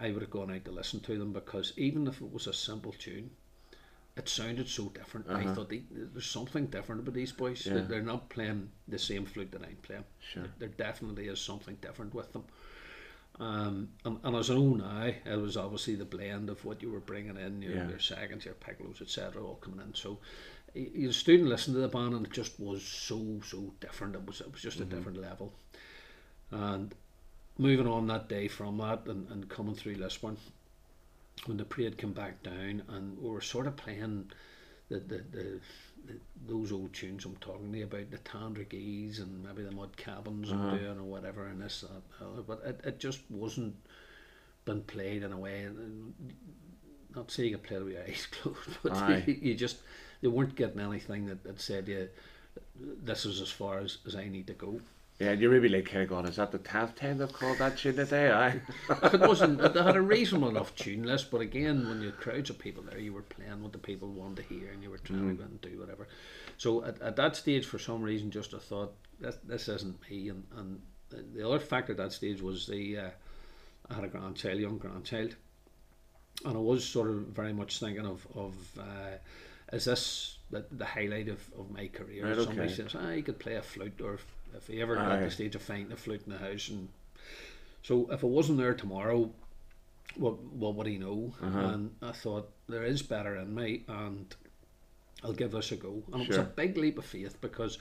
I, 0.00 0.06
I 0.06 0.12
would 0.12 0.22
have 0.22 0.30
gone 0.30 0.52
out 0.52 0.64
to 0.66 0.70
listen 0.70 1.00
to 1.00 1.18
them 1.18 1.32
because 1.32 1.72
even 1.76 2.06
if 2.06 2.20
it 2.20 2.32
was 2.32 2.46
a 2.46 2.52
simple 2.52 2.92
tune, 2.92 3.30
it 4.16 4.29
sounded 4.29 4.68
so 4.68 4.88
different. 4.90 5.29
I 5.31 5.44
thought 5.55 5.70
they, 5.70 5.83
there's 5.90 6.27
something 6.27 6.66
different 6.66 7.01
about 7.01 7.14
these 7.14 7.33
boys. 7.33 7.64
Yeah. 7.66 7.81
They're, 7.88 8.03
not 8.03 8.29
playing 8.29 8.70
the 8.87 8.98
same 8.98 9.25
flute 9.25 9.51
that 9.53 9.62
I'm 9.62 9.77
playing. 9.83 10.05
Sure. 10.20 10.42
There, 10.42 10.53
there 10.59 10.68
definitely 10.68 11.29
is 11.29 11.40
something 11.40 11.77
different 11.81 12.14
with 12.14 12.33
them. 12.33 12.44
Um, 13.40 13.88
and, 14.05 14.18
and 14.22 14.37
as 14.37 14.51
I 14.51 14.55
know 14.55 14.75
now, 14.75 15.11
it 15.25 15.40
was 15.40 15.57
obviously 15.57 15.94
the 15.94 16.05
blend 16.05 16.51
of 16.51 16.62
what 16.64 16.83
you 16.83 16.90
were 16.90 17.01
bringing 17.01 17.38
in, 17.38 17.62
your, 17.62 17.72
Yeah. 17.72 17.88
your 17.88 17.98
seconds, 17.98 18.44
your 18.44 18.55
piccolos, 18.55 19.01
etc., 19.01 19.42
all 19.42 19.55
coming 19.55 19.81
in. 19.81 19.94
So 19.94 20.18
y- 20.75 21.09
student 21.11 21.48
listened 21.48 21.75
to 21.77 21.81
the 21.81 21.88
band, 21.88 22.14
and 22.14 22.27
it 22.27 22.33
just 22.33 22.61
was 22.61 22.83
so 22.83 23.40
so 23.44 23.72
different. 23.81 24.14
It 24.14 24.27
was 24.27 24.42
it 24.42 24.53
was 24.53 24.61
just 24.61 24.81
a 24.81 24.85
different 24.85 25.18
level. 25.18 25.55
And 26.51 26.94
moving 27.57 27.87
on 27.88 28.07
that 28.09 28.29
day 28.29 28.48
from 28.48 28.77
that, 28.79 29.07
and, 29.07 29.27
and 29.31 29.48
coming 29.48 29.75
through 29.75 29.94
Lisburn, 29.94 30.37
when 31.46 31.56
the 31.56 31.64
parade 31.64 31.98
came 31.98 32.12
back 32.12 32.42
down, 32.42 32.82
and 32.88 33.18
we 33.18 33.30
were 33.30 33.40
sort 33.40 33.66
of 33.66 33.76
playing 33.76 34.30
the 34.88 34.98
the, 35.00 35.24
the, 35.30 35.60
the 36.06 36.20
those 36.46 36.72
old 36.72 36.92
tunes 36.92 37.24
I'm 37.24 37.36
talking 37.36 37.72
to 37.72 37.78
you 37.78 37.84
about, 37.84 38.10
the 38.10 38.18
Tandragees 38.18 39.20
and 39.20 39.42
maybe 39.42 39.62
the 39.62 39.74
Mud 39.74 39.96
Cabins 39.96 40.50
and 40.50 40.60
uh-huh. 40.60 40.76
doing 40.76 40.98
or 40.98 41.04
whatever, 41.04 41.46
and 41.46 41.60
this 41.62 41.82
that, 41.82 42.24
other. 42.26 42.42
but 42.42 42.62
it, 42.64 42.80
it 42.84 43.00
just 43.00 43.20
wasn't 43.30 43.74
been 44.64 44.82
played 44.82 45.22
in 45.22 45.32
a 45.32 45.38
way. 45.38 45.62
and- 45.62 46.14
uh, 46.30 47.18
Not 47.18 47.30
saying 47.30 47.50
you 47.50 47.56
could 47.58 47.66
play 47.66 47.76
it 47.76 47.84
with 47.84 47.92
your 47.94 48.02
eyes 48.08 48.26
closed, 48.30 48.58
but 48.82 49.28
you, 49.28 49.38
you 49.42 49.54
just 49.54 49.78
they 50.20 50.28
weren't 50.28 50.54
getting 50.54 50.80
anything 50.80 51.26
that, 51.26 51.42
that 51.44 51.60
said 51.60 51.88
yeah, 51.88 52.04
this 52.78 53.24
is 53.24 53.40
as 53.40 53.50
far 53.50 53.78
as, 53.78 53.98
as 54.06 54.14
I 54.14 54.28
need 54.28 54.46
to 54.48 54.54
go. 54.54 54.80
Yeah, 55.22 55.30
and 55.30 55.40
you're 55.40 55.52
maybe 55.52 55.68
like 55.68 55.88
kind 55.88 56.02
of 56.02 56.08
going, 56.08 56.26
is 56.26 56.35
that 56.35 56.50
the 56.50 56.58
tenth 56.58 56.96
time 56.96 57.18
they've 57.18 57.32
called 57.32 57.58
that 57.58 57.78
tune 57.78 57.94
today? 57.94 58.30
Aye. 58.32 58.61
if 59.04 59.14
it 59.14 59.20
wasn't, 59.20 59.61
they 59.72 59.80
had 59.80 59.94
a 59.94 60.02
reasonable 60.02 60.48
enough 60.48 60.74
tune 60.74 61.04
list, 61.04 61.30
but 61.30 61.40
again, 61.40 61.88
when 61.88 62.00
you 62.00 62.06
had 62.06 62.18
crowds 62.18 62.50
of 62.50 62.58
people 62.58 62.82
there, 62.82 62.98
you 62.98 63.12
were 63.12 63.22
playing 63.22 63.62
what 63.62 63.70
the 63.70 63.78
people 63.78 64.08
wanted 64.08 64.38
to 64.38 64.54
hear, 64.54 64.72
and 64.72 64.82
you 64.82 64.90
were 64.90 64.98
trying 64.98 65.28
to 65.28 65.35
go 65.35 65.44
and 65.44 65.61
do 65.61 65.78
whatever. 65.78 66.08
So 66.58 66.85
at, 66.85 67.00
at 67.00 67.14
that 67.14 67.37
stage, 67.37 67.66
for 67.66 67.78
some 67.78 68.02
reason, 68.02 68.32
just 68.32 68.52
I 68.52 68.58
thought 68.58 68.94
this, 69.20 69.37
this 69.46 69.68
isn't 69.68 70.11
me. 70.11 70.30
And, 70.30 70.42
and 70.56 70.80
the 71.37 71.46
other 71.46 71.61
factor 71.61 71.92
at 71.92 71.98
that 71.98 72.12
stage 72.12 72.42
was 72.42 72.66
the 72.66 72.98
uh, 72.98 73.11
I 73.90 73.94
had 73.94 74.02
a 74.02 74.08
grandchild, 74.08 74.58
young 74.58 74.78
grandchild, 74.78 75.37
and 76.44 76.56
I 76.56 76.61
was 76.61 76.85
sort 76.85 77.11
of 77.11 77.28
very 77.28 77.52
much 77.52 77.78
thinking 77.78 78.06
of 78.06 78.26
of 78.35 78.56
uh, 78.76 79.18
is 79.72 79.85
this 79.85 80.38
the, 80.50 80.64
the 80.70 80.85
highlight 80.85 81.28
of, 81.28 81.40
of 81.58 81.70
my 81.70 81.87
career? 81.88 82.26
Right, 82.26 82.37
Somebody 82.37 82.72
okay. 82.72 82.74
says, 82.74 82.94
ah, 82.94 83.11
you 83.11 83.22
could 83.22 83.38
play 83.38 83.54
a 83.54 83.62
flute, 83.62 84.00
or 84.02 84.18
if, 84.56 84.66
he 84.68 84.80
ever 84.82 84.94
got 84.96 85.16
to 85.18 85.24
the 85.24 85.30
stage 85.30 85.54
of 85.54 85.62
finding 85.62 85.92
a 85.92 85.96
flute 85.96 86.22
in 86.26 86.32
the 86.32 86.38
house 86.38 86.68
and 86.68 86.88
so 87.82 88.08
if 88.12 88.22
I 88.22 88.26
wasn't 88.28 88.58
there 88.58 88.74
tomorrow, 88.74 89.30
what 90.16 90.40
what 90.44 90.74
would 90.76 90.86
he 90.86 90.98
know? 90.98 91.32
Uh-huh. 91.42 91.58
And 91.58 91.90
I 92.00 92.12
thought 92.12 92.48
there 92.68 92.84
is 92.84 93.02
better 93.02 93.36
in 93.36 93.52
me, 93.54 93.82
and 93.88 94.32
I'll 95.24 95.32
give 95.32 95.50
this 95.50 95.72
a 95.72 95.76
go. 95.76 96.02
And 96.12 96.22
it 96.22 96.28
was 96.28 96.36
a 96.36 96.42
big 96.44 96.76
leap 96.76 96.98
of 96.98 97.04
faith 97.04 97.40
because 97.40 97.78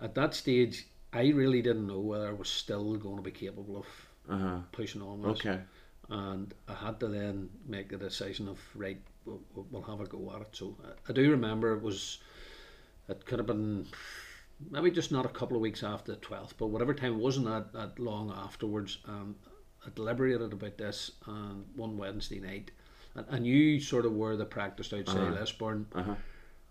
at 0.00 0.14
that 0.14 0.34
stage 0.34 0.86
I 1.12 1.28
really 1.30 1.60
didn't 1.60 1.86
know 1.86 1.98
whether 2.00 2.28
I 2.28 2.32
was 2.32 2.48
still 2.48 2.94
going 2.96 3.16
to 3.16 3.22
be 3.22 3.30
capable 3.30 3.76
of 3.76 3.86
Uh 4.28 4.38
huh. 4.38 4.58
pushing 4.72 5.02
on 5.02 5.20
with. 5.20 5.32
Okay. 5.38 5.60
And 6.08 6.54
I 6.68 6.74
had 6.74 6.98
to 7.00 7.08
then 7.08 7.50
make 7.66 7.90
the 7.90 7.96
decision 7.98 8.48
of 8.48 8.58
right, 8.74 9.00
we'll, 9.26 9.40
we'll- 9.54 9.66
we'll 9.70 9.82
have 9.82 10.00
a 10.00 10.06
go 10.06 10.32
at 10.34 10.40
it. 10.42 10.48
So 10.56 10.76
I, 10.82 11.10
I 11.10 11.12
do 11.12 11.30
remember 11.30 11.74
it 11.74 11.82
was, 11.82 12.18
it 13.08 13.26
could 13.26 13.38
have 13.38 13.46
been 13.46 13.86
maybe 14.70 14.90
just 14.90 15.12
not 15.12 15.24
a 15.26 15.28
couple 15.30 15.56
of 15.56 15.60
weeks 15.60 15.82
after 15.82 16.12
the 16.12 16.18
12th, 16.18 16.52
but 16.58 16.68
whatever 16.68 16.94
time 16.94 17.14
it 17.14 17.18
wasn't 17.18 17.46
that, 17.46 17.72
that 17.72 17.98
long 17.98 18.30
afterwards. 18.32 18.98
Um, 19.06 19.36
I 19.86 19.90
deliberated 19.94 20.52
about 20.52 20.78
this 20.78 21.12
on 21.26 21.64
one 21.76 21.96
Wednesday 21.96 22.40
night. 22.40 22.70
And 23.14 23.24
I 23.30 23.38
knew 23.38 23.78
sort 23.80 24.04
of 24.06 24.12
where 24.12 24.36
the 24.36 24.44
practice 24.44 24.92
outside 24.92 25.16
Uh-huh. 25.32 25.40
Lisburn. 25.40 25.86
Uh 25.94 26.02
huh. 26.02 26.14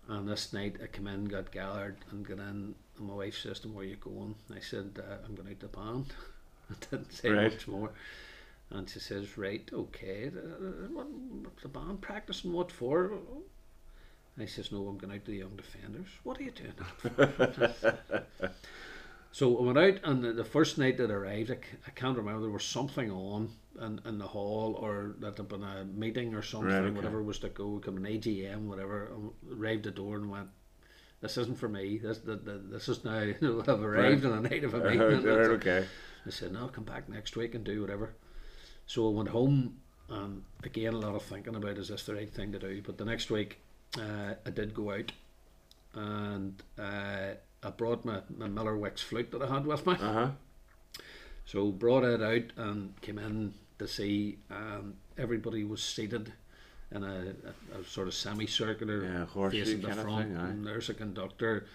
And 0.08 0.28
this 0.28 0.52
night 0.52 0.76
I 0.82 0.86
came 0.86 1.08
in, 1.08 1.24
got 1.24 1.50
gathered, 1.50 1.96
and 2.10 2.24
got 2.26 2.38
in. 2.38 2.74
And 2.98 3.08
my 3.08 3.14
wife 3.14 3.36
says 3.38 3.58
to 3.60 3.68
me, 3.68 3.74
Where 3.74 3.84
you 3.84 3.96
going? 3.96 4.34
I 4.54 4.60
said, 4.60 4.98
uh, 5.00 5.16
I'm 5.24 5.34
going 5.34 5.48
out 5.48 5.60
to 5.60 5.66
the 5.66 5.76
band. 5.76 6.06
I 6.70 6.74
didn't 6.90 7.12
say 7.12 7.30
Right. 7.30 7.52
much 7.52 7.66
more. 7.66 7.90
And 8.70 8.88
she 8.88 9.00
says, 9.00 9.36
Right, 9.38 9.68
okay. 9.72 10.28
uh, 10.28 10.86
What, 10.92 11.08
what's 11.10 11.62
the 11.62 11.68
band 11.68 12.00
practicing? 12.02 12.52
What 12.52 12.70
for? 12.70 13.12
I 14.38 14.46
says, 14.46 14.70
No, 14.72 14.86
I'm 14.88 14.98
going 14.98 15.14
out 15.14 15.24
to 15.24 15.30
the 15.30 15.38
Young 15.38 15.56
Defenders. 15.56 16.08
What 16.22 16.38
are 16.38 16.42
you 16.42 16.50
doing 16.50 16.72
that 17.16 18.26
so 19.32 19.58
I 19.58 19.62
went 19.62 19.78
out, 19.78 20.00
and 20.04 20.22
the, 20.24 20.32
the 20.32 20.44
first 20.44 20.78
night 20.78 20.96
that 20.98 21.10
I 21.10 21.14
arrived, 21.14 21.50
I, 21.50 21.54
c- 21.54 21.78
I 21.86 21.90
can't 21.90 22.16
remember, 22.16 22.40
there 22.42 22.50
was 22.50 22.64
something 22.64 23.10
on 23.10 23.50
in, 23.80 24.00
in 24.06 24.18
the 24.18 24.26
hall, 24.26 24.78
or 24.80 25.14
that 25.20 25.36
had 25.36 25.48
been 25.48 25.62
a 25.62 25.84
meeting 25.84 26.34
or 26.34 26.42
something, 26.42 26.68
Right, 26.70 26.82
okay. 26.84 26.90
whatever 26.96 27.22
was 27.22 27.38
to 27.40 27.48
go, 27.48 27.78
come 27.84 27.98
an 27.98 28.04
AGM, 28.04 28.62
whatever. 28.66 29.10
I 29.14 29.54
arrived 29.54 29.86
at 29.86 29.94
the 29.94 30.02
door 30.02 30.16
and 30.16 30.30
went, 30.30 30.48
this 31.20 31.36
isn't 31.38 31.58
for 31.58 31.68
me. 31.68 31.98
This 31.98 32.18
the, 32.18 32.36
the, 32.36 32.52
this 32.70 32.88
is 32.88 33.04
now 33.04 33.12
I've 33.42 33.82
arrived 33.82 34.24
on 34.26 34.38
a 34.44 34.48
night 34.48 34.64
of 34.64 34.74
a 34.74 34.78
meeting. 34.84 35.00
Right, 35.00 35.22
that's 35.22 35.48
okay. 35.48 35.86
I 36.26 36.30
said, 36.30 36.52
no, 36.52 36.60
I'll 36.60 36.68
come 36.68 36.84
back 36.84 37.08
next 37.08 37.36
week 37.36 37.54
and 37.54 37.64
do 37.64 37.80
whatever. 37.80 38.14
So 38.86 39.08
I 39.08 39.12
went 39.12 39.30
home 39.30 39.78
and 40.08 40.42
again 40.62 40.94
a 40.94 40.98
lot 40.98 41.14
of 41.16 41.22
thinking 41.22 41.56
about 41.56 41.78
is 41.78 41.88
this 41.88 42.04
the 42.04 42.14
right 42.14 42.30
thing 42.32 42.52
to 42.52 42.58
do. 42.58 42.82
But 42.84 42.98
the 42.98 43.04
next 43.04 43.30
week 43.30 43.60
uh, 43.98 44.34
I 44.44 44.50
did 44.50 44.74
go 44.74 44.92
out 44.92 45.12
and 45.94 46.62
uh, 46.78 47.34
I 47.62 47.70
brought 47.76 48.04
my, 48.04 48.20
my 48.36 48.46
Miller 48.48 48.76
Wicks 48.76 49.02
flute 49.02 49.30
that 49.32 49.42
I 49.42 49.46
had 49.46 49.66
with 49.66 49.86
me. 49.86 49.94
Uh 49.94 50.12
huh. 50.12 50.28
So 51.44 51.70
brought 51.70 52.04
it 52.04 52.22
out 52.22 52.52
and 52.56 53.00
came 53.00 53.18
in 53.18 53.54
to 53.78 53.86
see 53.86 54.38
um, 54.50 54.94
everybody 55.16 55.64
was 55.64 55.82
seated 55.82 56.32
in 56.92 57.02
a, 57.04 57.34
a, 57.76 57.80
a 57.80 57.84
sort 57.84 58.08
of 58.08 58.14
semicircular 58.14 59.04
Yeah, 59.04 59.50
facing 59.50 59.80
the 59.80 59.92
front 59.94 60.28
thing, 60.28 60.36
and 60.36 60.66
there's 60.66 60.88
a 60.88 60.94
conductor 60.94 61.66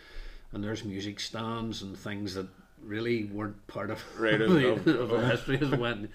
and 0.51 0.63
there's 0.63 0.83
music 0.83 1.19
stands 1.19 1.81
and 1.81 1.97
things 1.97 2.33
that 2.35 2.47
really 2.83 3.25
weren't 3.25 3.65
part 3.67 3.89
of, 3.91 4.03
Right, 4.19 4.37
the, 4.37 4.71
of- 4.73 4.87
of 4.87 5.09
the 5.09 5.27
history 5.29 5.59
as 5.61 5.71
when 5.71 6.09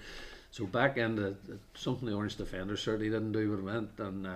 so 0.51 0.65
back 0.65 0.97
in 0.97 1.15
the, 1.15 1.35
something 1.75 2.07
the 2.07 2.13
Orange 2.15 2.35
Defenders 2.35 2.81
certainly 2.81 3.09
didn't 3.09 3.31
do 3.31 3.51
what 3.51 3.59
it 3.59 3.63
went 3.63 3.89
and 3.99 4.27
uh, 4.27 4.35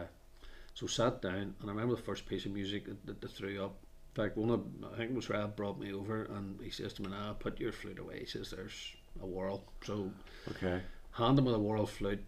so 0.73 0.87
sat 0.87 1.21
down 1.21 1.55
and 1.59 1.65
I 1.65 1.73
remember 1.73 1.95
the 1.95 2.01
first 2.01 2.25
piece 2.25 2.45
of 2.45 2.51
music 2.53 2.85
that, 2.85 3.05
that 3.05 3.21
they 3.21 3.27
threw 3.27 3.63
up 3.63 3.75
in 4.15 4.23
fact 4.23 4.37
one 4.37 4.49
of 4.49 4.61
I 4.93 4.97
think 4.97 5.11
it 5.11 5.15
was 5.15 5.29
Rab 5.29 5.55
brought 5.55 5.79
me 5.79 5.93
over 5.93 6.23
and 6.25 6.59
he 6.61 6.69
says 6.69 6.93
to 6.93 7.01
me 7.01 7.09
nah 7.09 7.33
put 7.33 7.59
your 7.59 7.71
flute 7.71 7.99
away 7.99 8.19
he 8.19 8.25
says 8.25 8.49
there's 8.51 8.95
a 9.21 9.25
whirl 9.25 9.63
so 9.83 10.11
Okay. 10.51 10.81
hand 11.11 11.37
him 11.39 11.45
with 11.45 11.55
a 11.55 11.59
whirl 11.59 11.85
flute 11.85 12.23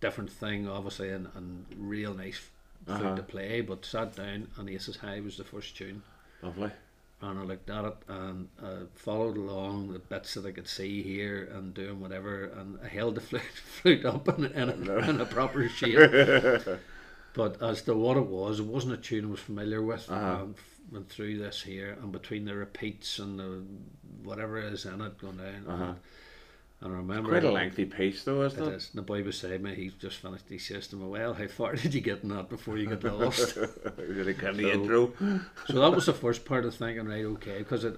different 0.00 0.30
thing 0.30 0.68
obviously 0.68 1.10
and, 1.10 1.28
and 1.34 1.64
real 1.78 2.14
nice 2.14 2.38
flute 2.38 3.00
Uh-huh. 3.00 3.14
to 3.16 3.22
play 3.22 3.60
but 3.60 3.84
sat 3.84 4.16
down 4.16 4.48
and 4.58 4.68
he 4.68 4.74
Aces 4.74 4.96
High 4.96 5.20
was 5.20 5.36
the 5.36 5.44
first 5.44 5.76
tune 5.76 6.02
Lovely. 6.42 6.70
and 7.20 7.38
I 7.38 7.42
looked 7.42 7.70
at 7.70 7.84
it 7.84 7.96
and 8.08 8.48
uh, 8.60 8.86
followed 8.94 9.36
along 9.36 9.92
the 9.92 10.00
bits 10.00 10.34
that 10.34 10.44
I 10.44 10.50
could 10.50 10.66
see 10.66 11.00
here 11.02 11.48
and 11.54 11.72
doing 11.72 12.00
whatever 12.00 12.46
and 12.58 12.78
I 12.84 12.88
held 12.88 13.14
the 13.14 13.20
flute, 13.20 13.42
flute 13.82 14.04
up 14.04 14.28
in, 14.36 14.46
in, 14.46 14.68
a, 14.68 15.08
in 15.10 15.20
a 15.20 15.24
proper 15.26 15.68
shape 15.78 15.96
but 17.34 17.62
as 17.62 17.82
to 17.82 17.94
what 17.94 18.16
it 18.16 18.26
was 18.26 18.60
it 18.60 18.66
wasn't 18.66 18.94
a 18.94 18.96
tune 18.98 19.24
I 19.26 19.28
was 19.28 19.40
familiar 19.40 19.82
with 19.82 20.10
Uh-huh. 20.10 20.42
and 20.42 20.54
went 20.90 21.08
through 21.08 21.38
this 21.38 21.62
here, 21.62 21.96
and 22.02 22.12
between 22.12 22.44
the 22.44 22.54
repeats 22.54 23.18
and 23.18 23.38
the 23.38 23.62
whatever 24.22 24.58
is 24.60 24.84
in 24.84 25.00
it 25.00 25.18
going 25.18 25.38
down. 25.38 25.64
Uh-huh. 25.68 25.94
And 26.82 26.92
I 26.94 26.96
remember 26.96 27.30
Quite 27.30 27.44
a 27.44 27.52
lengthy 27.52 27.84
piece, 27.84 28.24
though, 28.24 28.42
isn't 28.42 28.60
It 28.60 28.68
it? 28.68 28.74
is. 28.74 28.90
And 28.92 28.98
the 28.98 29.02
boy 29.02 29.22
beside 29.22 29.62
me, 29.62 29.72
he's 29.76 29.92
just 29.94 30.16
finished. 30.16 30.46
He 30.48 30.58
says 30.58 30.88
to 30.88 30.96
me, 30.96 31.06
"Well, 31.06 31.32
how 31.32 31.46
far 31.46 31.74
did 31.76 31.94
you 31.94 32.00
get 32.00 32.24
in 32.24 32.28
that 32.30 32.48
before 32.50 32.76
you 32.76 32.86
got 32.94 33.04
lost?" 33.20 33.56
really 33.96 34.34
kind 34.34 34.56
So- 34.56 34.62
intro. 34.66 35.12
so 35.68 35.80
that 35.80 35.94
was 35.94 36.06
the 36.06 36.12
first 36.12 36.44
part 36.44 36.64
of 36.64 36.74
thinking, 36.74 37.06
right, 37.06 37.24
okay, 37.24 37.58
because 37.58 37.84
it, 37.84 37.94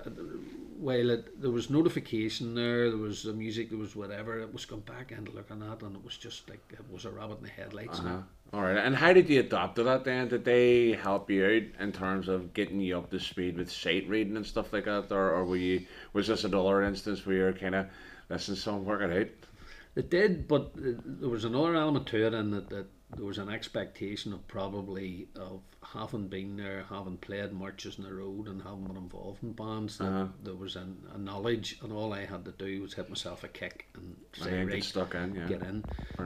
while 0.79 1.09
it, 1.09 1.41
there 1.41 1.51
was 1.51 1.71
notification 1.71 2.55
there, 2.55 2.91
there 2.91 2.99
was 2.99 3.23
the 3.23 3.33
music, 3.33 3.71
there 3.71 3.79
was 3.79 3.97
whatever, 3.97 4.39
it 4.41 4.53
was 4.53 4.67
going 4.67 4.83
back 4.83 5.13
into 5.13 5.33
looking 5.33 5.63
at, 5.63 5.81
and 5.83 5.97
it 5.97 6.05
was 6.05 6.19
just 6.19 6.49
like 6.51 6.61
it 6.73 6.85
was 6.93 7.07
a 7.07 7.11
rabbit 7.11 7.39
in 7.39 7.45
the 7.45 7.51
headlights. 7.51 8.01
Uh-huh. 8.01 8.19
All 8.55 8.63
right. 8.63 8.77
And 8.77 8.95
how 8.95 9.13
did 9.13 9.29
you 9.29 9.41
adapt 9.41 9.75
to 9.77 9.83
that 9.83 10.05
then? 10.05 10.29
Did 10.29 10.45
they 10.45 10.93
help 10.93 11.29
you 11.29 11.45
out 11.45 11.83
in 11.83 11.91
terms 11.91 12.29
of 12.29 12.55
getting 12.55 12.79
you 12.81 12.97
up 12.97 13.11
to 13.11 13.19
speed 13.19 13.59
with 13.59 13.69
sight 13.69 14.09
reading 14.09 14.37
and 14.37 14.47
stuff 14.47 14.73
like 14.73 14.85
that, 14.85 15.11
or, 15.11 15.33
or 15.33 15.45
were 15.45 15.57
you 15.57 15.87
was 16.13 16.29
this 16.29 16.45
another 16.45 16.83
instance 16.83 17.27
where 17.27 17.35
you're 17.37 17.53
kind 17.53 17.75
of 17.75 17.87
listen, 18.31 18.55
son, 18.55 18.85
work 18.85 19.03
it 19.03 19.11
out? 19.11 19.49
It 19.97 20.09
did, 20.09 20.47
but 20.47 20.71
uh, 20.79 20.93
there 21.05 21.29
was 21.29 21.45
another 21.45 21.75
element 21.75 22.07
to 22.09 22.27
it, 22.29 22.33
in 22.33 22.53
that, 22.53 22.69
that 22.71 22.87
there 23.17 23.25
was 23.25 23.39
an 23.39 23.49
expectation 23.49 24.33
of 24.33 24.47
probably 24.49 25.29
of 25.37 25.61
having 25.83 26.29
been 26.29 26.57
there, 26.57 26.85
having 26.89 27.17
played 27.17 27.53
marches 27.53 27.99
in 27.99 28.05
the 28.05 28.13
road, 28.13 28.49
and 28.49 28.63
having 28.63 28.85
been 28.85 28.97
involved 28.97 29.43
in 29.43 29.53
bands. 29.53 29.99
That 29.99 30.07
Uh-huh. 30.07 30.27
there 30.43 30.55
was 30.55 30.77
an, 30.77 30.97
a 31.13 31.19
knowledge, 31.19 31.79
and 31.83 31.93
all 31.93 32.13
I 32.13 32.25
had 32.25 32.45
to 32.45 32.53
do 32.53 32.83
was 32.83 32.95
hit 32.95 33.09
myself 33.09 33.45
a 33.45 33.49
kick 33.49 33.89
and 33.95 34.17
say, 34.33 34.51
get 34.51 34.73
right, 34.73 34.85
stuck 34.85 35.15
in, 35.15 35.35
yeah. 35.35 35.47
get 35.47 35.63
in. 35.63 35.85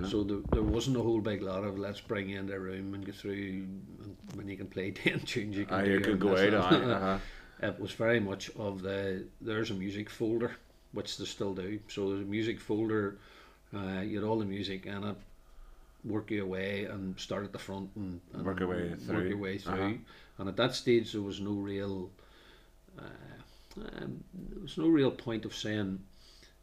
So 0.09 0.25
there, 0.25 0.39
there 0.53 0.63
wasn't 0.63 0.97
a 0.97 1.03
whole 1.03 1.21
big 1.21 1.43
lot 1.43 1.65
of 1.65 1.79
let's 1.79 2.01
bring 2.01 2.31
you 2.31 2.39
into 2.39 2.55
a 2.55 2.59
room 2.59 2.95
and 2.95 3.05
get 3.05 3.15
through. 3.15 3.67
And 4.03 4.17
when 4.35 4.49
you 4.49 4.57
can 4.57 4.69
play 4.69 4.91
ten 5.05 5.21
tunes, 5.21 5.57
you 5.57 5.67
can. 5.67 5.85
Do 5.85 5.91
you 5.91 6.01
could 6.01 6.21
go 6.21 6.37
out 6.37 6.55
on 6.55 6.91
uh-huh. 6.91 7.19
It 7.61 7.81
was 7.81 7.91
very 7.91 8.21
much 8.21 8.51
of 8.57 8.83
the 8.83 9.27
there's 9.41 9.71
a 9.71 9.75
music 9.75 10.09
folder, 10.11 10.57
which 10.93 11.17
they 11.19 11.25
still 11.25 11.55
do. 11.55 11.81
So 11.89 12.11
there's 12.11 12.23
a 12.23 12.31
music 12.31 12.61
folder. 12.61 13.19
Uh, 13.75 14.01
you 14.01 14.21
had 14.21 14.27
all 14.27 14.39
the 14.39 14.45
music 14.45 14.87
in 14.87 15.05
it. 15.05 15.17
Work 16.05 16.31
your 16.31 16.47
way 16.47 16.85
and 16.85 17.19
start 17.19 17.45
at 17.45 17.53
the 17.53 17.59
front 17.59 17.91
and, 17.97 18.21
and 18.33 18.45
Work 18.45 18.61
your 18.61 18.69
way 18.69 18.91
Work 18.91 19.01
through. 19.01 19.29
your 19.29 19.39
way 19.39 19.59
through. 19.59 19.73
Uh-huh. 19.75 19.95
And 20.39 20.49
at 20.49 20.57
that 20.57 20.75
stage, 20.75 21.13
there 21.13 21.23
was 21.23 21.41
no 21.41 21.53
real. 21.53 22.11
Uh, 22.99 23.03
um, 24.01 24.25
there 24.35 24.63
was 24.63 24.79
no 24.79 24.89
real 24.89 25.11
point 25.11 25.45
of 25.45 25.55
saying 25.55 26.01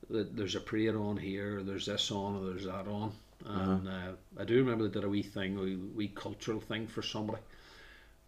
that 0.09 0.36
there's 0.36 0.55
a 0.55 0.59
prayer 0.59 0.97
on 0.97 1.17
here, 1.17 1.59
or 1.59 1.63
there's 1.63 1.86
this 1.86 2.11
on, 2.11 2.36
or 2.36 2.49
there's 2.49 2.65
that 2.65 2.88
on. 2.88 3.11
And 3.45 3.88
uh, 3.88 4.11
I 4.39 4.43
do 4.43 4.57
remember 4.57 4.88
they 4.88 4.93
did 4.93 5.03
a 5.03 5.09
wee 5.09 5.21
thing, 5.21 5.57
a 5.57 5.61
wee, 5.61 5.75
wee 5.75 6.07
cultural 6.07 6.59
thing 6.59 6.88
for 6.88 7.01
somebody. 7.01 7.41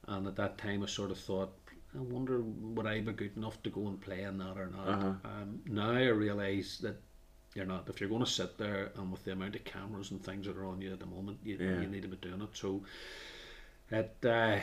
And 0.07 0.27
at 0.27 0.35
that 0.35 0.57
time, 0.57 0.83
I 0.83 0.85
sort 0.87 1.11
of 1.11 1.17
thought, 1.17 1.53
I 1.95 2.01
wonder 2.01 2.41
would 2.41 2.85
I 2.85 3.01
be 3.01 3.13
good 3.13 3.35
enough 3.35 3.61
to 3.63 3.69
go 3.69 3.87
and 3.87 3.99
play 3.99 4.23
in 4.23 4.37
that 4.37 4.57
or 4.57 4.67
not. 4.67 4.87
Uh-huh. 4.87 5.13
Um, 5.23 5.59
now 5.65 5.91
I 5.91 6.07
realise 6.07 6.77
that 6.79 7.01
you're 7.57 7.65
not. 7.65 7.89
If 7.89 7.99
you're 7.99 8.09
going 8.09 8.23
to 8.23 8.29
sit 8.31 8.57
there 8.57 8.91
and 8.95 9.11
with 9.11 9.25
the 9.25 9.31
amount 9.33 9.55
of 9.55 9.63
cameras 9.65 10.11
and 10.11 10.23
things 10.23 10.45
that 10.45 10.55
are 10.55 10.65
on 10.65 10.79
you 10.79 10.93
at 10.93 10.99
the 10.99 11.05
moment, 11.07 11.39
you, 11.43 11.57
Yeah. 11.59 11.81
you 11.81 11.87
need 11.87 12.03
to 12.03 12.07
be 12.07 12.17
doing 12.17 12.41
it. 12.41 12.49
So 12.53 12.83
it, 13.91 14.15
uh, 14.23 14.59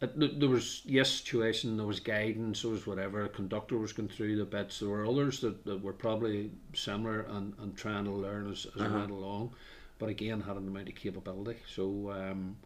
it, 0.00 0.40
there 0.40 0.48
was 0.48 0.82
yes 0.84 1.10
situation, 1.10 1.76
there 1.76 1.86
was 1.86 2.00
guidance, 2.00 2.62
there 2.62 2.70
was 2.70 2.86
whatever. 2.86 3.24
A 3.24 3.28
conductor 3.28 3.76
was 3.76 3.92
going 3.92 4.08
through 4.08 4.36
the 4.36 4.44
bits. 4.44 4.78
There 4.78 4.88
were 4.88 5.04
others 5.06 5.40
that, 5.40 5.64
that 5.66 5.82
were 5.82 5.92
probably 5.92 6.52
similar 6.72 7.22
and, 7.28 7.52
and 7.60 7.76
trying 7.76 8.04
to 8.04 8.12
learn 8.12 8.50
as, 8.50 8.66
as 8.74 8.80
Uh-huh. 8.80 8.94
I 8.94 8.98
went 9.00 9.10
along, 9.10 9.50
but 9.98 10.08
again 10.08 10.40
had 10.40 10.56
an 10.56 10.68
amount 10.68 10.88
of 10.88 10.94
capability. 10.94 11.58
So 11.74 12.12
um, 12.12 12.56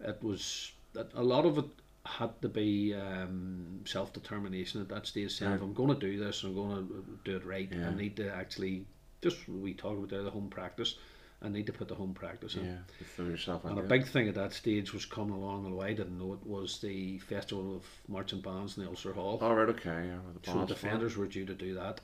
it 0.00 0.22
was 0.22 0.72
a 1.14 1.22
lot 1.22 1.46
of 1.46 1.58
it 1.58 1.64
had 2.06 2.40
to 2.42 2.48
be 2.48 2.94
um, 2.94 3.80
self 3.84 4.12
determination 4.12 4.80
at 4.80 4.88
that 4.88 5.06
stage. 5.06 5.32
Saying, 5.32 5.52
if 5.52 5.62
I'm 5.62 5.74
going 5.74 5.90
to 5.90 6.00
do 6.00 6.18
this, 6.18 6.42
I'm 6.42 6.54
going 6.54 6.88
to 6.88 7.04
do 7.24 7.36
it 7.36 7.44
right. 7.44 7.68
Yeah. 7.70 7.88
I 7.88 7.94
need 7.94 8.16
to 8.16 8.34
actually 8.34 8.86
just 9.22 9.48
we 9.48 9.74
talked 9.74 9.98
about 9.98 10.10
there 10.10 10.22
the 10.22 10.30
home 10.30 10.48
practice. 10.48 10.96
I 11.42 11.48
need 11.48 11.66
to 11.66 11.72
put 11.72 11.88
the 11.88 11.94
home 11.94 12.12
practice 12.12 12.54
in. 12.54 12.66
Yeah, 12.66 13.24
you 13.24 13.30
yourself 13.30 13.64
And 13.64 13.78
a 13.78 13.82
big 13.82 14.06
thing 14.06 14.28
at 14.28 14.34
that 14.34 14.52
stage 14.52 14.92
was 14.92 15.06
coming 15.06 15.34
along, 15.34 15.64
although 15.64 15.80
I 15.80 15.94
didn't 15.94 16.18
know 16.18 16.34
it, 16.34 16.46
was 16.46 16.80
the 16.80 17.18
Festival 17.18 17.76
of 17.76 17.84
Marching 18.08 18.42
Bands 18.42 18.76
in 18.76 18.82
the 18.82 18.90
Ulster 18.90 19.14
Hall. 19.14 19.38
All 19.40 19.54
right, 19.54 19.68
okay, 19.70 20.06
yeah. 20.06 20.18
The 20.42 20.50
so 20.50 20.52
the 20.52 20.52
balance 20.52 20.52
for 20.52 20.62
it. 20.62 20.68
defenders 20.68 21.16
were 21.16 21.26
due 21.26 21.46
to 21.46 21.54
do 21.54 21.74
that. 21.74 22.00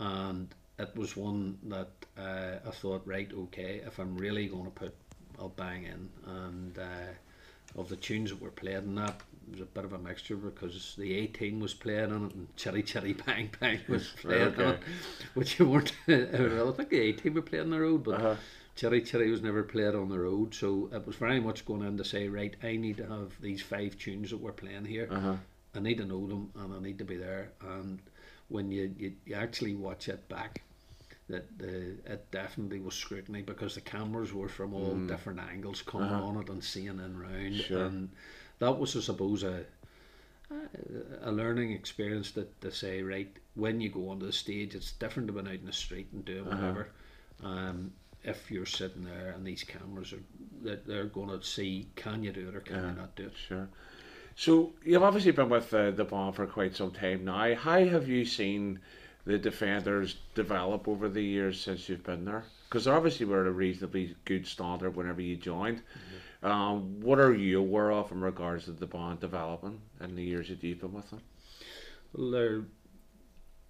And 0.00 0.52
it 0.78 0.94
was 0.96 1.16
one 1.16 1.58
that 1.68 1.90
uh, 2.16 2.66
I 2.66 2.70
thought, 2.70 3.02
right, 3.06 3.30
okay, 3.32 3.80
if 3.86 3.98
I'm 4.00 4.16
really 4.16 4.46
going 4.48 4.64
to 4.64 4.70
put, 4.70 4.94
I'll 5.38 5.50
bang 5.50 5.84
in. 5.84 6.08
And 6.26 6.78
uh, 6.78 7.12
of 7.78 7.88
the 7.88 7.96
tunes 7.96 8.30
that 8.30 8.40
were 8.40 8.50
played 8.50 8.76
in 8.78 8.94
that, 8.96 9.20
it 9.46 9.52
was 9.52 9.60
a 9.60 9.64
bit 9.66 9.84
of 9.84 9.92
a 9.92 9.98
mixture 9.98 10.36
because 10.36 10.94
the 10.98 11.14
18 11.14 11.60
was 11.60 11.72
playing 11.74 12.12
on 12.12 12.26
it 12.26 12.34
and 12.34 12.56
Chitty 12.56 12.82
Chitty 12.82 13.14
Bang 13.14 13.50
Bang 13.60 13.80
was 13.88 14.08
playing 14.20 14.54
Right, 14.56 14.66
on 14.66 14.74
it, 14.74 14.80
which 15.34 15.58
you 15.58 15.68
weren't, 15.68 15.92
well, 16.06 16.68
I 16.68 16.72
think 16.76 16.90
the 16.90 17.00
18 17.00 17.34
were 17.34 17.42
playing 17.42 17.64
on 17.64 17.70
the 17.70 17.80
road, 17.80 18.04
but 18.04 18.14
Uh-huh. 18.16 18.34
Chitty 18.76 19.00
Chitty 19.02 19.30
was 19.30 19.42
never 19.42 19.62
played 19.64 19.94
on 19.94 20.08
the 20.08 20.18
road, 20.18 20.54
so 20.54 20.88
it 20.92 21.04
was 21.06 21.16
very 21.16 21.40
much 21.40 21.64
going 21.66 21.82
in 21.82 21.96
to 21.96 22.04
say, 22.04 22.28
right, 22.28 22.54
I 22.62 22.76
need 22.76 22.98
to 22.98 23.06
have 23.06 23.32
these 23.40 23.60
five 23.62 23.96
tunes 23.98 24.30
that 24.30 24.36
we're 24.38 24.52
playing 24.52 24.84
here. 24.84 25.08
Uh-huh. 25.10 25.34
I 25.74 25.80
need 25.80 25.98
to 25.98 26.04
know 26.04 26.26
them 26.26 26.50
and 26.56 26.72
I 26.74 26.78
need 26.80 26.98
to 26.98 27.04
be 27.04 27.16
there. 27.16 27.50
And 27.60 28.00
when 28.48 28.70
you, 28.70 28.94
you, 28.96 29.12
you 29.26 29.34
actually 29.34 29.74
watch 29.74 30.08
it 30.08 30.28
back, 30.28 30.62
that 31.28 31.58
the 31.58 31.96
it 32.06 32.30
definitely 32.30 32.80
was 32.80 32.94
scrutiny 32.94 33.42
because 33.42 33.74
the 33.74 33.80
cameras 33.82 34.32
were 34.32 34.48
from 34.48 34.74
all 34.74 34.96
different 35.06 35.40
angles 35.40 35.82
coming 35.82 36.08
Uh-huh. 36.10 36.24
on 36.24 36.36
it 36.42 36.48
and 36.48 36.64
seeing 36.64 36.98
in 36.98 37.18
round. 37.18 37.54
Sure. 37.56 37.84
And 37.84 38.10
that 38.60 38.78
was, 38.78 38.96
I 38.96 39.00
suppose, 39.00 39.42
a 39.42 39.64
a 41.22 41.30
learning 41.30 41.72
experience 41.72 42.30
that 42.32 42.58
to 42.62 42.70
say 42.72 43.02
right 43.02 43.36
when 43.54 43.80
you 43.80 43.90
go 43.90 44.08
onto 44.08 44.26
the 44.26 44.32
stage, 44.32 44.74
it's 44.74 44.92
different 44.92 45.26
to 45.28 45.32
being 45.34 45.46
out 45.48 45.54
in 45.54 45.66
the 45.66 45.72
street 45.72 46.08
and 46.12 46.24
doing 46.24 46.46
Uh-huh. 46.46 46.56
whatever. 46.56 46.88
Um, 47.42 47.92
if 48.24 48.50
you're 48.50 48.66
sitting 48.66 49.04
there 49.04 49.30
and 49.30 49.46
these 49.46 49.62
cameras 49.64 50.12
are 50.12 50.22
that 50.62 50.86
they're 50.86 51.04
going 51.04 51.28
to 51.28 51.42
see 51.44 51.88
can 51.96 52.24
you 52.24 52.32
do 52.32 52.48
it 52.48 52.54
or 52.56 52.60
can 52.60 52.76
Yeah. 52.76 52.90
you 52.90 52.96
not 52.96 53.14
do 53.16 53.26
it. 53.26 53.36
Sure. 53.36 53.68
So 54.36 54.72
you've 54.84 55.02
obviously 55.02 55.32
been 55.32 55.48
with 55.48 55.72
uh, 55.74 55.90
the 55.90 56.04
band 56.04 56.34
for 56.36 56.46
quite 56.46 56.74
some 56.76 56.92
time 56.92 57.24
now. 57.24 57.54
How 57.54 57.84
have 57.84 58.08
you 58.08 58.24
seen 58.24 58.80
the 59.28 59.38
defenders 59.38 60.16
develop 60.34 60.88
over 60.88 61.08
the 61.08 61.22
years 61.22 61.60
since 61.60 61.88
you've 61.88 62.02
been 62.02 62.24
there? 62.24 62.44
Because 62.68 62.88
obviously 62.88 63.26
were 63.26 63.42
at 63.42 63.46
a 63.46 63.50
reasonably 63.52 64.16
good 64.24 64.46
standard 64.46 64.96
whenever 64.96 65.20
you 65.20 65.36
joined. 65.36 65.82
Um, 66.42 67.00
what 67.00 67.18
are 67.18 67.34
you 67.34 67.58
aware 67.60 67.92
of 67.92 68.10
in 68.12 68.20
regards 68.20 68.64
to 68.66 68.72
the 68.72 68.86
band 68.86 69.20
developing 69.20 69.80
in 70.00 70.14
the 70.16 70.22
years 70.22 70.48
that 70.48 70.62
you've 70.62 70.80
been 70.80 70.92
with 70.94 71.10
them? 71.10 71.20
Well, 72.14 72.30
they're 72.30 72.62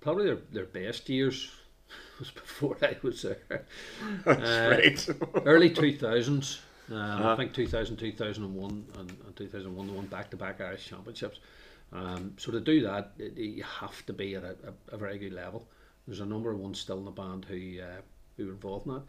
probably 0.01 0.27
their, 0.27 0.39
their 0.53 0.67
best 0.67 1.09
years 1.09 1.51
was 2.19 2.31
before 2.31 2.77
I 2.83 2.97
was 3.03 3.23
there. 3.23 3.65
Uh, 4.27 4.69
right. 4.71 5.09
Early 5.45 5.71
2000s. 5.71 6.59
Uh, 6.91 6.95
Uh-huh. 6.95 7.33
I 7.33 7.37
think 7.37 7.53
2000, 7.53 7.97
2001, 7.97 8.85
and, 8.99 9.11
and 9.27 9.37
2001 9.37 9.87
they 9.87 9.93
won 9.93 10.07
back 10.07 10.31
to 10.31 10.37
back 10.37 10.61
Irish 10.61 10.87
Championships. 10.89 11.39
Um, 11.93 12.35
so 12.37 12.53
to 12.53 12.61
do 12.61 12.83
that, 12.83 13.13
it, 13.19 13.37
you 13.39 13.63
have 13.63 14.05
to 14.07 14.13
be 14.13 14.35
at 14.35 14.45
a, 14.45 14.57
a, 14.91 14.95
a 14.95 14.99
very 14.99 15.19
good 15.19 15.33
level. 15.33 15.69
There's 16.07 16.21
a 16.21 16.27
number 16.27 16.51
of 16.51 16.59
ones 16.59 16.79
still 16.81 16.99
in 16.99 17.05
the 17.05 17.11
band 17.11 17.45
who 17.47 17.81
uh, 17.81 18.01
who 18.37 18.47
were 18.47 18.53
involved 18.53 18.87
in 18.87 18.93
that. 18.95 19.03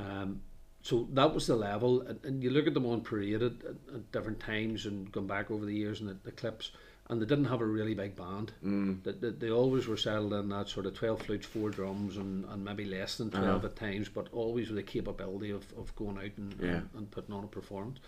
Um, 0.00 0.40
so 0.82 1.08
that 1.14 1.32
was 1.32 1.46
the 1.46 1.56
level, 1.56 2.02
and, 2.02 2.20
and 2.24 2.42
you 2.42 2.50
look 2.50 2.66
at 2.66 2.74
them 2.74 2.84
on 2.84 3.00
parade 3.00 3.42
at, 3.42 3.52
at, 3.64 4.12
different 4.12 4.38
times 4.40 4.84
and 4.84 5.10
gone 5.10 5.26
back 5.26 5.50
over 5.50 5.64
the 5.64 5.74
years 5.74 6.00
and 6.00 6.10
the, 6.10 6.16
the 6.24 6.32
clips, 6.32 6.72
and 7.08 7.22
they 7.22 7.26
didn't 7.26 7.46
have 7.46 7.62
a 7.62 7.66
really 7.66 7.94
big 7.94 8.14
band. 8.16 8.52
Mm. 8.62 9.02
That 9.04 9.22
they, 9.22 9.30
they 9.30 9.50
always 9.50 9.86
were 9.86 9.96
settled 9.96 10.34
in 10.34 10.50
that 10.50 10.68
sort 10.68 10.84
of 10.84 10.92
twelve 10.94 11.22
flutes, 11.22 11.46
four 11.46 11.70
drums, 11.70 12.18
and, 12.18 12.44
and 12.46 12.62
maybe 12.62 12.84
less 12.84 13.16
than 13.16 13.30
12 13.30 13.46
Uh-huh. 13.46 13.66
at 13.66 13.76
times, 13.76 14.10
but 14.10 14.28
always 14.32 14.68
with 14.68 14.76
the 14.76 14.82
capability 14.82 15.50
of, 15.50 15.64
of 15.78 15.94
going 15.96 16.18
out 16.18 16.36
and, 16.36 16.54
Yeah. 16.60 16.68
and, 16.68 16.88
and 16.96 17.10
putting 17.10 17.34
on 17.34 17.44
a 17.44 17.48
performance. 17.48 17.98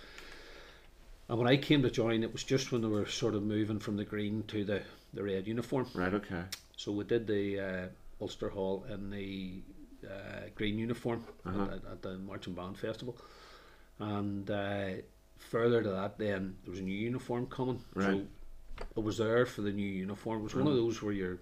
And 1.28 1.38
when 1.38 1.48
I 1.48 1.56
came 1.56 1.82
to 1.82 1.90
join, 1.90 2.22
it 2.22 2.32
was 2.32 2.44
just 2.44 2.70
when 2.70 2.82
they 2.82 2.88
were 2.88 3.06
sort 3.06 3.34
of 3.34 3.42
moving 3.42 3.78
from 3.80 3.96
the 3.96 4.04
green 4.04 4.44
to 4.48 4.64
the, 4.64 4.82
the 5.12 5.22
red 5.24 5.46
uniform. 5.46 5.86
Right, 5.94 6.14
okay. 6.14 6.42
So 6.76 6.92
we 6.92 7.04
did 7.04 7.26
the 7.26 7.60
uh, 7.60 7.86
Ulster 8.20 8.48
Hall 8.48 8.86
in 8.88 9.10
the 9.10 9.60
uh, 10.06 10.48
green 10.54 10.78
uniform 10.78 11.24
Uh-huh. 11.44 11.62
at, 11.64 11.92
at 11.92 12.02
the 12.02 12.16
Marching 12.18 12.54
Band 12.54 12.78
Festival. 12.78 13.16
And 13.98 14.48
uh, 14.50 14.88
further 15.36 15.82
to 15.82 15.88
that, 15.90 16.18
then 16.18 16.56
there 16.64 16.70
was 16.70 16.80
a 16.80 16.84
new 16.84 16.94
uniform 16.96 17.46
coming. 17.46 17.82
Right. 17.94 18.04
So 18.06 18.26
I 18.96 19.00
was 19.00 19.18
there 19.18 19.46
for 19.46 19.62
the 19.62 19.72
new 19.72 19.88
uniform. 19.88 20.40
It 20.40 20.44
was 20.44 20.54
one 20.54 20.66
of 20.66 20.72
Mhm. 20.74 20.76
those 20.76 21.02
where 21.02 21.12
you're 21.12 21.38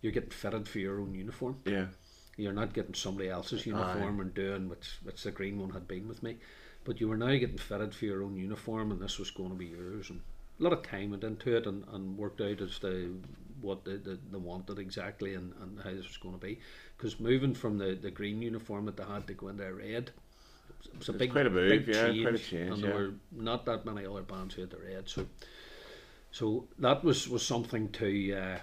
you're 0.00 0.12
getting 0.12 0.30
fitted 0.30 0.68
for 0.68 0.78
your 0.78 1.00
own 1.00 1.14
uniform. 1.14 1.56
Yeah. 1.64 1.86
You're 2.36 2.52
not 2.52 2.72
getting 2.72 2.94
somebody 2.94 3.28
else's 3.28 3.66
uniform 3.66 4.20
and 4.20 4.32
doing 4.34 4.68
which 4.68 4.98
which 5.02 5.22
the 5.22 5.30
green 5.32 5.58
one 5.58 5.70
had 5.70 5.88
been 5.88 6.06
with 6.08 6.22
me. 6.22 6.36
But 6.84 7.00
you 7.00 7.08
were 7.08 7.16
now 7.16 7.36
getting 7.36 7.58
fitted 7.58 7.94
for 7.94 8.06
your 8.06 8.22
own 8.22 8.36
uniform 8.36 8.90
and 8.90 9.00
this 9.00 9.18
was 9.18 9.30
going 9.30 9.50
to 9.50 9.56
be 9.56 9.66
yours 9.66 10.10
and 10.10 10.20
a 10.58 10.62
lot 10.62 10.72
of 10.72 10.82
time 10.82 11.10
went 11.10 11.24
into 11.24 11.56
it 11.56 11.66
and, 11.66 11.84
and 11.92 12.16
worked 12.18 12.40
out 12.40 12.60
as 12.60 12.78
to 12.80 13.20
what 13.60 13.84
they, 13.84 13.96
they, 13.96 14.16
they 14.30 14.38
wanted 14.38 14.78
exactly 14.78 15.34
and, 15.34 15.52
and 15.60 15.80
how 15.80 15.90
this 15.90 16.06
was 16.08 16.16
going 16.16 16.34
to 16.34 16.40
be. 16.44 16.58
Because 16.96 17.20
moving 17.20 17.54
from 17.54 17.78
the, 17.78 17.94
the 17.94 18.10
green 18.10 18.42
uniform 18.42 18.86
that 18.86 18.96
they 18.96 19.04
had 19.04 19.26
to 19.28 19.34
go 19.34 19.48
into 19.48 19.66
a 19.66 19.72
red 19.72 20.12
it 20.84 20.98
was 20.98 21.08
a 21.08 21.12
big, 21.12 21.32
quite 21.32 21.46
a 21.46 21.50
move, 21.50 21.68
big 21.68 21.88
yeah, 21.88 22.06
change, 22.06 22.22
quite 22.22 22.34
a 22.34 22.38
change, 22.38 22.70
and 22.70 22.82
there 22.82 22.90
yeah. 22.90 22.96
were 22.96 23.14
not 23.32 23.64
that 23.66 23.84
many 23.84 24.06
other 24.06 24.22
bands 24.22 24.54
who 24.54 24.62
had 24.62 24.70
the 24.70 24.78
red. 24.78 25.08
So, 25.08 25.26
so 26.30 26.68
that 26.78 27.04
was 27.04 27.28
was 27.28 27.44
something 27.46 27.90
to 27.92 28.34
uh, 28.34 28.58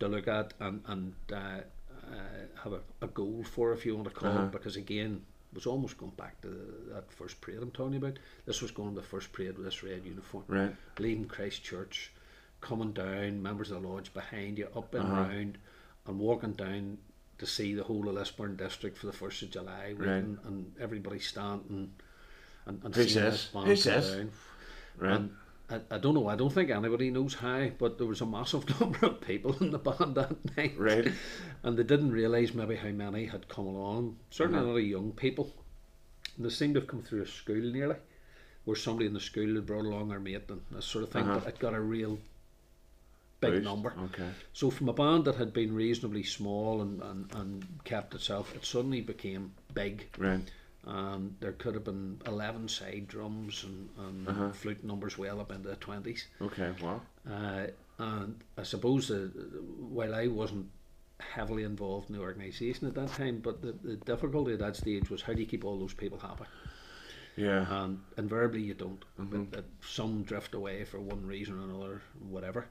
to 0.00 0.08
look 0.08 0.28
at 0.28 0.54
and 0.60 0.82
and 0.86 1.14
uh, 1.32 1.36
uh, 1.36 2.46
have 2.62 2.72
a, 2.72 2.80
a 3.02 3.08
goal 3.08 3.44
for, 3.44 3.72
if 3.72 3.84
you 3.86 3.96
want 3.96 4.08
to 4.08 4.14
call 4.14 4.30
Uh-huh. 4.30 4.44
it, 4.44 4.50
because 4.52 4.76
again. 4.76 5.24
Was 5.54 5.66
almost 5.66 5.96
going 5.96 6.12
back 6.12 6.40
to 6.42 6.48
that 6.92 7.10
first 7.10 7.40
parade 7.40 7.58
I'm 7.62 7.70
talking 7.70 7.96
about. 7.96 8.18
This 8.44 8.60
was 8.60 8.70
going 8.70 8.94
to 8.94 9.00
the 9.00 9.06
first 9.06 9.32
parade 9.32 9.56
with 9.56 9.64
this 9.64 9.82
red 9.82 10.04
uniform 10.04 10.44
Right. 10.46 10.76
leading 10.98 11.24
Christchurch, 11.26 12.12
coming 12.60 12.92
down, 12.92 13.42
members 13.42 13.70
of 13.70 13.82
the 13.82 13.88
lodge 13.88 14.12
behind 14.12 14.58
you, 14.58 14.68
up 14.76 14.94
and 14.94 15.04
Uh-huh. 15.04 15.22
round, 15.22 15.58
and 16.06 16.18
walking 16.18 16.52
down 16.52 16.98
to 17.38 17.46
see 17.46 17.72
the 17.74 17.84
whole 17.84 18.08
of 18.08 18.14
Lisburn 18.16 18.56
district 18.56 18.98
for 18.98 19.06
the 19.06 19.12
first 19.12 19.42
of 19.42 19.50
July, 19.50 19.94
waiting, 19.98 20.38
and 20.44 20.74
everybody 20.78 21.18
standing 21.18 21.94
and, 22.66 22.84
and 22.84 22.94
seeing 22.94 23.06
Who's 23.66 23.84
this? 23.84 24.10
down. 24.10 24.30
Right. 24.98 25.12
And 25.16 25.36
I, 25.70 25.80
I 25.90 25.98
don't 25.98 26.14
know. 26.14 26.28
I 26.28 26.36
don't 26.36 26.52
think 26.52 26.70
anybody 26.70 27.10
knows 27.10 27.34
how, 27.34 27.68
but 27.78 27.98
there 27.98 28.06
was 28.06 28.20
a 28.20 28.26
massive 28.26 28.68
number 28.80 29.04
of 29.06 29.20
people 29.20 29.56
in 29.60 29.70
the 29.70 29.78
band 29.78 30.14
that 30.14 30.56
night, 30.56 30.74
Right. 30.78 31.12
and 31.62 31.76
they 31.78 31.82
didn't 31.82 32.12
realise 32.12 32.54
maybe 32.54 32.76
how 32.76 32.88
many 32.88 33.26
had 33.26 33.48
come 33.48 33.66
along. 33.66 34.16
Certainly 34.30 34.60
Uh-huh. 34.60 34.68
a 34.68 34.72
lot 34.72 34.78
of 34.78 34.84
young 34.86 35.12
people. 35.12 35.52
And 36.36 36.46
they 36.46 36.50
seemed 36.50 36.74
to 36.74 36.80
have 36.80 36.88
come 36.88 37.02
through 37.02 37.22
a 37.22 37.26
school 37.26 37.56
nearly, 37.60 37.96
where 38.64 38.76
somebody 38.76 39.06
in 39.06 39.12
the 39.14 39.20
school 39.20 39.54
had 39.54 39.66
brought 39.66 39.84
along 39.84 40.08
their 40.08 40.20
mate 40.20 40.42
and 40.48 40.60
that 40.70 40.82
sort 40.82 41.04
of 41.04 41.10
thing. 41.10 41.24
Uh-huh. 41.24 41.40
But 41.40 41.48
it 41.48 41.58
got 41.58 41.74
a 41.74 41.80
real 41.80 42.18
big 43.40 43.52
Boost. 43.52 43.64
number. 43.64 43.94
Okay. 44.06 44.28
So 44.52 44.70
from 44.70 44.88
a 44.88 44.92
band 44.92 45.24
that 45.26 45.36
had 45.36 45.52
been 45.52 45.74
reasonably 45.74 46.22
small 46.22 46.80
and, 46.82 47.02
and, 47.02 47.34
and 47.34 47.66
kept 47.84 48.14
itself, 48.14 48.54
it 48.54 48.64
suddenly 48.64 49.00
became 49.00 49.52
big. 49.74 50.06
Right. 50.16 50.40
And 50.90 51.36
there 51.40 51.52
could 51.52 51.74
have 51.74 51.84
been 51.84 52.18
11 52.26 52.66
side 52.68 53.08
drums 53.08 53.62
and, 53.64 53.90
and 53.98 54.26
Uh-huh. 54.28 54.50
flute 54.52 54.82
numbers 54.82 55.18
well 55.18 55.38
up 55.38 55.52
into 55.52 55.68
the 55.68 55.76
20s. 55.76 56.22
Okay. 56.40 56.72
Wow. 56.82 57.02
Uh, 57.30 57.66
and 57.98 58.42
I 58.56 58.62
suppose 58.62 59.10
uh, 59.10 59.28
while 59.78 60.14
I 60.14 60.28
wasn't 60.28 60.70
heavily 61.20 61.64
involved 61.64 62.08
in 62.08 62.16
the 62.16 62.22
organisation 62.22 62.86
at 62.88 62.94
that 62.94 63.08
time, 63.12 63.40
but 63.40 63.60
the, 63.60 63.72
the 63.82 63.96
difficulty 63.96 64.54
at 64.54 64.60
that 64.60 64.76
stage 64.76 65.10
was 65.10 65.20
how 65.20 65.34
do 65.34 65.40
you 65.40 65.46
keep 65.46 65.64
all 65.64 65.78
those 65.78 65.92
people 65.94 66.18
happy? 66.18 66.44
Yeah. 67.36 67.66
And 67.82 68.00
invariably 68.16 68.62
you 68.62 68.74
don't. 68.74 69.04
Mm-hmm. 69.20 69.42
But, 69.44 69.58
uh, 69.58 69.62
some 69.86 70.22
drift 70.22 70.54
away 70.54 70.84
for 70.84 71.00
one 71.00 71.26
reason 71.26 71.58
or 71.60 71.64
another, 71.64 72.02
whatever. 72.30 72.66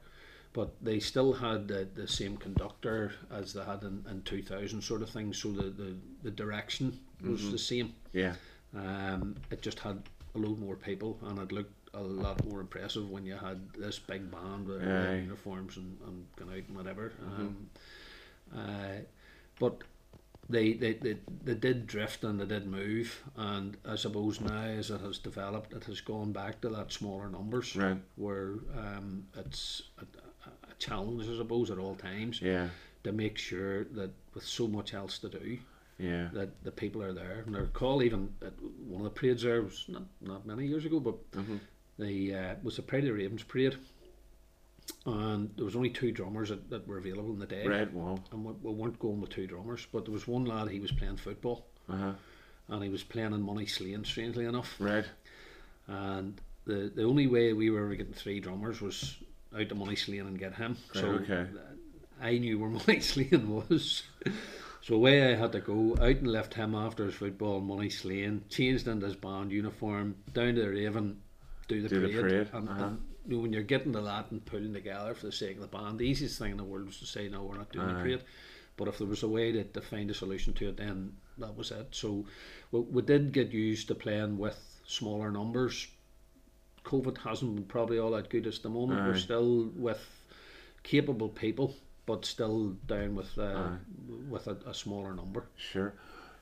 But 0.54 0.74
they 0.82 0.98
still 0.98 1.34
had 1.34 1.68
the, 1.68 1.86
the 1.94 2.08
same 2.08 2.36
conductor 2.36 3.12
as 3.30 3.52
they 3.52 3.62
had 3.62 3.82
in, 3.84 4.04
in 4.10 4.22
2000 4.22 4.82
sort 4.82 5.02
of 5.02 5.10
thing, 5.10 5.32
so 5.32 5.52
the, 5.52 5.64
the, 5.70 5.94
the 6.24 6.30
direction 6.30 6.98
was 7.22 7.40
Mm-hmm. 7.42 7.50
the 7.52 7.58
same. 7.58 7.94
yeah. 8.12 8.34
Um, 8.76 9.36
it 9.50 9.62
just 9.62 9.78
had 9.78 10.02
a 10.34 10.38
load 10.38 10.58
more 10.58 10.76
people, 10.76 11.18
and 11.22 11.38
it 11.38 11.52
looked 11.52 11.72
a 11.94 12.00
lot 12.00 12.44
more 12.46 12.60
impressive 12.60 13.08
when 13.10 13.24
you 13.24 13.34
had 13.34 13.60
this 13.72 13.98
big 13.98 14.30
band 14.30 14.68
with 14.68 14.82
Aye. 14.86 15.20
uniforms 15.24 15.78
and, 15.78 15.96
and 16.06 16.26
going 16.36 16.50
out 16.58 16.68
and 16.68 16.76
whatever. 16.76 17.12
Um, 17.26 17.70
uh, 18.54 19.00
but 19.58 19.82
they, 20.50 20.74
they, 20.74 20.92
they, 20.94 21.16
they 21.44 21.54
did 21.54 21.86
drift 21.86 22.24
and 22.24 22.38
they 22.40 22.44
did 22.44 22.66
move, 22.66 23.22
and 23.36 23.76
I 23.86 23.96
suppose 23.96 24.38
now 24.40 24.62
as 24.64 24.90
it 24.90 25.00
has 25.00 25.18
developed, 25.18 25.72
it 25.72 25.84
has 25.84 26.00
gone 26.02 26.32
back 26.32 26.60
to 26.60 26.68
that 26.70 26.92
smaller 26.92 27.28
numbers 27.30 27.74
Right. 27.74 27.96
where 28.16 28.54
um, 28.76 29.26
it's 29.36 29.82
a, 29.98 30.02
a- 30.02 30.50
a 30.70 30.74
challenge, 30.78 31.24
I 31.28 31.36
suppose, 31.38 31.70
at 31.70 31.78
all 31.78 31.94
times 31.96 32.40
Yeah. 32.42 32.68
to 33.04 33.12
make 33.12 33.36
sure 33.38 33.84
that 33.84 34.10
with 34.34 34.44
so 34.44 34.66
much 34.68 34.92
else 34.94 35.18
to 35.20 35.28
do, 35.30 35.58
Yeah. 35.98 36.28
that 36.32 36.62
the 36.64 36.70
people 36.70 37.02
are 37.02 37.12
there. 37.12 37.42
And 37.46 37.56
I 37.56 37.60
recall 37.60 38.02
even 38.02 38.32
at 38.42 38.52
one 38.86 39.00
of 39.00 39.12
the 39.12 39.18
parades 39.20 39.42
there 39.42 39.62
was 39.62 39.84
not, 39.88 40.04
not 40.20 40.46
many 40.46 40.66
years 40.66 40.84
ago, 40.84 41.00
but 41.00 41.30
Mhm. 41.32 41.58
the 41.98 42.34
uh, 42.34 42.54
was 42.62 42.76
the 42.76 42.82
Pride 42.82 43.04
of 43.06 43.16
Ravens 43.16 43.42
parade, 43.42 43.76
and 45.06 45.50
there 45.56 45.64
was 45.64 45.76
only 45.76 45.90
two 45.90 46.12
drummers 46.12 46.48
that, 46.50 46.70
that 46.70 46.86
were 46.86 46.98
available 46.98 47.30
in 47.32 47.38
the 47.38 47.46
day, 47.46 47.66
Right. 47.66 47.92
Wow. 47.92 48.18
and 48.32 48.44
we, 48.44 48.52
we 48.62 48.72
weren't 48.72 48.98
going 48.98 49.20
with 49.20 49.30
two 49.30 49.46
drummers. 49.46 49.86
But 49.92 50.04
there 50.04 50.12
was 50.14 50.26
one 50.28 50.44
lad 50.44 50.68
he 50.68 50.80
was 50.80 50.92
playing 50.92 51.16
football, 51.16 51.66
Uh 51.88 51.96
huh. 51.96 52.12
and 52.68 52.82
he 52.82 52.88
was 52.88 53.02
playing 53.02 53.32
in 53.32 53.42
Moneyslane, 53.44 54.04
strangely 54.06 54.44
enough. 54.44 54.76
Right. 54.78 55.04
And 55.86 56.40
the 56.64 56.92
the 56.94 57.04
only 57.04 57.26
way 57.26 57.52
we 57.52 57.70
were 57.70 57.94
getting 57.94 58.12
three 58.12 58.40
drummers 58.40 58.80
was 58.80 59.16
out 59.56 59.68
to 59.68 59.74
Moneyslane 59.74 60.26
and 60.26 60.38
get 60.38 60.54
him. 60.54 60.76
Right, 60.94 61.00
so 61.02 61.08
okay. 61.08 61.46
I 62.20 62.38
knew 62.38 62.58
where 62.58 62.70
Moneyslane 62.78 63.46
was. 63.46 64.02
So 64.80 64.94
away 64.94 65.32
I 65.32 65.36
had 65.36 65.52
to 65.52 65.60
go 65.60 65.92
out 66.00 66.16
and 66.16 66.26
left 66.28 66.54
him 66.54 66.74
after 66.74 67.04
his 67.06 67.14
football 67.14 67.60
Moneyslane, 67.60 68.48
changed 68.48 68.86
into 68.88 69.06
his 69.06 69.16
band 69.16 69.50
uniform, 69.52 70.16
down 70.32 70.54
to 70.54 70.62
the 70.62 70.68
Raven, 70.70 71.20
do 71.66 71.82
the 71.82 71.88
Do 71.88 72.00
the 72.00 72.08
parade. 72.08 72.20
parade, 72.20 72.48
And, 72.52 72.68
uh-huh. 72.68 72.84
and 72.84 73.02
you 73.26 73.36
know, 73.36 73.42
when 73.42 73.52
you're 73.52 73.62
getting 73.62 73.92
to 73.92 74.00
that 74.00 74.30
and 74.30 74.44
pulling 74.46 74.72
together 74.72 75.14
for 75.14 75.26
the 75.26 75.32
sake 75.32 75.56
of 75.56 75.62
the 75.62 75.66
band, 75.68 75.98
the 75.98 76.04
easiest 76.06 76.38
thing 76.38 76.52
in 76.52 76.56
the 76.56 76.64
world 76.64 76.86
was 76.86 76.98
to 77.00 77.06
say 77.06 77.28
no, 77.28 77.42
we're 77.42 77.58
not 77.58 77.72
doing 77.72 77.88
the 77.88 77.94
Aye. 77.94 78.02
parade. 78.02 78.22
But 78.76 78.88
if 78.88 78.98
there 78.98 79.06
was 79.08 79.24
a 79.24 79.28
way 79.28 79.50
to, 79.52 79.64
to 79.64 79.80
find 79.80 80.08
a 80.10 80.14
solution 80.14 80.52
to 80.54 80.68
it, 80.68 80.76
then 80.76 81.12
that 81.38 81.56
was 81.56 81.70
it. 81.72 81.88
So 81.90 82.24
we, 82.70 82.80
we 82.80 83.02
did 83.02 83.32
get 83.32 83.50
used 83.52 83.88
to 83.88 83.94
playing 83.96 84.38
with 84.38 84.58
smaller 84.86 85.30
numbers. 85.32 85.88
COVID 86.84 87.18
hasn't 87.18 87.56
been 87.56 87.64
probably 87.64 87.98
all 87.98 88.12
that 88.12 88.30
good 88.30 88.46
at 88.46 88.62
the 88.62 88.68
moment. 88.70 89.00
We're 89.06 89.18
still 89.18 89.70
with 89.76 90.00
capable 90.84 91.28
people, 91.28 91.74
but 92.08 92.24
still 92.24 92.70
down 92.86 93.14
with 93.14 93.38
uh, 93.38 93.42
Aye. 93.42 93.76
with 94.30 94.46
a, 94.46 94.56
a 94.66 94.72
smaller 94.72 95.14
number. 95.14 95.44
Sure. 95.56 95.92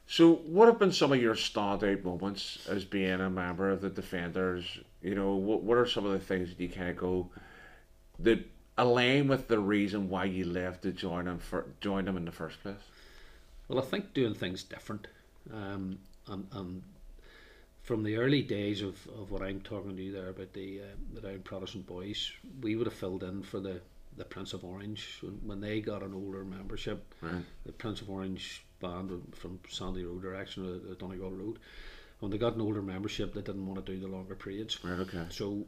So, 0.06 0.34
what 0.34 0.68
have 0.68 0.78
been 0.78 0.92
some 0.92 1.12
of 1.12 1.20
your 1.20 1.34
standout 1.34 2.04
moments 2.04 2.64
as 2.70 2.84
being 2.84 3.20
a 3.20 3.28
member 3.28 3.68
of 3.70 3.80
the 3.80 3.90
Defenders? 3.90 4.78
You 5.02 5.16
know, 5.16 5.34
what 5.34 5.64
what 5.64 5.76
are 5.76 5.86
some 5.86 6.06
of 6.06 6.12
the 6.12 6.20
things 6.20 6.50
that 6.50 6.60
you 6.60 6.68
kind 6.68 6.88
of 6.88 6.96
go 6.96 7.30
that 8.20 8.48
align 8.78 9.26
with 9.26 9.48
the 9.48 9.58
reason 9.58 10.08
why 10.08 10.26
you 10.26 10.44
left 10.44 10.82
to 10.82 10.92
join 10.92 11.24
them 11.24 11.40
for 11.40 11.66
join 11.80 12.04
them 12.04 12.16
in 12.16 12.24
the 12.24 12.32
first 12.32 12.62
place? 12.62 12.76
Well, 13.66 13.80
I 13.80 13.82
think 13.82 14.14
doing 14.14 14.34
things 14.34 14.62
different, 14.62 15.08
um, 15.52 15.98
and, 16.28 16.46
and 16.52 16.82
from 17.82 18.04
the 18.04 18.16
early 18.18 18.42
days 18.42 18.82
of, 18.82 19.04
of 19.08 19.32
what 19.32 19.42
I'm 19.42 19.60
talking 19.60 19.96
to 19.96 20.02
you 20.02 20.12
there 20.12 20.28
about 20.28 20.52
the 20.52 20.82
uh, 20.82 20.94
the 21.12 21.20
Down 21.22 21.40
Protestant 21.40 21.88
boys, 21.88 22.30
we 22.60 22.76
would 22.76 22.86
have 22.86 22.94
filled 22.94 23.24
in 23.24 23.42
for 23.42 23.58
the, 23.58 23.80
the 24.16 24.24
Prince 24.24 24.52
of 24.52 24.64
Orange 24.64 25.18
when, 25.22 25.34
when 25.44 25.60
they 25.60 25.80
got 25.80 26.02
an 26.02 26.14
older 26.14 26.44
membership. 26.44 27.14
Right. 27.20 27.42
The 27.64 27.72
Prince 27.72 28.00
of 28.00 28.10
Orange 28.10 28.64
band 28.80 29.10
from 29.34 29.58
Sandy 29.68 30.04
Row 30.04 30.18
direction, 30.18 30.64
uh, 30.66 30.88
the 30.88 30.94
Donegal 30.94 31.30
Road. 31.32 31.58
When 32.20 32.30
they 32.30 32.38
got 32.38 32.54
an 32.54 32.60
older 32.62 32.82
membership, 32.82 33.34
they 33.34 33.42
didn't 33.42 33.66
want 33.66 33.84
to 33.84 33.92
do 33.92 34.00
the 34.00 34.08
longer 34.08 34.34
periods. 34.34 34.82
Right. 34.82 34.98
Okay. 35.00 35.24
So, 35.30 35.66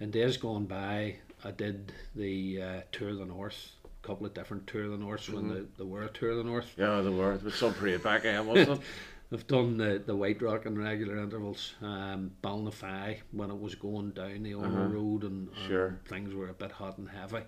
in 0.00 0.10
days 0.10 0.36
gone 0.36 0.64
by, 0.66 1.16
I 1.44 1.52
did 1.52 1.92
the 2.16 2.62
uh, 2.62 2.80
Tour 2.90 3.10
of 3.10 3.18
the 3.18 3.24
North, 3.26 3.72
a 4.02 4.06
couple 4.06 4.26
of 4.26 4.34
different 4.34 4.66
Tour 4.66 4.84
of 4.84 4.90
the 4.90 4.96
north 4.98 5.28
when 5.28 5.44
Mm-hmm. 5.44 5.54
they, 5.54 5.60
they 5.78 5.84
were 5.84 6.02
a 6.02 6.08
Tour 6.08 6.30
of 6.32 6.38
the 6.38 6.44
North. 6.44 6.72
Yeah, 6.76 7.00
the 7.00 7.12
word 7.12 7.42
with 7.44 7.54
some 7.54 7.74
parade 7.74 8.02
back 8.02 8.24
in, 8.24 8.44
wasn't 8.46 8.80
it? 8.80 8.80
I've 9.32 9.46
done 9.48 9.78
the, 9.78 10.00
the 10.04 10.14
White 10.14 10.40
Rock 10.42 10.66
in 10.66 10.76
regular 10.78 11.16
intervals, 11.18 11.74
um, 11.82 12.30
Ballynafeigh 12.42 13.18
when 13.32 13.50
it 13.50 13.58
was 13.58 13.74
going 13.74 14.10
down 14.10 14.42
the 14.42 14.54
Uh-huh. 14.54 14.84
Road 14.88 15.22
and, 15.24 15.48
and 15.48 15.66
Sure. 15.68 15.98
things 16.06 16.34
were 16.34 16.48
a 16.48 16.54
bit 16.54 16.70
hot 16.72 16.98
and 16.98 17.08
heavy. 17.08 17.42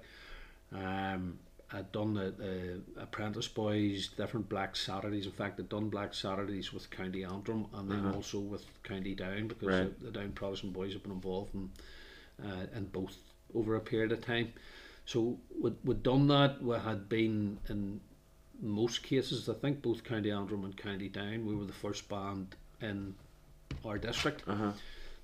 Um, 0.72 1.38
I'd 1.72 1.90
done 1.90 2.14
the, 2.14 2.30
the 2.30 2.80
Apprentice 3.02 3.48
Boys, 3.48 4.08
different 4.08 4.48
Black 4.48 4.76
Saturdays. 4.76 5.26
In 5.26 5.32
fact, 5.32 5.58
I'd 5.58 5.68
done 5.68 5.88
Black 5.88 6.14
Saturdays 6.14 6.72
with 6.72 6.90
County 6.90 7.24
Antrim 7.24 7.66
and 7.74 7.90
then 7.90 8.00
Uh-huh. 8.06 8.16
also 8.16 8.38
with 8.38 8.64
County 8.84 9.14
Down 9.14 9.48
because 9.48 9.68
Right. 9.68 9.98
the, 9.98 10.06
the 10.06 10.12
Down 10.12 10.32
Protestant 10.32 10.72
Boys 10.72 10.92
have 10.92 11.02
been 11.02 11.12
involved 11.12 11.54
in, 11.54 11.70
uh, 12.44 12.66
in 12.74 12.86
both 12.86 13.16
over 13.54 13.74
a 13.74 13.80
period 13.80 14.12
of 14.12 14.24
time. 14.24 14.52
So 15.06 15.38
we'd, 15.60 15.74
we'd 15.84 16.02
done 16.02 16.28
that. 16.28 16.62
We 16.62 16.76
had 16.76 17.08
been 17.08 17.58
in 17.68 18.00
most 18.60 19.02
cases, 19.02 19.48
I 19.48 19.54
think 19.54 19.82
both 19.82 20.04
County 20.04 20.30
Antrim 20.30 20.64
and 20.64 20.76
County 20.76 21.08
Down, 21.08 21.46
we 21.46 21.54
were 21.54 21.64
the 21.64 21.72
first 21.72 22.08
band 22.08 22.54
in 22.80 23.14
our 23.84 23.98
district. 23.98 24.44
Uh 24.46 24.54
huh. 24.54 24.72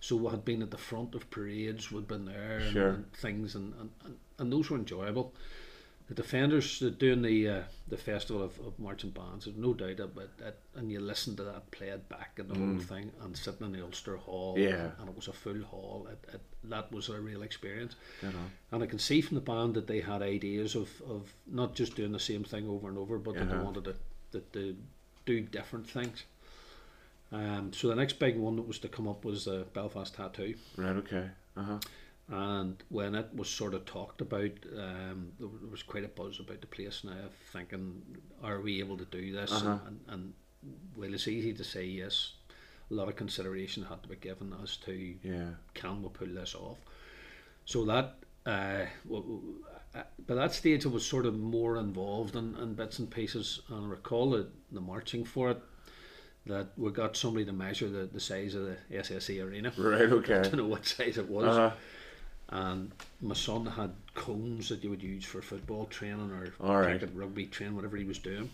So 0.01 0.17
we 0.17 0.31
had 0.31 0.45
been 0.45 0.63
at 0.63 0.73
the 0.73 0.79
front 0.79 1.15
of 1.15 1.31
parades, 1.31 1.93
we'd 1.93 2.09
been 2.09 2.25
there 2.25 2.59
and, 2.59 2.75
and 2.77 3.13
things, 3.13 3.55
and, 3.55 3.73
and, 3.79 3.91
and, 4.05 4.17
and 4.43 4.53
those 4.53 4.69
were 4.69 4.77
enjoyable. 4.77 5.33
The 6.09 6.15
defenders 6.23 6.81
doing 6.99 7.23
the 7.23 7.49
uh, 7.49 7.63
the 7.89 7.97
festival 7.97 8.43
of, 8.43 8.59
of 8.67 8.79
marching 8.79 9.11
bands, 9.11 9.45
there's 9.47 9.57
no 9.57 9.73
doubt 9.73 10.01
about 10.01 10.29
it. 10.41 10.59
And 10.75 10.91
you 10.93 11.01
listen 11.01 11.37
to 11.37 11.45
that 11.45 11.71
played 11.71 12.07
back 12.11 12.33
and 12.39 12.51
the 12.51 12.59
whole 12.59 12.79
thing, 12.81 13.13
and 13.23 13.35
sitting 13.37 13.65
in 13.67 13.73
the 13.73 13.83
Ulster 13.83 14.17
Hall, 14.17 14.57
Mm. 14.59 14.63
Yeah. 14.69 14.91
and 14.99 15.09
it 15.09 15.17
was 15.17 15.29
a 15.29 15.33
full 15.33 15.63
hall. 15.63 16.09
It, 16.11 16.35
it, 16.35 16.41
that 16.65 16.93
was 16.93 17.09
a 17.09 17.19
real 17.21 17.43
experience. 17.43 17.95
Know. 18.23 18.31
And 18.73 18.83
I 18.83 18.87
can 18.87 18.99
see 18.99 19.21
from 19.23 19.37
the 19.37 19.41
band 19.41 19.75
that 19.75 19.87
they 19.87 20.01
had 20.01 20.21
ideas 20.23 20.75
of, 20.75 20.91
of 21.09 21.33
not 21.47 21.75
just 21.75 21.95
doing 21.97 22.13
the 22.13 22.21
same 22.21 22.45
thing 22.45 22.69
over 22.69 22.89
and 22.89 22.99
over, 22.99 23.17
but 23.19 23.35
that 23.37 23.49
they 23.49 23.55
Uh-huh. 23.55 23.65
wanted 23.65 23.85
to, 23.85 23.95
that 24.33 24.53
to 24.53 24.77
do 25.25 25.41
different 25.41 25.89
things. 25.89 26.25
Um, 27.31 27.73
so 27.73 27.89
the 27.89 27.95
next 27.95 28.19
big 28.19 28.37
one 28.37 28.57
that 28.57 28.67
was 28.69 28.79
to 28.81 28.89
come 28.89 29.09
up 29.09 29.25
was 29.25 29.45
the 29.47 29.65
Belfast 29.73 30.15
Tattoo. 30.15 30.55
Right. 30.77 30.97
Okay. 30.97 31.31
Uh 31.57 31.63
huh. 31.63 31.79
And 32.33 32.83
when 32.89 33.15
it 33.15 33.29
was 33.35 33.51
sort 33.51 33.75
of 33.75 33.85
talked 33.85 34.23
about, 34.23 34.53
um, 34.77 35.33
there 35.39 35.49
was- 35.71 35.83
quite 35.83 36.05
a 36.05 36.09
buzz 36.09 36.41
about 36.41 36.63
the 36.63 36.67
place 36.67 37.05
now, 37.05 37.29
thinking, 37.53 38.03
are 38.43 38.59
we 38.61 38.81
able 38.81 38.97
to 38.97 39.05
do 39.05 39.33
this? 39.33 39.53
Uh-huh. 39.53 39.79
And, 39.87 40.01
and 40.09 40.35
well, 40.97 41.13
it's 41.13 41.29
easy 41.29 41.53
to 41.53 41.63
say 41.65 41.85
yes, 41.85 42.33
a 42.91 42.95
lot 42.95 43.09
of 43.09 43.17
consideration 43.17 43.83
had 43.85 44.03
to 44.03 44.09
be 44.09 44.17
given 44.17 44.55
as 44.63 44.77
to 44.79 45.17
Yeah. 45.23 45.51
can 45.75 46.03
we 46.03 46.09
pull 46.09 46.29
this 46.29 46.55
off. 46.55 46.79
So 47.67 47.85
that 47.85 48.17
uh, 48.47 48.87
uh, 49.95 50.03
by 50.27 50.35
that 50.35 50.53
stage 50.55 50.87
I 50.87 50.89
was 50.89 51.05
sort 51.07 51.27
of 51.27 51.39
more 51.39 51.77
involved 51.77 52.35
in, 52.35 52.57
in 52.57 52.75
bits 52.75 52.99
and 52.99 53.11
pieces, 53.11 53.61
and 53.69 53.85
I 53.87 53.89
recall 53.89 54.31
the, 54.31 54.49
the 54.73 54.81
marching 54.81 55.25
for 55.25 55.51
it. 55.51 55.61
That 56.47 56.69
we 56.77 56.91
got 56.91 57.17
somebody 57.17 57.45
to 57.45 57.53
measure 57.53 57.89
the, 57.89 58.07
the 58.07 58.19
size 58.19 58.57
of 58.57 58.65
the 58.65 58.77
SSE 58.91 59.45
arena. 59.45 59.73
Right, 59.77 60.11
okay. 60.11 60.43
to 60.51 60.57
know 60.57 60.67
what 60.67 60.85
size 60.87 61.19
it 61.19 61.29
was. 61.29 61.47
Uh-huh. 61.57 61.71
And 62.53 62.93
my 63.23 63.35
son 63.35 63.65
had 63.67 63.93
cones 64.15 64.69
that 64.69 64.85
you 64.85 64.91
would 64.91 65.03
use 65.03 65.25
for 65.25 65.41
football 65.41 65.87
training 65.87 66.31
or 66.31 66.53
All 66.61 66.77
right. 66.77 67.01
cricket, 67.01 67.11
rugby 67.15 67.47
training, 67.47 67.75
whatever 67.75 67.97
he 67.97 68.05
was 68.05 68.19
doing. 68.19 68.51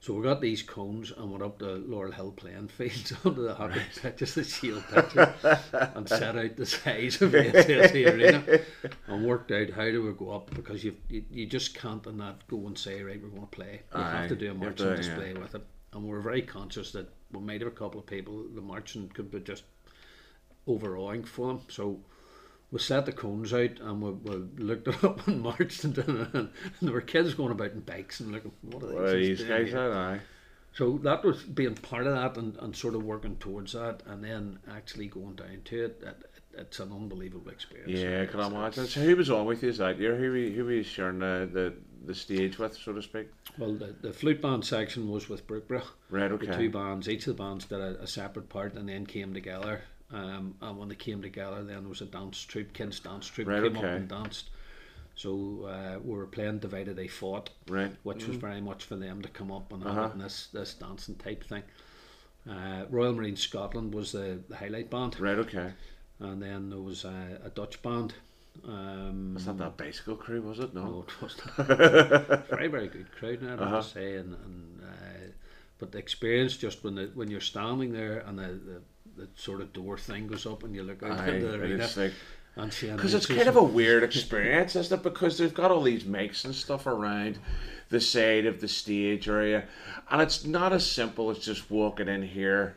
So 0.00 0.12
we 0.12 0.22
got 0.22 0.42
these 0.42 0.62
cones 0.62 1.10
and 1.10 1.30
went 1.30 1.42
up 1.42 1.58
to 1.60 1.76
Laurel 1.76 2.12
Hill 2.12 2.32
playing 2.36 2.68
fields 2.68 3.12
onto 3.24 3.42
the 3.42 3.54
hockey 3.54 3.80
pitches, 4.00 4.34
the 4.34 4.44
shield 4.44 4.84
pitches, 4.92 5.28
and 5.72 6.08
set 6.08 6.36
out 6.36 6.56
the 6.56 6.66
size 6.66 7.20
of 7.22 7.32
the 7.32 7.38
SSE 7.38 8.12
arena 8.14 8.60
and 9.08 9.24
worked 9.24 9.50
out 9.50 9.70
how 9.70 9.84
do 9.84 10.04
we 10.04 10.12
go 10.12 10.30
up 10.32 10.54
because 10.54 10.84
you 10.84 10.94
you, 11.08 11.46
just 11.46 11.74
can't 11.74 12.06
in 12.06 12.18
that 12.18 12.46
go 12.46 12.66
and 12.66 12.78
say 12.78 13.02
right 13.02 13.20
we're 13.20 13.30
going 13.30 13.40
to 13.40 13.48
play. 13.48 13.80
You 13.94 14.00
Aye, 14.00 14.10
have 14.10 14.28
to 14.28 14.36
do 14.36 14.50
a 14.50 14.54
marching 14.54 14.86
to, 14.86 14.90
yeah. 14.90 14.96
display 14.96 15.32
with 15.32 15.54
it, 15.54 15.64
and 15.92 16.04
we 16.04 16.10
we're 16.10 16.20
very 16.20 16.42
conscious 16.42 16.92
that 16.92 17.08
we 17.32 17.40
might 17.40 17.62
have 17.62 17.68
a 17.72 17.74
couple 17.74 17.98
of 17.98 18.06
people 18.06 18.44
the 18.54 18.60
marching 18.60 19.08
could 19.08 19.30
be 19.30 19.40
just 19.40 19.64
overawing 20.66 21.24
for 21.24 21.48
them. 21.48 21.60
So 21.68 21.98
we 22.70 22.78
set 22.78 23.06
the 23.06 23.12
cones 23.12 23.52
out 23.52 23.78
and 23.80 24.02
we, 24.02 24.10
we 24.10 24.36
looked 24.58 24.88
it 24.88 25.04
up 25.04 25.26
and 25.26 25.42
marched 25.42 25.84
into 25.84 26.00
it. 26.00 26.34
And 26.34 26.50
there 26.82 26.92
were 26.92 27.00
kids 27.00 27.34
going 27.34 27.52
about 27.52 27.72
in 27.72 27.80
bikes 27.80 28.20
and 28.20 28.32
looking, 28.32 28.52
what 28.62 28.82
are 28.82 28.86
these, 28.86 28.96
Well, 28.96 29.14
these 29.14 29.38
doing 29.38 29.50
guys 29.50 29.68
here?" 29.68 29.78
are, 29.80 30.14
aye. 30.14 30.20
So 30.72 30.98
that 31.04 31.24
was 31.24 31.42
being 31.42 31.74
part 31.74 32.06
of 32.06 32.14
that 32.14 32.36
and, 32.36 32.54
and 32.58 32.76
sort 32.76 32.94
of 32.94 33.02
working 33.02 33.36
towards 33.36 33.72
that 33.72 34.02
and 34.06 34.22
then 34.22 34.58
actually 34.70 35.06
going 35.06 35.36
down 35.36 35.62
to 35.64 35.84
it. 35.84 36.02
it, 36.02 36.08
it 36.08 36.30
it's 36.58 36.80
an 36.80 36.92
unbelievable 36.92 37.50
experience. 37.50 37.92
Yeah, 37.92 38.24
can 38.26 38.40
I 38.40 38.46
imagine? 38.46 38.86
So 38.86 39.00
who 39.00 39.16
was 39.16 39.30
on 39.30 39.46
with 39.46 39.62
you 39.62 39.72
that 39.72 39.98
year? 39.98 40.16
Who 40.16 40.30
were 40.30 40.38
who 40.38 40.64
were 40.64 40.72
you 40.72 40.82
sharing 40.82 41.18
the, 41.18 41.48
the, 41.52 41.74
the 42.04 42.14
stage 42.14 42.58
with, 42.58 42.76
so 42.76 42.92
to 42.92 43.02
speak? 43.02 43.28
Well, 43.58 43.74
the, 43.74 43.94
the 44.00 44.12
flute 44.12 44.40
band 44.40 44.64
section 44.64 45.10
was 45.10 45.28
with 45.28 45.46
Brookeborough. 45.46 45.84
Right, 46.10 46.30
okay. 46.32 46.46
The 46.46 46.56
two 46.56 46.70
bands, 46.70 47.08
each 47.08 47.26
of 47.26 47.36
the 47.36 47.42
bands 47.42 47.66
did 47.66 47.80
a, 47.80 48.02
a 48.02 48.06
separate 48.06 48.48
part 48.48 48.74
and 48.74 48.88
then 48.88 49.06
came 49.06 49.34
together. 49.34 49.82
Um, 50.12 50.54
and 50.62 50.78
when 50.78 50.88
they 50.88 50.94
came 50.94 51.20
together, 51.22 51.62
then 51.64 51.80
there 51.80 51.88
was 51.88 52.00
a 52.00 52.06
dance 52.06 52.40
troupe, 52.40 52.72
kids 52.72 53.00
dance 53.00 53.26
troupe 53.26 53.48
Right, 53.48 53.62
came 53.62 53.76
okay. 53.76 53.86
up 53.88 53.94
and 53.96 54.08
danced. 54.08 54.50
So 55.16 55.64
uh, 55.64 55.98
we 56.02 56.14
were 56.14 56.26
playing 56.26 56.58
Divided 56.60 56.96
They 56.96 57.08
Fought, 57.08 57.50
Right. 57.68 57.92
which 58.02 58.26
was 58.26 58.36
very 58.36 58.60
much 58.60 58.84
for 58.84 58.96
them 58.96 59.22
to 59.22 59.28
come 59.28 59.50
up 59.50 59.72
and 59.72 59.82
Uh-huh. 59.82 60.08
have 60.08 60.18
this, 60.18 60.48
this 60.52 60.74
dancing 60.74 61.16
type 61.16 61.42
thing. 61.44 61.62
Uh, 62.48 62.84
Royal 62.90 63.14
Marine 63.14 63.34
Scotland 63.36 63.94
was 63.94 64.12
the, 64.12 64.40
the 64.48 64.56
highlight 64.56 64.90
band, 64.90 65.18
Right, 65.18 65.38
okay. 65.38 65.72
and 66.20 66.40
then 66.40 66.70
there 66.70 66.80
was 66.80 67.04
uh, 67.04 67.38
a 67.42 67.48
Dutch 67.50 67.82
band. 67.82 68.14
Um, 68.64 69.32
It's 69.36 69.46
not 69.46 69.58
that 69.58 69.76
bicycle 69.76 70.16
crew, 70.16 70.40
was 70.42 70.60
it? 70.60 70.72
no, 70.72 70.84
No. 70.84 71.04
it 71.08 71.20
was 71.22 71.34
very 72.48 72.68
very 72.68 72.88
good 72.88 73.10
crowd 73.12 73.42
I 73.42 73.48
have 73.50 73.60
Uh-huh. 73.60 73.82
to 73.82 73.88
say, 73.88 74.14
and, 74.16 74.34
and 74.34 74.80
uh, 74.82 75.32
but 75.78 75.90
the 75.92 75.98
experience 75.98 76.56
just 76.56 76.84
when 76.84 76.94
the, 76.94 77.10
when 77.14 77.28
you're 77.30 77.40
standing 77.40 77.92
there 77.92 78.20
and 78.20 78.38
the, 78.38 78.48
the, 78.48 78.82
the 79.16 79.28
sort 79.36 79.60
of 79.60 79.72
door 79.72 79.96
thing 79.96 80.26
goes 80.26 80.46
up 80.46 80.62
and 80.62 80.74
you 80.74 80.82
look 80.82 81.02
out 81.02 81.28
into 81.28 81.46
the 81.46 81.54
arena 81.54 81.84
it's 81.84 81.96
like, 81.96 82.12
and 82.56 82.72
she 82.72 82.90
because 82.90 83.14
it's 83.14 83.26
kind 83.26 83.48
of 83.48 83.56
a 83.56 83.62
weird 83.62 84.02
experience, 84.02 84.76
isn't 84.76 84.98
it? 84.98 85.02
Because 85.02 85.38
they've 85.38 85.54
got 85.54 85.70
all 85.70 85.82
these 85.82 86.04
mics 86.04 86.44
and 86.44 86.54
stuff 86.54 86.86
around 86.86 87.38
the 87.88 88.00
side 88.00 88.46
of 88.46 88.60
the 88.60 88.68
stage 88.68 89.28
area, 89.28 89.64
and 90.10 90.20
it's 90.20 90.44
not 90.44 90.72
as 90.72 90.90
simple 90.90 91.30
as 91.30 91.38
just 91.38 91.70
walking 91.70 92.08
in 92.08 92.22
here 92.22 92.76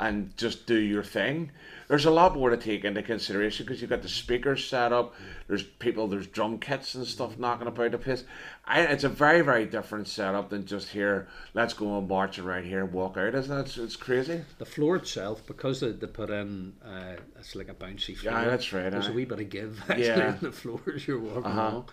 and 0.00 0.34
just 0.36 0.66
do 0.66 0.74
your 0.76 1.02
thing. 1.04 1.50
There's 1.86 2.06
a 2.06 2.10
lot 2.10 2.34
more 2.34 2.48
to 2.50 2.56
take 2.56 2.84
into 2.84 3.02
consideration 3.02 3.66
because 3.66 3.80
you've 3.80 3.90
got 3.90 4.00
the 4.02 4.08
speakers 4.08 4.64
set 4.66 4.92
up. 4.92 5.14
There's 5.46 5.62
people, 5.62 6.06
there's 6.08 6.26
drum 6.26 6.58
kits 6.58 6.94
and 6.94 7.06
stuff 7.06 7.38
knocking 7.38 7.66
about 7.68 7.90
the 7.90 7.98
place. 7.98 8.24
I, 8.64 8.80
it's 8.82 9.04
a 9.04 9.08
very, 9.10 9.42
very 9.42 9.66
different 9.66 10.08
setup 10.08 10.48
than 10.48 10.64
just 10.64 10.88
here. 10.88 11.28
Let's 11.52 11.74
go 11.74 11.98
and 11.98 12.08
march 12.08 12.38
around 12.38 12.64
here 12.64 12.82
and 12.82 12.92
walk 12.92 13.16
out, 13.18 13.34
isn't 13.34 13.54
it? 13.54 13.60
It's, 13.60 13.76
it's 13.76 13.96
crazy. 13.96 14.42
the 14.58 14.64
floor 14.64 14.96
itself 14.96 15.46
because 15.46 15.80
they, 15.80 15.90
they 15.92 16.06
put 16.06 16.30
in 16.30 16.72
uh, 16.84 17.16
it's 17.38 17.54
like 17.54 17.68
a 17.68 17.74
bouncy 17.74 18.16
floor. 18.16 18.32
Yeah, 18.34 18.44
that's 18.46 18.72
right, 18.72 18.88
There's 18.90 19.08
aye. 19.08 19.10
a 19.10 19.14
wee 19.14 19.24
bit 19.26 19.40
of 19.40 19.50
give 19.50 19.80
actually 19.88 20.06
Yeah. 20.06 20.34
in 20.34 20.40
the 20.40 20.52
floor 20.52 20.80
as 20.94 21.06
you're 21.06 21.18
walking 21.20 21.44
Uh-huh. 21.44 21.60
along, 21.60 21.88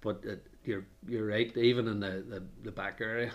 but 0.00 0.20
it, 0.24 0.46
you're 0.64 0.84
you're 1.06 1.26
right. 1.26 1.54
Even 1.56 1.86
in 1.88 2.00
the, 2.00 2.24
the, 2.28 2.42
the 2.62 2.72
back 2.72 3.00
area, 3.02 3.32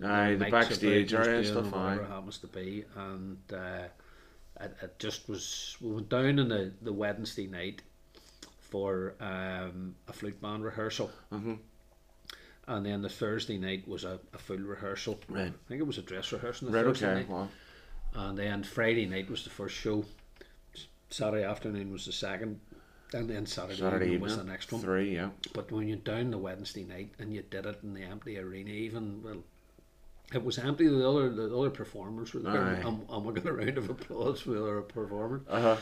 the, 0.00 0.06
Aye, 0.06 0.34
the 0.36 0.50
backstage 0.50 1.12
area 1.14 1.38
and 1.38 1.46
stuff, 1.46 1.74
aye. 1.74 1.94
it 1.96 2.08
happens 2.08 2.38
to 2.38 2.46
be, 2.46 2.84
and 2.96 3.38
uh, 3.52 3.84
it, 4.60 4.76
it 4.82 4.98
just 4.98 5.28
was. 5.28 5.76
We 5.80 5.92
went 5.92 6.08
down 6.08 6.38
on 6.38 6.48
the, 6.48 6.72
the 6.82 6.92
Wednesday 6.92 7.46
night 7.46 7.82
for 8.60 9.14
um, 9.20 9.94
a 10.08 10.12
flute 10.12 10.40
band 10.40 10.64
rehearsal. 10.64 11.10
Mhm. 11.32 11.58
And 12.66 12.86
then 12.86 13.02
the 13.02 13.10
Thursday 13.10 13.58
night 13.58 13.86
was 13.86 14.04
a, 14.04 14.18
a 14.32 14.38
full 14.38 14.56
rehearsal. 14.56 15.20
Right. 15.28 15.48
I 15.48 15.68
think 15.68 15.80
it 15.80 15.86
was 15.86 15.98
a 15.98 16.02
dress 16.02 16.32
rehearsal. 16.32 16.70
The 16.70 16.76
Right, 16.78 16.84
Thursday 16.86 17.06
okay. 17.08 17.14
night. 17.20 17.28
Well, 17.28 17.50
And 18.14 18.38
then 18.38 18.62
Friday 18.64 19.04
night 19.06 19.28
was 19.28 19.44
the 19.44 19.50
first 19.50 19.74
show. 19.76 20.04
Saturday 21.10 21.44
afternoon 21.44 21.92
was 21.92 22.06
the 22.06 22.12
second. 22.12 22.60
And 23.12 23.28
then 23.28 23.44
Saturday, 23.46 23.78
Saturday 23.78 24.06
evening, 24.06 24.20
was 24.22 24.36
the 24.38 24.44
next 24.44 24.72
one. 24.72 24.80
three, 24.80 25.14
yeah. 25.14 25.28
But 25.52 25.70
when 25.70 25.86
you're 25.88 25.98
down 25.98 26.30
the 26.30 26.38
Wednesday 26.38 26.84
night 26.84 27.10
and 27.18 27.32
you 27.34 27.42
did 27.42 27.66
it 27.66 27.80
in 27.82 27.92
the 27.94 28.02
empty 28.02 28.38
arena, 28.38 28.70
even 28.70 29.22
well, 29.22 29.44
it 30.32 30.42
was 30.44 30.58
empty. 30.58 30.88
The 30.88 31.08
other 31.08 31.28
the 31.30 31.56
other 31.56 31.70
performers 31.70 32.32
were 32.34 32.40
there, 32.40 32.62
and, 32.86 33.06
and 33.08 33.24
we 33.24 33.32
got 33.34 33.46
a 33.46 33.52
round 33.52 33.78
of 33.78 33.90
applause 33.90 34.40
for 34.40 34.50
the 34.50 34.62
other 34.62 34.80
performers. 34.82 35.42
Uh-huh. 35.48 35.76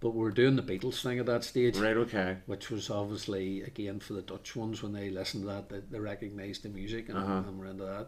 But 0.00 0.10
we 0.14 0.20
were 0.20 0.30
doing 0.30 0.56
the 0.56 0.62
Beatles 0.62 1.02
thing 1.02 1.18
at 1.18 1.26
that 1.26 1.44
stage, 1.44 1.76
Right, 1.76 1.96
okay. 1.96 2.38
which 2.46 2.70
was 2.70 2.88
obviously 2.88 3.62
again 3.62 4.00
for 4.00 4.14
the 4.14 4.22
Dutch 4.22 4.56
ones 4.56 4.82
when 4.82 4.92
they 4.92 5.10
listened 5.10 5.42
to 5.42 5.48
that, 5.48 5.68
they, 5.68 5.80
they 5.90 5.98
recognised 5.98 6.62
the 6.62 6.70
music 6.70 7.10
and, 7.10 7.18
Uh-huh. 7.18 7.42
and 7.46 7.58
were 7.58 7.66
into 7.66 7.84
that. 7.84 8.06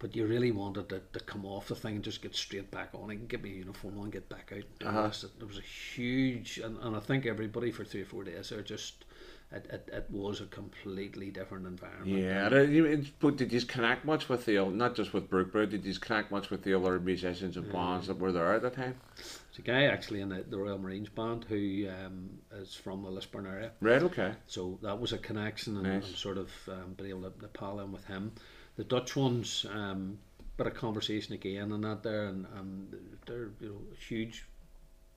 But 0.00 0.16
you 0.16 0.26
really 0.26 0.50
wanted 0.50 0.88
to, 0.88 1.02
to 1.12 1.20
come 1.20 1.44
off 1.44 1.68
the 1.68 1.76
thing 1.76 1.96
and 1.96 2.02
just 2.04 2.22
get 2.22 2.34
straight 2.34 2.70
back 2.72 2.88
on 2.94 3.10
and 3.10 3.28
get 3.28 3.42
my 3.44 3.48
uniform 3.50 4.00
on, 4.00 4.10
get 4.10 4.28
back 4.28 4.50
out. 4.52 4.64
And 4.80 4.88
Uh-huh. 4.88 5.28
There 5.38 5.46
was 5.46 5.58
a 5.58 5.60
huge, 5.60 6.58
and, 6.58 6.76
and 6.78 6.96
I 6.96 7.00
think 7.00 7.26
everybody 7.26 7.70
for 7.70 7.84
three 7.84 8.02
or 8.02 8.06
four 8.06 8.24
days 8.24 8.48
there 8.48 8.62
just, 8.62 9.04
it, 9.52 9.66
it, 9.72 9.88
it 9.92 10.06
was 10.10 10.40
a 10.40 10.46
completely 10.46 11.30
different 11.30 11.66
environment. 11.66 12.06
Yeah, 12.06 12.60
you, 12.62 13.04
but 13.18 13.36
did 13.36 13.52
you 13.52 13.60
connect 13.62 14.04
much 14.04 14.28
with 14.28 14.44
the, 14.44 14.64
not 14.66 14.94
just 14.94 15.12
with 15.12 15.28
Brookeborough, 15.28 15.70
did 15.70 15.84
you 15.84 15.94
connect 15.94 16.30
much 16.30 16.50
with 16.50 16.62
the 16.62 16.74
other 16.74 17.00
musicians 17.00 17.56
and 17.56 17.70
bands 17.72 18.06
that 18.06 18.18
were 18.18 18.30
there 18.30 18.54
at 18.54 18.62
the 18.62 18.70
time? 18.70 18.94
There's 19.16 19.58
a 19.58 19.62
guy 19.62 19.84
actually 19.84 20.20
in 20.20 20.28
the, 20.28 20.44
the 20.48 20.56
Royal 20.56 20.78
Marines 20.78 21.08
band 21.08 21.46
who 21.48 21.88
um, 21.88 22.30
is 22.52 22.74
from 22.74 23.02
the 23.02 23.10
Lisburn 23.10 23.46
area. 23.46 23.72
Right, 23.80 24.02
okay. 24.02 24.34
So 24.46 24.78
that 24.82 25.00
was 25.00 25.12
a 25.12 25.18
connection 25.18 25.76
and, 25.76 25.84
Nice. 25.84 26.06
and 26.06 26.16
sort 26.16 26.38
of 26.38 26.50
um, 26.68 26.94
been 26.96 27.06
able 27.06 27.22
to, 27.22 27.40
to 27.40 27.48
pal 27.48 27.80
in 27.80 27.90
with 27.90 28.04
him. 28.04 28.32
The 28.76 28.84
Dutch 28.84 29.16
ones, 29.16 29.66
um, 29.72 30.18
bit 30.56 30.68
of 30.68 30.74
conversation 30.74 31.34
again 31.34 31.72
and 31.72 31.82
that 31.82 32.02
there, 32.04 32.26
and 32.26 32.46
um, 32.56 32.86
they're 33.26 33.50
you 33.60 33.68
know 33.70 33.80
huge, 34.08 34.44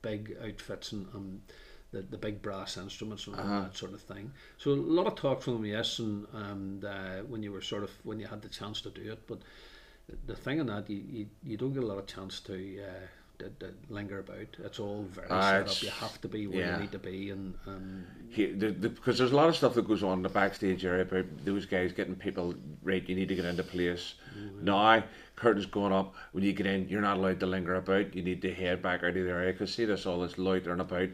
big 0.02 0.36
outfits 0.44 0.90
and 0.92 1.06
um, 1.14 1.42
the 1.94 2.02
the 2.02 2.18
big 2.18 2.42
brass 2.42 2.76
instruments 2.76 3.26
and 3.26 3.36
Uh-huh. 3.36 3.60
that 3.62 3.76
sort 3.76 3.92
of 3.94 4.02
thing. 4.02 4.32
So 4.58 4.70
a 4.70 4.74
lot 4.98 5.06
of 5.06 5.14
talk 5.14 5.42
from 5.42 5.54
them, 5.54 5.66
yes, 5.66 5.98
and 5.98 6.26
and 6.32 6.84
uh, 6.84 7.18
when 7.30 7.42
you 7.42 7.52
were 7.52 7.62
sort 7.62 7.82
of 7.84 7.90
when 8.02 8.18
you 8.20 8.26
had 8.26 8.42
the 8.42 8.48
chance 8.48 8.80
to 8.82 8.90
do 8.90 9.12
it, 9.12 9.20
but 9.26 9.38
the, 10.08 10.16
the 10.32 10.36
thing 10.36 10.58
in 10.60 10.66
that 10.66 10.88
you, 10.90 11.02
you 11.16 11.26
you 11.42 11.56
don't 11.56 11.72
get 11.74 11.82
a 11.82 11.86
lot 11.86 11.98
of 11.98 12.06
chance 12.06 12.40
to. 12.40 12.54
Uh, 12.82 13.06
to, 13.36 13.48
to 13.58 13.74
linger 13.88 14.20
about. 14.20 14.46
It's 14.64 14.78
all 14.78 15.02
very 15.10 15.26
Ah, 15.28 15.64
set 15.64 15.68
up. 15.68 15.82
You 15.82 15.90
have 15.90 16.20
to 16.20 16.28
be 16.28 16.46
where 16.46 16.60
yeah. 16.60 16.74
you 16.76 16.82
need 16.82 16.92
to 16.92 17.00
be, 17.00 17.30
and, 17.30 17.54
and 17.66 18.06
He, 18.30 18.46
the, 18.46 18.70
the, 18.70 18.88
because 18.90 19.18
there's 19.18 19.32
a 19.32 19.36
lot 19.36 19.48
of 19.48 19.56
stuff 19.56 19.74
that 19.74 19.88
goes 19.88 20.04
on 20.04 20.18
in 20.18 20.22
the 20.22 20.28
backstage 20.28 20.84
area 20.84 21.02
about 21.02 21.24
those 21.44 21.66
guys 21.66 21.92
getting 21.92 22.14
people, 22.14 22.54
right, 22.84 23.08
you 23.08 23.16
need 23.16 23.26
to 23.30 23.34
get 23.34 23.44
into 23.44 23.64
place. 23.64 24.14
Now, 24.62 25.02
curtains 25.34 25.66
going 25.66 25.92
up, 25.92 26.14
when 26.30 26.44
you 26.44 26.52
get 26.52 26.66
in, 26.66 26.88
you're 26.88 27.00
not 27.00 27.16
allowed 27.16 27.40
to 27.40 27.46
linger 27.46 27.74
about. 27.74 28.14
You 28.14 28.22
need 28.22 28.40
to 28.42 28.54
head 28.54 28.80
back 28.82 29.00
out 29.02 29.16
of 29.16 29.24
the 29.24 29.28
area 29.28 29.50
because 29.52 29.74
see 29.74 29.84
this 29.84 30.06
all 30.06 30.20
this 30.20 30.38
loitering 30.38 30.78
about. 30.78 31.08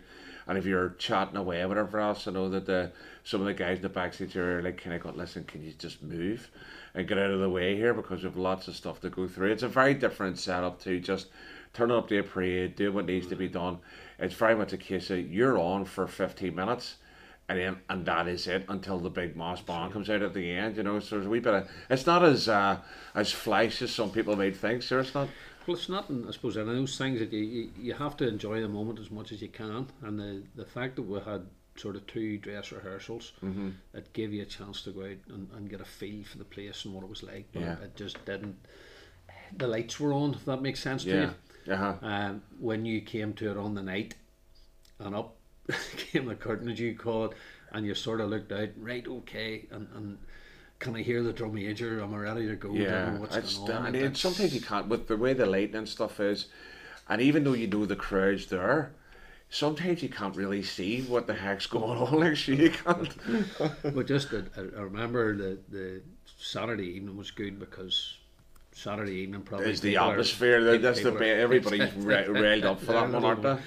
And 0.50 0.58
if 0.58 0.66
you're 0.66 0.96
chatting 0.98 1.36
away, 1.36 1.64
whatever 1.64 2.00
else, 2.00 2.26
I 2.26 2.32
know 2.32 2.48
that 2.48 2.66
the, 2.66 2.90
some 3.22 3.40
of 3.40 3.46
the 3.46 3.54
guys 3.54 3.76
in 3.76 3.82
the 3.82 3.88
backstage 3.88 4.36
area 4.36 4.58
are 4.58 4.62
like, 4.62 4.82
kind 4.82 4.96
of 4.96 5.00
going, 5.00 5.16
listen, 5.16 5.44
can 5.44 5.62
you 5.62 5.70
just 5.70 6.02
move 6.02 6.50
and 6.92 7.06
get 7.06 7.18
out 7.18 7.30
of 7.30 7.38
the 7.38 7.48
way 7.48 7.76
here 7.76 7.94
because 7.94 8.24
we've 8.24 8.36
lots 8.36 8.66
of 8.66 8.74
stuff 8.74 9.00
to 9.02 9.10
go 9.10 9.28
through. 9.28 9.52
It's 9.52 9.62
a 9.62 9.68
very 9.68 9.94
different 9.94 10.40
setup 10.40 10.82
to 10.82 10.98
just 10.98 11.28
turning 11.72 11.96
up 11.96 12.08
to 12.08 12.18
a 12.18 12.24
parade, 12.24 12.74
do 12.74 12.90
what 12.90 13.06
needs 13.06 13.28
to 13.28 13.36
be 13.36 13.46
done. 13.46 13.78
It's 14.18 14.34
very 14.34 14.56
much 14.56 14.72
a 14.72 14.76
case 14.76 15.08
of 15.10 15.30
you're 15.30 15.56
on 15.56 15.84
for 15.84 16.08
15 16.08 16.52
minutes 16.52 16.96
and 17.50 17.58
then 17.58 17.76
and 17.88 18.06
that 18.06 18.28
is 18.28 18.46
it 18.46 18.64
until 18.68 18.98
the 18.98 19.10
big 19.10 19.36
massed 19.36 19.66
band 19.66 19.92
comes 19.92 20.08
out 20.08 20.22
at 20.22 20.34
the 20.34 20.50
end, 20.50 20.76
you 20.76 20.84
know. 20.84 21.00
So 21.00 21.16
there's 21.16 21.26
a 21.26 21.30
wee 21.30 21.40
bit 21.40 21.54
of 21.54 21.70
it's 21.88 22.06
not 22.06 22.24
as 22.24 22.48
uh, 22.48 22.78
as 23.14 23.32
flash 23.32 23.82
as 23.82 23.92
some 23.92 24.10
people 24.10 24.36
might 24.36 24.56
think, 24.56 24.82
sure 24.82 25.00
it's 25.00 25.14
not. 25.14 25.28
Well, 25.66 25.76
it's 25.76 25.88
not, 25.88 26.10
I 26.26 26.30
suppose, 26.32 26.56
any 26.56 26.68
of 26.70 26.74
those 26.76 26.96
things 26.96 27.18
that 27.20 27.32
you, 27.32 27.70
you, 27.78 27.94
have 27.94 28.16
to 28.18 28.26
enjoy 28.28 28.60
the 28.60 28.68
moment 28.68 28.98
as 28.98 29.10
much 29.10 29.30
as 29.32 29.42
you 29.42 29.48
can. 29.48 29.86
And 30.02 30.18
the, 30.18 30.42
the 30.56 30.64
fact 30.64 30.96
that 30.96 31.02
we 31.02 31.20
had 31.20 31.46
sort 31.76 31.96
of 31.96 32.06
two 32.06 32.38
dress 32.38 32.72
rehearsals, 32.72 33.32
Mm-hmm. 33.44 33.70
it 33.94 34.12
gave 34.12 34.32
you 34.32 34.42
a 34.42 34.46
chance 34.46 34.82
to 34.82 34.90
go 34.90 35.02
out 35.02 35.18
and, 35.28 35.48
and 35.54 35.70
get 35.70 35.80
a 35.80 35.84
feel 35.84 36.24
for 36.24 36.38
the 36.38 36.44
place 36.44 36.84
and 36.84 36.94
what 36.94 37.04
it 37.04 37.10
was 37.10 37.22
like. 37.22 37.46
But 37.52 37.60
Yeah. 37.62 37.76
it 37.82 37.94
just 37.96 38.24
didn't. 38.24 38.56
The 39.56 39.66
lights 39.68 40.00
were 40.00 40.12
on, 40.12 40.34
if 40.34 40.44
that 40.46 40.62
makes 40.62 40.80
sense 40.80 41.04
to 41.04 41.10
Yeah. 41.10 41.30
you. 41.66 41.74
Uh-huh. 41.74 41.94
Um, 42.02 42.42
when 42.58 42.86
you 42.86 43.00
came 43.02 43.34
to 43.34 43.50
it 43.50 43.56
on 43.56 43.74
the 43.74 43.82
night, 43.82 44.14
and 44.98 45.14
up 45.14 45.36
came 45.96 46.24
the 46.26 46.34
curtain, 46.34 46.68
as 46.70 46.80
you 46.80 46.94
call 46.96 47.26
it, 47.26 47.32
and 47.72 47.86
you 47.86 47.94
sort 47.94 48.20
of 48.20 48.30
looked 48.30 48.50
out, 48.50 48.70
right, 48.78 49.06
okay, 49.06 49.66
and, 49.70 49.86
and 49.94 50.18
can 50.80 50.96
I 50.96 51.02
hear 51.02 51.22
the 51.22 51.32
drum 51.32 51.54
major? 51.54 52.02
Am 52.02 52.14
I 52.14 52.18
ready 52.18 52.48
to 52.48 52.56
go? 52.56 52.72
Yeah, 52.72 53.16
what's 53.18 53.36
it's, 53.36 53.58
going 53.58 53.70
on. 53.72 53.86
I 53.86 53.90
mean, 53.90 54.14
sometimes 54.14 54.54
you 54.54 54.60
can't 54.62 54.88
with 54.88 55.06
the 55.06 55.16
way 55.16 55.34
the 55.34 55.46
lighting 55.46 55.76
and 55.76 55.88
stuff 55.88 56.18
is, 56.18 56.46
and 57.08 57.20
even 57.20 57.44
though 57.44 57.52
you 57.52 57.66
know 57.68 57.86
the 57.86 57.96
crowd's 57.96 58.46
there, 58.46 58.92
sometimes 59.50 60.02
you 60.02 60.08
can't 60.08 60.34
really 60.34 60.62
see 60.62 61.02
what 61.02 61.26
the 61.26 61.34
heck's 61.34 61.66
going 61.66 61.98
on. 61.98 62.22
Actually, 62.22 62.62
you 62.64 62.70
can't. 62.70 63.14
But 63.94 64.06
just 64.06 64.32
I, 64.32 64.40
I 64.56 64.80
remember 64.80 65.36
the 65.36 65.58
the 65.68 66.02
Saturday 66.38 66.86
evening 66.96 67.16
was 67.16 67.30
good 67.30 67.60
because 67.60 68.16
Saturday 68.72 69.16
evening 69.16 69.42
probably 69.42 69.70
It's 69.70 69.80
the 69.80 69.98
are- 69.98 70.12
atmosphere. 70.12 70.64
that 70.64 70.82
that's 70.82 71.02
the 71.02 71.12
bit. 71.12 71.36
are- 71.36 71.40
Everybody's 71.40 71.92
railed 71.96 72.64
up 72.64 72.80
for 72.80 72.92
that 72.92 73.12
one, 73.12 73.24
aren't 73.24 73.42
they? 73.42 73.58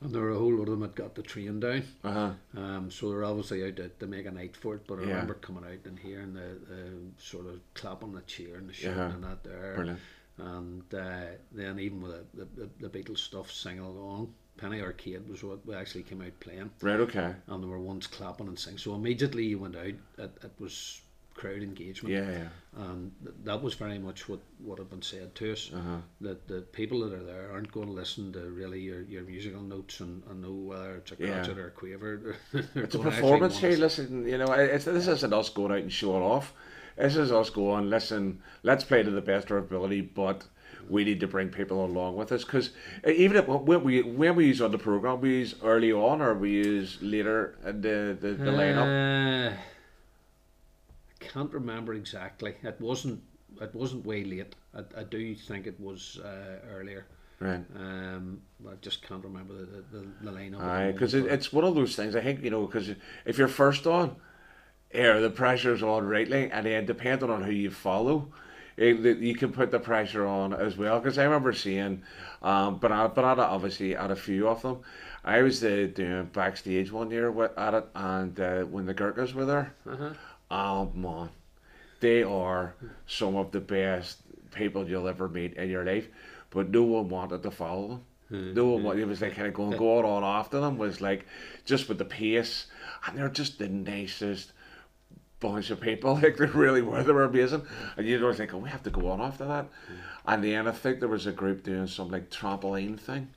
And 0.00 0.12
there 0.14 0.22
were 0.22 0.30
a 0.30 0.38
whole 0.38 0.52
lot 0.54 0.68
of 0.68 0.70
them 0.70 0.80
that 0.80 0.94
got 0.94 1.14
the 1.16 1.22
train 1.22 1.58
down. 1.58 1.82
Uh 2.04 2.12
huh. 2.12 2.30
Um, 2.60 2.90
so 2.90 3.10
they're 3.10 3.24
obviously 3.24 3.64
out 3.66 3.76
to, 3.76 3.88
to 3.88 4.06
make 4.06 4.26
a 4.26 4.30
night 4.30 4.56
for 4.56 4.76
it. 4.76 4.86
But 4.86 5.00
I 5.00 5.02
Yeah. 5.02 5.08
remember 5.08 5.34
coming 5.34 5.64
out 5.64 5.84
and 5.86 5.98
hearing 5.98 6.34
the, 6.34 6.56
the 6.68 6.90
sort 7.18 7.46
of 7.46 7.60
clapping 7.74 8.12
the 8.12 8.20
cheer 8.22 8.56
and 8.56 8.68
the 8.68 8.72
shouting 8.72 8.98
Uh-huh. 9.00 9.14
and 9.14 9.24
that 9.24 9.42
there. 9.42 9.72
Brilliant. 9.74 10.00
And 10.38 10.94
uh, 10.94 11.34
then 11.50 11.80
even 11.80 12.00
with 12.00 12.12
the, 12.32 12.46
the, 12.56 12.88
the 12.88 12.88
Beatles 12.88 13.18
stuff 13.18 13.50
singing 13.50 13.80
along, 13.80 14.32
Penny 14.56 14.80
Arcade 14.80 15.28
was 15.28 15.42
what 15.42 15.66
we 15.66 15.74
actually 15.74 16.04
came 16.04 16.22
out 16.22 16.38
playing. 16.38 16.70
Right. 16.80 17.00
Okay. 17.00 17.34
And 17.48 17.62
there 17.62 17.70
were 17.70 17.80
ones 17.80 18.06
clapping 18.06 18.46
and 18.46 18.58
singing. 18.58 18.78
So 18.78 18.94
immediately 18.94 19.46
you 19.46 19.58
went 19.58 19.74
out, 19.76 19.84
it, 19.86 19.98
it 20.42 20.52
was 20.60 21.00
crowd 21.38 21.62
engagement. 21.62 22.14
Yeah. 22.14 22.30
Yeah. 22.30 22.48
And 22.84 23.12
th- 23.22 23.34
that 23.44 23.62
was 23.62 23.74
very 23.74 23.98
much 23.98 24.28
what, 24.28 24.40
what 24.58 24.78
had 24.78 24.90
been 24.90 25.02
said 25.02 25.34
to 25.36 25.52
us. 25.52 25.70
Uh-huh. 25.74 25.98
That 26.20 26.48
the 26.48 26.60
people 26.60 27.00
that 27.00 27.12
are 27.12 27.22
there 27.22 27.50
aren't 27.52 27.72
going 27.72 27.86
to 27.86 27.92
listen 27.92 28.32
to 28.32 28.40
really 28.50 28.80
your, 28.80 29.02
your 29.02 29.22
musical 29.22 29.62
notes 29.62 30.00
and, 30.00 30.22
and 30.28 30.42
know 30.42 30.52
whether 30.52 30.96
it's 30.96 31.12
a 31.12 31.16
Yeah. 31.18 31.26
crotchet 31.44 31.58
or 31.58 31.68
a 31.68 31.70
quaver. 31.70 32.36
It's 32.74 32.94
a 32.94 32.98
performance 32.98 33.58
here. 33.58 33.76
Listen, 33.76 34.26
you 34.26 34.38
know, 34.38 34.52
it's, 34.52 34.84
this 34.84 35.06
isn't 35.06 35.32
us 35.32 35.48
going 35.48 35.72
out 35.72 35.78
and 35.78 35.92
showing 35.92 36.22
off. 36.22 36.52
This 36.96 37.16
is 37.16 37.30
us 37.30 37.50
going, 37.50 37.88
listen, 37.88 38.42
let's 38.64 38.82
play 38.82 39.04
to 39.04 39.10
the 39.10 39.20
best 39.20 39.46
of 39.46 39.52
our 39.52 39.58
ability, 39.58 40.00
but 40.00 40.44
we 40.88 41.04
need 41.04 41.20
to 41.20 41.28
bring 41.28 41.48
people 41.50 41.84
along 41.84 42.16
with 42.16 42.32
us 42.32 42.44
because 42.44 42.70
even 43.06 43.36
if, 43.36 43.46
when 43.46 43.84
we 43.84 44.02
when 44.02 44.34
we 44.34 44.46
use 44.46 44.60
on 44.60 44.72
the 44.72 44.78
program, 44.78 45.20
we 45.20 45.30
use 45.30 45.54
early 45.62 45.92
on 45.92 46.20
or 46.20 46.34
we 46.34 46.50
use 46.50 46.98
later 47.00 47.56
in 47.64 47.80
the 47.80 48.16
the, 48.20 48.30
the 48.34 48.50
lineup. 48.50 49.52
Uh, 49.52 49.56
can't 51.20 51.52
remember 51.52 51.94
exactly. 51.94 52.54
It 52.62 52.80
wasn't. 52.80 53.22
It 53.60 53.74
wasn't 53.74 54.04
way 54.04 54.24
late. 54.24 54.54
I, 54.74 54.80
I 55.00 55.02
do 55.04 55.34
think 55.34 55.66
it 55.66 55.78
was 55.80 56.20
uh, 56.24 56.58
earlier. 56.70 57.06
Right. 57.40 57.64
Um, 57.76 58.40
I 58.66 58.74
just 58.80 59.02
can't 59.02 59.22
remember 59.22 59.54
the 59.54 59.84
the, 59.92 60.06
the, 60.22 60.30
lineup. 60.30 60.60
Aye, 60.60 60.92
because 60.92 61.14
it, 61.14 61.26
it's 61.26 61.52
one 61.52 61.64
of 61.64 61.74
those 61.74 61.94
things. 61.94 62.16
I 62.16 62.20
think 62.20 62.42
you 62.42 62.50
know, 62.50 62.66
because 62.66 62.90
if 63.24 63.38
you're 63.38 63.48
first 63.48 63.86
on, 63.86 64.16
yeah, 64.92 65.18
the 65.20 65.30
pressure's 65.30 65.82
on 65.82 66.06
rightly, 66.06 66.50
and 66.50 66.66
then 66.66 66.86
depending 66.86 67.30
on 67.30 67.42
who 67.42 67.52
you 67.52 67.70
follow, 67.70 68.32
it, 68.76 69.18
you 69.18 69.34
can 69.34 69.52
put 69.52 69.70
the 69.70 69.78
pressure 69.78 70.26
on 70.26 70.52
as 70.52 70.76
well. 70.76 70.98
Because 70.98 71.18
I 71.18 71.24
remember 71.24 71.52
seeing, 71.52 72.02
um, 72.42 72.78
but 72.78 72.90
I, 72.90 73.06
but 73.06 73.24
I 73.24 73.32
obviously 73.44 73.94
had 73.94 74.10
a 74.10 74.16
few 74.16 74.48
of 74.48 74.62
them. 74.62 74.78
I 75.24 75.42
was 75.42 75.62
uh, 75.62 75.88
doing 75.94 76.30
backstage 76.32 76.90
one 76.90 77.10
year 77.10 77.30
with, 77.30 77.56
at 77.58 77.74
it, 77.74 77.86
and 77.94 78.38
uh, 78.40 78.62
when 78.62 78.86
the 78.86 78.94
Gurkhas 78.94 79.34
were 79.34 79.44
there, 79.44 79.74
Uh-huh. 79.86 80.10
Oh 80.50 80.90
man, 80.94 81.30
they 82.00 82.22
are 82.22 82.74
some 83.06 83.36
of 83.36 83.50
the 83.52 83.60
best 83.60 84.18
people 84.52 84.88
you'll 84.88 85.08
ever 85.08 85.28
meet 85.28 85.54
in 85.54 85.68
your 85.68 85.84
life. 85.84 86.08
But 86.50 86.70
no 86.70 86.82
one 86.82 87.08
wanted 87.08 87.42
to 87.42 87.50
follow 87.50 87.88
them. 87.88 88.04
Hmm, 88.28 88.54
no 88.54 88.66
one 88.66 88.80
hmm. 88.80 88.86
wanted. 88.86 89.02
It 89.02 89.08
was 89.08 89.20
like 89.20 89.34
kind 89.34 89.48
of 89.48 89.54
going 89.54 89.76
going 89.76 90.04
on 90.04 90.24
after 90.24 90.60
them. 90.60 90.78
Was 90.78 91.00
like 91.00 91.26
just 91.64 91.88
with 91.88 91.98
the 91.98 92.04
pace, 92.04 92.66
and 93.06 93.18
they're 93.18 93.28
just 93.28 93.58
the 93.58 93.68
nicest 93.68 94.52
bunch 95.40 95.70
of 95.70 95.80
people. 95.80 96.14
Like 96.22 96.36
they 96.36 96.46
really 96.46 96.82
were. 96.82 97.02
They 97.02 97.12
were 97.12 97.24
amazing. 97.24 97.66
And 97.96 98.06
you 98.06 98.18
don't 98.18 98.36
think, 98.36 98.54
oh, 98.54 98.58
we 98.58 98.70
have 98.70 98.82
to 98.84 98.90
go 98.90 99.10
on 99.10 99.20
after 99.20 99.44
that. 99.46 99.66
Hmm. 99.86 99.94
And 100.26 100.44
then 100.44 100.68
I 100.68 100.72
think 100.72 101.00
there 101.00 101.08
was 101.08 101.26
a 101.26 101.32
group 101.32 101.62
doing 101.62 101.86
some 101.86 102.10
like 102.10 102.30
trampoline 102.30 102.98
thing. 102.98 103.28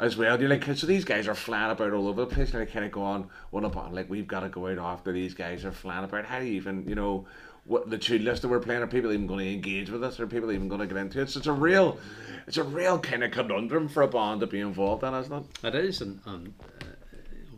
As 0.00 0.16
well, 0.16 0.40
you're 0.40 0.48
like, 0.48 0.64
so 0.76 0.86
these 0.86 1.04
guys 1.04 1.26
are 1.26 1.34
flying 1.34 1.72
about 1.72 1.92
all 1.92 2.06
over 2.06 2.20
the 2.20 2.34
place, 2.34 2.52
and 2.52 2.60
they 2.60 2.70
kind 2.70 2.84
of 2.84 2.92
go 2.92 3.02
on 3.02 3.28
one 3.50 3.64
upon 3.64 3.92
like 3.92 4.08
we've 4.08 4.28
got 4.28 4.40
to 4.40 4.48
go 4.48 4.68
out 4.68 4.78
after 4.78 5.12
these 5.12 5.34
guys 5.34 5.64
are 5.64 5.72
flying 5.72 6.04
about. 6.04 6.24
How 6.24 6.38
do 6.38 6.44
you 6.44 6.54
even, 6.54 6.88
you 6.88 6.94
know, 6.94 7.26
what 7.64 7.90
the 7.90 7.98
two 7.98 8.18
list 8.18 8.42
that 8.42 8.48
we're 8.48 8.60
playing? 8.60 8.82
Are 8.82 8.86
people 8.86 9.12
even 9.12 9.26
going 9.26 9.40
to 9.40 9.52
engage 9.52 9.90
with 9.90 10.04
us? 10.04 10.20
Are 10.20 10.26
people 10.26 10.52
even 10.52 10.68
going 10.68 10.80
to 10.80 10.86
get 10.86 10.96
into 10.96 11.20
it? 11.20 11.30
So 11.30 11.38
it's 11.38 11.48
a 11.48 11.52
real, 11.52 11.98
it's 12.46 12.58
a 12.58 12.62
real 12.62 12.98
kind 12.98 13.24
of 13.24 13.32
conundrum 13.32 13.88
for 13.88 14.02
a 14.02 14.08
band 14.08 14.40
to 14.40 14.46
be 14.46 14.60
involved 14.60 15.02
in, 15.02 15.14
isn't 15.14 15.32
it? 15.32 15.64
It 15.66 15.74
is, 15.74 16.00
and, 16.00 16.20
and 16.26 16.54
uh, 16.80 16.86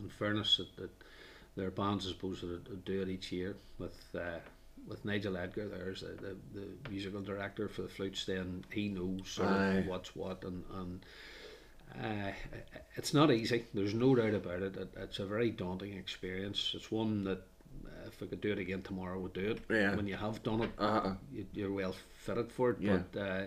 in 0.03 0.09
fairness, 0.19 0.57
that, 0.57 0.75
that 0.77 0.91
there 1.57 1.67
are 1.67 1.71
bands, 1.71 2.07
I 2.07 2.11
suppose, 2.11 2.41
that, 2.41 2.65
that 2.65 2.85
do 2.87 3.03
it 3.03 3.09
each 3.09 3.33
year. 3.33 3.57
With 3.79 4.03
uh, 4.15 4.39
with 4.89 5.05
Nigel 5.05 5.37
Edgar, 5.37 5.69
there's 5.69 6.03
the, 6.03 6.37
the, 6.55 6.61
the 6.61 6.91
musical 6.91 7.23
director 7.23 7.69
for 7.69 7.83
the 7.83 7.89
flutes. 7.89 8.25
Then 8.25 8.65
he 8.71 8.89
knows 8.89 9.29
sort 9.29 9.49
of 9.51 9.87
what's 9.87 10.15
what, 10.17 10.45
and 10.45 10.65
and 10.75 11.05
uh, 12.03 12.33
it's 12.97 13.15
not 13.15 13.31
easy. 13.31 13.65
There's 13.75 13.95
no 13.95 14.15
doubt 14.15 14.35
about 14.35 14.63
it. 14.63 14.77
it. 14.77 14.89
It's 14.97 15.19
a 15.19 15.27
very 15.27 15.51
daunting 15.51 15.95
experience. 15.97 16.73
It's 16.75 16.91
one 16.91 17.25
that. 17.25 17.39
uh, 17.87 18.07
If 18.09 18.23
I 18.23 18.27
could 18.27 18.41
do 18.41 18.53
it 18.53 18.59
again 18.59 18.83
tomorrow, 18.83 19.15
I 19.19 19.23
would 19.23 19.33
do 19.33 19.51
it. 19.53 19.61
Yeah. 19.71 19.95
When 19.97 20.07
you 20.07 20.17
have 20.17 20.43
done 20.43 20.63
it, 20.63 20.71
Uh-uh. 20.79 21.15
you, 21.33 21.47
you're 21.53 21.73
well 21.73 21.95
fitted 22.25 22.51
for 22.53 22.71
it. 22.71 22.77
Yeah. 22.81 22.99
But 23.13 23.21
uh, 23.21 23.47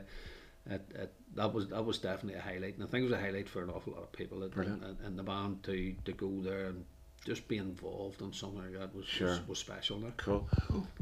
it, 0.70 0.82
it, 0.96 1.14
that 1.36 1.54
was 1.54 1.68
that 1.70 1.86
was 1.86 1.98
definitely 2.00 2.40
a 2.40 2.42
highlight, 2.42 2.76
and 2.76 2.84
I 2.84 2.88
think 2.88 3.02
it 3.02 3.10
was 3.12 3.20
a 3.20 3.22
highlight 3.22 3.48
for 3.50 3.62
an 3.64 3.70
awful 3.70 3.94
lot 3.94 4.04
of 4.04 4.12
people 4.12 4.44
in, 4.44 4.98
in 5.06 5.16
the 5.16 5.24
band 5.24 5.64
to, 5.64 5.94
to 6.06 6.12
go 6.14 6.42
there 6.42 6.66
and 6.68 6.84
just 7.26 7.48
be 7.48 7.58
involved 7.58 8.22
in 8.22 8.32
something 8.34 8.62
like 8.64 8.80
that 8.80 8.96
was 8.96 9.06
Sure. 9.06 9.28
was, 9.30 9.48
was 9.48 9.60
special. 9.60 9.98
Now. 10.00 10.12
Cool. 10.18 10.48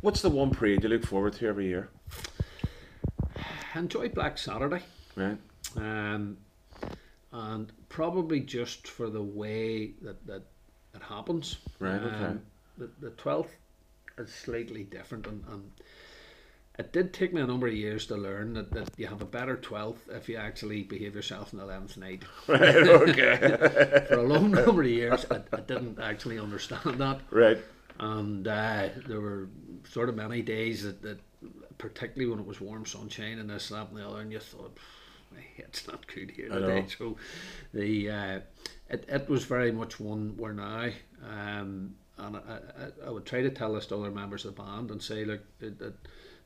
What's 0.02 0.22
the 0.22 0.30
one 0.30 0.52
parade 0.52 0.84
you 0.84 0.90
look 0.90 1.06
forward 1.06 1.34
to 1.34 1.48
every 1.48 1.68
year? 1.68 1.90
I 3.76 3.80
enjoy 3.80 4.10
Black 4.10 4.38
Saturday, 4.38 4.82
Right. 5.16 5.38
um, 5.78 6.38
and 7.36 7.72
probably 7.90 8.40
just 8.40 8.88
for 8.88 9.10
the 9.10 9.22
way 9.22 9.92
that 10.02 10.26
that 10.26 10.44
it 10.94 11.02
happens. 11.02 11.58
Right, 11.80 12.02
okay. 12.02 12.26
Um, 12.26 12.42
the 12.78 12.90
the 13.02 13.10
twelfth 13.12 13.56
is 14.18 14.34
slightly 14.34 14.84
different, 14.84 15.28
and, 15.28 15.44
and 15.52 15.72
it 16.80 16.94
did 16.94 17.14
take 17.14 17.34
me 17.34 17.42
a 17.42 17.48
number 17.48 17.68
of 17.68 17.74
years 17.74 18.06
to 18.08 18.16
learn 18.16 18.54
that, 18.54 18.72
that 18.72 18.90
you 18.98 19.08
have 19.08 19.22
a 19.22 19.26
better 19.26 19.58
twelfth 19.58 20.08
if 20.10 20.30
you 20.30 20.38
actually 20.38 20.84
behave 20.84 21.14
yourself 21.14 21.54
on 21.54 21.60
the 21.60 21.66
eleventh 21.66 21.98
night. 21.98 22.24
Right. 22.48 22.76
Okay. 22.88 23.38
For 24.08 24.20
a 24.20 24.24
long 24.24 24.52
number 24.52 24.82
of 24.84 24.88
years, 24.88 25.26
I, 25.30 25.42
I 25.52 25.60
didn't 25.60 26.00
actually 26.00 26.40
understand 26.40 27.00
that. 27.00 27.20
right. 27.32 27.58
and 28.00 28.48
uh, 28.48 28.90
there 29.08 29.20
were 29.20 29.50
sort 29.90 30.08
of 30.10 30.16
many 30.16 30.42
days 30.42 30.84
that, 30.84 31.02
that 31.02 31.20
particularly 31.78 32.30
when 32.30 32.40
it 32.40 32.46
was 32.48 32.62
warm 32.62 32.86
sunshine 32.86 33.40
and 33.40 33.50
this 33.50 33.70
that 33.70 33.90
and 33.90 33.98
the 33.98 34.08
other 34.08 34.22
and 34.22 34.32
you 34.32 34.40
thought 34.40 34.78
head's 35.58 35.88
not 35.88 36.06
good 36.08 36.32
here 36.32 36.50
today 36.50 36.86
so 36.98 37.18
the 37.74 38.10
uh, 38.10 38.40
it, 38.90 39.06
it 39.08 39.30
was 39.30 39.46
very 39.46 39.72
much 39.72 40.00
one 40.00 40.36
where 40.38 40.54
now 40.54 40.90
um, 41.30 41.96
and 42.18 42.38
I, 42.38 42.40
I, 42.40 43.08
I 43.08 43.10
would 43.10 43.26
try 43.26 43.42
to 43.42 43.50
tell 43.50 43.74
this 43.74 43.88
to 43.88 43.96
other 43.96 44.12
members 44.12 44.46
of 44.46 44.56
the 44.56 44.62
band 44.62 44.92
and 44.92 45.02
say 45.02 45.26
look 45.26 45.42
that 45.60 45.94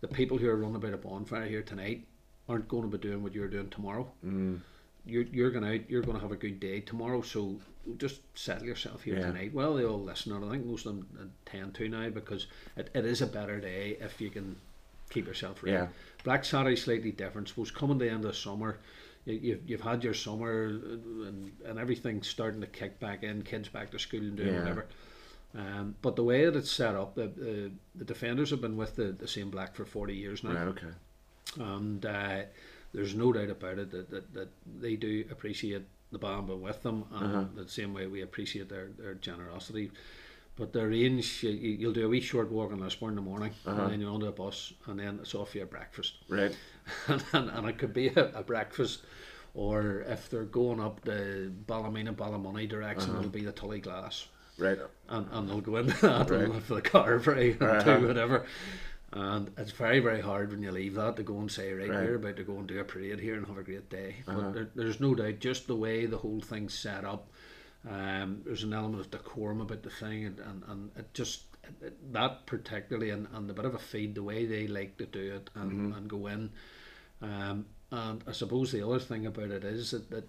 the 0.02 0.08
people 0.08 0.38
who 0.38 0.50
are 0.50 0.56
running 0.56 0.76
about 0.78 0.94
a 0.94 0.98
bonfire 0.98 1.46
here 1.46 1.62
tonight 1.62 2.08
aren't 2.48 2.68
going 2.68 2.90
to 2.90 2.98
be 2.98 3.08
doing 3.08 3.22
what 3.22 3.34
you're 3.36 3.48
doing 3.48 3.70
tomorrow 3.70 4.10
Mm. 4.26 4.62
you're, 5.06 5.24
you're 5.24 5.52
going 5.52 5.66
out, 5.66 5.90
you're 5.90 6.02
going 6.02 6.16
to 6.18 6.22
have 6.22 6.32
a 6.32 6.36
good 6.38 6.60
day 6.60 6.80
tomorrow, 6.82 7.22
so 7.22 7.60
just 7.98 8.22
settle 8.38 8.66
yourself 8.66 9.04
here 9.04 9.16
Yeah. 9.16 9.28
tonight. 9.28 9.54
Well, 9.54 9.74
they 9.76 9.86
all 9.86 10.02
listen, 10.04 10.34
and 10.34 10.46
I 10.46 10.50
think 10.52 10.66
most 10.66 10.86
of 10.86 10.96
them 10.96 11.08
uh, 11.20 11.24
tend 11.50 11.74
to 11.76 11.88
now 11.90 12.10
because 12.10 12.48
it, 12.76 12.90
it 12.94 13.06
is 13.06 13.22
a 13.22 13.28
better 13.28 13.60
day 13.60 13.98
if 14.02 14.20
you 14.22 14.30
can 14.30 14.56
keep 15.10 15.26
yourself 15.28 15.64
ready. 15.64 15.78
Yeah. 15.78 15.88
Black 16.24 16.44
Saturday's 16.46 16.84
slightly 16.84 17.12
different. 17.12 17.48
Suppose 17.50 17.72
coming 17.72 18.00
to 18.00 18.06
the 18.06 18.12
end 18.12 18.26
of 18.26 18.36
summer, 18.36 18.78
you, 19.26 19.34
you've, 19.42 19.70
you've 19.70 19.82
had 19.82 20.04
your 20.04 20.14
summer 20.14 20.66
and, 20.68 21.52
and 21.66 21.80
everything's 21.80 22.28
starting 22.28 22.62
to 22.62 22.68
kick 22.68 23.00
back 23.00 23.24
in, 23.24 23.42
kids 23.44 23.70
back 23.70 23.92
to 23.92 24.00
school 24.00 24.20
and 24.22 24.36
doing 24.36 24.54
Yeah. 24.54 24.60
whatever. 24.60 24.86
Um, 25.58 25.96
but 26.04 26.16
the 26.16 26.24
way 26.24 26.46
that 26.46 26.56
it's 26.56 26.72
set 26.72 26.94
up, 26.96 27.16
the, 27.16 27.28
the, 27.28 27.72
the 27.96 28.06
defenders 28.06 28.52
have 28.52 28.62
been 28.62 28.78
with 28.78 28.96
the, 28.96 29.06
the 29.14 29.28
same 29.28 29.50
black 29.50 29.76
for 29.76 29.84
40 29.86 30.14
years 30.14 30.44
now 30.44 30.52
Right. 30.54 30.68
Okay. 30.68 30.88
and 31.58 32.06
uh, 32.06 32.42
there's 32.94 33.16
no 33.16 33.34
doubt 33.34 33.50
about 33.50 33.80
it 33.80 33.90
that, 33.92 34.10
that, 34.12 34.34
that 34.34 34.50
they 34.80 34.96
do 34.96 35.26
appreciate 35.32 35.84
the 36.12 36.20
band 36.20 36.50
with 36.62 36.84
them 36.84 37.06
and 37.14 37.36
Uh-huh. 37.36 37.46
the 37.56 37.68
same 37.70 37.94
way 37.96 38.06
we 38.08 38.22
appreciate 38.22 38.70
their, 38.70 38.90
their 38.98 39.16
generosity 39.16 39.90
but 40.60 40.74
the 40.74 40.86
range 40.88 41.42
you, 41.44 41.50
you- 41.52 41.78
you'll 41.80 41.94
do 41.94 42.06
a 42.06 42.10
wee 42.10 42.22
short 42.22 42.52
walk 42.52 42.72
in 42.72 42.80
Lisburn 42.80 43.10
in 43.12 43.16
the 43.16 43.22
morning 43.22 43.52
Uh-huh. 43.66 43.82
and 43.84 43.92
then 43.92 44.02
you're 44.02 44.12
onto 44.12 44.28
a 44.28 44.32
bus 44.32 44.74
and 44.88 45.00
then 45.00 45.20
it's 45.22 45.34
off 45.34 45.56
your 45.56 45.66
breakfast 45.66 46.16
Right. 46.30 46.56
and, 47.08 47.24
and, 47.34 47.50
and 47.50 47.70
it 47.70 47.78
could 47.78 47.94
be 47.94 48.08
a, 48.10 48.26
a 48.36 48.44
breakfast 48.44 49.02
or 49.56 50.02
if 50.08 50.30
they're 50.30 50.44
going 50.44 50.80
up 50.80 51.02
the 51.02 51.52
Ballymena 51.68 52.14
Ballymoney 52.14 52.68
direction 52.70 53.12
Uh-huh. 53.12 53.20
it'll 53.20 53.32
be 53.32 53.46
the 53.46 53.54
Tullyglass 53.54 54.26
Right. 54.58 54.78
and, 55.08 55.26
and 55.32 55.50
they'll 55.50 55.62
go 55.62 55.78
into 55.78 55.96
that 56.02 56.30
Right. 56.30 56.42
and 56.44 56.64
for 56.64 56.76
the 56.76 56.82
car 56.82 57.20
free 57.28 57.56
or 57.60 57.70
Uh-huh. 57.70 57.98
do 58.00 58.08
whatever. 58.08 58.46
And 59.12 59.50
it's 59.58 59.72
very, 59.72 60.00
very 60.02 60.22
hard 60.22 60.52
when 60.52 60.62
you 60.62 60.70
leave 60.72 60.94
that 60.94 61.16
to 61.16 61.24
go 61.24 61.40
and 61.40 61.50
say, 61.52 61.74
right, 61.74 61.90
Right. 61.90 62.04
we're 62.04 62.16
about 62.18 62.36
to 62.36 62.44
go 62.44 62.58
and 62.58 62.68
do 62.68 62.80
a 62.80 62.84
parade 62.84 63.20
here 63.20 63.38
and 63.38 63.48
have 63.48 63.58
a 63.58 63.64
great 63.64 63.90
day. 63.90 64.18
Uh-huh. 64.28 64.40
But 64.40 64.54
there, 64.54 64.70
there's 64.76 65.00
no 65.00 65.16
doubt, 65.16 65.40
just 65.40 65.66
the 65.66 65.76
way 65.76 66.06
the 66.06 66.18
whole 66.18 66.42
thing's 66.42 66.76
set 66.76 67.04
up, 67.06 67.28
um, 67.88 68.42
there's 68.46 68.64
an 68.64 68.74
element 68.74 69.02
of 69.02 69.12
decorum 69.12 69.62
about 69.62 69.84
the 69.84 69.90
thing, 69.90 70.26
and, 70.26 70.40
and, 70.40 70.64
and 70.68 70.92
it 70.98 71.14
just, 71.14 71.44
it, 71.82 72.12
that 72.14 72.46
particularly, 72.46 73.10
and, 73.12 73.28
and 73.34 73.50
a 73.50 73.54
bit 73.54 73.66
of 73.66 73.76
a 73.76 73.80
feed, 73.80 74.16
the 74.16 74.24
way 74.24 74.46
they 74.46 74.68
like 74.68 74.98
to 74.98 75.06
do 75.06 75.36
it 75.36 75.50
and, 75.56 75.72
Mm-hmm. 75.72 75.94
and 75.98 76.10
go 76.10 76.28
in. 76.28 76.50
Um, 77.22 77.66
and 77.92 78.24
I 78.28 78.32
suppose 78.34 78.72
the 78.72 78.86
other 78.86 79.00
thing 79.00 79.26
about 79.26 79.52
it 79.52 79.64
is 79.64 79.92
that, 79.92 80.10
that 80.12 80.28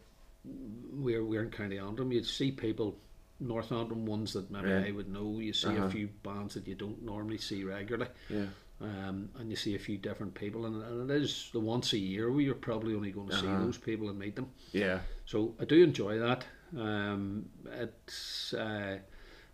we're, 0.92 1.24
we're 1.24 1.42
in 1.42 1.50
County 1.50 1.78
Antrim, 1.78 2.12
you'd 2.12 2.26
see 2.26 2.50
people, 2.52 2.96
North 3.40 3.72
Antrim 3.72 4.06
ones 4.06 4.32
that 4.34 4.50
maybe 4.50 4.68
Yeah. 4.68 4.84
I 4.86 4.90
would 4.92 5.08
know, 5.12 5.38
you 5.40 5.52
see 5.52 5.68
Uh-huh. 5.68 5.86
a 5.86 5.90
few 5.90 6.08
bands 6.22 6.54
that 6.54 6.66
you 6.66 6.74
don't 6.74 7.02
normally 7.02 7.38
see 7.38 7.64
regularly 7.64 8.10
Yeah. 8.28 8.46
um, 8.80 9.28
and 9.38 9.50
you 9.50 9.56
see 9.56 9.74
a 9.74 9.78
few 9.78 9.98
different 9.98 10.34
people, 10.34 10.66
and, 10.66 10.82
and 10.82 11.10
it 11.10 11.22
is 11.22 11.50
the 11.52 11.60
once 11.60 11.92
a 11.92 11.98
year 11.98 12.30
where 12.30 12.40
you're 12.42 12.54
probably 12.54 12.94
only 12.94 13.10
going 13.10 13.28
to 13.28 13.36
see 13.36 13.46
Uh-huh. 13.48 13.64
those 13.64 13.78
people 13.78 14.08
and 14.08 14.18
meet 14.18 14.36
them. 14.36 14.50
Yeah. 14.72 15.00
So 15.26 15.54
I 15.60 15.64
do 15.64 15.82
enjoy 15.82 16.18
that. 16.18 16.44
Um, 16.78 17.46
it's 17.66 18.52
uh, 18.54 18.98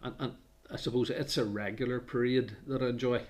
and, 0.03 0.15
and 0.19 0.33
I 0.71 0.77
suppose 0.77 1.11
it's 1.11 1.39
a 1.39 1.45
regular 1.45 2.01
parade 2.01 2.57
that 2.67 2.83
I 2.83 2.89
enjoy. 2.89 3.23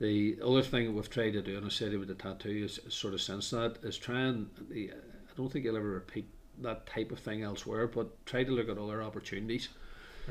The 0.00 0.38
other 0.44 0.62
thing 0.62 0.86
that 0.86 0.92
we've 0.92 1.10
tried 1.10 1.32
to 1.32 1.42
do, 1.42 1.56
and 1.56 1.66
I 1.66 1.70
said 1.70 1.92
it 1.92 1.96
with 1.98 2.08
the 2.08 2.14
tattoo, 2.14 2.64
is, 2.64 2.78
sort 2.88 3.14
of 3.14 3.20
since 3.20 3.50
that 3.50 3.78
is 3.82 3.96
try 3.98 4.20
and 4.20 4.48
I 4.72 4.90
don't 5.36 5.50
think 5.50 5.64
you'll 5.64 5.76
ever 5.76 5.90
repeat 5.90 6.28
that 6.60 6.86
type 6.86 7.10
of 7.10 7.18
thing 7.18 7.42
elsewhere, 7.42 7.86
but 7.88 8.24
try 8.26 8.44
to 8.44 8.52
look 8.52 8.68
at 8.68 8.78
other 8.78 9.02
opportunities 9.02 9.68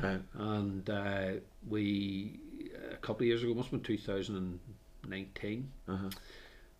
Right. 0.01 0.21
and 0.35 0.89
uh, 0.89 1.27
we 1.67 2.39
a 2.91 2.97
couple 2.97 3.23
of 3.23 3.27
years 3.27 3.43
ago, 3.43 3.53
must 3.53 3.71
have 3.71 3.83
been 3.83 3.97
2019. 3.97 5.71
Uh-huh. 5.87 6.09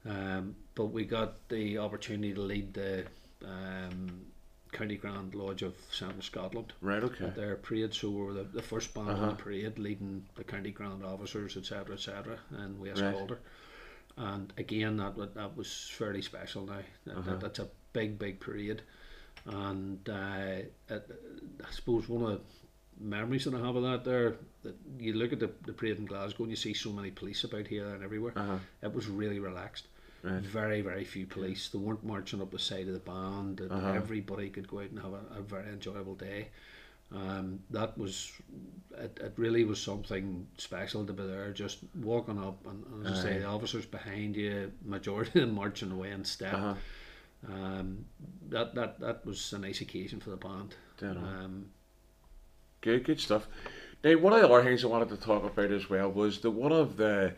Um, 0.10 0.56
but 0.76 0.86
we 0.86 1.06
got 1.06 1.48
the 1.50 1.78
opportunity 1.80 2.34
to 2.34 2.42
lead 2.42 2.74
the 2.74 3.06
um, 3.46 4.27
County 4.72 4.96
Grand 4.98 5.34
Lodge 5.36 5.62
of 5.64 5.76
Central 5.92 6.22
Scotland 6.22 6.74
Right. 6.82 7.04
Okay. 7.04 7.26
at 7.26 7.36
their 7.36 7.56
parade. 7.56 7.94
So 7.94 8.10
we 8.10 8.22
were 8.22 8.34
the, 8.34 8.44
the 8.44 8.62
first 8.62 8.94
band 8.94 9.10
on 9.10 9.16
Uh-huh. 9.16 9.30
the 9.32 9.36
parade, 9.36 9.80
leading 9.80 10.26
the 10.36 10.44
County 10.44 10.72
Grand 10.72 11.04
officers, 11.04 11.58
etc., 11.58 11.94
etc., 11.96 12.38
and 12.52 12.80
West 12.80 13.02
Right. 13.02 13.14
Calder. 13.14 13.40
And 14.18 14.52
again, 14.58 14.98
that 14.98 15.16
that 15.36 15.56
was 15.56 15.90
fairly 15.92 16.22
special. 16.22 16.66
Now 16.66 16.80
that, 17.06 17.18
Uh-huh. 17.18 17.30
that, 17.32 17.40
that's 17.42 17.60
a 17.60 17.68
big, 17.94 18.18
big 18.20 18.40
parade, 18.40 18.82
and 19.46 20.08
uh, 20.10 20.64
it, 20.90 21.12
I 21.64 21.72
suppose 21.72 22.10
one 22.10 22.24
of 22.24 22.40
the 22.40 22.40
memories 23.00 23.46
that 23.46 23.54
I 23.54 23.60
have 23.60 23.76
of 23.76 23.84
that 23.84 24.04
there, 24.04 24.36
that 24.64 24.76
you 25.00 25.14
look 25.14 25.32
at 25.34 25.40
the, 25.40 25.52
the 25.66 25.74
parade 25.74 25.98
in 26.00 26.06
Glasgow 26.06 26.44
and 26.44 26.50
you 26.52 26.56
see 26.56 26.74
so 26.74 26.92
many 26.92 27.12
police 27.12 27.44
about 27.44 27.68
here 27.68 27.88
and 27.94 28.04
everywhere. 28.04 28.34
Uh-huh. 28.36 28.58
It 28.82 28.94
was 28.94 29.08
really 29.08 29.40
relaxed. 29.40 29.88
Right. 30.24 30.42
Very, 30.42 30.82
very 30.82 31.04
few 31.04 31.26
police. 31.26 31.70
They 31.70 31.78
weren't 31.78 32.04
marching 32.04 32.42
up 32.42 32.52
the 32.52 32.60
side 32.60 32.88
of 32.88 32.94
the 32.94 33.00
band. 33.00 33.60
and 33.62 33.72
Uh-huh. 33.72 33.94
Everybody 33.94 34.50
could 34.50 34.68
go 34.68 34.80
out 34.80 34.90
and 34.90 35.00
have 35.00 35.14
a, 35.14 35.40
a 35.40 35.42
very 35.42 35.68
enjoyable 35.70 36.16
day. 36.16 36.50
Um, 37.16 37.60
that 37.70 37.98
was, 37.98 38.34
it, 38.98 39.18
it 39.24 39.34
really 39.38 39.64
was 39.64 39.82
something 39.82 40.46
special 40.58 41.06
to 41.06 41.14
be 41.14 41.24
there, 41.26 41.54
just 41.54 41.78
walking 42.02 42.38
up 42.38 42.66
and, 42.66 42.84
and 42.94 43.08
as 43.08 43.20
I 43.20 43.24
say, 43.24 43.38
the 43.40 43.46
officers 43.46 43.86
behind 43.86 44.36
you, 44.36 44.74
majority 44.84 45.30
of 45.40 45.48
them 45.48 45.56
marching 45.56 45.92
away 45.92 46.12
in 46.12 46.26
step. 46.26 46.54
Uh-huh. 46.54 46.74
Um, 47.54 48.06
that, 48.50 48.76
that, 48.76 49.00
that 49.00 49.26
was 49.26 49.54
a 49.54 49.60
nice 49.60 49.80
occasion 49.80 50.20
for 50.20 50.32
the 50.32 50.38
band. 50.38 50.76
Um, 51.02 51.66
Good, 52.82 53.06
good 53.06 53.20
stuff. 53.20 53.48
Now, 54.04 54.16
one 54.18 54.34
of 54.34 54.42
the 54.42 54.48
other 54.50 54.64
things 54.64 54.84
I 54.84 54.88
wanted 54.88 55.10
to 55.10 55.18
talk 55.18 55.44
about 55.44 55.72
as 55.72 55.90
well 55.90 56.12
was 56.12 56.40
that 56.40 56.52
one 56.52 56.72
of 56.72 56.98
the 56.98 57.34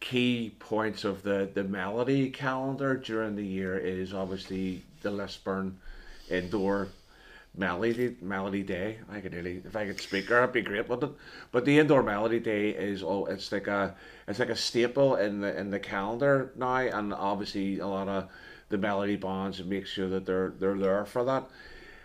key 0.00 0.54
points 0.58 1.04
of 1.04 1.22
the, 1.22 1.48
the 1.54 1.64
melody 1.64 2.30
calendar 2.30 2.96
during 2.96 3.34
the 3.34 3.44
year 3.44 3.78
is 3.78 4.12
obviously 4.12 4.82
the 5.02 5.10
Lisburn 5.10 5.78
Indoor 6.28 6.88
Melody 7.56 8.16
Melody 8.20 8.62
Day. 8.62 8.98
I 9.10 9.20
could 9.20 9.34
really, 9.34 9.62
if 9.64 9.74
I 9.74 9.86
could 9.86 10.00
speak 10.00 10.28
there, 10.28 10.42
I'd 10.42 10.52
be 10.52 10.60
great 10.60 10.88
with 10.88 11.02
it. 11.02 11.10
But 11.52 11.64
the 11.64 11.78
Indoor 11.78 12.02
Melody 12.02 12.38
Day 12.38 12.70
is 12.70 13.02
oh, 13.02 13.24
it's 13.26 13.50
like 13.50 13.66
a 13.66 13.94
it's 14.28 14.38
like 14.38 14.50
a 14.50 14.56
staple 14.56 15.16
in 15.16 15.40
the 15.40 15.58
in 15.58 15.70
the 15.70 15.80
calendar 15.80 16.52
now, 16.56 16.76
and 16.76 17.14
obviously 17.14 17.78
a 17.78 17.86
lot 17.86 18.08
of 18.08 18.28
the 18.68 18.76
melody 18.78 19.16
bands 19.16 19.62
make 19.64 19.86
sure 19.86 20.08
that 20.08 20.26
they're 20.26 20.52
they're 20.58 20.76
there 20.76 21.06
for 21.06 21.24
that. 21.24 21.48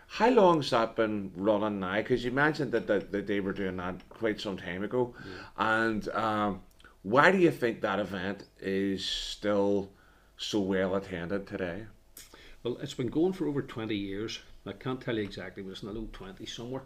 How 0.08 0.30
long's 0.30 0.70
that 0.72 0.96
been 0.96 1.32
running 1.36 1.80
now? 1.80 1.96
Because 1.96 2.24
you 2.26 2.32
mentioned 2.32 2.74
that, 2.74 2.86
that, 2.88 3.14
that 3.14 3.28
they 3.28 3.40
were 3.40 3.54
doing 3.54 3.78
that 3.78 3.96
quite 4.10 4.42
some 4.42 4.58
time 4.58 4.84
ago. 4.84 5.14
And 5.58 6.06
um, 6.10 6.62
why 7.04 7.32
do 7.32 7.38
you 7.38 7.52
think 7.52 7.82
that 7.82 8.00
event 8.00 8.46
is 8.60 9.06
still 9.06 9.92
so 10.38 10.60
well 10.60 10.96
attended 10.96 11.48
today? 11.48 11.86
Well, 12.64 12.78
it's 12.82 12.94
been 12.94 13.08
going 13.08 13.34
for 13.34 13.48
over 13.48 13.62
20 13.62 13.96
years. 13.96 14.40
I 14.66 14.74
can't 14.74 15.02
tell 15.02 15.16
you 15.16 15.24
exactly, 15.24 15.64
but 15.64 15.72
it's 15.72 15.82
in 15.82 15.88
the 15.88 15.94
low 15.96 16.08
20 16.14 16.46
somewhere. 16.46 16.84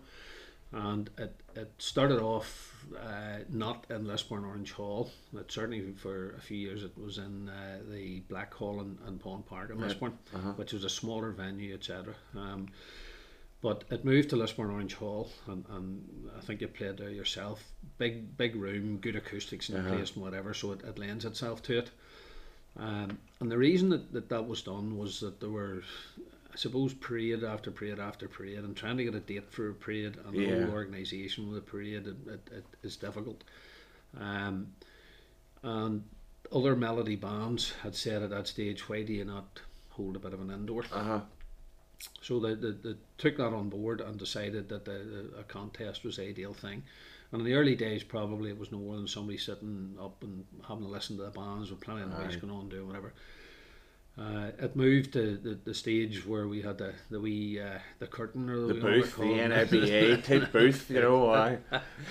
And 0.72 1.10
it, 1.18 1.36
it 1.56 1.72
started 1.78 2.22
off 2.22 2.86
uh, 2.98 3.40
not 3.50 3.86
in 3.90 4.06
Lisburn 4.06 4.46
Orange 4.46 4.72
Hall. 4.72 5.12
It 5.38 5.52
certainly 5.52 5.94
for 5.94 6.32
a 6.38 6.42
few 6.42 6.58
years 6.58 6.84
it 6.84 6.98
was 6.98 7.18
in 7.18 7.50
uh, 7.50 7.80
the 7.90 8.22
Black 8.22 8.54
Hall 8.54 8.80
and, 8.80 8.98
in 9.08 9.20
Pond 9.20 9.46
Park 9.46 9.70
in 9.70 9.80
Lisburn, 9.80 10.18
which 10.56 10.74
was 10.74 10.84
a 10.84 10.90
smaller 10.90 11.32
venue, 11.32 11.74
etc. 11.74 12.14
Um, 12.36 12.68
but 13.66 13.84
it 13.90 14.06
moved 14.06 14.30
to 14.30 14.36
Lisburn 14.36 14.70
Orange 14.70 14.94
Hall, 14.94 15.32
and, 15.48 15.66
and 15.72 16.30
I 16.38 16.42
think 16.42 16.62
you 16.62 16.68
played 16.68 16.98
there 16.98 17.10
yourself. 17.10 17.64
Big, 17.98 18.38
big 18.38 18.56
room, 18.56 18.98
good 18.98 19.16
acoustics 19.16 19.70
in 19.70 19.74
the 19.76 19.82
Uh-huh. 19.82 19.96
place, 19.96 20.12
and 20.14 20.22
whatever. 20.24 20.54
So 20.54 20.74
it, 20.74 20.82
it 20.84 21.00
lends 21.00 21.26
itself 21.26 21.64
to 21.64 21.80
it. 21.80 21.90
Um, 22.78 23.18
and 23.40 23.52
the 23.52 23.58
reason 23.58 23.90
that, 23.90 24.14
that 24.14 24.30
that 24.30 24.48
was 24.48 24.62
done 24.62 25.00
was 25.00 25.20
that 25.22 25.40
there 25.40 25.50
were, 25.50 25.82
I 26.54 26.56
suppose, 26.58 26.94
parade 26.94 27.44
after 27.44 27.72
parade 27.72 27.98
after 27.98 28.28
parade, 28.28 28.60
and 28.60 28.78
trying 28.78 28.98
to 28.98 29.04
get 29.04 29.16
a 29.16 29.20
date 29.20 29.50
for 29.50 29.70
a 29.70 29.74
parade 29.74 30.16
and 30.28 30.38
the 30.38 30.46
whole 30.46 30.70
organisation 30.72 31.50
with 31.50 31.58
a 31.58 31.62
parade 31.62 32.06
it, 32.06 32.18
it, 32.28 32.50
it 32.60 32.66
is 32.84 32.96
difficult. 32.98 33.44
Um, 34.16 34.68
and 35.64 36.04
other 36.52 36.76
melody 36.76 37.16
bands 37.16 37.74
had 37.82 37.96
said 37.96 38.22
at 38.22 38.30
that 38.30 38.48
stage, 38.48 38.88
why 38.88 39.02
do 39.02 39.12
you 39.14 39.26
not 39.26 39.60
hold 39.90 40.16
a 40.16 40.20
bit 40.20 40.34
of 40.34 40.42
an 40.42 40.52
indoor? 40.52 40.84
Uh 40.94 41.04
huh. 41.04 41.22
So 42.22 42.40
they, 42.40 42.56
they, 42.56 42.72
they 42.72 42.96
took 43.18 43.38
that 43.38 43.54
on 43.54 43.70
board 43.70 44.02
and 44.02 44.18
decided 44.18 44.70
that 44.70 44.86
the, 44.86 45.30
a 45.40 45.44
contest 45.44 46.04
was 46.04 46.18
the 46.18 46.24
ideal 46.24 46.54
thing. 46.54 46.84
And 47.32 47.42
in 47.42 47.46
the 47.46 47.54
early 47.54 47.76
days, 47.76 48.04
probably 48.04 48.50
it 48.50 48.60
was 48.60 48.72
no 48.72 48.78
more 48.78 48.96
than 48.96 49.08
somebody 49.08 49.38
sitting 49.38 49.96
up 50.00 50.22
and 50.24 50.46
having 50.68 50.86
to 50.86 50.90
listen 50.90 51.18
to 51.18 51.24
the 51.24 51.32
bands 51.32 51.72
with 51.72 51.82
plenty 51.82 52.04
of 52.04 52.10
noise 52.10 52.36
Aye. 52.36 52.40
going 52.40 52.54
on, 52.54 52.70
doing 52.70 52.88
whatever. 52.88 53.14
Uh, 54.18 54.52
it 54.60 54.78
moved 54.78 55.12
to 55.12 55.36
the, 55.36 55.60
the 55.66 55.74
stage 55.74 56.26
where 56.26 56.48
we 56.48 56.62
had 56.62 56.78
the 56.78 56.94
the 57.10 57.20
wee 57.20 57.60
uh, 57.60 57.80
the 58.00 58.08
curtain 58.08 58.50
or 58.50 58.62
The 58.68 58.74
we 58.76 58.80
know 58.80 58.86
what 58.86 58.94
we 58.94 59.02
booth, 59.02 59.18
the. 59.18 59.24
NIBA 59.24 60.24
type 60.42 60.52
booth, 60.54 60.90
you 60.90 61.02
know. 61.02 61.30
Aye. 61.34 61.58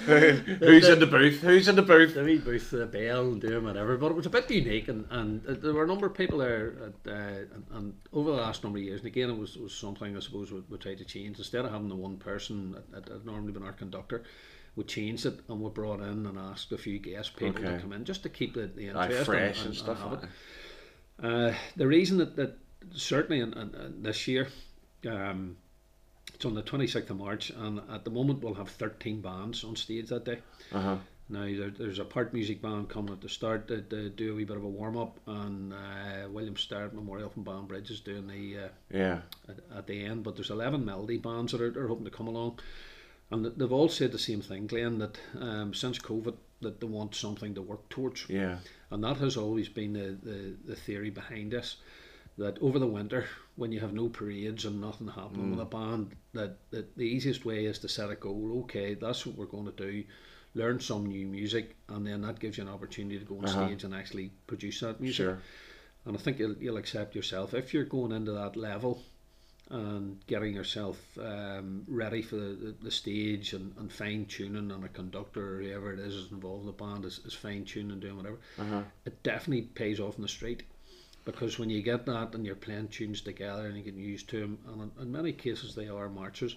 Who's 0.07 0.87
in 0.89 0.99
the 1.01 1.07
booth? 1.07 1.41
Who's 1.41 1.67
in 1.67 1.77
the 1.77 1.83
booth? 1.83 2.15
the 2.15 2.23
wee 2.23 2.37
booth, 2.37 2.71
the 2.71 2.85
bell, 2.85 3.23
and 3.23 3.41
doing 3.41 3.65
whatever. 3.65 3.97
But 3.97 4.11
it 4.11 4.17
was 4.17 4.27
a 4.27 4.31
bit 4.31 4.51
unique, 4.51 4.89
and, 4.89 5.07
and 5.11 5.47
uh, 5.47 5.55
there 5.55 5.73
were 5.73 5.85
a 5.85 5.87
number 5.87 6.07
of 6.07 6.13
people 6.15 6.39
there. 6.39 6.75
At, 7.07 7.11
uh, 7.11 7.17
and, 7.55 7.65
and 7.73 7.95
over 8.13 8.33
the 8.33 8.37
last 8.37 8.63
number 8.65 8.79
of 8.79 8.85
years, 8.85 9.01
and 9.01 9.07
again, 9.07 9.31
it 9.31 9.39
was, 9.39 9.57
was 9.57 9.73
something 9.75 10.15
I 10.15 10.21
suppose 10.21 10.53
we, 10.53 10.61
we 10.69 10.77
tried 10.77 10.99
to 10.99 11.05
change. 11.07 11.39
Instead 11.39 11.65
of 11.65 11.73
having 11.73 11.89
the 11.89 11.97
one 11.97 12.19
person, 12.19 12.77
that 12.93 13.09
had 13.09 13.25
normally 13.25 13.53
been 13.53 13.63
our 13.65 13.73
conductor, 13.73 14.25
we 14.77 14.85
changed 14.85 15.25
it 15.25 15.41
and 15.49 15.61
we 15.61 15.71
brought 15.71 16.01
in 16.01 16.27
and 16.27 16.39
asked 16.39 16.71
a 16.73 16.77
few 16.77 16.99
guest 16.99 17.37
people 17.37 17.65
Okay. 17.65 17.77
to 17.77 17.81
come 17.81 17.93
in 17.93 18.05
just 18.05 18.25
to 18.25 18.29
keep 18.29 18.55
the, 18.55 18.67
the 18.67 18.89
interest 18.89 19.25
fresh 19.25 19.59
and, 19.61 19.69
and 19.69 19.77
stuff. 19.77 20.01
have 20.01 20.13
it. 20.25 20.29
Uh, 21.23 21.53
the 21.77 21.87
reason 21.87 22.19
that, 22.19 22.37
that 22.37 22.57
certainly 22.93 23.41
in, 23.41 23.53
in, 23.55 23.75
in 23.75 24.03
this 24.03 24.27
year, 24.29 24.49
um, 25.09 25.57
it's 26.35 26.45
on 26.45 26.55
the 26.55 26.63
26th 26.63 27.11
of 27.11 27.17
March, 27.19 27.51
and 27.51 27.81
at 27.93 28.05
the 28.05 28.11
moment 28.11 28.43
we'll 28.43 28.55
have 28.55 28.69
13 28.69 29.21
bands 29.21 29.63
on 29.65 29.77
stage 29.77 30.09
that 30.09 30.25
day. 30.25 30.39
Uh-huh. 30.73 30.97
Now 31.29 31.45
there, 31.45 31.71
there's 31.71 32.01
a 32.01 32.05
part 32.05 32.35
music 32.35 32.61
band 32.61 32.91
coming 32.91 33.13
at 33.13 33.23
the 33.23 33.31
start 33.31 33.69
to, 33.69 33.81
to 33.81 34.11
do 34.11 34.33
a 34.33 34.35
wee 34.37 34.45
bit 34.45 34.57
of 34.59 34.65
a 34.65 34.69
warm 34.69 34.99
up, 34.99 35.19
and 35.27 35.73
uh, 35.73 36.29
William 36.31 36.57
Starrett 36.57 36.93
Memorial 36.93 37.31
from 37.31 37.45
Banbridge 37.45 37.91
is 37.91 38.01
doing 38.01 38.27
the 38.27 38.65
uh, 38.65 38.69
Yeah. 38.91 39.21
at, 39.49 39.57
at 39.75 39.87
the 39.87 40.05
end. 40.05 40.23
But 40.25 40.35
there's 40.37 40.51
11 40.51 40.85
melody 40.85 41.17
bands 41.17 41.53
that 41.53 41.63
are, 41.63 41.83
are 41.83 41.89
hoping 41.89 42.05
to 42.05 42.11
come 42.11 42.27
along, 42.27 42.59
and 43.31 43.47
they've 43.47 43.73
all 43.73 43.89
said 43.89 44.13
the 44.13 44.19
same 44.19 44.43
thing, 44.43 44.67
Glenn. 44.67 44.99
That 44.99 45.19
um, 45.41 45.73
since 45.73 45.99
COVID, 45.99 46.35
that 46.65 46.81
they 46.81 46.87
want 46.87 47.15
something 47.15 47.55
to 47.55 47.63
work 47.63 47.89
towards, 47.89 48.27
Yeah. 48.29 48.59
and 48.91 49.03
that 49.05 49.17
has 49.19 49.37
always 49.37 49.69
been 49.69 49.93
the, 49.95 50.19
the, 50.23 50.57
the 50.67 50.77
theory 50.77 51.11
behind 51.11 51.53
this. 51.53 51.77
That 52.37 52.59
over 52.61 52.81
the 52.81 52.87
winter, 52.89 53.27
when 53.55 53.71
you 53.71 53.79
have 53.79 53.93
no 53.95 54.09
parades 54.09 54.65
and 54.65 54.81
nothing 54.81 55.07
happening 55.07 55.51
with 55.53 55.61
a 55.61 55.65
band, 55.65 56.17
that, 56.33 56.57
that 56.73 56.97
the 56.97 57.05
easiest 57.05 57.45
way 57.45 57.65
is 57.67 57.79
to 57.79 57.89
set 57.89 58.11
a 58.11 58.17
goal. 58.17 58.63
Okay, 58.65 58.95
that's 58.95 59.25
what 59.25 59.37
we're 59.37 59.47
going 59.57 59.67
to 59.67 59.73
do. 59.73 60.03
Learn 60.57 60.81
some 60.81 61.07
new 61.07 61.27
music, 61.29 61.77
and 61.89 62.05
then 62.05 62.23
that 62.23 62.41
gives 62.41 62.59
you 62.59 62.65
an 62.65 62.71
opportunity 62.71 63.21
to 63.21 63.25
go 63.25 63.39
on 63.39 63.45
Uh-huh. 63.45 63.67
stage 63.69 63.85
and 63.85 63.95
actually 63.95 64.33
produce 64.49 64.81
that 64.81 65.01
music. 65.01 65.25
Sure. 65.25 65.39
And 66.07 66.17
I 66.17 66.21
think 66.21 66.41
you'll, 66.41 66.57
you'll 66.59 66.77
accept 66.77 67.15
yourself 67.15 67.55
if 67.55 67.73
you're 67.73 67.85
going 67.85 68.11
into 68.13 68.33
that 68.33 68.57
level 68.57 69.01
and 69.71 70.25
getting 70.27 70.55
yourself 70.55 70.99
um, 71.19 71.85
ready 71.89 72.21
for 72.21 72.37
the, 72.37 72.75
the, 72.83 72.91
stage 72.91 73.55
and, 73.55 73.75
and 73.79 73.91
fine 73.91 74.27
tuning 74.27 74.71
and 74.71 74.85
a 74.85 74.89
conductor 74.89 75.57
or 75.57 75.63
whoever 75.63 75.93
it 75.93 75.99
is 75.99 76.15
is 76.15 76.33
involved 76.33 76.61
in 76.61 76.67
the 76.67 76.73
band 76.73 77.05
is, 77.05 77.21
is 77.25 77.33
fine 77.33 77.65
tuning 77.65 77.93
and 77.93 78.01
doing 78.01 78.17
whatever. 78.17 78.39
Uh-huh. 78.59 78.83
It 79.07 79.23
definitely 79.23 79.63
pays 79.63 80.01
off 80.01 80.17
in 80.17 80.23
the 80.23 80.29
street 80.29 80.65
because 81.25 81.59
when 81.59 81.71
you 81.71 81.83
get 81.83 82.05
that 82.07 82.35
and 82.35 82.45
you're 82.45 82.55
playing 82.55 82.89
tunes 82.89 83.23
together 83.23 83.67
and 83.67 83.77
you 83.77 83.83
get 83.83 83.95
used 83.95 84.29
to 84.31 84.41
them, 84.41 84.59
and 84.69 84.83
in, 84.83 85.03
in 85.03 85.13
many 85.13 85.33
cases 85.33 85.75
they 85.75 85.89
are 85.89 86.09
marches, 86.11 86.57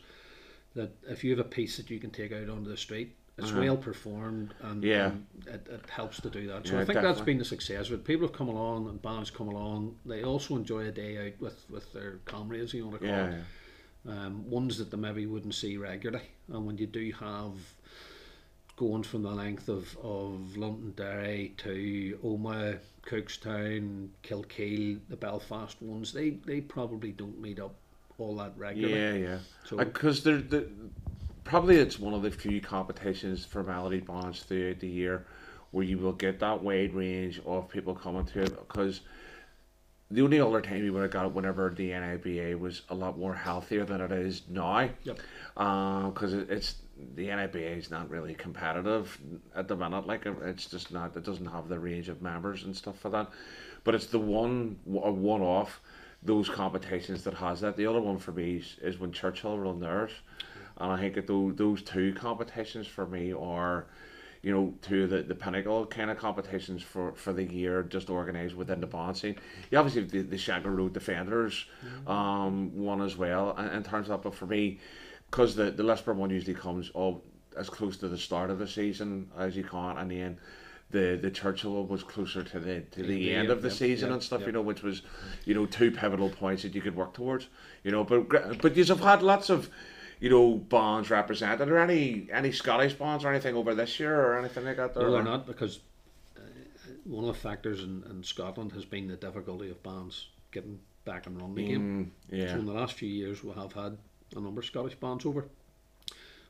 that 0.76 0.91
if 1.10 1.24
you 1.24 1.32
have 1.32 1.45
a 1.45 1.49
piece 1.49 1.78
that 1.78 1.89
you 1.89 1.99
can 1.99 2.12
take 2.12 2.34
out 2.34 2.49
onto 2.49 2.70
the 2.70 2.78
street, 2.78 3.16
it's 3.38 3.52
well 3.52 3.78
performed 3.78 4.54
and, 4.62 4.84
Uh-huh. 4.84 4.94
Yeah. 4.94 5.06
and 5.08 5.26
it, 5.48 5.68
it 5.70 5.90
helps 5.90 6.20
to 6.22 6.30
do 6.30 6.48
that. 6.48 6.66
So 6.68 6.74
Yeah, 6.76 6.82
I 6.82 6.86
think 6.86 7.02
that's 7.02 7.22
been 7.22 7.38
the 7.38 7.46
success 7.46 7.88
of 7.88 7.94
it. 7.94 8.04
People 8.04 8.28
have 8.28 8.36
come 8.36 8.48
along 8.50 8.88
and 8.90 9.00
bands 9.02 9.30
come 9.30 9.48
along. 9.48 9.96
They 10.06 10.24
also 10.24 10.56
enjoy 10.56 10.88
a 10.88 10.92
day 10.92 11.28
out 11.28 11.40
with, 11.40 11.64
with 11.70 11.92
their 11.94 12.20
comrades, 12.26 12.74
you 12.74 12.88
want 12.88 13.02
to 13.02 13.08
call 13.08 13.16
Yeah, 13.16 13.36
it 13.36 13.44
um, 14.10 14.50
ones 14.50 14.78
that 14.80 14.90
they 14.90 14.98
maybe 14.98 15.26
wouldn't 15.28 15.54
see 15.54 15.78
regularly. 15.78 16.26
And 16.52 16.66
when 16.66 16.78
you 16.78 16.88
do 16.88 17.12
have 17.20 17.52
going 18.76 19.04
from 19.04 19.24
the 19.24 19.32
length 19.32 19.70
of, 19.70 19.98
of 20.04 20.56
Londonderry 20.56 21.54
to 21.58 22.18
Omagh, 22.24 22.80
Cookstown, 23.06 24.10
Kilkeel, 24.24 25.00
the 25.10 25.16
Belfast 25.16 25.82
ones, 25.82 26.14
they, 26.14 26.32
they 26.32 26.62
probably 26.62 27.12
don't 27.12 27.40
meet 27.42 27.60
up 27.60 27.76
all 28.20 28.36
that 28.38 28.54
regularly. 28.58 29.00
yeah, 29.00 29.14
yeah. 29.30 29.38
So- 29.64 29.78
Because 29.78 30.24
they're 30.24 30.38
the 30.42 30.68
probably 31.48 31.78
it's 31.78 31.98
one 31.98 32.14
of 32.14 32.22
the 32.22 32.32
few 32.32 32.62
competitions 32.62 33.45
for 33.45 33.64
melody 33.64 34.00
bands 34.00 34.43
throughout 34.43 34.80
the 34.80 34.88
year 34.88 35.26
where 35.72 35.84
you 35.84 35.98
will 35.98 36.14
get 36.14 36.39
that 36.39 36.62
wide 36.62 36.93
range 36.93 37.41
of 37.45 37.70
people 37.70 37.95
coming 37.95 38.26
to 38.26 38.41
it. 38.41 38.68
Because 38.68 39.02
the 40.10 40.22
only 40.22 40.39
other 40.39 40.62
time 40.62 40.84
you 40.84 40.93
would 40.93 41.02
have 41.02 41.12
got 41.12 41.26
it 41.26 41.34
whenever 41.34 41.70
the 41.70 41.89
NIBA 41.89 42.58
was 42.60 42.84
a 42.89 42.95
lot 42.95 43.18
more 43.18 43.34
healthier 43.34 43.86
than 43.86 44.02
it 44.02 44.12
is 44.12 44.43
now. 44.50 44.89
Yep. 45.04 45.20
Uh, 45.56 46.10
because 46.10 46.34
it, 46.34 46.50
it's 46.50 46.76
the 47.16 47.28
NIBA 47.28 47.78
is 47.78 47.91
not 47.91 48.10
really 48.10 48.34
competitive 48.34 49.18
at 49.56 49.68
the 49.68 49.76
minute. 49.76 50.08
Like 50.08 50.26
uh, 50.26 50.34
it's 50.43 50.68
just 50.68 50.91
not. 50.91 51.16
It 51.16 51.24
doesn't 51.24 51.45
have 51.45 51.68
the 51.68 51.80
range 51.80 52.10
of 52.10 52.22
members 52.22 52.64
and 52.64 52.76
stuff 52.76 53.00
for 53.00 53.10
that. 53.10 53.30
But 53.84 53.95
it's 53.95 54.08
the 54.08 54.20
one 54.20 54.78
a 54.88 55.12
one 55.12 55.41
off 55.41 55.82
those 56.24 56.50
competitions 56.50 57.24
that 57.24 57.36
has 57.36 57.62
that. 57.62 57.78
The 57.78 57.86
other 57.86 58.02
one 58.02 58.18
for 58.18 58.32
me 58.32 58.58
is, 58.58 58.78
is 58.82 59.00
when 59.00 59.12
Churchill 59.12 59.60
run 59.60 59.80
theirs, 59.80 60.12
and 60.80 60.92
I 60.92 60.98
think 60.98 61.16
that 61.16 61.28
those 61.28 61.56
those 61.56 61.82
two 61.82 62.14
competitions 62.14 62.88
for 62.88 63.06
me 63.06 63.34
are. 63.34 63.88
You 64.44 64.54
know, 64.54 64.74
two 64.84 65.06
of 65.06 65.10
the, 65.10 65.24
the 65.24 65.36
pinnacle 65.36 65.88
kind 65.88 66.12
of 66.12 66.18
competitions 66.18 66.82
for, 66.84 67.12
for 67.14 67.34
the 67.34 67.44
year, 67.44 67.84
just 67.84 68.10
organised 68.10 68.56
within 68.56 68.80
the 68.80 68.88
band 68.88 69.18
scene. 69.18 69.36
You 69.72 69.80
obviously 69.80 70.04
have 70.04 70.12
the, 70.12 70.22
the 70.22 70.38
Shankill 70.38 70.78
Road 70.78 70.94
Defenders 70.94 71.66
um, 72.06 72.72
one 72.78 73.02
as 73.02 73.18
well, 73.18 73.58
in, 73.58 73.66
in 73.66 73.84
terms 73.84 74.08
of 74.08 74.10
that. 74.10 74.22
But 74.22 74.36
for 74.36 74.46
me, 74.46 74.80
because 75.30 75.56
the 75.56 75.72
the 75.72 75.84
Lisburn 75.84 76.18
one 76.18 76.30
usually 76.30 76.54
comes 76.54 76.92
all 76.92 77.24
as 77.58 77.70
close 77.70 77.98
to 77.98 78.08
the 78.08 78.18
start 78.18 78.50
of 78.52 78.60
the 78.60 78.68
season 78.68 79.30
as 79.38 79.58
you 79.58 79.64
can, 79.64 79.98
and 79.98 80.12
then 80.12 80.38
the 80.92 81.18
the 81.22 81.32
Churchill 81.32 81.74
one 81.74 81.88
was 81.88 82.04
closer 82.04 82.44
to 82.44 82.60
the 82.60 82.82
to 82.92 83.02
the, 83.02 83.08
The 83.08 83.32
end 83.32 83.40
end, 83.40 83.50
of 83.50 83.62
the 83.64 83.70
yep, 83.70 83.78
season 83.78 84.12
and 84.12 84.24
stuff. 84.24 84.46
You 84.46 84.52
know, 84.52 84.62
which 84.62 84.84
was 84.84 85.02
you 85.46 85.56
know 85.56 85.66
two 85.66 85.92
pivotal 85.92 86.30
points 86.30 86.62
that 86.62 86.76
you 86.76 86.82
could 86.82 86.96
work 86.96 87.14
towards. 87.14 87.48
You 87.84 87.92
know, 87.92 88.04
but 88.04 88.62
but 88.62 88.76
you've 88.78 89.00
had 89.00 89.24
lots 89.24 89.50
of. 89.50 89.70
You 90.20 90.30
know, 90.30 90.55
bonds 90.55 91.09
represented. 91.09 91.61
Are 91.61 91.65
there 91.65 91.80
any 91.80 92.28
any 92.32 92.51
Scottish 92.51 92.93
bonds 92.93 93.24
or 93.24 93.30
anything 93.30 93.55
over 93.55 93.76
this 93.76 93.99
year 93.99 94.15
or 94.20 94.39
anything 94.39 94.65
like 94.65 94.78
that? 94.78 94.95
No, 94.95 95.11
they're 95.11 95.24
not 95.24 95.45
because 95.45 95.80
uh, 96.36 96.41
one 97.03 97.28
of 97.28 97.36
the 97.36 97.39
factors 97.39 97.84
in, 97.84 98.03
in 98.09 98.24
Scotland 98.24 98.72
has 98.72 98.86
been 98.86 99.07
the 99.07 99.15
difficulty 99.15 99.70
of 99.70 99.82
bands 99.84 100.30
getting 100.51 100.80
back 101.05 101.28
and 101.28 101.39
running 101.39 101.65
again. 101.65 102.13
Mm, 102.32 102.38
yeah. 102.38 102.53
So 102.53 102.59
in 102.59 102.65
the 102.65 102.74
last 102.74 102.93
few 102.93 103.09
years, 103.09 103.43
we 103.43 103.51
have 103.53 103.74
had 103.74 103.97
a 104.36 104.39
number 104.39 104.59
of 104.59 104.65
Scottish 104.65 104.95
bands 104.95 105.26
over, 105.26 105.45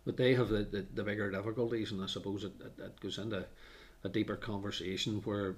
but 0.05 0.17
they 0.17 0.33
have 0.33 0.49
the, 0.49 0.63
the, 0.63 0.85
the 0.93 1.03
bigger 1.03 1.29
difficulties, 1.29 1.91
and 1.91 2.01
I 2.01 2.07
suppose 2.07 2.43
it, 2.43 2.53
it, 2.59 2.81
it 2.81 2.99
goes 2.99 3.17
into 3.17 3.45
a 4.03 4.09
deeper 4.09 4.35
conversation 4.35 5.21
where 5.25 5.55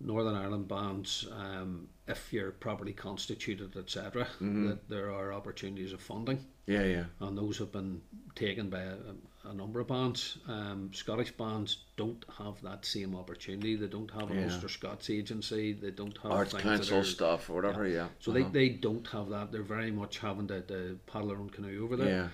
Northern 0.00 0.34
Ireland 0.34 0.66
bands, 0.66 1.26
um, 1.36 1.88
if 2.08 2.32
you're 2.32 2.50
properly 2.52 2.92
constituted, 2.92 3.76
etc., 3.76 4.26
that 4.40 4.88
there 4.88 5.10
are 5.10 5.32
opportunities 5.32 5.92
of 5.92 6.00
funding 6.00 6.44
Yeah, 6.66 6.84
yeah. 6.84 7.04
and 7.20 7.36
those 7.36 7.58
have 7.58 7.70
been 7.70 8.00
taken 8.34 8.70
by 8.70 8.80
a, 8.80 8.96
a 9.44 9.52
number 9.54 9.78
of 9.80 9.88
bands. 9.88 10.38
Um, 10.48 10.90
Scottish 10.94 11.32
bands 11.32 11.84
don't 11.96 12.24
have 12.38 12.60
that 12.62 12.84
same 12.86 13.14
opportunity. 13.14 13.76
They 13.76 13.86
don't 13.88 14.10
have 14.12 14.30
an 14.30 14.38
Yeah. 14.38 14.44
Ulster 14.52 14.68
Scots 14.68 15.10
agency. 15.10 15.74
They 15.74 15.90
don't 15.90 16.16
have 16.22 16.32
Arts 16.32 16.54
Council 16.54 16.98
are- 17.00 17.04
stuff 17.04 17.50
or 17.50 17.54
whatever. 17.56 17.86
Yeah. 17.86 18.08
So 18.20 18.32
they, 18.32 18.42
they 18.44 18.70
don't 18.70 19.06
have 19.08 19.28
that. 19.30 19.52
They're 19.52 19.62
very 19.62 19.90
much 19.90 20.18
having 20.18 20.48
to, 20.48 20.62
to 20.62 20.98
paddle 21.06 21.28
their 21.28 21.38
own 21.38 21.50
canoe 21.50 21.84
over 21.84 21.96
there. 21.96 22.08
Yeah. 22.08 22.28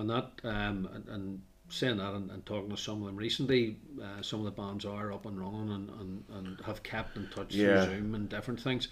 And 0.00 0.10
that 0.10 0.30
um, 0.44 0.86
and, 0.92 1.08
and 1.08 1.42
saying 1.68 1.98
that 1.98 2.14
and, 2.14 2.30
and 2.30 2.44
talking 2.46 2.70
to 2.70 2.76
some 2.76 3.00
of 3.00 3.06
them 3.06 3.16
recently, 3.16 3.76
uh, 4.02 4.22
some 4.22 4.40
of 4.40 4.44
the 4.44 4.50
bands 4.52 4.84
are 4.84 5.12
up 5.12 5.26
and 5.26 5.38
running 5.40 5.70
and, 5.72 5.90
and, 6.00 6.24
and 6.30 6.60
have 6.64 6.82
kept 6.82 7.16
in 7.16 7.28
touch 7.28 7.54
Yeah. 7.54 7.84
through 7.84 7.96
Zoom 7.96 8.14
and 8.14 8.28
different 8.28 8.60
things. 8.60 8.88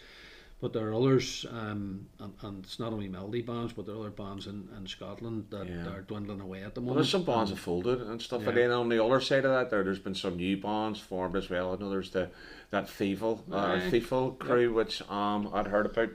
But 0.64 0.72
there 0.72 0.88
are 0.88 0.94
others, 0.94 1.44
um, 1.50 2.06
and, 2.18 2.32
and 2.40 2.64
it's 2.64 2.78
not 2.78 2.94
only 2.94 3.06
melody 3.06 3.42
bands, 3.42 3.74
but 3.74 3.84
there 3.84 3.94
are 3.96 3.98
other 3.98 4.08
bands 4.08 4.46
in, 4.46 4.66
in 4.74 4.86
Scotland 4.86 5.44
that 5.50 5.68
Yeah. 5.68 5.90
are 5.92 6.00
dwindling 6.00 6.40
away 6.40 6.62
at 6.62 6.74
the 6.74 6.80
Well, 6.80 6.94
moment. 6.94 7.04
there's 7.04 7.10
some 7.10 7.24
bonds 7.24 7.50
have 7.50 7.58
folded 7.58 8.00
and 8.00 8.22
stuff, 8.22 8.46
and 8.46 8.56
then 8.56 8.70
on 8.70 8.88
the 8.88 9.04
other 9.04 9.20
side 9.20 9.44
of 9.44 9.50
that, 9.50 9.68
there 9.68 9.84
there's 9.84 9.98
been 9.98 10.14
some 10.14 10.36
new 10.38 10.56
bonds 10.56 10.98
formed 10.98 11.36
as 11.36 11.50
well. 11.50 11.74
I 11.74 11.76
know 11.76 11.90
there's 11.90 12.12
the 12.12 12.30
that 12.70 12.86
Thiefel, 12.86 13.40
uh. 13.52 13.78
Thiefel 13.90 14.38
crew, 14.38 14.72
which 14.72 15.02
um 15.10 15.50
I'd 15.52 15.66
heard 15.66 15.84
about, 15.84 16.08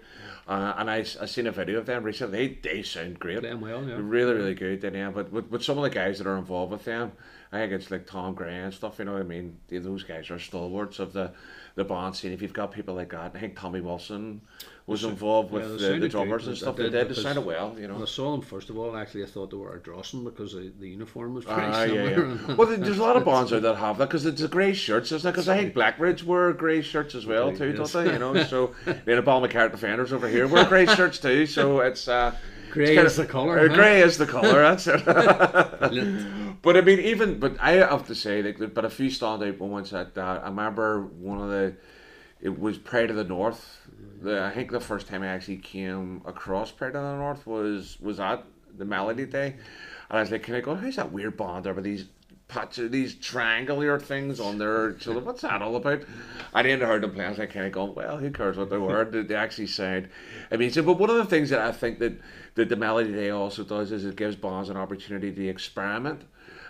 uh, 0.47 0.73
and 0.77 0.89
I 0.89 1.01
I 1.01 1.25
seen 1.27 1.45
a 1.45 1.51
video 1.51 1.77
of 1.77 1.85
them 1.85 2.01
recently. 2.03 2.47
They, 2.47 2.69
they 2.69 2.81
sound 2.81 3.19
great, 3.19 3.41
Playing 3.41 3.61
well, 3.61 3.87
yeah. 3.87 3.97
Really 3.99 4.33
really 4.33 4.55
good. 4.55 4.81
Then 4.81 4.95
yeah, 4.95 5.11
but 5.11 5.31
with, 5.31 5.51
with 5.51 5.63
some 5.63 5.77
of 5.77 5.83
the 5.83 5.91
guys 5.91 6.17
that 6.17 6.25
are 6.25 6.39
involved 6.39 6.71
with 6.71 6.85
them, 6.85 7.11
I 7.51 7.59
think 7.59 7.73
it's 7.73 7.91
like 7.91 8.07
Tom 8.07 8.33
Gray 8.33 8.57
and 8.57 8.73
stuff. 8.73 8.97
You 8.97 9.05
know 9.05 9.13
what 9.13 9.21
I 9.21 9.25
mean? 9.25 9.59
Those 9.69 10.01
guys 10.01 10.31
are 10.31 10.39
stalwarts 10.39 10.97
of 10.97 11.13
the 11.13 11.33
the 11.75 11.83
band 11.83 12.15
scene. 12.15 12.31
If 12.31 12.41
you've 12.41 12.53
got 12.53 12.71
people 12.71 12.95
like 12.95 13.09
that, 13.11 13.31
I 13.35 13.39
think 13.39 13.57
Tommy 13.57 13.81
Wilson 13.81 14.41
was 14.85 15.03
involved 15.03 15.51
with 15.51 15.61
yeah, 15.63 15.67
the, 15.67 15.73
the 15.75 15.79
sounded 15.87 16.11
drummers 16.11 16.41
good, 16.43 16.49
and 16.49 16.57
stuff. 16.57 16.75
They 16.75 16.89
did. 16.89 17.09
They 17.09 17.13
sounded 17.13 17.41
well, 17.45 17.75
you 17.79 17.87
know. 17.87 17.93
When 17.93 18.03
I 18.03 18.05
saw 18.07 18.31
them 18.31 18.41
first 18.41 18.69
of 18.71 18.77
all, 18.77 18.97
actually, 18.97 19.23
I 19.23 19.27
thought 19.27 19.51
they 19.51 19.57
were 19.57 19.75
a 19.75 19.79
Ardrossan 19.79 20.23
because 20.23 20.53
the, 20.53 20.71
the 20.79 20.89
uniform 20.89 21.35
was 21.35 21.45
very 21.45 21.61
Ah, 21.61 21.83
yeah, 21.83 21.87
similar. 22.07 22.35
yeah. 22.47 22.55
Well, 22.55 22.67
there's 22.67 22.97
a 22.97 23.01
lot 23.03 23.15
of 23.15 23.23
bands 23.31 23.53
out 23.53 23.61
that 23.61 23.75
have 23.75 23.97
that 23.99 24.07
because 24.09 24.25
it's 24.25 24.41
the 24.41 24.47
grey 24.47 24.73
shirts, 24.73 25.11
isn't 25.11 25.27
it? 25.27 25.31
Because 25.31 25.47
I 25.47 25.57
think 25.57 25.75
Blackridge 25.75 26.23
wear 26.23 26.51
grey 26.53 26.81
shirts 26.81 27.13
as 27.15 27.25
well 27.25 27.55
too, 27.55 27.71
don't 27.73 27.91
they? 27.91 28.13
You 28.13 28.19
know, 28.19 28.43
so 28.45 28.73
then 28.85 29.01
the 29.05 29.21
Ball 29.21 29.41
McCart 29.47 29.71
defenders 29.71 30.11
over 30.11 30.27
here 30.27 30.47
wear 30.47 30.65
grey 30.65 30.85
shirts 30.87 31.19
too. 31.19 31.45
So 31.45 31.81
it's 31.81 32.07
uh, 32.07 32.35
Grey 32.71 32.97
is 32.97 33.15
the 33.15 33.25
colour, 33.25 33.59
Uh, 33.59 33.67
huh? 33.69 33.75
grey 33.75 34.01
is 34.01 34.17
the 34.17 34.25
colour. 34.25 34.61
That's 34.75 34.87
it. 34.87 35.05
But 36.61 36.75
I 36.77 36.81
mean, 36.81 36.99
even 36.99 37.39
but 37.39 37.55
I 37.59 37.71
have 37.73 38.05
to 38.07 38.15
say, 38.15 38.41
like, 38.43 38.73
but 38.73 38.85
a 38.85 38.89
few 38.89 39.09
standout 39.09 39.59
moments 39.59 39.93
at 39.93 40.13
that. 40.15 40.43
I 40.43 40.47
remember 40.47 41.01
one 41.01 41.39
of 41.41 41.49
the. 41.49 41.75
It 42.41 42.57
was 42.59 42.77
Pride 42.77 43.09
of 43.09 43.15
the 43.17 43.23
North. 43.25 43.81
The, 44.21 44.43
I 44.43 44.51
think 44.51 44.71
the 44.71 44.79
first 44.79 45.07
time 45.07 45.23
I 45.23 45.27
actually 45.27 45.57
came 45.57 46.21
across 46.25 46.71
Pride 46.71 46.95
of 46.95 47.03
the 47.03 47.15
North 47.17 47.45
was 47.47 47.97
was 48.01 48.19
at 48.19 48.43
the 48.77 48.85
Melody 48.85 49.25
Day, 49.25 49.55
and 50.09 50.17
I 50.17 50.21
was 50.21 50.31
like, 50.31 50.43
"Can 50.43 50.55
I 50.55 50.61
go? 50.61 50.75
How's 50.75 50.95
that 50.97 51.11
weird 51.11 51.37
band 51.37 51.63
there 51.65 51.73
with 51.73 51.83
these 51.85 52.05
patches, 52.47 52.91
these 52.91 53.15
triangular 53.15 53.99
things 53.99 54.39
on 54.39 54.57
their 54.57 54.97
shoulder? 54.99 55.19
What's 55.21 55.41
that 55.41 55.61
all 55.61 55.75
about?" 55.75 56.03
I 56.53 56.61
didn't 56.61 56.87
heard 56.87 57.03
them 57.03 57.11
play. 57.13 57.25
I 57.25 57.29
was 57.29 57.37
like, 57.39 57.53
"Kind 57.53 57.65
of 57.67 57.71
going, 57.73 57.95
well, 57.95 58.17
who 58.17 58.31
cares 58.31 58.57
what 58.57 58.69
they 58.69 58.77
were? 58.77 59.03
They, 59.05 59.21
they 59.23 59.35
actually 59.35 59.67
sound 59.67 60.09
amazing." 60.51 60.85
But 60.85 60.97
one 60.99 61.09
of 61.09 61.17
the 61.17 61.25
things 61.25 61.49
that 61.49 61.59
I 61.59 61.71
think 61.73 61.99
that 61.99 62.19
that 62.59 62.69
the 62.69 62.75
Melody 62.75 63.13
Day 63.13 63.29
also 63.29 63.63
does 63.63 63.91
is 63.91 64.05
it 64.05 64.15
gives 64.15 64.35
bands 64.35 64.69
an 64.69 64.77
opportunity 64.77 65.31
to 65.31 65.47
experiment 65.47 66.23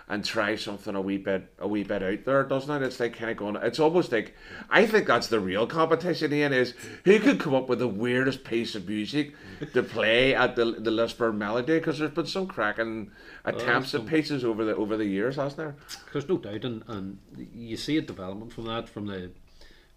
and 0.08 0.24
try 0.24 0.56
something 0.56 0.94
a 0.94 1.00
wee 1.00 1.18
bit 1.18 1.52
a 1.58 1.66
wee 1.66 1.82
bit 1.82 2.02
out 2.02 2.24
there, 2.24 2.44
doesn't 2.44 2.82
it? 2.82 2.84
It's 2.84 2.98
like 2.98 3.16
kind 3.16 3.30
of 3.30 3.36
going. 3.36 3.56
It's 3.56 3.78
almost 3.78 4.12
like 4.12 4.34
I 4.68 4.86
think 4.86 5.06
that's 5.06 5.26
the 5.26 5.40
real 5.40 5.66
competition. 5.66 6.32
Ian 6.32 6.52
is 6.52 6.74
who 7.04 7.18
could 7.18 7.40
come 7.40 7.54
up 7.54 7.68
with 7.68 7.80
the 7.80 7.88
weirdest 7.88 8.44
piece 8.44 8.74
of 8.74 8.88
music 8.88 9.34
to 9.72 9.82
play 9.82 10.34
at 10.34 10.56
the 10.56 10.64
the 10.64 10.90
Lisburn 10.90 11.38
Melody 11.38 11.78
because 11.78 11.98
there's 11.98 12.10
been 12.10 12.26
some 12.26 12.46
cracking 12.46 13.10
attempts 13.44 13.94
at 13.94 14.00
some- 14.00 14.06
pieces 14.06 14.44
over 14.44 14.64
the 14.64 14.74
over 14.76 14.96
the 14.96 15.06
years, 15.06 15.36
hasn't 15.36 15.56
there? 15.58 15.76
There's 16.12 16.28
no 16.28 16.38
doubt, 16.38 16.64
and, 16.64 16.82
and 16.88 17.18
you 17.36 17.76
see 17.76 17.96
a 17.96 18.02
development 18.02 18.52
from 18.52 18.66
that. 18.66 18.88
From 18.88 19.06
the 19.06 19.30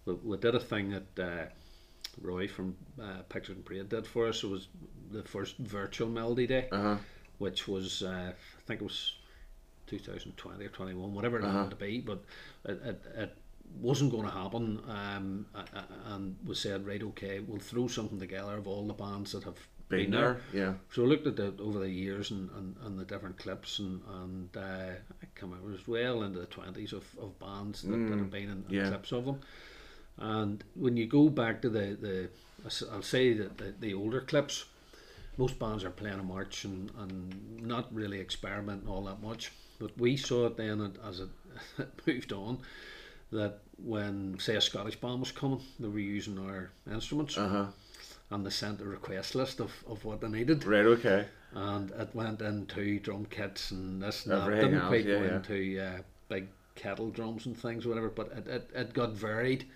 we, 0.06 0.14
we 0.14 0.36
did 0.36 0.54
a 0.54 0.60
thing 0.60 0.90
that 0.90 1.24
uh, 1.24 1.46
Roy 2.20 2.46
from 2.48 2.76
uh, 3.02 3.22
Pictures 3.28 3.56
and 3.56 3.64
Parade 3.64 3.88
did 3.88 4.06
for 4.06 4.28
us. 4.28 4.42
It 4.44 4.48
was 4.48 4.68
the 5.10 5.22
first 5.22 5.56
virtual 5.58 6.08
Melody 6.08 6.46
Day, 6.46 6.68
Uh-huh. 6.72 6.96
which 7.38 7.66
was 7.68 8.02
uh, 8.02 8.32
I 8.32 8.60
think 8.66 8.80
it 8.80 8.84
was 8.84 9.14
2020 9.86 10.64
or 10.64 10.68
21, 10.68 11.14
whatever 11.14 11.38
it 11.38 11.44
Uh-huh. 11.44 11.60
had 11.62 11.70
to 11.70 11.76
be, 11.76 12.00
but 12.00 12.24
it, 12.64 12.80
it, 12.84 13.02
it 13.16 13.36
wasn't 13.80 14.10
going 14.12 14.24
to 14.24 14.30
happen. 14.30 14.80
Um, 14.88 15.46
and 16.06 16.36
we 16.46 16.54
said, 16.54 16.86
right, 16.86 17.02
okay, 17.02 17.40
we'll 17.40 17.58
throw 17.60 17.88
something 17.88 18.18
together 18.18 18.56
of 18.56 18.66
all 18.66 18.86
the 18.86 18.94
bands 18.94 19.32
that 19.32 19.44
have 19.44 19.58
Been 19.90 20.10
there, 20.12 20.40
yeah. 20.54 20.74
so 20.90 21.02
I 21.04 21.06
looked 21.06 21.26
at 21.26 21.36
the 21.36 21.52
over 21.62 21.78
the 21.78 21.90
years 21.90 22.30
and, 22.30 22.48
and, 22.56 22.74
and 22.84 22.98
the 22.98 23.04
different 23.04 23.36
clips 23.36 23.78
and 23.80 24.00
and 24.20 24.48
uh, 24.56 24.92
I 25.22 25.26
come 25.34 25.52
out 25.52 25.74
as 25.78 25.86
well 25.86 26.22
into 26.22 26.40
the 26.40 26.46
twenties 26.46 26.92
of, 26.94 27.04
of 27.20 27.38
bands 27.38 27.82
that, 27.82 27.90
that 28.08 28.18
have 28.18 28.30
been 28.30 28.48
in, 28.50 28.64
in 28.68 28.74
yeah. 28.74 28.88
clips 28.88 29.12
of 29.12 29.26
them. 29.26 29.40
And 30.16 30.64
when 30.74 30.96
you 30.96 31.06
go 31.06 31.28
back 31.28 31.60
to 31.62 31.68
the 31.68 31.86
the 32.00 32.28
I'll 32.92 33.02
say 33.02 33.34
that 33.34 33.58
the, 33.58 33.74
the 33.78 33.92
older 33.94 34.22
clips, 34.22 34.64
most 35.36 35.58
bands 35.58 35.84
are 35.84 35.90
playing 35.90 36.20
a 36.20 36.22
march 36.22 36.64
and, 36.64 36.90
and 36.98 37.60
not 37.62 37.92
really 37.94 38.20
experimenting 38.20 38.88
all 38.88 39.02
that 39.04 39.22
much. 39.22 39.52
But 39.78 39.98
we 39.98 40.16
saw 40.16 40.46
it 40.46 40.56
then 40.56 40.92
as 41.06 41.20
it, 41.20 41.28
it 41.78 41.88
moved 42.06 42.32
on 42.32 42.58
that 43.32 43.58
when, 43.82 44.38
say, 44.38 44.54
a 44.56 44.60
Scottish 44.60 44.96
band 44.96 45.20
was 45.20 45.32
coming, 45.32 45.60
they 45.80 45.88
were 45.88 45.98
using 45.98 46.38
our 46.38 46.70
instruments 46.90 47.36
Uh-huh. 47.36 47.66
and 48.30 48.46
they 48.46 48.50
sent 48.50 48.80
a 48.80 48.84
request 48.84 49.34
list 49.34 49.60
of, 49.60 49.72
of 49.88 50.04
what 50.04 50.20
they 50.20 50.28
needed. 50.28 50.64
Right, 50.64 50.86
okay. 50.86 51.26
And 51.52 51.90
it 51.90 52.14
went 52.14 52.40
into 52.40 53.00
drum 53.00 53.26
kits 53.26 53.70
and 53.72 54.00
this 54.02 54.24
and 54.26 54.32
that. 54.34 54.42
Everything 54.42 54.64
Didn't 54.70 54.80
else, 54.80 54.88
quite 54.88 55.04
yeah, 55.04 55.18
go 55.18 55.24
yeah. 55.24 55.36
into 55.36 55.80
uh, 55.80 56.02
big 56.28 56.48
kettle 56.74 57.10
drums 57.10 57.46
and 57.46 57.56
things, 57.56 57.86
whatever, 57.86 58.08
but 58.10 58.32
it, 58.36 58.46
it, 58.48 58.70
it 58.74 58.92
got 58.94 59.12
varied. 59.12 59.66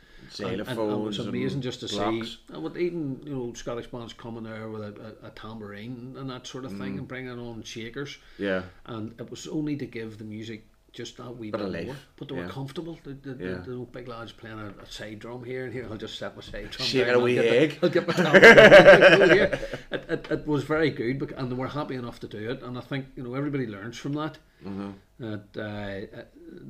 And- 0.43 0.61
and, 0.61 0.69
it 0.71 0.77
was 0.77 1.19
amazing 1.21 1.61
just 1.63 1.81
to 1.81 1.87
blocks. 1.87 2.29
see, 2.29 2.39
and 2.53 2.63
with 2.63 2.77
even 2.77 3.21
you 3.25 3.35
know 3.35 3.53
Scottish 3.55 3.87
bands 3.87 4.13
coming 4.13 4.43
there 4.43 4.69
with 4.69 4.83
a, 4.83 5.15
a, 5.23 5.29
a 5.29 5.31
tambourine 5.31 6.17
and 6.19 6.29
that 6.29 6.47
sort 6.47 6.65
of 6.65 6.73
thing, 6.73 6.95
Mm. 6.97 6.99
and 6.99 7.09
bringing 7.09 7.39
on 7.39 7.63
shakers, 7.63 8.19
Yeah. 8.37 8.63
and 8.87 9.15
it 9.21 9.31
was 9.31 9.47
only 9.47 9.77
to 9.77 9.87
give 9.87 10.19
the 10.19 10.25
music 10.25 10.67
just 10.93 11.19
that 11.19 11.37
wee 11.37 11.51
Bit 11.53 11.71
bit 11.71 11.87
more. 11.87 11.97
But 12.17 12.29
they 12.29 12.35
yeah. 12.35 12.43
were 12.47 12.49
comfortable. 12.49 12.99
The, 13.05 13.13
the, 13.15 13.31
Yeah. 13.45 13.55
the, 13.59 13.71
the 13.71 13.79
big 13.93 14.09
lads 14.09 14.33
playing 14.33 14.59
a, 14.59 14.75
a 14.83 14.87
side 14.91 15.21
drum 15.21 15.45
here 15.45 15.65
and 15.67 15.73
here. 15.73 15.87
I'll 15.89 15.97
just 15.97 16.19
set 16.19 16.35
my 16.35 16.43
side 16.43 16.71
drum. 16.73 16.89
Down, 16.91 17.09
a 17.09 17.13
I'll 17.13 17.23
wee 17.23 17.35
the- 17.37 17.61
egg. 17.61 17.79
I'll 17.83 17.89
get 17.89 18.07
my. 18.09 18.15
It, 19.91 20.05
it, 20.11 20.27
it 20.31 20.47
was 20.47 20.65
very 20.65 20.91
good, 20.91 21.33
and 21.37 21.51
they 21.51 21.55
were 21.55 21.69
happy 21.69 21.95
enough 21.95 22.21
to 22.21 22.27
do 22.29 22.51
it. 22.51 22.63
And 22.63 22.77
I 22.77 22.81
think 22.83 23.07
you 23.17 23.23
know 23.23 23.35
everybody 23.35 23.67
learns 23.67 23.97
from 23.97 24.13
that. 24.15 24.39
Mm-hmm. 24.67 24.91
That 25.21 25.45
uh, 25.57 26.17
uh, 26.21 26.23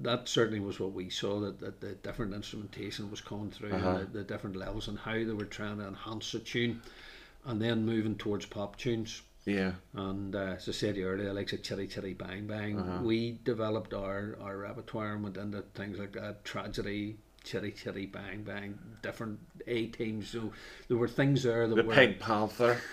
that 0.03 0.29
certainly 0.29 0.61
was 0.61 0.81
what 0.81 0.93
we 0.93 1.11
saw. 1.11 1.41
That, 1.41 1.61
that 1.61 1.81
the 1.81 1.93
different 1.95 2.35
instrumentation 2.35 3.11
was 3.11 3.21
coming 3.21 3.51
through, 3.51 3.73
Uh-huh. 3.73 3.99
the, 3.99 4.05
the 4.19 4.25
different 4.25 4.57
levels, 4.57 4.89
and 4.89 4.99
how 4.99 5.13
they 5.15 5.25
were 5.33 5.45
trying 5.45 5.79
to 5.79 5.87
enhance 5.87 6.33
the 6.33 6.39
tune, 6.39 6.81
and 7.45 7.61
then 7.61 7.85
moving 7.87 8.17
towards 8.17 8.47
pop 8.47 8.77
tunes. 8.77 9.23
Yeah. 9.45 9.73
And 9.95 10.35
uh, 10.35 10.57
as 10.59 10.69
I 10.69 10.73
said 10.73 10.99
earlier, 10.99 11.33
like 11.33 11.53
a 11.53 11.57
chitty 11.57 11.87
chitty 11.87 12.15
bang 12.15 12.47
bang, 12.47 12.79
Uh-huh. 12.79 13.03
we 13.03 13.39
developed 13.45 13.95
our, 13.95 14.37
our 14.43 14.57
repertoire 14.59 15.15
and 15.15 15.23
went 15.23 15.37
into 15.39 15.63
things 15.75 15.99
like 15.99 16.13
that 16.13 16.45
tragedy, 16.45 17.17
chitty 17.49 17.71
chitty 17.71 18.05
bang 18.07 18.43
bang, 18.43 18.79
different 19.03 19.39
A 19.67 19.87
teams. 19.87 20.29
So 20.29 20.53
there 20.89 20.99
were 20.99 21.09
things 21.09 21.43
there 21.43 21.67
that 21.67 21.75
The 21.75 21.83
were. 21.83 21.95
Pink 21.95 22.19
Panther. 22.21 22.79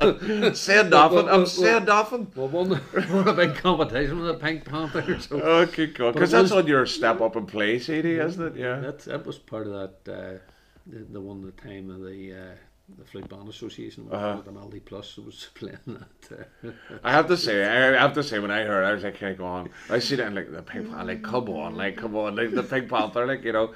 well, 0.00 0.54
saying 0.54 0.88
nothing. 0.90 1.28
I'm 1.28 1.46
saying 1.46 1.84
nothing. 1.84 2.32
won, 2.34 2.50
won 2.50 3.28
a 3.28 3.32
big 3.34 3.54
competition 3.56 4.18
with 4.20 4.28
the 4.28 4.34
Pink 4.34 4.64
Panther. 4.64 5.18
So 5.20 5.40
Oh, 5.42 5.66
good 5.66 5.94
God. 5.94 6.14
Because 6.14 6.30
that's 6.30 6.44
was- 6.44 6.52
on 6.52 6.66
your 6.66 6.86
Step 6.86 7.20
Up 7.20 7.36
and 7.36 7.46
Play 7.46 7.78
CD, 7.78 8.18
isn't 8.18 8.42
it? 8.44 8.56
Yeah. 8.56 8.80
that 8.80 9.00
that 9.00 9.26
was 9.26 9.38
part 9.38 9.66
of 9.66 9.72
that. 9.72 10.12
Uh, 10.12 10.38
the, 10.86 11.04
the 11.12 11.20
one 11.20 11.42
the 11.42 11.52
time 11.52 11.90
of 11.90 12.00
the 12.00 12.32
uh, 12.32 12.54
the 12.98 13.04
Flute 13.04 13.28
Band 13.28 13.48
Association 13.48 14.06
Uh-huh. 14.10 14.42
Melody 14.50 14.80
Plus 14.80 15.16
was 15.16 15.48
playing 15.54 15.78
that. 15.86 16.46
Uh, 16.64 16.70
I 17.02 17.12
have 17.12 17.26
to 17.28 17.36
say, 17.36 17.64
I 17.64 17.98
have 18.00 18.12
to 18.14 18.22
say, 18.22 18.38
when 18.38 18.50
I 18.50 18.62
heard, 18.64 18.84
it, 18.84 18.86
I 18.86 18.92
was 18.92 19.04
like, 19.04 19.18
kind 19.18 19.36
go 19.36 19.46
on?" 19.46 19.70
I 19.88 19.98
see 19.98 20.16
that, 20.16 20.26
and 20.26 20.34
like 20.34 20.50
the 20.52 20.62
Pink 20.62 20.88
Panther, 20.90 21.04
like, 21.04 21.22
come 21.22 21.48
on, 21.48 21.76
like, 21.76 21.96
come 21.96 22.16
on, 22.16 22.36
like 22.36 22.52
the 22.52 22.62
Pink 22.62 22.88
Panther, 22.90 23.26
like, 23.26 23.44
you 23.44 23.52
know. 23.52 23.72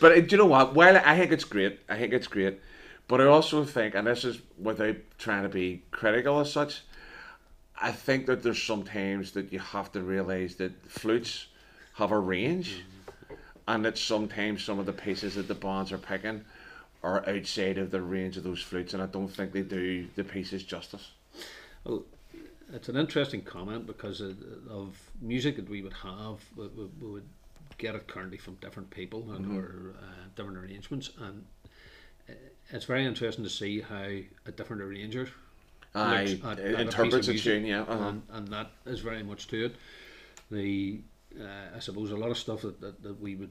But 0.00 0.12
uh, 0.12 0.20
do 0.20 0.26
you 0.30 0.36
know 0.38 0.46
what? 0.46 0.74
Well, 0.74 1.00
I 1.04 1.16
think 1.18 1.32
it's 1.32 1.44
great, 1.44 1.80
I 1.88 1.96
think 1.96 2.12
it's 2.12 2.26
great, 2.26 2.60
but 3.06 3.20
I 3.20 3.24
also 3.24 3.64
think, 3.64 3.94
and 3.94 4.06
this 4.06 4.24
is 4.24 4.40
without 4.60 4.96
trying 5.18 5.44
to 5.44 5.48
be 5.48 5.82
critical 5.90 6.40
as 6.40 6.52
such, 6.52 6.82
I 7.80 7.92
think 7.92 8.26
that 8.26 8.42
there's 8.42 8.62
sometimes 8.62 9.32
that 9.32 9.52
you 9.52 9.60
have 9.60 9.92
to 9.92 10.02
realize 10.02 10.56
that 10.56 10.72
flutes 10.90 11.46
have 11.94 12.10
a 12.10 12.18
range, 12.18 12.82
and 13.66 13.84
that 13.84 13.96
sometimes 13.98 14.64
some 14.64 14.78
of 14.78 14.86
the 14.86 14.92
pieces 14.92 15.34
that 15.36 15.46
the 15.48 15.54
bands 15.54 15.92
are 15.92 15.98
picking 15.98 16.44
are 17.02 17.28
outside 17.28 17.78
of 17.78 17.90
the 17.90 18.00
range 18.02 18.36
of 18.36 18.44
those 18.44 18.60
flutes, 18.60 18.94
and 18.94 19.02
I 19.02 19.06
don't 19.06 19.28
think 19.28 19.52
they 19.52 19.62
do 19.62 20.06
the 20.16 20.24
pieces 20.24 20.64
justice. 20.64 21.10
Well, 21.84 22.04
it's 22.72 22.88
an 22.88 22.96
interesting 22.96 23.42
comment 23.42 23.86
because 23.86 24.20
of, 24.20 24.36
music 25.20 25.56
that 25.56 25.68
we 25.68 25.82
would 25.82 25.94
have, 25.94 26.38
we, 26.56 26.68
would 27.00 27.28
get 27.78 27.94
it 27.94 28.06
currently 28.06 28.38
from 28.38 28.54
different 28.56 28.90
people 28.90 29.32
and 29.32 29.46
Mm-hmm. 29.46 29.58
or 29.58 29.94
uh, 29.98 30.04
different 30.36 30.58
arrangements, 30.58 31.10
and 31.20 31.44
uh, 32.28 32.32
it's 32.70 32.84
very 32.84 33.04
interesting 33.04 33.44
to 33.44 33.50
see 33.50 33.80
how 33.80 34.08
a 34.46 34.52
different 34.56 34.82
arranger 34.82 35.28
I 35.94 36.24
looks 36.24 36.44
at- 36.44 36.58
at 36.60 36.80
interprets 36.80 37.28
a 37.28 37.34
tune, 37.38 37.64
yeah. 37.64 37.82
Uh-huh. 37.82 38.08
and, 38.08 38.22
and 38.30 38.48
that 38.48 38.70
is 38.86 39.00
very 39.00 39.22
much 39.22 39.48
to 39.48 39.66
it. 39.66 39.76
The 40.50 41.00
uh, 41.38 41.76
I 41.76 41.78
suppose 41.78 42.10
a 42.10 42.16
lot 42.16 42.30
of 42.30 42.38
stuff 42.38 42.62
that, 42.62 42.80
that, 42.80 43.02
that 43.02 43.20
we 43.20 43.34
would 43.36 43.50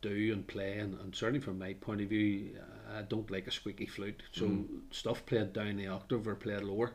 do 0.00 0.32
and 0.32 0.46
play, 0.46 0.78
and, 0.78 0.98
and 1.00 1.14
certainly 1.14 1.40
from 1.40 1.58
my 1.58 1.74
point 1.74 2.00
of 2.00 2.08
view, 2.08 2.50
I 2.96 3.02
don't 3.02 3.30
like 3.30 3.46
a 3.46 3.50
squeaky 3.50 3.86
flute. 3.86 4.22
So 4.32 4.46
Mm-hmm. 4.46 4.78
stuff 4.90 5.24
played 5.26 5.52
down 5.52 5.76
the 5.76 5.88
octave 5.88 6.26
or 6.26 6.34
played 6.34 6.62
lower 6.62 6.92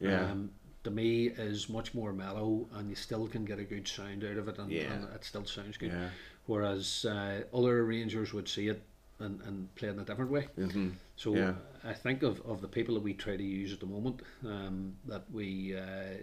Yeah. 0.00 0.30
um, 0.30 0.50
to 0.84 0.90
me 0.90 1.26
is 1.28 1.68
much 1.68 1.94
more 1.94 2.12
mellow 2.12 2.68
and 2.74 2.88
you 2.88 2.94
still 2.96 3.26
can 3.26 3.44
get 3.44 3.58
a 3.58 3.64
good 3.64 3.88
sound 3.88 4.22
out 4.24 4.36
of 4.36 4.48
it 4.48 4.58
and, 4.58 4.70
Yeah. 4.70 4.92
and 4.92 5.04
it 5.14 5.24
still 5.24 5.44
sounds 5.44 5.76
good 5.78 5.92
Yeah. 5.92 6.10
whereas 6.46 7.04
uh, 7.04 7.42
other 7.52 7.80
arrangers 7.80 8.32
would 8.32 8.48
see 8.48 8.68
it 8.68 8.82
and, 9.18 9.40
and 9.42 9.74
play 9.74 9.88
it 9.88 9.92
in 9.92 9.98
a 10.00 10.04
different 10.04 10.30
way 10.30 10.46
Mhm. 10.56 10.92
So 11.16 11.34
Yeah. 11.34 11.54
I 11.84 11.92
think 11.92 12.22
of, 12.24 12.40
of 12.46 12.60
the 12.60 12.68
people 12.68 12.94
that 12.94 13.02
we 13.04 13.14
try 13.14 13.36
to 13.36 13.42
use 13.42 13.72
at 13.72 13.78
the 13.80 13.86
moment 13.86 14.20
um, 14.44 14.94
that 15.06 15.24
we 15.32 15.76
uh, 15.76 16.16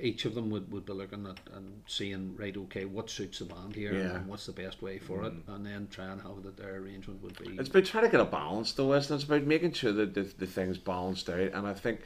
each 0.00 0.24
of 0.24 0.34
them 0.34 0.50
would, 0.50 0.70
would 0.72 0.84
be 0.86 0.92
looking 0.92 1.26
at 1.26 1.38
and 1.54 1.82
seeing 1.86 2.36
right 2.36 2.56
okay 2.56 2.84
what 2.84 3.10
suits 3.10 3.38
the 3.40 3.44
band 3.44 3.74
here 3.74 3.92
Yeah. 3.92 4.00
Mm. 4.10 4.16
and 4.16 4.26
what's 4.28 4.46
the 4.46 4.52
best 4.52 4.82
way 4.82 4.98
for 4.98 5.24
it 5.24 5.32
and 5.48 5.64
then 5.66 5.88
try 5.90 6.06
and 6.06 6.20
have 6.22 6.42
that 6.42 6.56
their 6.56 6.76
arrangement 6.76 7.22
would 7.22 7.38
be 7.38 7.56
It's 7.58 7.68
about 7.68 7.84
trying 7.84 8.04
to 8.04 8.10
get 8.10 8.20
a 8.20 8.24
balance 8.24 8.72
though, 8.72 8.92
isn't 8.94 9.12
it? 9.12 9.16
It's 9.16 9.24
about 9.24 9.44
making 9.44 9.72
sure 9.72 9.92
that 9.92 10.14
the, 10.14 10.22
the 10.22 10.46
thing's 10.46 10.78
balanced 10.78 11.28
out. 11.30 11.52
And 11.52 11.66
I 11.66 11.74
think 11.74 12.00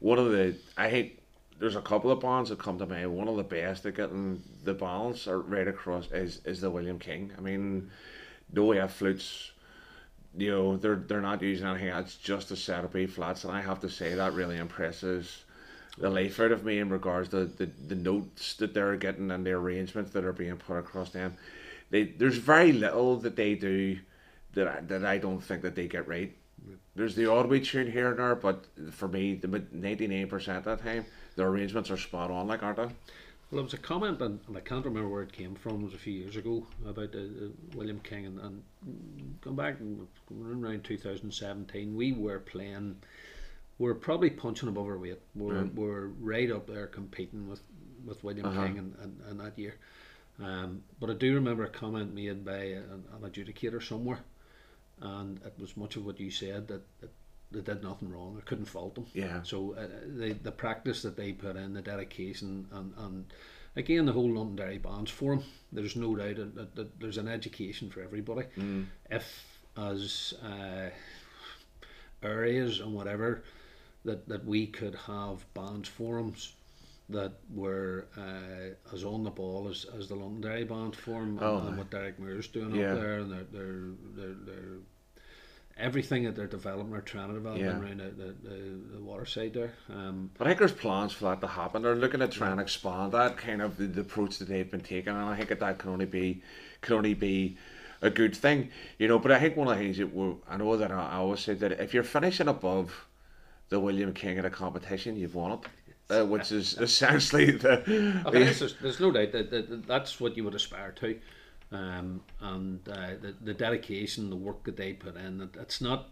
one 0.00 0.18
of 0.18 0.30
the 0.30 0.54
I 0.76 0.90
think 0.90 1.18
there's 1.58 1.76
a 1.76 1.82
couple 1.82 2.10
of 2.10 2.18
bands 2.20 2.50
that 2.50 2.58
come 2.58 2.78
to 2.78 2.86
mind. 2.86 3.16
One 3.16 3.28
of 3.28 3.36
the 3.36 3.44
best 3.44 3.86
at 3.86 3.94
getting 3.94 4.42
the 4.64 4.74
balance 4.74 5.28
or 5.28 5.40
right 5.42 5.68
across 5.68 6.10
is 6.10 6.40
is 6.44 6.60
the 6.60 6.70
William 6.70 6.98
King. 6.98 7.32
I 7.38 7.40
mean, 7.40 7.90
no 8.52 8.72
F 8.72 8.94
flutes. 8.94 9.52
You 10.36 10.50
know, 10.50 10.76
they're 10.76 10.96
they're 10.96 11.20
not 11.20 11.42
using 11.42 11.66
anything. 11.66 11.88
It's 11.88 12.16
just 12.16 12.50
a 12.50 12.56
set 12.56 12.84
of 12.84 12.92
B 12.92 13.06
flats, 13.06 13.44
and 13.44 13.52
I 13.52 13.60
have 13.60 13.80
to 13.80 13.90
say 13.90 14.14
that 14.14 14.32
really 14.32 14.56
impresses 14.56 15.44
the 15.98 16.08
life 16.08 16.40
out 16.40 16.52
of 16.52 16.64
me 16.64 16.78
in 16.78 16.88
regards 16.88 17.28
to 17.30 17.44
the, 17.44 17.66
the 17.86 17.94
notes 17.94 18.54
that 18.54 18.72
they're 18.72 18.96
getting 18.96 19.30
and 19.30 19.44
the 19.44 19.52
arrangements 19.52 20.12
that 20.12 20.24
are 20.24 20.32
being 20.32 20.56
put 20.56 20.78
across 20.78 21.10
them. 21.10 21.36
They 21.90 22.04
there's 22.04 22.38
very 22.38 22.72
little 22.72 23.16
that 23.18 23.36
they 23.36 23.54
do 23.54 23.98
that 24.54 24.68
I, 24.68 24.80
that 24.80 25.04
I 25.04 25.18
don't 25.18 25.40
think 25.40 25.62
that 25.62 25.74
they 25.74 25.88
get 25.88 26.08
right. 26.08 26.34
There's 26.94 27.14
the 27.14 27.30
odd 27.30 27.46
wee 27.46 27.60
tune 27.60 27.90
here 27.90 28.10
and 28.10 28.18
there, 28.18 28.34
but 28.34 28.66
for 28.92 29.08
me, 29.08 29.34
the 29.34 29.64
ninety 29.72 30.06
nine 30.06 30.28
percent 30.28 30.58
of 30.58 30.64
the 30.64 30.76
time, 30.76 31.04
the 31.36 31.44
arrangements 31.44 31.90
are 31.90 31.96
spot 31.96 32.30
on, 32.30 32.46
like 32.46 32.62
aren't 32.62 32.76
they? 32.78 32.88
Well, 33.52 33.58
there 33.58 33.64
was 33.64 33.74
a 33.74 33.78
comment, 33.78 34.22
and, 34.22 34.40
and 34.48 34.56
I 34.56 34.60
can't 34.60 34.82
remember 34.82 35.10
where 35.10 35.22
it 35.22 35.32
came 35.32 35.54
from. 35.54 35.82
It 35.82 35.84
was 35.84 35.92
a 35.94 35.98
few 35.98 36.14
years 36.14 36.36
ago 36.36 36.66
about 36.88 37.14
uh, 37.14 37.18
uh, 37.18 37.48
William 37.74 38.00
King, 38.00 38.24
and, 38.24 38.40
and 38.40 38.62
come 39.42 39.56
back 39.56 39.78
and 39.78 40.08
around 40.42 40.84
2017, 40.84 41.94
we 41.94 42.12
were 42.12 42.38
playing. 42.38 42.96
We 43.78 43.88
were 43.88 43.94
probably 43.94 44.30
punching 44.30 44.70
above 44.70 44.86
our 44.86 44.96
weight. 44.96 45.20
We're, 45.34 45.54
Right. 45.64 45.74
we're 45.74 46.06
right 46.06 46.50
up 46.50 46.66
there 46.66 46.86
competing 46.86 47.46
with, 47.46 47.60
with 48.06 48.24
William 48.24 48.46
Uh-huh. 48.46 48.66
King 48.68 48.78
and, 48.78 48.94
and, 49.02 49.20
and 49.28 49.40
that 49.40 49.58
year. 49.58 49.74
Um, 50.42 50.82
but 50.98 51.10
I 51.10 51.12
do 51.12 51.34
remember 51.34 51.64
a 51.64 51.68
comment 51.68 52.14
made 52.14 52.46
by 52.46 52.56
an, 52.56 53.04
an 53.12 53.30
adjudicator 53.30 53.82
somewhere, 53.86 54.20
and 55.02 55.38
it 55.44 55.52
was 55.58 55.76
much 55.76 55.96
of 55.96 56.06
what 56.06 56.18
you 56.18 56.30
said 56.30 56.68
that, 56.68 56.80
that 57.02 57.10
they 57.50 57.60
did 57.60 57.82
nothing 57.82 58.10
wrong. 58.10 58.38
I 58.38 58.48
couldn't 58.48 58.64
fault 58.64 58.94
them. 58.94 59.04
Yeah. 59.12 59.42
So 59.42 59.74
uh, 59.74 59.86
the 60.06 60.32
the 60.42 60.50
practice 60.52 61.02
that 61.02 61.16
they 61.18 61.32
put 61.32 61.54
in, 61.56 61.74
the 61.74 61.82
dedication, 61.82 62.66
and, 62.72 62.94
and 62.96 63.24
again 63.76 64.06
the 64.06 64.12
whole 64.12 64.30
Londonderry 64.32 64.78
Bands 64.78 65.10
Forum. 65.10 65.42
There's 65.72 65.96
no 65.96 66.14
doubt 66.14 66.36
that, 66.36 66.54
that, 66.54 66.74
that 66.76 67.00
there's 67.00 67.18
an 67.18 67.28
education 67.28 67.90
for 67.90 68.02
everybody. 68.02 68.46
Mm. 68.58 68.86
If 69.10 69.46
as 69.76 70.34
uh, 70.44 70.90
areas 72.22 72.80
and 72.80 72.92
whatever 72.94 73.42
that 74.04 74.28
that 74.28 74.44
we 74.44 74.66
could 74.66 74.94
have 75.06 75.44
bands 75.54 75.88
forums 75.88 76.52
that 77.08 77.32
were 77.52 78.06
uh, 78.16 78.94
as 78.94 79.04
on 79.04 79.22
the 79.24 79.30
ball 79.30 79.68
as, 79.68 79.86
as 79.98 80.08
the 80.08 80.14
Londonderry 80.14 80.64
Band 80.64 80.94
Forum 80.96 81.38
Oh, 81.40 81.58
and, 81.58 81.68
and 81.68 81.78
what 81.78 81.90
Derek 81.90 82.18
Muir's 82.18 82.48
doing 82.48 82.74
Yeah. 82.74 82.92
up 82.94 83.00
there, 83.00 83.18
and 83.20 83.30
they're, 83.32 83.46
they're, 83.52 84.34
they're 84.46 84.78
everything 85.76 86.24
that 86.24 86.36
they're 86.36 86.46
developing 86.46 86.92
or 86.94 87.00
trying 87.00 87.28
to 87.28 87.34
develop 87.34 87.58
Yeah. 87.58 87.78
around 87.78 87.98
the, 87.98 88.10
the, 88.10 88.34
the, 88.48 88.58
the 88.94 89.00
water 89.02 89.24
side 89.26 89.54
there. 89.54 89.72
Um, 89.88 90.30
But 90.36 90.46
I 90.46 90.50
think 90.50 90.58
there's 90.60 90.72
plans 90.72 91.12
for 91.12 91.24
that 91.24 91.40
to 91.40 91.46
happen. 91.46 91.82
They're 91.82 91.94
looking 91.94 92.22
at 92.22 92.30
trying 92.32 92.56
to 92.56 92.62
expand 92.62 93.12
that 93.12 93.36
kind 93.36 93.62
of 93.62 93.76
the, 93.76 93.86
the 93.86 94.02
approach 94.02 94.38
that 94.38 94.48
they've 94.48 94.70
been 94.70 94.80
taking, 94.80 95.08
and 95.14 95.24
I 95.24 95.36
think 95.36 95.48
that 95.48 95.60
that 95.60 95.78
can 95.78 95.90
only 95.90 96.06
be 96.06 96.42
can 96.82 96.96
only 96.96 97.14
be 97.14 97.56
a 98.00 98.10
good 98.10 98.34
thing, 98.36 98.70
you 98.98 99.06
know. 99.08 99.18
But 99.18 99.32
I 99.32 99.38
think 99.40 99.56
one 99.56 99.68
of 99.68 99.76
the 99.78 99.82
things 99.84 99.98
that 99.98 100.14
we 100.14 100.34
I 100.48 100.56
know 100.56 100.76
that 100.76 100.90
I, 100.92 101.12
I 101.12 101.16
always 101.16 101.40
say 101.40 101.54
that 101.54 101.72
if 101.72 101.94
you're 101.94 102.02
finishing 102.02 102.48
above 102.48 103.06
the 103.68 103.80
William 103.80 104.12
King 104.12 104.38
in 104.38 104.44
a 104.44 104.50
competition, 104.50 105.16
you've 105.16 105.34
won 105.34 105.52
it. 105.52 105.60
Uh, 106.10 106.26
which 106.26 106.52
is 106.52 106.76
essentially 106.78 107.52
the, 107.52 108.22
Okay, 108.26 108.42
there's, 108.44 108.74
there's 108.82 109.00
no 109.00 109.10
doubt 109.10 109.32
that, 109.32 109.50
that, 109.50 109.70
that 109.70 109.86
that's 109.86 110.20
what 110.20 110.36
you 110.36 110.44
would 110.44 110.54
aspire 110.54 110.92
to, 110.92 111.18
um, 111.72 112.20
and 112.40 112.80
uh, 112.88 113.10
the 113.20 113.34
the 113.40 113.54
dedication, 113.54 114.30
the 114.30 114.36
work 114.36 114.64
that 114.64 114.76
they 114.76 114.92
put 114.92 115.16
in. 115.16 115.40
It, 115.40 115.56
it's 115.60 115.80
not 115.80 116.08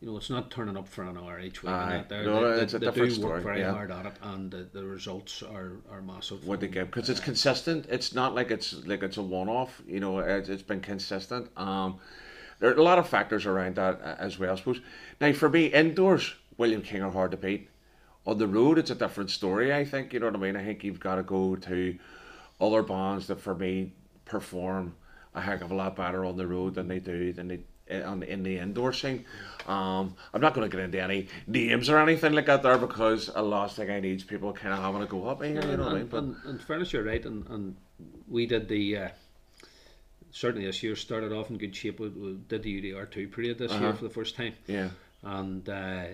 you 0.00 0.10
know, 0.10 0.16
it's 0.18 0.28
not 0.28 0.50
turning 0.50 0.76
up 0.76 0.86
for 0.86 1.04
an 1.04 1.16
hour 1.16 1.40
each 1.40 1.62
week. 1.62 1.72
Aye. 1.72 1.82
and 1.82 1.92
that. 1.92 2.08
They're- 2.08 2.24
No, 2.24 2.54
they, 2.54 2.62
it's 2.62 2.74
a 2.74 2.78
they, 2.78 2.86
different 2.86 3.08
do 3.10 3.14
story, 3.16 3.32
work 3.34 3.42
very 3.42 3.60
yeah. 3.60 3.72
hard 3.72 3.90
at 3.90 4.06
it, 4.06 4.12
and 4.22 4.50
the, 4.50 4.68
the 4.72 4.84
results 4.84 5.42
are, 5.42 5.72
are 5.90 6.02
massive. 6.02 6.46
what 6.46 6.60
they 6.60 6.68
give 6.68 6.90
because 6.90 7.08
it's 7.08 7.20
consistent. 7.20 7.86
It's 7.88 8.14
not 8.14 8.34
like 8.34 8.50
it's 8.50 8.74
like 8.86 9.02
it's 9.02 9.16
a 9.16 9.22
one 9.22 9.48
off. 9.48 9.80
You 9.86 10.00
know, 10.00 10.18
it's, 10.18 10.48
it's 10.48 10.62
been 10.62 10.80
consistent. 10.80 11.48
Um, 11.56 11.98
there 12.58 12.70
are 12.70 12.74
a 12.74 12.82
lot 12.82 12.98
of 12.98 13.08
factors 13.08 13.46
around 13.46 13.76
that 13.76 14.00
uh, 14.02 14.16
as 14.18 14.38
well. 14.38 14.52
I 14.52 14.56
suppose. 14.56 14.80
Now, 15.20 15.32
for 15.32 15.48
me, 15.48 15.66
indoors, 15.66 16.34
William 16.58 16.82
King 16.82 17.02
are 17.02 17.10
hard 17.10 17.30
to 17.30 17.36
beat. 17.36 17.70
On 18.26 18.36
the 18.38 18.48
road, 18.48 18.78
it's 18.78 18.90
a 18.90 18.94
different 18.94 19.30
story. 19.30 19.72
I 19.72 19.84
think 19.84 20.12
you 20.12 20.20
know 20.20 20.26
what 20.26 20.34
I 20.34 20.38
mean. 20.38 20.56
I 20.56 20.64
think 20.64 20.84
you've 20.84 21.00
got 21.00 21.14
to 21.14 21.22
go 21.22 21.56
to 21.56 21.98
other 22.60 22.82
bands 22.82 23.28
that, 23.28 23.40
for 23.40 23.54
me, 23.54 23.92
perform 24.26 24.94
a 25.34 25.40
heck 25.40 25.62
of 25.62 25.70
a 25.70 25.74
lot 25.74 25.96
better 25.96 26.24
on 26.24 26.36
the 26.36 26.46
road 26.46 26.74
than 26.74 26.88
they 26.88 26.98
do 26.98 27.32
than 27.32 27.48
they 27.48 27.60
eh, 27.88 28.02
on 28.02 28.22
in 28.22 28.42
the 28.42 28.58
indoor 28.58 28.92
scene. 28.92 29.24
Um, 29.66 30.14
I'm 30.34 30.40
not 30.40 30.54
going 30.54 30.68
to 30.68 30.76
get 30.76 30.84
into 30.84 31.00
any 31.00 31.28
names 31.46 31.88
or 31.88 31.98
anything 31.98 32.32
like 32.32 32.46
that 32.46 32.62
there 32.62 32.78
because 32.78 33.30
a 33.34 33.42
last 33.42 33.76
thing 33.76 33.90
I 33.90 34.00
need 34.00 34.16
is 34.16 34.24
people 34.24 34.52
kind 34.52 34.74
of 34.74 34.80
having 34.80 35.00
to 35.00 35.06
go 35.06 35.26
up 35.28 35.42
here. 35.42 35.54
You 35.54 35.76
know 35.76 35.84
what 35.84 35.88
I 35.88 35.92
mean? 35.92 36.00
and, 36.02 36.10
But 36.10 36.22
and, 36.22 36.36
and 36.44 36.62
fairness, 36.62 36.92
you're 36.92 37.04
right, 37.04 37.24
and, 37.24 37.46
and 37.48 37.76
we 38.28 38.46
did 38.46 38.68
the 38.68 38.96
uh, 38.96 39.08
certainly 40.30 40.66
this 40.66 40.82
year 40.82 40.96
started 40.96 41.32
off 41.32 41.50
in 41.50 41.58
good 41.58 41.74
shape. 41.74 42.00
We, 42.00 42.08
we 42.08 42.38
did 42.48 42.62
the 42.62 42.92
UDR 42.92 43.10
two 43.10 43.28
period 43.28 43.58
this 43.58 43.72
year 43.72 43.92
for 43.94 44.04
the 44.04 44.10
first 44.10 44.36
time, 44.36 44.54
yeah. 44.66 44.90
and 45.22 45.68
uh, 45.68 46.06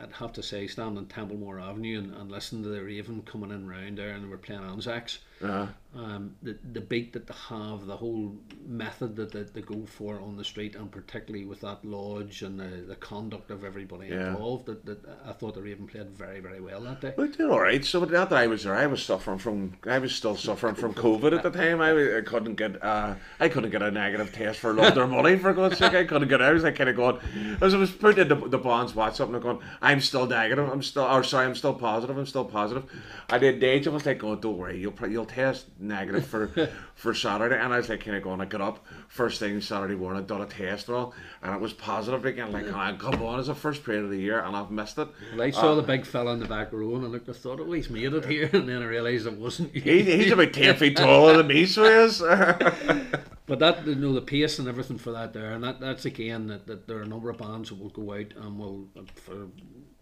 I'd 0.00 0.12
have 0.12 0.32
to 0.34 0.42
say, 0.42 0.66
standing 0.66 0.98
on 0.98 1.06
Templemore 1.06 1.60
Avenue 1.60 1.98
and, 1.98 2.14
and 2.14 2.30
listening 2.30 2.62
to 2.62 2.68
the 2.68 2.82
Raven 2.82 3.22
coming 3.22 3.50
in 3.50 3.68
round 3.68 3.98
there, 3.98 4.10
and 4.10 4.24
they 4.24 4.28
were 4.28 4.38
playing 4.38 4.62
Anzacs. 4.62 5.18
Uh-huh. 5.42 5.66
Um, 5.96 6.34
the 6.42 6.58
the 6.74 6.82
beat 6.82 7.12
that 7.14 7.26
they 7.26 7.34
have, 7.48 7.86
the 7.86 7.96
whole 7.96 8.36
method 8.66 9.16
that 9.16 9.32
they, 9.32 9.42
they 9.44 9.62
go 9.62 9.86
for 9.86 10.20
on 10.20 10.36
the 10.36 10.44
street, 10.44 10.76
and 10.76 10.92
particularly 10.92 11.46
with 11.46 11.60
that 11.62 11.82
lodge 11.82 12.42
and 12.42 12.60
the, 12.60 12.84
the 12.86 12.94
conduct 12.96 13.50
of 13.50 13.64
everybody 13.64 14.08
Yeah. 14.08 14.28
involved, 14.28 14.66
that, 14.66 14.84
that 14.84 14.98
I 15.26 15.32
thought 15.32 15.54
the 15.54 15.62
Raven 15.62 15.86
played 15.86 16.10
very 16.10 16.40
very 16.40 16.60
well 16.60 16.82
that 16.82 17.00
day. 17.00 17.14
We 17.16 17.28
did 17.28 17.48
all 17.48 17.60
right. 17.60 17.82
So 17.84 18.00
not 18.04 18.28
that 18.30 18.38
I 18.38 18.46
was 18.46 18.64
there, 18.64 18.74
I 18.74 18.86
was 18.86 19.02
suffering 19.02 19.38
from. 19.38 19.76
I 19.86 19.98
was 19.98 20.14
still 20.14 20.36
suffering 20.36 20.74
from 20.74 20.92
COVID 20.92 21.34
at 21.36 21.42
the 21.42 21.50
time. 21.50 21.80
I, 21.80 22.18
I 22.18 22.20
couldn't 22.20 22.56
get. 22.56 22.82
Uh, 22.84 23.14
I 23.40 23.48
couldn't 23.48 23.70
get 23.70 23.82
a 23.82 23.90
negative 23.90 24.32
test 24.32 24.58
for 24.60 24.74
London 24.74 25.08
money 25.10 25.38
for 25.38 25.54
God's 25.54 25.78
sake. 25.78 25.94
I 25.94 26.04
couldn't 26.04 26.28
get. 26.28 26.42
I 26.42 26.52
was 26.52 26.64
like 26.64 26.76
kind 26.76 26.90
of 26.90 26.96
going 26.96 27.18
as 27.62 27.72
I 27.74 27.78
was 27.78 27.90
putting 27.90 28.22
in 28.22 28.28
the, 28.28 28.48
the 28.48 28.58
bonds 28.58 28.92
WhatsApp 28.92 29.28
and 29.28 29.36
I'm 29.36 29.42
going. 29.42 29.60
I'm 29.80 30.00
still 30.02 30.26
negative. 30.26 30.68
I'm 30.68 30.82
still. 30.82 31.04
Or 31.04 31.24
sorry, 31.24 31.46
I'm 31.46 31.56
still 31.56 31.74
positive. 31.74 32.18
I'm 32.18 32.26
still 32.26 32.44
positive. 32.44 32.84
I 33.30 33.38
did 33.38 33.58
Dage. 33.58 33.86
I 33.86 33.90
was 33.90 34.04
like, 34.04 34.18
going, 34.18 34.40
don't 34.40 34.58
worry. 34.58 34.78
You'll 34.78 34.94
you'll 35.08 35.27
test 35.28 35.66
negative 35.78 36.26
for 36.26 36.70
for 36.94 37.14
Saturday. 37.14 37.56
And 37.56 37.72
I 37.72 37.76
was 37.76 37.88
like 37.88 38.04
kind 38.04 38.16
of 38.16 38.22
going. 38.22 38.40
I 38.40 38.44
got 38.44 38.60
up 38.60 38.86
first 39.08 39.40
thing 39.40 39.60
Saturday 39.60 39.94
morning, 39.94 40.22
I 40.22 40.26
done 40.26 40.42
a 40.42 40.46
test 40.46 40.88
and 40.88 40.96
all, 40.96 41.14
and 41.42 41.54
it 41.54 41.60
was 41.60 41.72
positive 41.72 42.24
again. 42.24 42.52
Like, 42.52 42.66
oh, 42.66 42.96
come 42.98 43.22
on, 43.22 43.38
it's 43.38 43.48
the 43.48 43.54
first 43.54 43.84
period 43.84 44.04
of 44.04 44.10
the 44.10 44.18
year, 44.18 44.40
and 44.40 44.56
I've 44.56 44.70
missed 44.70 44.98
it. 44.98 45.08
Well, 45.32 45.42
I 45.42 45.50
saw 45.50 45.72
uh, 45.72 45.74
the 45.76 45.82
big 45.82 46.04
fella 46.06 46.32
in 46.32 46.40
the 46.40 46.46
back 46.46 46.72
row 46.72 46.96
and 46.96 47.04
I 47.04 47.08
looked, 47.08 47.28
I 47.28 47.32
thought, 47.32 47.60
oh, 47.60 47.72
he's 47.72 47.90
made 47.90 48.12
it 48.12 48.24
here. 48.24 48.50
And 48.58 48.68
then 48.68 48.82
I 48.82 48.86
realised 48.86 49.26
it 49.26 49.34
wasn't. 49.34 49.74
He, 49.74 50.02
he's 50.02 50.32
about 50.32 50.52
10 50.52 50.76
feet 50.76 50.96
taller 50.96 51.36
than 51.36 51.46
me, 51.46 51.66
so 51.66 51.84
he 51.84 51.90
is. 51.90 52.22
But 53.48 53.60
that, 53.60 53.86
you 53.86 53.94
know, 53.94 54.12
the 54.12 54.20
pace 54.20 54.58
and 54.58 54.68
everything 54.68 54.98
for 54.98 55.10
that 55.12 55.32
there, 55.32 55.52
and 55.52 55.64
that, 55.64 55.80
that's 55.80 56.04
again 56.04 56.48
that, 56.48 56.66
that 56.66 56.86
there 56.86 56.98
are 56.98 57.02
a 57.02 57.08
number 57.08 57.30
of 57.30 57.38
bands 57.38 57.70
that 57.70 57.80
will 57.80 57.88
go 57.88 58.12
out 58.12 58.34
and 58.36 58.58
will, 58.58 58.88
for 59.14 59.48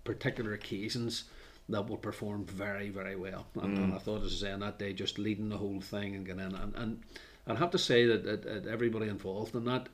particular 0.02 0.52
occasions, 0.52 1.24
that 1.68 1.88
will 1.88 1.96
perform 1.96 2.44
very, 2.44 2.90
very 2.90 3.16
well. 3.16 3.46
And, 3.60 3.76
and 3.76 3.92
I 3.92 3.96
mm. 3.96 4.02
thought, 4.02 4.22
as 4.22 4.32
I 4.34 4.46
say, 4.46 4.52
on 4.52 4.60
that 4.60 4.78
day, 4.78 4.92
just 4.92 5.18
leading 5.18 5.48
the 5.48 5.56
whole 5.56 5.80
thing 5.80 6.14
and 6.14 6.24
getting 6.24 6.42
in. 6.42 6.54
And, 6.54 6.74
and 6.76 7.02
I'd 7.46 7.58
have 7.58 7.72
to 7.72 7.78
say 7.78 8.06
that, 8.06 8.24
that, 8.24 8.42
that 8.44 8.66
everybody 8.66 9.08
involved 9.08 9.54
in 9.54 9.64
that, 9.64 9.88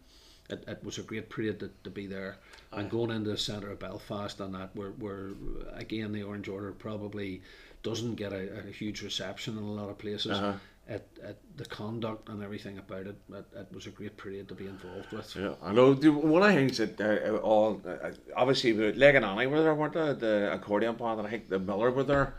it, 0.51 0.65
it 0.69 0.85
was 0.85 0.99
a 0.99 1.03
great 1.03 1.31
period 1.31 1.61
to, 1.61 1.71
to 1.85 1.91
be 1.91 2.07
there. 2.07 2.37
Ah. 2.73 2.79
And 2.79 2.91
going 2.91 3.11
into 3.11 3.31
the 3.31 3.39
centre 3.39 3.71
of 3.71 3.79
Belfast 3.79 4.39
and 4.41 4.55
that, 4.55 4.75
where, 4.75 4.91
where 4.91 5.31
again, 5.75 6.13
the 6.13 6.23
Orange 6.23 6.49
Order 6.49 6.73
probably 6.73 7.43
doesn't 7.83 8.17
get 8.17 8.33
a, 8.33 8.69
a 8.69 8.71
huge 8.71 9.03
reception 9.03 9.57
in 9.57 9.65
a 9.65 9.73
lot 9.73 9.89
of 9.89 9.99
places. 9.99 10.33
Uh-huh. 10.33 10.55
At, 10.89 11.07
at 11.23 11.39
the 11.57 11.65
conduct 11.67 12.29
and 12.31 12.43
everything 12.43 12.79
about 12.79 13.07
it, 13.07 13.17
it, 13.31 13.45
it 13.55 13.67
was 13.75 13.87
a 13.87 13.91
great 13.91 14.17
period 14.17 14.49
to 14.49 14.55
be 14.55 14.67
involved 14.67 15.13
with. 15.13 15.37
Yeah, 15.37 15.53
I 15.63 15.73
know. 15.73 15.93
the- 15.93 16.11
One 16.11 16.43
of 16.43 16.49
the 16.49 16.55
things 16.55 16.79
that 16.79 16.99
uh, 17.01 17.37
all 17.37 17.81
uh, 17.87 18.11
obviously 18.35 18.73
the 18.73 18.93
Legananny 18.95 19.51
were 19.51 19.63
there, 19.63 19.75
weren't 19.75 19.93
they? 19.93 20.15
The 20.15 20.53
accordion 20.53 20.95
band, 20.97 21.19
and 21.19 21.29
I 21.29 21.31
think 21.31 21.49
the 21.51 21.59
Miller 21.59 21.91
were 21.91 22.05
there. 22.05 22.35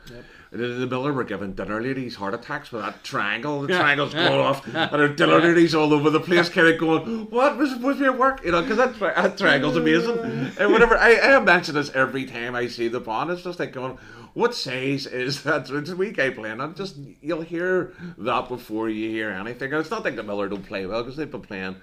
The, 0.52 0.58
the 0.68 0.88
Miller 0.88 1.14
were 1.14 1.24
giving 1.24 1.54
dinner 1.54 1.82
ladies 1.82 2.16
heart 2.16 2.34
attacks 2.34 2.72
with 2.72 2.82
that 2.82 3.04
triangle. 3.04 3.62
The 3.62 3.68
triangle's 3.68 4.14
going 4.24 4.40
off, 4.40 4.66
and 4.68 5.02
are 5.02 5.08
dinner 5.08 5.40
ladies 5.40 5.76
all 5.76 5.94
over 5.94 6.10
the 6.10 6.20
place, 6.20 6.50
kind 6.50 6.68
of 6.68 6.80
going, 6.80 7.30
"What 7.30 7.58
was 7.58 7.72
supposed 7.72 8.00
to 8.00 8.04
be 8.06 8.10
at 8.10 8.18
work?" 8.18 8.44
You 8.44 8.52
know, 8.52 8.62
because 8.62 8.78
that, 8.78 8.96
tri- 8.96 9.14
that 9.14 9.38
triangle's 9.38 9.78
amazing. 9.78 10.18
and 10.60 10.72
whenever 10.74 10.98
I, 10.98 11.20
I 11.20 11.40
mention 11.40 11.76
this 11.76 11.92
every 11.94 12.26
time 12.26 12.56
I 12.56 12.68
see 12.68 12.88
the 12.88 13.00
band, 13.00 13.30
it's 13.30 13.44
just 13.44 13.60
like 13.60 13.74
going. 13.74 13.98
What 14.36 14.56
says 14.56 15.06
is 15.06 15.44
that 15.44 15.70
it's 15.70 15.92
a 15.92 15.96
wee 15.96 16.10
guy 16.12 16.32
playing, 16.32 16.60
and 16.60 16.76
just 16.76 16.96
you'll 17.22 17.42
hear 17.44 17.94
that 18.18 18.50
before 18.50 18.90
you 18.90 19.03
hear 19.10 19.30
anything. 19.30 19.72
And 19.72 19.82
it's 19.82 19.92
not 19.92 20.04
like 20.04 20.16
the 20.16 20.24
Miller 20.24 20.50
don't 20.50 20.66
play 20.66 20.86
well 20.86 21.04
because 21.04 21.18
they've 21.18 21.30
been 21.30 21.42
playing, 21.42 21.76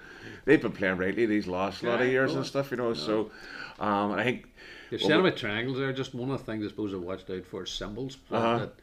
they've 0.45 0.61
been 0.61 0.71
playing 0.71 0.97
rightly 0.97 1.25
these 1.25 1.47
last 1.47 1.83
lot 1.83 2.01
of 2.01 2.07
years 2.07 2.35
and 2.35 2.45
stuff, 2.45 2.71
you 2.71 2.77
know. 2.77 2.93
So, 2.93 3.31
um, 3.79 4.11
I 4.11 4.23
think 4.23 4.47
You're 4.89 4.99
saying 4.99 5.19
about 5.19 5.37
triangles 5.37 5.77
there, 5.77 5.93
just 5.93 6.13
one 6.13 6.29
of 6.31 6.39
the 6.39 6.45
things 6.45 6.65
I 6.65 6.69
suppose 6.69 6.93
I 6.93 6.97
watched 6.97 7.29
out 7.29 7.45
for 7.45 7.63
is 7.63 7.71
cymbals. 7.71 8.17
Uh-huh. 8.29 8.59
That, 8.59 8.73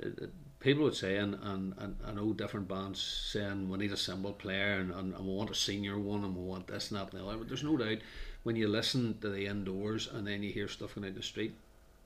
that, 0.00 0.16
that 0.16 0.30
people 0.60 0.84
would 0.84 0.94
say, 0.96 1.16
and, 1.16 1.34
and, 1.42 1.74
and 1.78 1.96
I 2.06 2.12
know 2.12 2.32
different 2.32 2.68
bands 2.68 3.00
saying 3.00 3.68
we 3.68 3.78
need 3.78 3.92
a 3.92 3.96
cymbal 3.96 4.32
player 4.32 4.74
and, 4.74 4.92
and, 4.92 5.14
and 5.14 5.26
we 5.26 5.32
want 5.34 5.50
a 5.50 5.54
senior 5.54 5.98
one 5.98 6.24
and 6.24 6.36
we 6.36 6.42
want 6.42 6.66
this 6.66 6.90
and 6.90 7.00
that 7.00 7.12
and 7.12 7.20
the 7.20 7.26
other. 7.26 7.38
But 7.38 7.48
there's 7.48 7.62
no 7.62 7.76
doubt 7.76 7.98
when 8.42 8.56
you 8.56 8.68
listen 8.68 9.18
to 9.20 9.28
the 9.28 9.46
indoors 9.46 10.08
and 10.12 10.26
then 10.26 10.42
you 10.42 10.50
hear 10.50 10.68
stuff 10.68 10.94
going 10.94 11.08
out 11.08 11.14
the 11.14 11.22
street, 11.22 11.54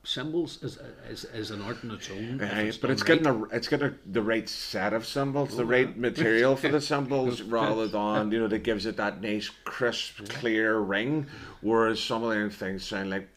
cymbals 0.05 0.63
is, 0.63 0.79
is, 1.09 1.25
is 1.27 1.51
an 1.51 1.63
art 1.63 1.83
in 1.85 1.91
its 1.93 2.11
own. 2.11 2.41
Aye, 2.43 2.73
but 2.81 2.91
it's 2.91 3.03
right. 3.03 3.23
getting 3.23 3.27
a, 3.27 3.45
it's 3.45 3.69
getting 3.69 3.95
the 4.07 4.23
right 4.23 4.49
set 4.49 4.93
of 4.93 5.07
cymbals, 5.07 5.57
the 5.57 5.63
Oh, 5.63 5.67
right 5.67 5.89
yeah. 5.89 5.95
material 5.97 6.57
for 6.57 6.69
the 6.69 6.81
cymbals, 6.93 7.43
rather 7.43 7.87
than 7.87 8.33
you 8.33 8.41
know 8.41 8.49
that 8.49 8.61
gives 8.65 8.87
it 8.87 8.97
that 8.97 9.21
nice, 9.21 9.51
crisp, 9.65 10.29
clear 10.29 10.79
ring. 10.79 11.27
Whereas 11.61 12.01
some 12.01 12.25
of 12.25 12.31
them 12.31 12.51
things 12.51 12.85
sound 12.85 13.11
like 13.11 13.29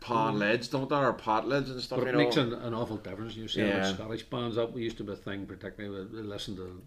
pawn 0.00 0.38
lids, 0.38 0.68
don't 0.68 0.88
they, 0.88 0.94
or 0.96 1.12
pot 1.12 1.48
lids 1.48 1.70
and 1.70 1.80
stuff. 1.80 1.98
Mm. 1.98 2.02
But 2.04 2.06
you 2.06 2.08
it 2.10 2.12
know. 2.12 2.24
makes 2.24 2.36
an, 2.36 2.52
an 2.54 2.74
awful 2.74 2.96
difference. 2.98 3.34
You 3.36 3.48
see, 3.48 3.60
Yeah. 3.62 3.92
Scottish 3.92 4.22
bands, 4.24 4.56
that 4.56 4.76
used 4.76 4.98
to 4.98 5.04
be 5.04 5.12
a 5.12 5.16
thing, 5.16 5.46
particularly 5.46 5.98
with, 6.04 6.12
we 6.12 6.20
listen 6.22 6.54
to 6.56 6.80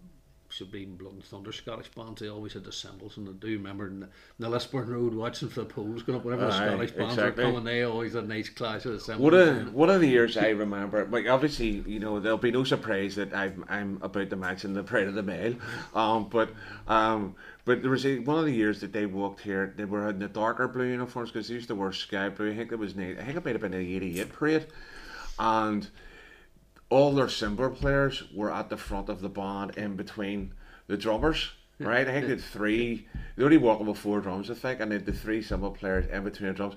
Sublime 0.50 0.96
Blood 0.96 1.14
and 1.14 1.24
Thunder 1.24 1.52
Scottish 1.52 1.88
bands. 1.88 2.20
They 2.20 2.28
always 2.28 2.52
had 2.52 2.64
the 2.64 2.72
cymbals, 2.72 3.16
and 3.16 3.28
I 3.28 3.32
do 3.32 3.48
remember 3.48 3.86
in 3.86 4.00
the, 4.00 4.06
in 4.06 4.12
the 4.40 4.48
Lisburn 4.48 4.88
Road 4.88 5.14
watching 5.14 5.48
for 5.48 5.60
the 5.60 5.66
polls 5.66 6.02
going 6.02 6.18
up. 6.18 6.24
Whenever 6.24 6.46
the 6.46 6.52
Scottish 6.52 6.90
bands 6.92 7.14
exactly. 7.14 7.44
were 7.44 7.50
coming, 7.50 7.64
they 7.64 7.82
always 7.82 8.14
had 8.14 8.24
a 8.24 8.26
nice 8.26 8.48
clash 8.48 8.84
of 8.84 8.92
the 8.92 9.00
cymbals. 9.00 9.32
One 9.32 9.34
of 9.34 9.74
one 9.74 9.90
of 9.90 10.00
the 10.00 10.08
years 10.08 10.36
I 10.36 10.48
remember, 10.48 11.06
like 11.06 11.28
obviously, 11.28 11.84
you 11.86 12.00
know, 12.00 12.20
there'll 12.20 12.38
be 12.38 12.50
no 12.50 12.64
surprise 12.64 13.16
that 13.16 13.34
I'm 13.34 13.64
I'm 13.68 13.98
about 14.02 14.30
to 14.30 14.36
mention 14.36 14.74
the 14.74 14.82
Pride 14.82 15.08
of 15.08 15.14
the 15.14 15.22
Mail, 15.22 15.54
um, 15.94 16.28
but 16.28 16.50
um, 16.88 17.36
but 17.64 17.82
there 17.82 17.90
was 17.90 18.04
a, 18.04 18.18
one 18.18 18.38
of 18.38 18.44
the 18.44 18.54
years 18.54 18.80
that 18.80 18.92
they 18.92 19.06
walked 19.06 19.40
here. 19.40 19.72
They 19.76 19.84
were 19.84 20.08
in 20.08 20.18
the 20.18 20.28
darker 20.28 20.66
blue 20.66 20.86
uniforms 20.86 21.30
because 21.30 21.48
they 21.48 21.54
used 21.54 21.68
to 21.68 21.74
wear 21.74 21.92
sky 21.92 22.28
blue. 22.28 22.50
I 22.52 22.56
think 22.56 22.72
it 22.72 22.78
was 22.78 22.92
I 22.92 23.14
think 23.14 23.36
it 23.36 23.44
might 23.44 23.52
have 23.52 23.60
been 23.60 23.72
the 23.72 23.78
'88 23.78 24.32
parade, 24.32 24.66
and 25.38 25.88
all 26.90 27.12
their 27.12 27.28
cymbal 27.28 27.70
players 27.70 28.24
were 28.34 28.52
at 28.52 28.68
the 28.68 28.76
front 28.76 29.08
of 29.08 29.20
the 29.20 29.28
band 29.28 29.76
in 29.78 29.96
between 29.96 30.52
the 30.88 30.96
drummers. 30.96 31.52
Right, 31.78 32.06
I 32.06 32.12
think 32.12 32.26
they 32.26 32.32
had 32.32 32.42
three. 32.42 33.06
They 33.36 33.44
only 33.44 33.56
walking 33.56 33.86
with 33.86 33.96
four 33.96 34.20
drums, 34.20 34.50
I 34.50 34.54
think, 34.54 34.80
and 34.80 34.90
they 34.90 34.96
had 34.96 35.06
the 35.06 35.14
three 35.14 35.40
cymbal 35.40 35.70
players 35.70 36.04
in 36.12 36.24
between 36.24 36.48
the 36.48 36.54
drums. 36.54 36.74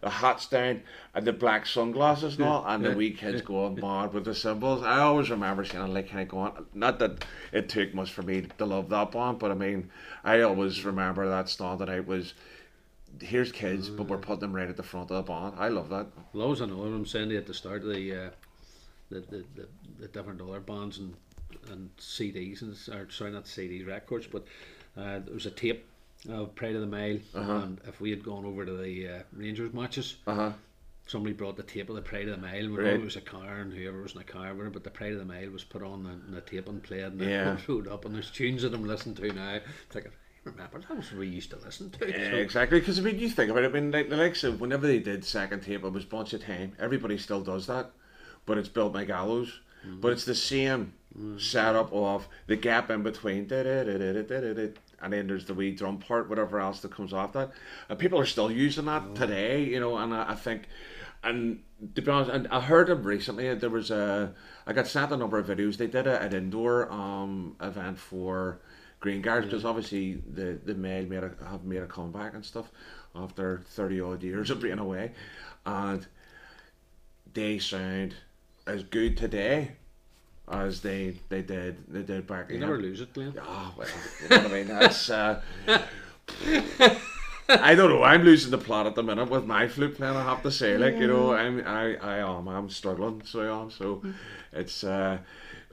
The 0.00 0.08
hats 0.08 0.46
down 0.48 0.82
and 1.14 1.26
the 1.26 1.34
black 1.34 1.66
sunglasses 1.66 2.36
and 2.36 2.44
all, 2.46 2.64
and 2.66 2.82
the 2.82 2.92
wee 2.92 3.10
kids 3.10 3.42
going 3.42 3.78
mad 3.78 4.14
with 4.14 4.24
the 4.24 4.34
cymbals. 4.34 4.82
I 4.82 5.00
always 5.00 5.28
remember 5.28 5.62
seeing 5.62 5.92
like 5.92 6.08
kind 6.08 6.22
of 6.22 6.28
going. 6.28 6.52
Not 6.72 6.98
that 7.00 7.26
it 7.52 7.68
took 7.68 7.92
much 7.92 8.10
for 8.10 8.22
me 8.22 8.46
to 8.56 8.64
love 8.64 8.88
that 8.88 9.12
band, 9.12 9.38
but 9.38 9.50
I 9.50 9.54
mean, 9.54 9.90
I 10.24 10.40
always 10.40 10.82
remember 10.86 11.28
that 11.28 11.50
standing 11.50 11.90
out 11.90 12.06
was. 12.06 12.32
Here's 13.20 13.50
kids, 13.52 13.88
but 13.88 14.08
we're 14.08 14.18
putting 14.18 14.40
them 14.40 14.54
right 14.54 14.68
at 14.68 14.76
the 14.76 14.82
front 14.82 15.10
of 15.10 15.24
the 15.24 15.32
band. 15.32 15.54
I 15.58 15.68
love 15.68 15.88
that. 15.88 16.06
Well, 16.34 16.52
I 16.62 16.66
know 16.66 16.76
what 16.76 16.86
I'm 16.86 17.06
saying 17.06 17.32
at 17.32 17.46
the 17.46 17.54
start 17.54 17.82
of 17.82 17.88
the, 17.94 18.14
uh, 18.14 18.30
the, 19.10 19.20
the, 19.20 19.44
the, 19.54 19.68
the 20.00 20.08
different 20.08 20.40
other 20.40 20.60
bands 20.60 20.98
and, 20.98 21.14
and 21.70 21.90
CDs, 21.98 22.62
and, 22.62 22.72
or 22.94 23.10
sorry, 23.10 23.30
not 23.30 23.44
CDs, 23.44 23.86
records, 23.86 24.26
but 24.26 24.44
uh, 24.96 25.20
there 25.20 25.34
was 25.34 25.46
a 25.46 25.50
tape 25.50 25.84
of 26.28 26.54
Pride 26.54 26.74
of 26.74 26.80
the 26.80 26.86
Mile, 26.86 27.18
and 27.34 27.78
if 27.86 28.00
we 28.00 28.10
had 28.10 28.24
gone 28.24 28.44
over 28.44 28.64
to 28.66 28.72
the 28.76 29.08
uh, 29.08 29.18
Rangers 29.32 29.72
matches, 29.72 30.16
Uh 30.26 30.34
huh. 30.34 30.52
somebody 31.06 31.34
brought 31.34 31.56
the 31.56 31.62
tape 31.62 31.88
of 31.88 31.94
the 31.96 32.02
Pride 32.02 32.28
of 32.28 32.40
the 32.40 32.46
Mile. 32.46 32.68
We 32.68 32.76
Right. 32.78 32.94
it 32.94 33.02
was 33.02 33.16
a 33.16 33.20
car, 33.20 33.58
and 33.60 33.72
whoever 33.72 34.02
was 34.02 34.12
in 34.12 34.18
the 34.18 34.24
car, 34.24 34.50
it, 34.50 34.72
but 34.72 34.82
the 34.82 34.90
Pride 34.90 35.12
of 35.12 35.18
the 35.18 35.24
Mile 35.24 35.50
was 35.50 35.62
put 35.64 35.82
on 35.82 36.02
the, 36.02 36.34
the 36.34 36.40
tape 36.40 36.68
and 36.68 36.82
played, 36.82 37.04
and 37.04 37.20
Yeah. 37.20 37.54
it 37.58 37.68
rode 37.68 37.86
up, 37.88 38.04
and 38.04 38.14
there's 38.14 38.30
tunes 38.30 38.62
that 38.62 38.74
I'm 38.74 38.84
listening 38.84 39.14
to 39.16 39.32
now. 39.32 39.60
Thinking, 39.90 40.12
remember 40.44 40.80
that 40.80 40.96
was 40.96 41.10
what 41.12 41.20
we 41.20 41.28
used 41.28 41.50
to 41.50 41.56
listen 41.58 41.90
to. 41.90 42.08
Yeah, 42.10 42.30
So- 42.30 42.36
exactly. 42.36 42.80
Because 42.80 42.98
I 42.98 43.02
mean, 43.02 43.18
you 43.20 43.28
think 43.28 43.50
about 43.50 43.62
it. 43.64 43.70
I 43.70 43.72
mean, 43.80 43.92
like 43.92 44.08
the 44.08 44.16
likes 44.16 44.42
of 44.42 44.60
whenever 44.60 44.86
they 44.86 44.98
did 44.98 45.24
second 45.24 45.60
tape, 45.62 45.84
it 45.84 45.92
was 45.92 46.04
bunch 46.04 46.32
of 46.32 46.42
time. 46.44 46.72
Everybody 46.80 47.18
still 47.18 47.42
does 47.42 47.66
that, 47.68 47.92
but 48.46 48.58
it's 48.58 48.68
built 48.68 48.92
by 48.92 49.04
Gallows. 49.04 49.60
Mm-hmm. 49.86 50.00
But 50.00 50.12
it's 50.12 50.24
the 50.24 50.34
same 50.34 50.94
mm-hmm. 51.16 51.38
setup 51.38 51.92
of 51.92 52.28
the 52.46 52.56
gap 52.56 52.90
in 52.90 53.02
between. 53.02 53.46
and 53.50 55.12
then 55.12 55.26
there's 55.26 55.44
the 55.44 55.54
wee 55.54 55.72
drum 55.72 55.98
part, 55.98 56.28
whatever 56.28 56.60
else 56.60 56.80
that 56.80 56.90
comes 56.90 57.12
off 57.12 57.32
that. 57.34 57.50
And 57.88 57.98
people 57.98 58.18
are 58.18 58.26
still 58.26 58.50
using 58.50 58.86
that 58.86 59.02
oh. 59.10 59.14
today, 59.14 59.62
you 59.64 59.80
know, 59.80 59.96
and 59.98 60.14
I, 60.14 60.32
I 60.32 60.34
think, 60.34 60.68
and 61.22 61.62
to 61.94 62.02
be 62.02 62.10
honest, 62.10 62.30
and 62.30 62.48
I 62.48 62.60
heard 62.60 62.88
them 62.88 63.02
recently. 63.02 63.48
Uh, 63.48 63.54
there 63.54 63.70
was 63.70 63.90
a, 63.90 64.32
I 64.66 64.72
got 64.72 64.86
sent 64.86 65.12
a 65.12 65.16
number 65.16 65.38
of 65.38 65.46
videos. 65.46 65.76
They 65.76 65.86
did 65.86 66.06
a, 66.06 66.20
an 66.22 66.32
indoor 66.32 66.90
um 66.90 67.56
event 67.60 67.98
for 67.98 68.60
Green 69.00 69.22
Guards 69.22 69.46
because 69.46 69.64
obviously 69.64 70.14
the 70.14 70.58
the 70.64 70.74
male 70.74 71.06
made 71.06 71.24
a, 71.24 71.32
have 71.48 71.64
made 71.64 71.82
a 71.82 71.86
comeback 71.86 72.34
and 72.34 72.44
stuff 72.44 72.70
after 73.14 73.62
thirty 73.66 74.00
odd 74.00 74.22
years 74.22 74.50
of 74.50 74.60
being 74.60 74.78
away, 74.78 75.12
and 75.64 76.06
they 77.34 77.58
sound 77.58 78.14
as 78.66 78.82
good 78.82 79.16
today 79.16 79.72
as 80.48 80.80
they 80.80 81.16
they 81.28 81.42
did 81.42 81.76
they 81.88 82.02
did 82.02 82.26
back. 82.26 82.50
You 82.50 82.58
then. 82.58 82.68
never 82.68 82.80
lose 82.80 83.00
it, 83.00 83.12
Glenn. 83.12 83.34
Oh 83.40 83.74
well, 83.76 83.88
you 84.22 84.28
know 84.28 84.42
what 84.42 84.50
I 84.50 84.54
mean. 84.54 84.68
That's. 84.68 85.10
Uh, 85.10 85.40
I 87.48 87.76
don't 87.76 87.90
know. 87.90 88.02
I'm 88.02 88.24
losing 88.24 88.50
the 88.50 88.58
plot 88.58 88.86
at 88.86 88.96
the 88.96 89.02
minute 89.02 89.30
with 89.30 89.46
my 89.46 89.68
flute 89.68 89.96
playing. 89.96 90.16
I 90.16 90.24
have 90.24 90.42
to 90.42 90.50
say, 90.50 90.76
like 90.76 90.96
you 90.96 91.06
know, 91.06 91.32
I'm 91.32 91.64
I 91.66 91.96
I 91.96 92.18
am 92.18 92.48
I'm 92.48 92.68
struggling. 92.70 93.22
So 93.24 93.40
I 93.40 93.62
am. 93.62 93.70
So 93.70 94.02
it's. 94.52 94.84
uh 94.84 95.18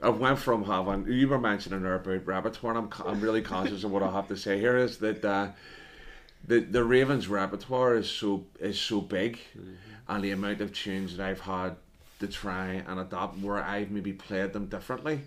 I 0.02 0.10
went 0.10 0.38
from 0.38 0.64
having 0.64 1.10
you 1.10 1.28
were 1.28 1.40
mentioning 1.40 1.82
there 1.82 1.94
about 1.94 2.26
repertoire. 2.26 2.76
And 2.76 2.92
I'm 2.92 3.06
I'm 3.06 3.20
really 3.20 3.40
conscious 3.40 3.84
of 3.84 3.90
what 3.90 4.02
I 4.02 4.10
have 4.10 4.28
to 4.28 4.36
say 4.36 4.58
here 4.58 4.76
is 4.76 4.98
that 4.98 5.24
uh, 5.24 5.48
the 6.46 6.60
the 6.60 6.84
Ravens 6.84 7.26
repertoire 7.26 7.94
is 7.94 8.10
so 8.10 8.44
is 8.60 8.78
so 8.78 9.00
big, 9.00 9.38
and 10.08 10.22
the 10.22 10.32
amount 10.32 10.60
of 10.60 10.72
tunes 10.72 11.16
that 11.16 11.26
I've 11.26 11.40
had 11.40 11.76
to 12.26 12.32
try 12.32 12.82
and 12.86 12.98
adapt 12.98 13.38
where 13.38 13.62
I've 13.62 13.90
maybe 13.90 14.12
played 14.12 14.52
them 14.52 14.66
differently 14.66 15.20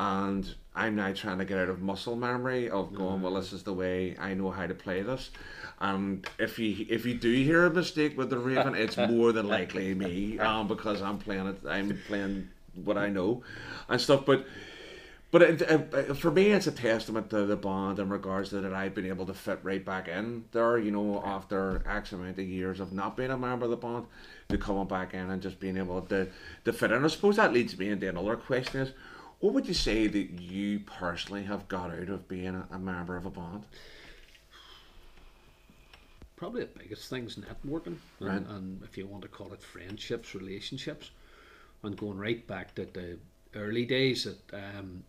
and 0.00 0.54
I'm 0.74 0.96
now 0.96 1.12
trying 1.12 1.38
to 1.38 1.44
get 1.44 1.58
out 1.58 1.68
of 1.68 1.82
muscle 1.82 2.16
memory 2.16 2.70
of 2.70 2.94
going, 2.94 3.20
well, 3.20 3.34
this 3.34 3.52
is 3.52 3.64
the 3.64 3.74
way 3.74 4.16
I 4.18 4.32
know 4.32 4.50
how 4.50 4.66
to 4.66 4.72
play 4.72 5.02
this. 5.02 5.30
And 5.78 6.26
if 6.38 6.58
you 6.58 6.86
if 6.88 7.04
you 7.04 7.14
do 7.14 7.30
hear 7.30 7.66
a 7.66 7.70
mistake 7.70 8.16
with 8.16 8.30
the 8.30 8.38
Raven, 8.38 8.74
it's 8.74 8.96
more 9.10 9.32
than 9.32 9.46
likely 9.46 9.94
me, 9.94 10.38
um, 10.38 10.68
because 10.68 11.02
I'm 11.02 11.18
playing 11.18 11.48
it. 11.48 11.58
I'm 11.68 11.98
playing 12.06 12.48
what 12.82 12.96
I 12.96 13.10
know, 13.10 13.42
and 13.90 14.00
stuff. 14.00 14.24
But 14.24 14.46
but 15.30 15.42
it, 15.42 15.70
uh, 15.70 16.14
for 16.14 16.30
me, 16.30 16.52
it's 16.52 16.66
a 16.66 16.72
testament 16.72 17.28
to 17.30 17.44
the 17.44 17.56
bond 17.56 17.98
in 17.98 18.08
regards 18.08 18.50
to 18.50 18.60
that 18.62 18.72
I've 18.72 18.94
been 18.94 19.06
able 19.06 19.26
to 19.26 19.34
fit 19.34 19.60
right 19.62 19.84
back 19.84 20.08
in 20.08 20.44
there. 20.52 20.78
You 20.78 20.92
know, 20.92 21.22
after 21.24 21.82
X 21.86 22.12
amount 22.12 22.38
of 22.38 22.46
years 22.46 22.80
of 22.80 22.92
not 22.92 23.18
being 23.18 23.30
a 23.30 23.38
member 23.38 23.66
of 23.66 23.70
the 23.70 23.76
band, 23.76 24.06
to 24.50 24.58
coming 24.58 24.86
back 24.86 25.14
in 25.14 25.30
and 25.30 25.40
just 25.42 25.58
being 25.60 25.76
able 25.76 26.02
to 26.02 26.28
to 26.64 26.72
fit 26.72 26.92
in. 26.92 27.04
I 27.04 27.08
suppose 27.08 27.36
that 27.36 27.52
leads 27.52 27.78
me 27.78 27.88
into 27.88 28.08
another 28.08 28.36
question: 28.36 28.80
is 28.82 28.92
what 29.40 29.54
would 29.54 29.66
you 29.66 29.74
say 29.74 30.06
that 30.06 30.30
you 30.40 30.80
personally 30.80 31.44
have 31.44 31.66
got 31.68 31.90
out 31.90 32.08
of 32.10 32.28
being 32.28 32.48
a, 32.54 32.66
a 32.72 32.78
member 32.78 33.16
of 33.16 33.26
a 33.26 33.30
band? 33.30 33.64
Probably 36.36 36.62
the 36.62 36.78
biggest 36.78 37.10
thing's 37.10 37.36
networking, 37.36 37.96
and, 38.18 38.28
Right. 38.28 38.46
and 38.48 38.82
if 38.82 38.96
you 38.96 39.06
want 39.06 39.22
to 39.22 39.28
call 39.28 39.52
it 39.52 39.62
friendships, 39.62 40.34
relationships, 40.34 41.10
and 41.82 41.96
going 41.96 42.18
right 42.18 42.46
back 42.46 42.74
to 42.76 42.86
the 42.86 43.18
early 43.54 43.84
days. 43.84 44.24
That 44.24 44.54
um, 44.78 45.04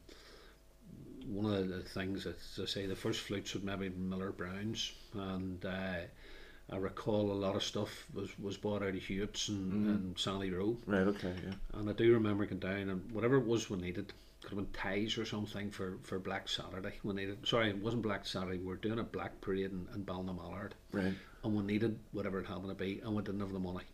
one 1.26 1.54
of 1.54 1.70
the 1.70 1.84
things 1.84 2.26
that 2.26 2.38
I 2.62 2.66
say 2.66 2.86
the 2.86 2.96
first 2.96 3.22
flutes 3.22 3.54
would 3.54 3.64
maybe 3.64 3.90
Miller 3.90 4.32
Browns, 4.32 4.92
and 5.14 5.64
uh, 5.66 6.00
I 6.72 6.78
recall 6.78 7.32
a 7.32 7.34
lot 7.34 7.56
of 7.56 7.64
stuff 7.64 8.06
was, 8.14 8.38
was 8.40 8.58
bought 8.58 8.82
out 8.82 8.96
of 8.96 9.04
Hewitts 9.04 9.50
and, 9.50 9.74
mm. 9.74 9.90
and 9.90 10.20
Sandy 10.20 10.52
Row. 10.52 10.78
Right. 10.86 11.08
Okay. 11.08 11.34
Yeah. 11.46 11.80
And 11.80 11.90
I 11.90 11.94
do 11.94 12.14
remember 12.14 12.46
going 12.46 12.60
down 12.60 12.90
and 12.90 13.12
whatever 13.12 13.38
it 13.38 13.46
was 13.46 13.70
we 13.70 13.78
needed, 13.78 14.14
could 14.42 14.58
have 14.58 14.58
been 14.58 14.74
ties 14.74 15.18
or 15.18 15.26
something 15.26 15.70
for, 15.70 15.98
for 16.04 16.18
Black 16.18 16.48
Saturday. 16.48 16.94
We 17.04 17.14
needed 17.14 17.46
sorry, 17.46 17.70
it 17.70 17.78
wasn't 17.78 18.04
Black 18.04 18.26
Saturday, 18.26 18.58
we 18.58 18.66
were 18.66 18.78
doing 18.78 19.00
a 19.00 19.04
black 19.04 19.42
parade 19.42 19.72
in, 19.72 19.88
in 19.94 20.06
Ballinamallard. 20.06 20.72
Right. 20.94 21.14
And 21.44 21.56
we 21.56 21.64
needed 21.64 22.00
whatever 22.14 22.40
it 22.40 22.48
happened 22.48 22.70
to 22.70 22.76
be 22.76 23.02
and 23.04 23.16
we 23.16 23.22
didn't 23.22 23.42
have 23.42 23.52
the 23.52 23.60
money. 23.60 23.86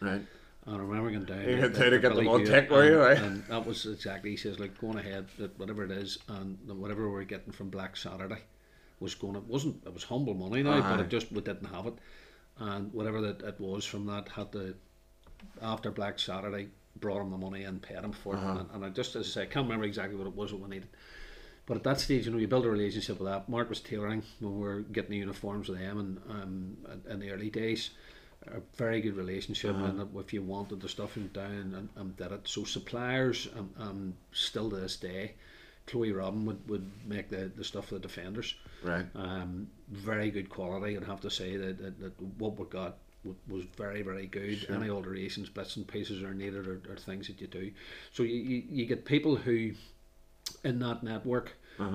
Right. 0.00 0.22
And 0.66 0.76
I 0.76 0.78
remember 0.78 1.10
going 1.10 1.24
down. 1.26 1.46
You 1.46 1.56
had 1.56 1.74
to 1.74 1.90
get 1.98 2.00
Billy 2.00 2.24
them 2.24 2.28
on 2.28 2.40
Hewitt 2.40 2.70
were 2.70 2.88
you, 2.88 2.98
right? 2.98 3.18
And 3.18 3.44
that 3.48 3.66
was 3.66 3.84
exactly 3.84 4.30
he 4.30 4.36
says 4.38 4.58
like 4.58 4.80
going 4.80 4.96
ahead 4.96 5.26
whatever 5.58 5.84
it 5.84 5.90
is 5.90 6.18
and 6.28 6.58
whatever 6.66 7.10
we're 7.10 7.24
getting 7.24 7.52
from 7.52 7.68
Black 7.68 7.98
Saturday 7.98 8.40
was 9.04 9.14
going 9.14 9.36
it 9.36 9.44
wasn't 9.44 9.76
it 9.86 9.94
was 9.94 10.04
humble 10.04 10.34
money 10.34 10.62
now, 10.62 10.80
but 10.90 11.00
it 11.00 11.08
just 11.16 11.30
we 11.32 11.40
didn't 11.40 11.66
have 11.76 11.86
it. 11.86 11.94
And 12.58 12.92
whatever 12.92 13.20
that 13.20 13.42
it 13.42 13.60
was 13.60 13.84
from 13.84 14.06
that 14.06 14.28
had 14.28 14.50
to 14.52 14.74
after 15.62 15.90
Black 15.90 16.18
Saturday 16.18 16.68
brought 16.96 17.20
him 17.22 17.30
the 17.30 17.38
money 17.38 17.64
and 17.64 17.82
paid 17.82 17.98
him 17.98 18.12
for 18.12 18.34
it. 18.34 18.40
And, 18.60 18.68
and 18.74 18.84
I 18.84 18.88
just 18.88 19.14
as 19.16 19.26
I 19.26 19.30
say, 19.30 19.42
I 19.42 19.46
can't 19.46 19.66
remember 19.66 19.84
exactly 19.84 20.16
what 20.16 20.26
it 20.26 20.34
was 20.34 20.50
that 20.50 20.60
we 20.60 20.68
needed. 20.68 20.88
But 21.66 21.78
at 21.78 21.82
that 21.84 22.00
stage, 22.00 22.26
you 22.26 22.32
know, 22.32 22.38
you 22.38 22.46
build 22.46 22.66
a 22.66 22.70
relationship 22.70 23.18
with 23.18 23.28
that. 23.28 23.48
Mark 23.48 23.68
was 23.70 23.80
tailoring 23.80 24.22
when 24.40 24.54
we 24.58 24.60
were 24.68 24.80
getting 24.80 25.12
the 25.12 25.16
uniforms 25.18 25.68
with 25.68 25.78
them, 25.78 25.98
and 25.98 26.20
um, 26.30 26.76
in 27.10 27.20
the 27.20 27.30
early 27.30 27.48
days, 27.48 27.90
a 28.46 28.60
very 28.76 29.00
good 29.00 29.16
relationship. 29.16 29.74
And 29.88 30.08
if 30.18 30.32
you 30.34 30.42
wanted 30.42 30.80
the 30.82 30.88
stuff, 30.90 31.16
you 31.16 31.22
went 31.22 31.32
down 31.32 31.74
and, 31.74 31.88
and 31.96 32.16
did 32.18 32.32
it. 32.32 32.46
So 32.46 32.64
suppliers, 32.64 33.48
um, 33.58 33.70
um, 33.78 34.14
still 34.32 34.68
to 34.70 34.76
this 34.76 34.96
day, 34.96 35.34
Chloe 35.86 36.12
Robin 36.12 36.46
would, 36.46 36.68
would 36.68 36.90
make 37.06 37.28
the, 37.28 37.50
the 37.54 37.64
stuff 37.64 37.88
for 37.88 37.94
the 37.94 38.00
defenders. 38.00 38.54
Right. 38.82 39.06
Um, 39.14 39.68
very 39.90 40.30
good 40.30 40.48
quality. 40.48 40.96
I'd 40.96 41.04
have 41.04 41.20
to 41.20 41.30
say 41.30 41.56
that, 41.56 41.78
that, 41.78 42.00
that 42.00 42.22
what 42.38 42.58
we 42.58 42.64
got 42.66 42.98
wa- 43.22 43.34
was 43.48 43.64
very 43.76 44.02
very 44.02 44.26
good. 44.26 44.66
Any 44.70 44.88
alterations, 44.90 45.48
bits 45.50 45.76
and 45.76 45.86
pieces 45.86 46.22
are 46.22 46.34
needed 46.34 46.66
or, 46.66 46.80
or 46.88 46.96
things 46.96 47.26
that 47.26 47.40
you 47.40 47.46
do. 47.46 47.70
So 48.12 48.22
you, 48.22 48.36
you, 48.36 48.62
you 48.70 48.86
get 48.86 49.04
people 49.04 49.36
who 49.36 49.72
in 50.62 50.78
that 50.78 51.02
network, 51.02 51.52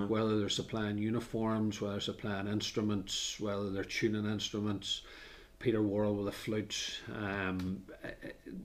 whether 0.08 0.38
they're 0.38 0.48
supplying 0.48 0.98
uniforms, 0.98 1.80
whether 1.80 1.94
they're 1.94 2.00
supplying 2.00 2.46
instruments, 2.48 3.38
whether 3.40 3.70
they're 3.70 3.84
tuning 3.84 4.26
instruments. 4.26 5.02
Peter 5.60 5.82
Worrell 5.82 6.14
with 6.14 6.26
a 6.26 6.32
flute, 6.32 7.00
um, 7.14 7.82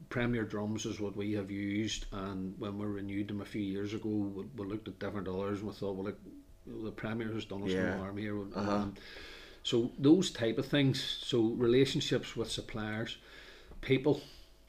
Premier 0.07 0.43
drums 0.43 0.85
is 0.85 0.99
what 0.99 1.15
we 1.15 1.33
have 1.33 1.51
used, 1.51 2.05
and 2.13 2.55
when 2.57 2.79
we 2.79 2.85
renewed 2.85 3.27
them 3.27 3.41
a 3.41 3.45
few 3.45 3.61
years 3.61 3.93
ago, 3.93 4.09
we, 4.09 4.45
we 4.55 4.65
looked 4.65 4.87
at 4.87 4.97
different 4.97 5.27
others 5.27 5.59
and 5.59 5.67
we 5.67 5.73
thought, 5.73 5.93
well, 5.95 6.05
look, 6.05 6.19
the 6.65 6.91
Premier 6.91 7.31
has 7.33 7.43
done 7.43 7.63
us 7.63 7.71
Yeah. 7.71 7.95
no 7.95 7.97
harm 7.97 8.17
here. 8.17 8.37
Um, 8.55 8.93
so 9.61 9.91
those 9.99 10.31
type 10.31 10.57
of 10.57 10.67
things, 10.67 11.03
so 11.03 11.41
relationships 11.41 12.37
with 12.37 12.49
suppliers, 12.49 13.17
people 13.81 14.21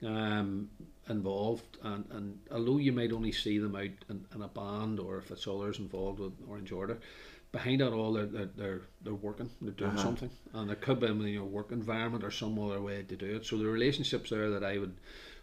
um, 0.05 0.69
involved, 1.09 1.78
and, 1.85 2.05
and 2.11 2.40
although 2.51 2.78
you 2.78 2.93
might 2.93 3.12
only 3.12 3.31
see 3.31 3.59
them 3.59 3.77
out 3.77 3.90
in, 4.11 4.27
in 4.35 4.43
a 4.43 4.48
band 4.48 4.98
or 4.98 5.19
if 5.19 5.31
it's 5.31 5.47
others 5.47 5.78
involved 5.78 6.19
with 6.19 6.32
Orange 6.48 6.73
Order, 6.73 6.98
behind 7.52 7.81
that 7.81 7.93
all 7.93 8.12
they're 8.12 8.27
they're 8.27 8.51
they're, 8.56 8.81
they're 9.02 9.14
working, 9.14 9.51
they're 9.62 9.73
doing 9.73 9.97
something, 9.98 10.31
and 10.55 10.70
it 10.70 10.81
could 10.81 11.01
be 11.01 11.06
in 11.06 11.20
your 11.20 11.44
work 11.44 11.73
environment 11.73 12.24
or 12.24 12.31
some 12.31 12.59
other 12.59 12.81
way 12.81 13.02
to 13.02 13.16
do 13.16 13.36
it. 13.36 13.47
So 13.47 13.56
the 13.59 13.66
relationships 13.66 14.31
there 14.31 14.51
that 14.51 14.64
I 14.64 14.78
would 14.78 14.97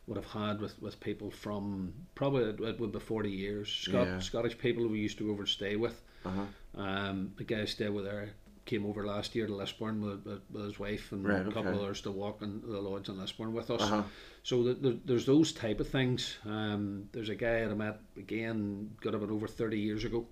would 0.07 0.17
have 0.17 0.25
had 0.31 0.59
with, 0.59 0.81
with 0.81 0.99
people 0.99 1.31
from 1.31 1.93
probably 2.13 2.43
it, 2.43 2.59
it 2.59 2.79
would 2.79 2.91
be 2.91 2.99
forty 2.99 3.31
years. 3.31 3.69
Scot- 3.69 4.07
Yeah. 4.07 4.19
Scottish 4.19 4.57
people 4.57 4.87
we 4.87 4.99
used 4.99 5.17
to 5.19 5.25
go 5.25 5.31
over 5.31 5.45
to 5.45 5.49
stay 5.51 5.75
with. 5.75 6.01
Uh-huh. 6.25 6.45
Um, 6.81 7.31
the 7.37 7.43
guy 7.43 7.61
I 7.61 7.65
stayed 7.65 7.89
with 7.89 8.05
there 8.05 8.29
came 8.65 8.85
over 8.85 9.05
last 9.05 9.35
year 9.35 9.45
to 9.45 9.53
Lisburn 9.53 10.01
with, 10.01 10.25
with, 10.25 10.41
with 10.49 10.63
his 10.63 10.79
wife 10.79 11.11
and 11.11 11.27
Right, 11.27 11.41
a 11.41 11.45
couple 11.51 11.67
okay. 11.67 11.69
of 11.77 11.81
others 11.83 11.99
to 12.01 12.11
walk 12.11 12.41
in 12.41 12.61
the 12.61 12.79
lodge 12.79 13.09
in 13.09 13.17
Lisburn 13.19 13.51
with 13.53 13.69
us. 13.69 13.81
Uh-huh. 13.81 14.03
So 14.43 14.63
th 14.63 14.81
th 14.81 14.95
there's 15.05 15.25
those 15.25 15.51
type 15.53 15.79
of 15.81 15.87
things. 15.89 16.37
Um, 16.45 17.09
there's 17.13 17.29
a 17.29 17.35
guy 17.35 17.59
that 17.63 17.71
I 17.71 17.73
met 17.75 17.99
again, 18.17 18.91
got 19.01 19.15
about 19.15 19.29
over 19.31 19.47
30 19.47 19.77
years 19.79 20.03
ago. 20.05 20.25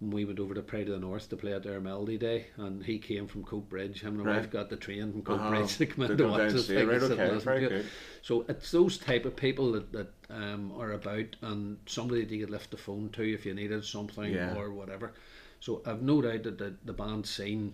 We 0.00 0.24
went 0.24 0.40
over 0.40 0.54
to 0.54 0.60
Pride 0.62 0.88
of 0.88 0.94
the 0.94 0.98
North 1.06 1.28
to 1.30 1.36
play 1.36 1.52
at 1.54 1.62
their 1.62 1.80
Melody 1.80 2.18
Day, 2.18 2.48
and 2.56 2.84
he 2.84 2.98
came 2.98 3.26
from 3.26 3.44
Coatbridge. 3.44 4.00
Him 4.00 4.16
and 4.18 4.24
Right. 4.26 4.36
wife 4.38 4.50
got 4.50 4.68
the 4.68 4.76
train 4.76 5.12
from 5.12 5.22
Cope 5.22 5.40
Uh-huh. 5.40 5.50
Bridge 5.50 5.78
to 5.78 5.86
come 5.86 6.04
in 6.10 6.16
to 6.18 6.24
watch 6.28 6.38
down 6.38 6.48
the 6.48 6.54
and 6.56 6.60
see 6.60 6.74
it. 6.74 6.76
thing 6.78 6.88
Right, 6.88 6.94
and 6.94 7.02
sit 7.02 7.10
and 7.12 7.20
okay, 7.20 7.32
listen 7.34 7.44
very 7.44 7.60
to 7.60 7.66
it. 7.66 7.68
good. 7.70 7.86
So 8.22 8.44
it's 8.48 8.70
those 8.70 8.98
type 8.98 9.24
of 9.24 9.36
people 9.36 9.72
that, 9.72 9.92
that 9.92 10.12
um, 10.30 10.72
are 10.72 10.92
about 10.92 11.36
and 11.42 11.78
somebody 11.86 12.24
that 12.24 12.34
you 12.34 12.40
could 12.44 12.50
lift 12.50 12.70
the 12.72 12.76
phone 12.76 13.08
to 13.10 13.22
if 13.22 13.46
you 13.46 13.54
needed 13.54 13.84
something 13.84 14.32
Yeah. 14.32 14.54
or 14.54 14.72
whatever. 14.72 15.12
So 15.60 15.80
I've 15.86 16.02
no 16.02 16.20
doubt 16.20 16.42
that 16.42 16.58
the, 16.58 16.74
the 16.84 16.92
band 16.92 17.24
scene, 17.26 17.72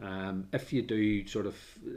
um, 0.00 0.46
if 0.52 0.72
you 0.72 0.82
do 0.82 1.26
sort 1.26 1.46
of 1.46 1.56
uh, 1.84 1.90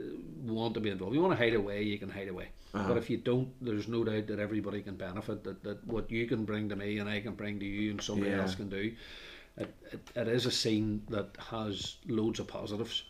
want 0.52 0.74
to 0.74 0.80
be 0.80 0.90
involved, 0.90 1.14
you 1.14 1.20
want 1.20 1.38
to 1.38 1.44
hide 1.44 1.54
away, 1.54 1.82
you 1.82 1.98
can 1.98 2.10
hide 2.10 2.28
away. 2.28 2.48
But 2.72 2.96
if 2.96 3.10
you 3.10 3.16
don't, 3.18 3.48
there's 3.60 3.88
no 3.88 4.04
doubt 4.04 4.28
that 4.28 4.38
everybody 4.38 4.80
can 4.80 4.94
benefit. 4.94 5.42
That, 5.42 5.62
that 5.64 5.84
what 5.86 6.08
you 6.10 6.26
can 6.28 6.44
bring 6.44 6.68
to 6.68 6.76
me 6.76 6.98
and 6.98 7.08
I 7.10 7.20
can 7.20 7.34
bring 7.34 7.58
to 7.58 7.66
you 7.66 7.90
and 7.90 8.00
somebody 8.00 8.30
Yeah. 8.30 8.42
else 8.42 8.54
can 8.54 8.68
do. 8.68 8.92
It, 9.56 9.74
it, 9.92 10.00
it 10.14 10.28
is 10.28 10.46
a 10.46 10.50
scene 10.50 11.02
that 11.10 11.36
has 11.50 11.96
loads 12.06 12.40
of 12.40 12.46
positives. 12.46 13.04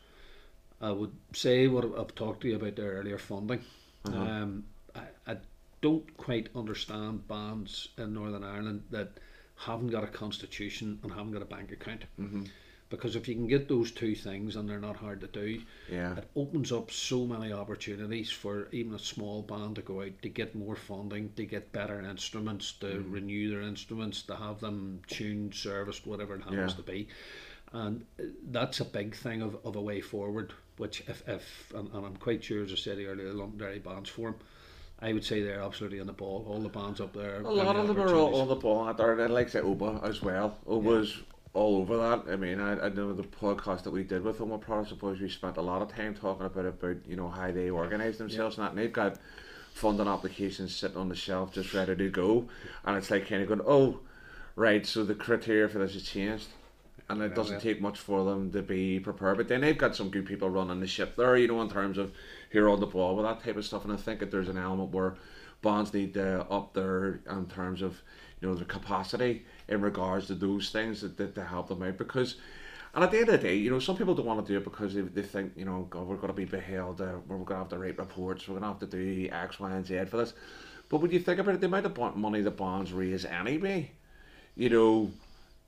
I 0.80 0.90
would 0.90 1.12
say 1.32 1.68
what 1.68 1.84
I've 1.98 2.14
talked 2.14 2.40
to 2.42 2.48
you 2.48 2.56
about 2.56 2.76
there 2.76 2.92
earlier 2.92 3.18
funding. 3.18 3.62
Um, 4.04 4.64
I, 4.94 5.02
I 5.26 5.36
don't 5.82 6.16
quite 6.16 6.48
understand 6.56 7.28
bands 7.28 7.88
in 7.98 8.14
Northern 8.14 8.44
Ireland 8.44 8.84
that 8.90 9.18
haven't 9.56 9.88
got 9.88 10.04
a 10.04 10.08
constitution 10.08 10.98
and 11.02 11.12
haven't 11.12 11.32
got 11.32 11.42
a 11.42 11.46
bank 11.46 11.70
account. 11.72 12.04
Mm-hmm. 12.18 12.44
Because 12.90 13.14
if 13.14 13.28
you 13.28 13.36
can 13.36 13.46
get 13.46 13.68
those 13.68 13.92
two 13.92 14.16
things 14.16 14.56
and 14.56 14.68
they're 14.68 14.80
not 14.80 14.96
hard 14.96 15.20
to 15.20 15.28
do, 15.28 15.62
Yeah. 15.88 16.16
it 16.16 16.28
opens 16.34 16.72
up 16.72 16.90
so 16.90 17.24
many 17.24 17.52
opportunities 17.52 18.30
for 18.30 18.68
even 18.72 18.94
a 18.94 18.98
small 18.98 19.42
band 19.42 19.76
to 19.76 19.82
go 19.82 20.02
out 20.02 20.20
to 20.22 20.28
get 20.28 20.56
more 20.56 20.74
funding, 20.76 21.32
to 21.36 21.46
get 21.46 21.70
better 21.72 22.00
instruments, 22.00 22.72
to 22.80 22.86
mm-hmm. 22.86 23.12
renew 23.12 23.50
their 23.50 23.62
instruments, 23.62 24.22
to 24.22 24.34
have 24.34 24.60
them 24.60 25.00
tuned, 25.06 25.54
serviced, 25.54 26.04
whatever 26.04 26.34
it 26.34 26.42
happens 26.42 26.72
Yeah. 26.72 26.76
to 26.76 26.82
be. 26.82 27.08
and 27.72 28.04
that's 28.50 28.80
a 28.80 28.84
big 28.84 29.14
thing 29.14 29.42
of, 29.42 29.56
of 29.64 29.76
a 29.76 29.80
way 29.80 30.00
forward. 30.00 30.52
Which 30.76 31.02
if, 31.06 31.22
if 31.28 31.72
and, 31.74 31.88
and 31.94 32.04
I'm 32.06 32.16
quite 32.16 32.42
sure, 32.42 32.64
as 32.64 32.72
I 32.72 32.74
said 32.74 32.98
earlier, 32.98 33.28
the 33.28 33.34
Londonderry 33.34 33.78
Bands 33.78 34.10
Forum, 34.10 34.34
I 34.98 35.12
would 35.12 35.24
say 35.24 35.42
they're 35.42 35.62
absolutely 35.62 36.00
on 36.00 36.06
the 36.06 36.12
ball. 36.12 36.44
All 36.48 36.58
the 36.60 36.68
bands 36.68 37.00
up 37.00 37.12
there. 37.12 37.42
A 37.42 37.50
lot 37.52 37.76
of 37.76 37.86
them 37.86 38.00
are 38.00 38.14
all 38.14 38.40
on 38.40 38.48
the 38.48 38.56
ball 38.56 38.92
there. 38.94 39.28
Like 39.28 39.48
say 39.50 39.60
Oba 39.60 40.00
as 40.02 40.20
well. 40.20 40.58
Oba's 40.66 41.16
yeah. 41.16 41.22
All 41.52 41.78
over 41.78 41.96
that. 41.96 42.32
I 42.32 42.36
mean, 42.36 42.60
I, 42.60 42.86
I 42.86 42.88
know 42.90 43.12
the 43.12 43.22
podcast 43.22 43.82
that 43.84 43.90
we 43.90 44.04
did 44.04 44.22
with 44.22 44.38
them. 44.38 44.52
I 44.52 44.84
suppose 44.84 45.20
we 45.20 45.28
spent 45.28 45.56
a 45.56 45.62
lot 45.62 45.82
of 45.82 45.94
time 45.94 46.14
talking 46.14 46.46
about 46.46 46.64
it. 46.64 46.68
about 46.68 46.96
you 47.06 47.16
know 47.16 47.28
how 47.28 47.50
they 47.50 47.70
organise 47.70 48.18
themselves 48.18 48.56
yeah. 48.56 48.64
and 48.64 48.66
that. 48.66 48.70
And 48.72 48.78
they've 48.78 48.92
got 48.92 49.18
funding 49.74 50.08
applications 50.08 50.74
sitting 50.74 50.96
on 50.96 51.08
the 51.08 51.14
shelf 51.14 51.52
just 51.52 51.74
ready 51.74 51.96
to 51.96 52.10
go, 52.10 52.48
and 52.84 52.96
it's 52.96 53.10
like 53.10 53.28
kind 53.28 53.42
of 53.42 53.48
going, 53.48 53.62
oh, 53.66 54.00
right. 54.56 54.86
So 54.86 55.04
the 55.04 55.14
criteria 55.14 55.68
for 55.68 55.78
this 55.78 55.94
has 55.94 56.02
changed 56.02 56.48
and 57.10 57.22
it 57.22 57.34
doesn't 57.34 57.60
take 57.60 57.80
much 57.80 57.98
for 57.98 58.24
them 58.24 58.52
to 58.52 58.62
be 58.62 59.00
prepared. 59.00 59.36
But 59.36 59.48
then 59.48 59.62
they've 59.62 59.76
got 59.76 59.96
some 59.96 60.10
good 60.10 60.26
people 60.26 60.48
running 60.48 60.78
the 60.78 60.86
ship 60.86 61.16
there, 61.16 61.36
you 61.36 61.48
know, 61.48 61.60
in 61.60 61.68
terms 61.68 61.98
of 61.98 62.12
here 62.52 62.68
on 62.68 62.78
the 62.78 62.86
ball 62.86 63.16
with 63.16 63.24
that 63.24 63.42
type 63.42 63.56
of 63.56 63.64
stuff. 63.64 63.84
And 63.84 63.92
I 63.92 63.96
think 63.96 64.20
that 64.20 64.30
there's 64.30 64.48
an 64.48 64.56
element 64.56 64.92
where 64.92 65.16
bonds 65.60 65.92
need 65.92 66.14
to 66.14 66.42
up 66.48 66.72
there 66.72 67.20
in 67.28 67.46
terms 67.46 67.82
of 67.82 68.00
you 68.40 68.48
know 68.48 68.54
the 68.54 68.64
capacity 68.64 69.44
in 69.68 69.80
regards 69.80 70.26
to 70.28 70.34
those 70.34 70.70
things 70.70 71.00
that, 71.00 71.16
that 71.16 71.34
to 71.34 71.44
help 71.44 71.68
them 71.68 71.82
out 71.82 71.98
because. 71.98 72.36
And 72.92 73.04
at 73.04 73.12
the 73.12 73.18
end 73.18 73.28
of 73.28 73.40
the 73.40 73.46
day, 73.46 73.54
you 73.54 73.70
know, 73.70 73.78
some 73.78 73.96
people 73.96 74.16
don't 74.16 74.26
want 74.26 74.44
to 74.44 74.52
do 74.52 74.58
it 74.58 74.64
because 74.64 74.94
they, 74.94 75.02
they 75.02 75.22
think, 75.22 75.52
you 75.54 75.64
know, 75.64 75.86
God, 75.88 76.08
we're 76.08 76.16
going 76.16 76.26
to 76.26 76.32
be 76.32 76.44
beheld, 76.44 77.00
uh, 77.00 77.18
we're 77.28 77.36
going 77.36 77.46
to 77.46 77.54
have 77.54 77.68
to 77.68 77.78
write 77.78 77.96
reports, 77.96 78.48
we're 78.48 78.58
going 78.58 78.62
to 78.62 78.66
have 78.66 78.80
to 78.80 78.86
do 78.86 79.28
X, 79.30 79.60
Y, 79.60 79.70
and 79.70 79.86
Z 79.86 80.06
for 80.06 80.16
this. 80.16 80.32
But 80.88 81.00
when 81.00 81.12
you 81.12 81.20
think 81.20 81.38
about 81.38 81.54
it, 81.54 81.60
the 81.60 81.68
amount 81.68 81.86
of 81.86 82.16
money 82.16 82.40
the 82.40 82.50
bonds 82.50 82.92
raise 82.92 83.24
anyway, 83.24 83.92
you 84.56 84.70
know, 84.70 85.12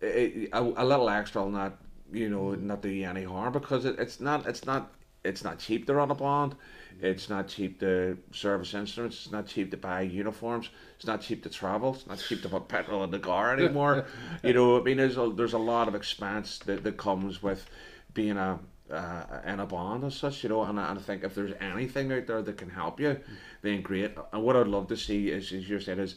it, 0.00 0.50
a, 0.52 0.60
a 0.60 0.84
little 0.84 1.08
extra 1.08 1.48
that, 1.52 1.78
you 2.12 2.28
know, 2.28 2.56
not 2.56 2.82
do 2.82 2.88
you 2.88 3.06
any 3.06 3.22
harm 3.22 3.52
because 3.52 3.84
it, 3.84 4.00
it's 4.00 4.18
not, 4.18 4.46
it's 4.48 4.64
not, 4.64 4.92
it's 5.24 5.44
not 5.44 5.58
cheap 5.58 5.86
to 5.86 5.94
run 5.94 6.10
a 6.10 6.14
bond. 6.14 6.54
It's 7.00 7.28
not 7.28 7.48
cheap 7.48 7.80
to 7.80 8.18
service 8.32 8.74
instruments. 8.74 9.24
It's 9.24 9.32
not 9.32 9.46
cheap 9.46 9.70
to 9.70 9.76
buy 9.76 10.02
uniforms. 10.02 10.68
It's 10.96 11.06
not 11.06 11.20
cheap 11.20 11.42
to 11.44 11.48
travel. 11.48 11.94
It's 11.94 12.06
not 12.06 12.18
cheap 12.18 12.42
to 12.42 12.48
put 12.48 12.68
petrol 12.68 13.02
in 13.04 13.10
the 13.10 13.18
car 13.18 13.52
anymore. 13.52 14.06
you 14.42 14.52
know, 14.52 14.80
I 14.80 14.82
mean, 14.82 14.96
there's 14.98 15.16
a, 15.16 15.32
there's 15.34 15.52
a 15.52 15.58
lot 15.58 15.88
of 15.88 15.94
expense 15.94 16.58
that, 16.60 16.84
that 16.84 16.96
comes 16.96 17.42
with 17.42 17.68
being 18.14 18.36
a 18.36 18.58
uh, 18.90 19.40
in 19.46 19.58
a 19.58 19.66
bond 19.66 20.04
as 20.04 20.14
such, 20.14 20.42
you 20.42 20.50
know, 20.50 20.62
and, 20.62 20.78
and 20.78 20.98
I 20.98 21.02
think 21.02 21.24
if 21.24 21.34
there's 21.34 21.54
anything 21.60 22.12
out 22.12 22.26
there 22.26 22.42
that 22.42 22.58
can 22.58 22.68
help 22.68 23.00
you, 23.00 23.18
then 23.62 23.80
great. 23.80 24.12
And 24.32 24.42
what 24.42 24.54
I'd 24.54 24.66
love 24.66 24.88
to 24.88 24.96
see 24.96 25.30
is, 25.30 25.50
as 25.52 25.66
you 25.66 25.80
said, 25.80 25.98
is 25.98 26.16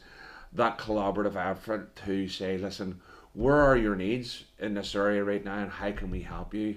that 0.51 0.77
collaborative 0.77 1.37
effort 1.37 1.95
to 2.05 2.27
say, 2.27 2.57
listen, 2.57 2.99
where 3.33 3.61
are 3.61 3.77
your 3.77 3.95
needs 3.95 4.43
in 4.59 4.73
this 4.73 4.93
area 4.95 5.23
right 5.23 5.43
now 5.43 5.59
and 5.59 5.71
how 5.71 5.91
can 5.91 6.09
we 6.09 6.21
help 6.21 6.53
you 6.53 6.75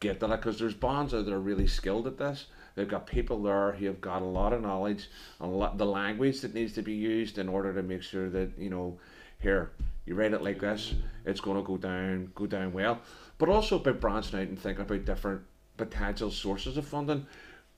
get 0.00 0.20
that 0.20 0.28
because 0.28 0.58
there's 0.58 0.74
bonds 0.74 1.12
that 1.12 1.28
are 1.28 1.40
really 1.40 1.66
skilled 1.66 2.06
at 2.06 2.18
this. 2.18 2.46
They've 2.74 2.88
got 2.88 3.06
people 3.06 3.42
there 3.42 3.72
who 3.72 3.86
have 3.86 4.00
got 4.00 4.22
a 4.22 4.26
lot 4.26 4.52
of 4.52 4.62
knowledge 4.62 5.08
and 5.40 5.56
lot, 5.56 5.78
the 5.78 5.86
language 5.86 6.40
that 6.40 6.54
needs 6.54 6.72
to 6.74 6.82
be 6.82 6.94
used 6.94 7.38
in 7.38 7.48
order 7.48 7.72
to 7.74 7.82
make 7.82 8.02
sure 8.02 8.30
that 8.30 8.58
you 8.58 8.70
know 8.70 8.98
here 9.38 9.72
you 10.06 10.14
write 10.14 10.32
it 10.32 10.42
like 10.42 10.60
this 10.60 10.94
it's 11.26 11.40
going 11.40 11.56
to 11.56 11.62
go 11.62 11.76
down 11.76 12.32
go 12.34 12.46
down 12.46 12.72
well. 12.72 13.00
But 13.38 13.48
also 13.48 13.76
about 13.76 14.00
branching 14.00 14.38
out 14.38 14.48
and 14.48 14.58
thinking 14.58 14.84
about 14.84 15.04
different 15.04 15.42
potential 15.76 16.30
sources 16.30 16.76
of 16.76 16.86
funding. 16.86 17.26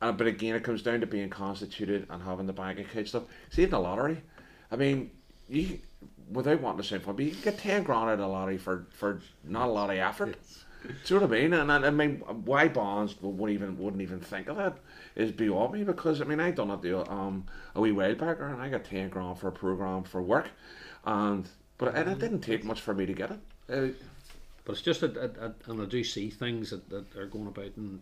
Uh, 0.00 0.12
but 0.12 0.26
again 0.26 0.54
it 0.54 0.64
comes 0.64 0.82
down 0.82 1.00
to 1.00 1.06
being 1.06 1.30
constituted 1.30 2.06
and 2.10 2.22
having 2.22 2.46
the 2.46 2.52
bank 2.52 2.78
account 2.78 3.08
stuff. 3.08 3.24
See 3.50 3.62
even 3.62 3.72
the 3.72 3.80
lottery. 3.80 4.22
I 4.70 4.76
mean 4.76 5.10
you 5.48 5.80
without 6.30 6.60
wanting 6.60 6.82
to 6.82 6.88
sound 6.88 7.02
funny, 7.02 7.24
you 7.24 7.30
can 7.32 7.42
get 7.42 7.58
ten 7.58 7.82
grand 7.82 8.08
out 8.08 8.14
of 8.14 8.18
the 8.20 8.26
lottery 8.26 8.58
for, 8.58 8.86
for 8.90 9.20
not 9.44 9.68
a 9.68 9.72
lot 9.72 9.90
of 9.90 9.98
effort. 9.98 10.36
Do 10.84 11.14
you 11.14 11.20
know 11.20 11.26
what 11.26 11.36
I 11.36 11.40
mean? 11.40 11.52
And, 11.54 11.72
I 11.72 11.90
mean, 11.90 12.16
why 12.44 12.68
bonds 12.68 13.14
wouldn't 13.20 13.50
even 13.50 13.78
wouldn't 13.78 14.02
even 14.02 14.20
think 14.20 14.48
of 14.48 14.56
that 14.58 14.76
is 15.16 15.32
beyond 15.32 15.72
me 15.72 15.82
because 15.84 16.20
I 16.20 16.24
mean 16.24 16.40
I 16.40 16.50
done 16.50 16.70
it 16.70 16.82
the 16.82 17.10
um 17.10 17.46
a 17.74 17.80
wee 17.80 17.92
while 17.92 18.14
back 18.14 18.38
and 18.40 18.60
I 18.60 18.68
got 18.68 18.84
ten 18.84 19.08
grand 19.08 19.38
for 19.38 19.48
a 19.48 19.52
program 19.52 20.02
for 20.02 20.20
work, 20.20 20.48
and 21.04 21.48
but 21.78 21.94
and 21.94 22.10
it 22.10 22.18
didn't 22.18 22.40
take 22.40 22.64
much 22.64 22.80
for 22.80 22.92
me 22.92 23.06
to 23.06 23.14
get 23.14 23.30
it. 23.30 23.38
Uh, 23.70 23.94
but 24.64 24.72
it's 24.72 24.82
just 24.82 25.00
that, 25.00 25.54
and 25.66 25.82
I 25.82 25.84
do 25.84 26.02
see 26.04 26.30
things 26.30 26.70
that, 26.70 26.88
that 26.90 27.16
are 27.16 27.26
going 27.26 27.46
about 27.46 27.76
and 27.76 28.00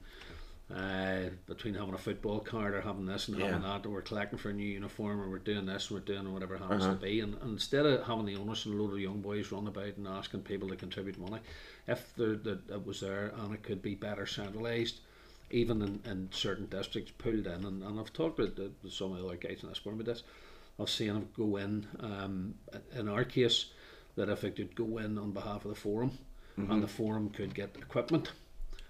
uh, 0.74 1.28
between 1.47 1.74
having 1.74 1.94
a 1.94 1.98
football 1.98 2.40
card 2.40 2.74
or 2.74 2.80
having 2.80 3.05
this 3.05 3.28
and 3.28 3.39
yeah. 3.39 3.47
having 3.47 3.62
that, 3.62 3.84
or 3.84 3.90
we're 3.90 4.02
collecting 4.02 4.39
for 4.39 4.51
a 4.51 4.52
new 4.52 4.66
uniform, 4.66 5.20
or 5.20 5.28
we're 5.28 5.39
doing 5.39 5.66
this, 5.66 5.90
and 5.90 5.98
we're 5.98 6.05
doing 6.05 6.32
whatever 6.32 6.55
it 6.55 6.60
happens 6.60 6.84
uh-huh. 6.84 6.94
to 6.94 7.01
be. 7.01 7.20
And, 7.20 7.34
and, 7.43 7.52
instead 7.52 7.84
of 7.84 8.06
having 8.06 8.24
the 8.24 8.36
onus 8.36 8.64
and 8.64 8.74
a 8.74 8.82
load 8.82 8.93
of 8.93 9.01
young 9.01 9.20
boys 9.20 9.52
run 9.52 9.66
about 9.66 9.97
and 9.97 10.09
asking 10.09 10.43
people 10.43 10.68
to 10.68 10.76
contribute 10.76 11.18
money, 11.18 11.43
if 11.86 12.14
there, 12.16 12.36
that 12.36 12.70
it 12.70 12.86
was 12.86 13.01
there 13.01 13.32
and 13.39 13.52
it 13.52 13.62
could 13.62 13.82
be 13.82 13.94
better 13.94 14.26
centralised, 14.26 15.01
even 15.51 15.82
in, 15.82 16.01
in 16.10 16.28
certain 16.32 16.66
districts 16.66 17.12
pulled 17.18 17.47
in, 17.47 17.64
and, 17.64 17.82
and 17.82 18.01
I've 18.01 18.12
talked 18.12 18.39
with, 18.39 18.59
with 18.82 18.93
some 18.93 19.12
of 19.12 19.18
the 19.18 19.26
other 19.26 19.36
guys 19.36 19.62
in 19.62 19.68
this 19.68 19.78
forum 19.78 20.01
about 20.01 20.14
this, 20.14 20.22
I've 20.80 20.89
seen 20.89 21.09
them 21.09 21.28
go 21.36 21.56
in, 21.56 21.86
um, 22.01 22.55
in 22.97 23.09
our 23.09 23.24
case, 23.24 23.66
that 24.16 24.30
if 24.30 24.43
it 24.44 24.56
could 24.56 24.74
go 24.74 24.98
in 24.98 25.18
on 25.18 25.32
behalf 25.32 25.66
of 25.66 25.70
the 25.70 25.74
forum, 25.74 26.12
mm-hmm. 26.59 26.72
and 26.72 26.82
the 26.82 26.89
forum 26.89 27.28
could 27.28 27.55
get 27.55 27.76
equipment 27.76 28.30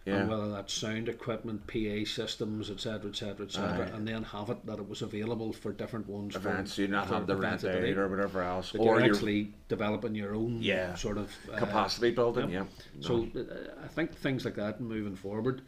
yeah. 0.04 0.16
and 0.16 0.30
whether 0.30 0.50
that's 0.50 0.72
sound 0.72 1.08
equipment, 1.08 1.66
PA 1.66 2.04
systems, 2.04 2.70
etc., 2.70 3.10
etc., 3.10 3.46
etc., 3.46 3.90
and 3.94 4.06
then 4.06 4.22
have 4.24 4.50
it 4.50 4.64
that 4.66 4.78
it 4.78 4.88
was 4.88 5.02
available 5.02 5.52
for 5.52 5.72
different 5.72 6.08
ones. 6.08 6.34
Events, 6.34 6.76
you 6.78 6.88
not 6.88 7.08
have 7.08 7.26
the 7.26 7.36
rent 7.36 7.64
out 7.64 7.84
or 7.84 8.08
whatever 8.08 8.42
else, 8.42 8.74
or 8.74 9.00
you're 9.00 9.10
actually 9.10 9.52
developing 9.68 10.14
your 10.14 10.34
own 10.34 10.58
yeah, 10.60 10.94
sort 10.94 11.18
of 11.18 11.30
uh, 11.52 11.56
capacity 11.56 12.10
building. 12.10 12.50
Yeah. 12.50 12.64
No. 12.96 13.00
So 13.00 13.28
uh, 13.36 13.84
I 13.84 13.88
think 13.88 14.14
things 14.14 14.44
like 14.44 14.56
that 14.56 14.80
moving 14.80 15.16
forward. 15.16 15.62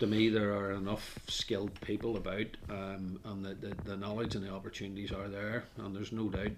To 0.00 0.06
me, 0.06 0.28
there 0.28 0.52
are 0.52 0.72
enough 0.72 1.18
skilled 1.26 1.80
people 1.80 2.18
about, 2.18 2.48
um, 2.68 3.18
and 3.24 3.42
the, 3.42 3.54
the, 3.54 3.74
the 3.84 3.96
knowledge 3.96 4.34
and 4.34 4.44
the 4.44 4.52
opportunities 4.52 5.10
are 5.10 5.26
there. 5.28 5.64
And 5.78 5.96
there's 5.96 6.12
no 6.12 6.28
doubt 6.28 6.50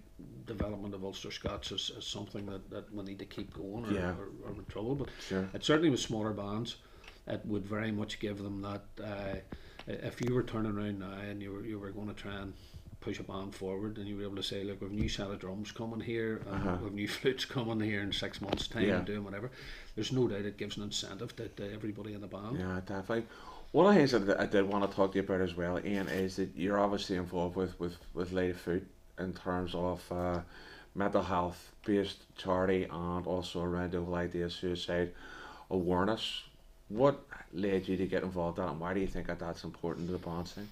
development 0.45 0.93
of 0.93 1.05
Ulster 1.05 1.31
Scots 1.31 1.71
is, 1.71 1.93
is 1.97 2.05
something 2.05 2.47
that, 2.47 2.69
that 2.71 2.93
we 2.93 3.05
need 3.05 3.21
to 3.21 3.25
keep 3.25 3.55
going 3.55 3.87
or, 3.87 3.93
yeah. 3.93 4.11
or, 4.11 4.31
or 4.45 4.55
in 4.57 4.65
trouble. 4.69 4.97
But 4.97 5.11
sure. 5.29 5.49
it 5.55 5.65
certainly 5.65 5.89
with 5.89 6.01
smaller 6.01 6.33
bands 6.33 6.79
it 7.29 7.45
would 7.45 7.67
very 7.67 7.93
much 7.93 8.21
give 8.21 8.39
them 8.39 8.63
that. 8.63 8.83
Uh, 9.03 9.37
if 9.87 10.21
you 10.21 10.35
were 10.35 10.43
turning 10.43 10.77
around 10.77 10.99
now 10.99 11.13
and 11.13 11.41
you 11.43 11.53
were 11.53 11.65
you 11.65 11.79
were 11.79 11.91
going 11.91 12.09
to 12.09 12.15
try 12.15 12.35
and 12.35 12.53
push 13.01 13.21
a 13.21 13.23
band 13.23 13.55
forward 13.55 13.97
and 13.97 14.09
you 14.09 14.17
were 14.17 14.25
able 14.25 14.37
to 14.37 14.43
say, 14.43 14.65
look, 14.65 14.81
we've 14.81 14.91
a 14.91 14.95
new 14.95 15.09
set 15.09 15.31
of 15.31 15.39
drums 15.39 15.71
coming 15.71 16.01
here, 16.01 16.43
and 16.51 16.69
uh-huh. 16.69 16.79
we've 16.83 16.93
new 16.93 17.09
flutes 17.19 17.45
coming 17.45 17.81
here 17.81 18.03
in 18.03 18.13
six 18.13 18.41
months' 18.41 18.69
time 18.69 18.89
yeah. 18.89 18.97
and 18.97 19.07
doing 19.07 19.25
whatever. 19.25 19.51
There's 19.95 20.13
no 20.13 20.27
doubt 20.29 20.41
it 20.41 20.59
gives 20.59 20.77
an 20.77 20.83
incentive 20.83 21.35
to, 21.37 21.49
to 21.49 21.73
everybody 21.73 22.15
in 22.15 22.21
the 22.21 22.27
band. 22.27 22.59
Yeah, 22.59 22.81
definitely. 22.85 23.27
One 23.73 23.87
of 23.87 23.95
the 23.95 23.99
things 24.07 24.27
that 24.27 24.41
I 24.41 24.47
did 24.47 24.65
want 24.65 24.89
to 24.91 24.97
talk 24.97 25.13
to 25.13 25.19
you 25.19 25.25
about 25.25 25.43
as 25.43 25.55
well, 25.55 25.79
Ian, 25.85 26.09
is 26.09 26.37
that 26.37 26.51
you're 26.57 26.81
obviously 26.81 27.17
involved 27.17 27.55
with 27.57 27.79
with 27.79 27.97
with 28.15 28.33
Light 28.33 28.57
Foot 28.57 28.87
in 29.19 29.33
terms 29.35 29.75
of 29.75 30.03
uh, 30.11 30.41
mental 30.95 31.23
health 31.23 31.73
based 31.85 32.23
charity 32.37 32.85
and 32.85 33.27
also 33.27 33.63
around 33.63 33.93
the 33.93 34.01
whole 34.01 34.15
idea 34.15 34.47
of 34.47 34.53
suicide 34.53 35.13
awareness 35.71 36.45
what 36.89 37.25
led 37.53 37.89
you 37.89 37.97
to 37.97 38.07
get 38.07 38.23
involved 38.23 38.59
in 38.59 38.65
it 38.65 38.71
and 38.71 38.81
why 38.81 38.95
do 38.95 39.01
you 39.01 39.07
think 39.07 39.27
that 39.27 39.39
that's 39.39 39.65
important 39.65 40.07
to 40.09 40.13
the 40.17 40.45
thing? 40.45 40.69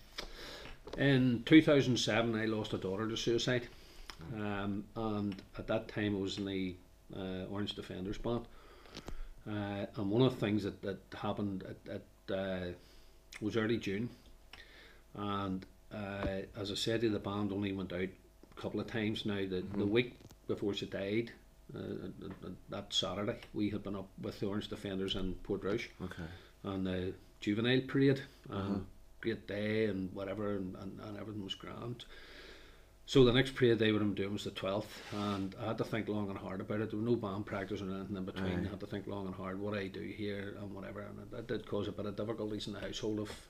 In 0.99 1.43
2007, 1.45 2.35
I 2.35 2.47
lost 2.47 2.73
a 2.73 2.79
daughter 2.79 3.09
to 3.09 3.17
suicide. 3.17 3.67
Um, 4.35 4.85
and 4.95 5.37
at 5.59 5.67
that 5.67 5.89
time, 5.89 6.17
I 6.17 6.21
was 6.21 6.39
in 6.39 6.47
the 6.47 6.75
uh, 7.15 7.51
Orange 7.51 7.75
Defenders 7.75 8.19
band. 8.19 8.47
Uh, 9.49 9.87
and 9.97 10.11
one 10.11 10.23
of 10.23 10.35
the 10.35 10.41
things 10.41 10.65
that, 10.65 10.81
that 10.83 10.99
happened 11.21 11.65
at, 11.65 12.01
at 12.31 12.37
uh, 12.37 12.67
was 13.41 13.57
early 13.57 13.77
June. 13.77 14.09
And 15.15 15.65
uh, 15.93 16.43
as 16.57 16.71
I 16.71 16.75
said, 16.75 17.03
the 17.03 17.19
band 17.19 17.53
only 17.53 17.73
went 17.73 17.93
out 17.93 18.01
a 18.01 18.61
couple 18.61 18.81
of 18.81 18.91
times 18.91 19.27
now. 19.27 19.37
The, 19.37 19.63
mm-hmm. 19.63 19.81
the 19.81 19.87
week 19.87 20.15
before 20.49 20.75
she 20.75 20.87
died, 20.87 21.33
uh, 21.75 21.81
that 22.69 22.93
Saturday, 22.93 23.39
we 23.55 23.71
had 23.71 23.83
been 23.83 23.97
up 23.97 24.09
with 24.21 24.41
the 24.41 24.47
Orange 24.47 24.69
Defenders 24.69 25.15
in 25.17 25.35
Portrush. 25.43 25.89
Okay. 26.03 26.23
On 26.65 26.85
the 26.85 27.15
juvenile 27.41 27.81
parade. 27.87 28.23
Uh-huh. 28.51 28.79
Great 29.21 29.47
day 29.47 29.87
and 29.87 30.13
whatever, 30.13 30.57
and, 30.57 30.77
and, 30.77 31.01
and 31.01 31.19
everything 31.19 31.43
was 31.43 31.55
grand. 31.55 32.05
So 33.09 33.25
the 33.25 33.33
next 33.33 33.55
parade 33.55 33.81
I'm 33.81 34.15
doing 34.15 34.33
was 34.33 34.45
the 34.45 34.51
12th, 34.51 34.85
and 35.13 35.55
I 35.63 35.67
had 35.69 35.79
to 35.79 35.85
think 35.85 36.09
long 36.09 36.29
and 36.29 36.37
hard 36.37 36.61
about 36.61 36.81
it. 36.81 36.91
There 36.91 36.99
was 36.99 37.09
no 37.09 37.15
band 37.15 37.47
practice 37.47 37.81
or 37.81 37.85
anything 37.85 38.17
in 38.17 38.25
between. 38.25 38.61
Aye. 38.61 38.67
I 38.67 38.71
had 38.71 38.81
to 38.81 38.87
think 38.87 39.07
long 39.07 39.27
and 39.27 39.35
hard 39.35 39.61
what 39.61 39.79
I 39.79 39.87
do 39.87 40.01
here 40.01 40.57
and 40.61 40.75
whatever, 40.75 41.03
and 41.03 41.33
it 41.33 41.47
did 41.47 41.69
cause 41.69 41.87
a 41.87 41.93
bit 41.93 42.07
of 42.07 42.17
difficulties 42.17 42.67
in 42.67 42.73
the 42.73 42.81
household 42.81 43.21
if 43.21 43.49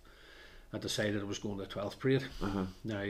I 0.75 0.79
decided 0.79 1.23
I 1.23 1.25
was 1.25 1.39
going 1.39 1.57
to 1.59 1.65
the 1.65 1.71
12th 1.71 1.99
parade. 1.99 2.25
Uh-huh. 2.43 2.65
Now, 2.85 3.07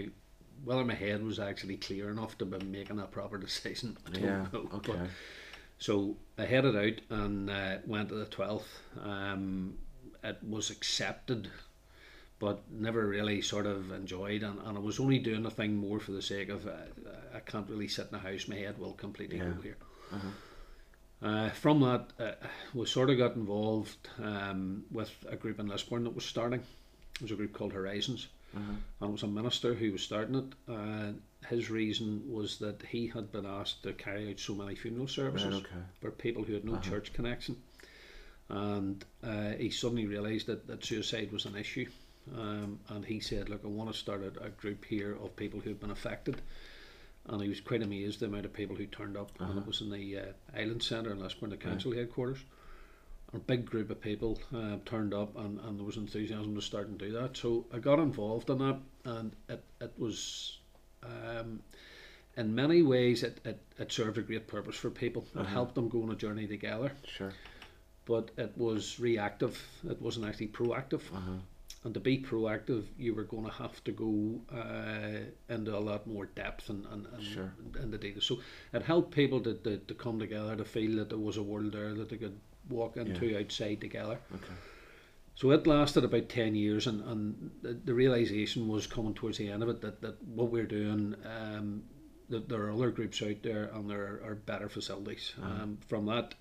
whether 0.64 0.84
my 0.84 0.94
head 0.94 1.22
was 1.22 1.38
actually 1.38 1.76
clear 1.76 2.10
enough 2.10 2.36
to 2.38 2.44
be 2.44 2.64
making 2.64 2.98
a 2.98 3.06
proper 3.06 3.38
decision. 3.38 3.96
I 4.06 4.10
don't 4.10 4.22
yeah, 4.22 4.46
know. 4.52 4.68
Okay. 4.74 4.92
But, 4.92 5.08
so 5.78 6.16
I 6.38 6.44
headed 6.44 6.76
out 6.76 7.18
and 7.18 7.50
uh, 7.50 7.76
went 7.86 8.08
to 8.08 8.14
the 8.14 8.26
12th. 8.26 8.62
Um, 9.02 9.78
it 10.24 10.38
was 10.42 10.70
accepted, 10.70 11.50
but 12.38 12.62
never 12.70 13.06
really 13.06 13.42
sort 13.42 13.66
of 13.66 13.92
enjoyed. 13.92 14.42
And, 14.42 14.58
and 14.64 14.76
I 14.76 14.80
was 14.80 14.98
only 14.98 15.18
doing 15.18 15.42
the 15.42 15.50
thing 15.50 15.76
more 15.76 16.00
for 16.00 16.12
the 16.12 16.22
sake 16.22 16.48
of 16.48 16.66
uh, 16.66 16.72
I 17.34 17.40
can't 17.40 17.68
really 17.68 17.88
sit 17.88 18.08
in 18.10 18.16
a 18.16 18.18
house, 18.18 18.48
my 18.48 18.56
head 18.56 18.78
will 18.78 18.94
completely 18.94 19.38
yeah. 19.38 19.44
go 19.44 19.62
here. 19.62 19.76
Uh-huh. 20.12 20.28
Uh, 21.22 21.48
from 21.50 21.80
that, 21.80 22.12
uh, 22.20 22.46
we 22.74 22.86
sort 22.86 23.10
of 23.10 23.18
got 23.18 23.36
involved 23.36 24.08
um, 24.22 24.84
with 24.90 25.10
a 25.28 25.36
group 25.36 25.58
in 25.58 25.66
Lisburn 25.66 26.04
that 26.04 26.14
was 26.14 26.24
starting. 26.24 26.60
It 27.14 27.22
was 27.22 27.30
a 27.30 27.36
group 27.36 27.52
called 27.52 27.72
Horizons, 27.72 28.28
and 28.56 29.08
it 29.10 29.12
was 29.12 29.22
a 29.22 29.26
minister 29.28 29.74
who 29.74 29.92
was 29.92 30.02
starting 30.02 30.34
it. 30.36 30.54
Uh, 30.68 31.12
his 31.48 31.70
reason 31.70 32.22
was 32.26 32.58
that 32.58 32.82
he 32.88 33.06
had 33.06 33.30
been 33.30 33.46
asked 33.46 33.82
to 33.84 33.92
carry 33.92 34.30
out 34.30 34.38
so 34.40 34.54
many 34.54 34.74
funeral 34.74 35.06
services 35.08 35.54
Right, 35.54 35.62
okay. 35.62 35.84
for 36.00 36.10
people 36.10 36.42
who 36.42 36.54
had 36.54 36.64
no 36.64 36.78
church 36.78 37.12
connection, 37.12 37.56
and 38.48 39.04
uh, 39.22 39.50
he 39.52 39.70
suddenly 39.70 40.06
realised 40.06 40.46
that, 40.46 40.66
that 40.66 40.84
suicide 40.84 41.32
was 41.32 41.44
an 41.44 41.56
issue. 41.56 41.86
Um, 42.36 42.80
and 42.88 43.04
he 43.04 43.20
said, 43.20 43.48
"Look, 43.48 43.60
I 43.64 43.68
want 43.68 43.92
to 43.92 43.96
start 43.96 44.22
a, 44.22 44.46
a 44.46 44.48
group 44.50 44.84
here 44.84 45.16
of 45.22 45.36
people 45.36 45.60
who've 45.60 45.78
been 45.80 45.92
affected." 45.92 46.40
And 47.28 47.42
he 47.42 47.48
was 47.48 47.60
quite 47.60 47.82
amazed 47.82 48.20
the 48.20 48.26
amount 48.26 48.44
of 48.44 48.52
people 48.52 48.76
who 48.76 48.86
turned 48.86 49.16
up, 49.16 49.30
and 49.40 49.58
it 49.58 49.66
was 49.66 49.80
in 49.80 49.90
the 49.90 50.18
uh, 50.18 50.22
Island 50.56 50.82
Centre 50.82 51.10
in 51.12 51.18
Lisburn, 51.20 51.50
the 51.50 51.56
council 51.56 51.92
headquarters. 51.92 52.38
A 53.36 53.38
big 53.38 53.66
group 53.66 53.90
of 53.90 54.00
people 54.00 54.38
uh, 54.54 54.76
turned 54.86 55.12
up, 55.12 55.36
and, 55.36 55.60
and 55.60 55.78
there 55.78 55.84
was 55.84 55.98
enthusiasm 55.98 56.54
to 56.54 56.62
start 56.62 56.88
and 56.88 56.96
do 56.98 57.12
that. 57.12 57.36
So 57.36 57.66
I 57.72 57.78
got 57.78 57.98
involved 57.98 58.48
in 58.50 58.58
that, 58.58 58.78
and 59.04 59.36
it, 59.48 59.62
it 59.80 59.92
was, 59.98 60.58
um, 61.02 61.60
in 62.36 62.54
many 62.54 62.80
ways, 62.82 63.22
it, 63.22 63.38
it, 63.44 63.60
it 63.78 63.92
served 63.92 64.16
a 64.18 64.22
great 64.22 64.46
purpose 64.46 64.76
for 64.76 64.90
people. 64.90 65.26
It 65.38 65.44
helped 65.46 65.74
them 65.74 65.88
go 65.90 66.02
on 66.02 66.10
a 66.10 66.16
journey 66.16 66.46
together 66.46 66.92
Sure. 67.06 67.32
but 68.06 68.30
it 68.38 68.52
was 68.56 68.98
reactive. 68.98 69.62
It 69.88 70.00
wasn't 70.00 70.26
actually 70.26 70.48
proactive. 70.48 71.02
Uh-huh. 71.14 71.32
And 71.84 71.94
to 71.94 72.00
be 72.00 72.18
proactive, 72.18 72.84
you 72.98 73.14
were 73.14 73.22
going 73.24 73.44
to 73.44 73.52
have 73.52 73.84
to 73.84 73.92
go 73.92 74.40
uh, 74.52 75.20
into 75.54 75.76
a 75.76 75.78
lot 75.78 76.06
more 76.06 76.26
depth 76.26 76.68
and, 76.70 76.84
and, 76.86 77.06
and 77.12 77.22
Sure. 77.22 77.52
in 77.80 77.90
the 77.90 77.98
data. 77.98 78.20
So 78.20 78.40
it 78.72 78.82
helped 78.82 79.14
people 79.14 79.40
to, 79.42 79.54
to, 79.54 79.76
to 79.76 79.94
come 79.94 80.18
together 80.18 80.56
to 80.56 80.64
feel 80.64 80.96
that 80.96 81.10
there 81.10 81.18
was 81.18 81.36
a 81.36 81.42
world 81.42 81.72
there 81.72 81.94
that 81.94 82.08
they 82.08 82.16
could 82.16 82.40
walk 82.68 82.96
into 82.96 83.38
outside 83.38 83.80
together. 83.80 84.18
Okay. 84.34 84.54
So 85.34 85.50
it 85.50 85.66
lasted 85.66 86.02
about 86.02 86.30
10 86.30 86.54
years, 86.54 86.86
and, 86.86 87.02
and 87.02 87.50
the, 87.60 87.74
the 87.84 87.92
realization 87.94 88.68
was 88.68 88.86
coming 88.86 89.12
towards 89.12 89.36
the 89.36 89.50
end 89.50 89.62
of 89.62 89.68
it 89.68 89.82
that, 89.82 90.00
that 90.00 90.22
what 90.22 90.50
we're 90.50 90.64
doing, 90.66 91.14
um, 91.26 91.82
that 92.30 92.48
there 92.48 92.62
are 92.62 92.72
other 92.72 92.90
groups 92.90 93.22
out 93.22 93.42
there 93.42 93.64
and 93.74 93.88
there 93.90 94.20
are 94.24 94.34
better 94.46 94.68
facilities. 94.70 95.34
Um, 95.42 95.78
from 95.88 96.06
that, 96.06 96.34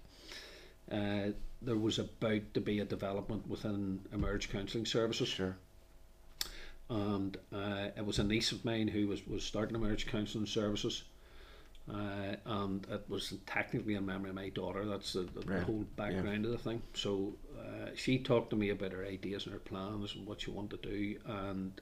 uh, 0.90 1.32
there 1.62 1.76
was 1.76 2.00
about 2.00 2.54
to 2.54 2.62
be 2.62 2.80
a 2.80 2.86
development 2.86 3.46
within 3.48 4.00
Emerge 4.14 4.50
Counselling 4.50 4.86
Services, 4.86 5.28
Sure. 5.28 5.58
and 6.90 7.36
uh, 7.54 7.90
it 7.98 8.06
was 8.06 8.20
a 8.20 8.24
niece 8.24 8.52
of 8.54 8.64
mine 8.64 8.88
who 8.88 9.08
was, 9.08 9.28
was 9.28 9.44
starting 9.44 9.76
Emerge 9.76 10.08
Counselling 10.08 10.46
Services. 10.46 11.04
Uh, 11.88 12.36
and 12.46 12.88
it 12.90 13.04
was 13.08 13.34
technically 13.46 13.94
a 13.96 14.02
memory 14.02 14.30
of 14.30 14.36
my 14.36 14.50
daughter. 14.50 14.86
That's 14.86 15.14
the, 15.14 15.22
the, 15.22 15.42
Right, 15.46 15.62
whole 15.64 15.86
yeah. 15.98 16.04
background 16.12 16.46
of 16.46 16.52
the 16.52 16.58
thing. 16.58 16.82
So 16.96 17.36
uh, 17.60 17.90
she 17.96 18.18
talked 18.18 18.50
to 18.52 18.56
me 18.56 18.70
about 18.70 18.92
her 18.92 19.06
ideas 19.06 19.46
and 19.46 19.54
her 19.54 19.60
plans 19.60 20.16
and 20.16 20.26
what 20.26 20.42
she 20.42 20.50
wanted 20.52 20.82
to 20.82 20.90
do, 20.90 21.20
and 21.26 21.80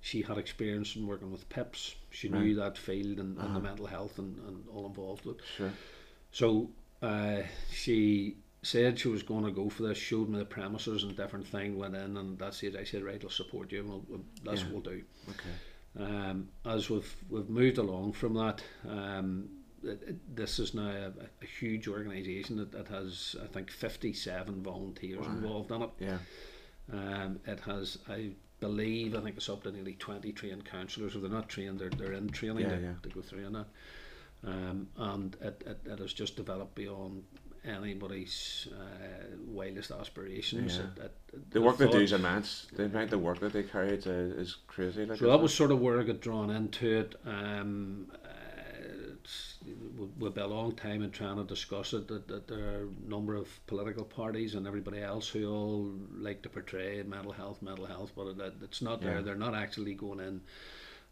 she 0.00 0.22
had 0.22 0.38
experience 0.38 0.96
in 0.96 1.06
working 1.06 1.30
with 1.30 1.46
PIPs. 1.50 1.94
She 2.10 2.28
knew 2.30 2.54
that 2.56 2.78
field 2.78 3.18
and, 3.18 3.36
and 3.38 3.54
the 3.54 3.60
mental 3.60 3.86
health 3.86 4.18
and, 4.18 4.38
and 4.48 4.64
all 4.74 4.86
involved 4.86 5.26
with. 5.26 5.36
it. 5.36 5.42
Sure. 5.56 5.72
So 6.30 6.70
uh, 7.02 7.42
she 7.70 8.36
said 8.62 8.98
she 8.98 9.08
was 9.08 9.22
going 9.22 9.44
to 9.44 9.50
go 9.50 9.68
for 9.68 9.82
this, 9.82 9.98
showed 9.98 10.28
me 10.30 10.38
the 10.38 10.44
premises 10.46 11.02
and 11.02 11.14
different 11.16 11.46
thing, 11.46 11.76
went 11.76 11.94
in, 11.94 12.16
and 12.16 12.38
that's 12.38 12.62
it. 12.62 12.74
I 12.74 12.84
said, 12.84 13.02
right, 13.02 13.20
I'll 13.22 13.28
support 13.30 13.70
you, 13.70 13.80
and 13.80 13.88
we'll, 13.90 14.04
we'll, 14.08 14.20
that's 14.44 14.60
Yeah. 14.62 14.68
what 14.68 14.84
we'll 14.86 14.94
do. 14.96 15.02
Okay. 15.28 15.50
Um, 15.98 16.48
as 16.64 16.88
we've 16.88 17.14
we've 17.28 17.50
moved 17.50 17.78
along 17.78 18.12
from 18.12 18.34
that, 18.34 18.62
um, 18.88 19.48
it, 19.84 20.02
it, 20.06 20.36
this 20.36 20.58
is 20.58 20.72
now 20.72 20.88
a, 20.88 21.12
a 21.42 21.46
huge 21.60 21.86
organisation 21.86 22.56
that, 22.56 22.72
that 22.72 22.88
has 22.88 23.36
I 23.42 23.46
think 23.46 23.70
fifty 23.70 24.12
seven 24.12 24.62
volunteers 24.62 25.26
involved 25.26 25.70
in 25.70 25.82
it. 25.82 25.90
Yeah. 25.98 26.18
Um, 26.92 27.40
it 27.46 27.60
has 27.60 27.98
I 28.08 28.30
believe 28.60 29.14
I 29.14 29.20
think 29.20 29.36
it's 29.36 29.48
up 29.50 29.64
to 29.64 29.72
nearly 29.72 29.94
twenty 29.94 30.32
trained 30.32 30.64
counsellors. 30.64 31.14
If 31.14 31.20
they're 31.20 31.30
not 31.30 31.48
trained, 31.50 31.78
they're, 31.78 31.90
they're 31.90 32.14
in 32.14 32.28
training 32.30 32.60
Yeah, 32.60 32.76
to, 32.76 32.80
yeah. 32.82 32.92
to 33.02 33.08
go 33.10 33.20
through 33.20 33.44
on 33.46 33.52
that. 33.52 33.66
Um, 34.44 34.88
and 34.96 35.36
it, 35.40 35.62
it, 35.66 35.80
it 35.84 35.98
has 36.00 36.12
just 36.12 36.36
developed 36.36 36.74
beyond 36.74 37.22
anybody's 37.64 38.68
uh, 38.72 39.36
wildest 39.46 39.90
aspirations. 39.90 40.76
Yeah. 40.78 41.04
It, 41.04 41.12
it, 41.32 41.50
The 41.52 41.60
work 41.60 41.76
they 41.78 41.88
do 41.88 41.98
is 41.98 42.12
immense. 42.12 42.66
The 42.74 42.84
amount 42.84 43.10
the 43.10 43.18
work 43.18 43.40
that 43.40 43.52
they 43.52 43.62
carry 43.62 43.90
is, 43.90 44.06
uh, 44.06 44.10
is 44.36 44.56
crazy. 44.66 45.06
Like 45.06 45.18
So 45.18 45.28
that 45.28 45.40
was 45.40 45.54
sort 45.54 45.70
of 45.70 45.80
where 45.80 46.00
I 46.00 46.04
got 46.04 46.20
drawn 46.20 46.50
into 46.50 46.98
it. 47.00 47.14
Um, 47.24 48.10
uh, 48.14 48.28
it's, 49.14 49.58
we- 49.64 50.08
we've 50.18 50.34
been 50.34 50.42
a 50.44 50.46
long 50.48 50.72
time 50.72 51.02
in 51.02 51.10
trying 51.10 51.36
to 51.36 51.44
discuss 51.44 51.92
it. 51.92 52.08
That, 52.08 52.26
that 52.28 52.48
there 52.48 52.58
are 52.58 52.86
a 52.88 53.08
number 53.08 53.36
of 53.36 53.48
political 53.66 54.04
parties 54.04 54.54
and 54.56 54.66
everybody 54.66 55.00
else 55.00 55.28
who 55.28 55.48
all 55.48 55.90
like 56.18 56.42
to 56.42 56.48
portray 56.48 57.02
mental 57.04 57.32
health, 57.32 57.62
mental 57.62 57.86
health, 57.86 58.12
but 58.16 58.26
it, 58.28 58.54
it's 58.62 58.82
not 58.82 59.00
Yeah. 59.02 59.08
there. 59.10 59.22
They're 59.22 59.34
not 59.36 59.54
actually 59.54 59.94
going 59.94 60.20
in. 60.20 60.40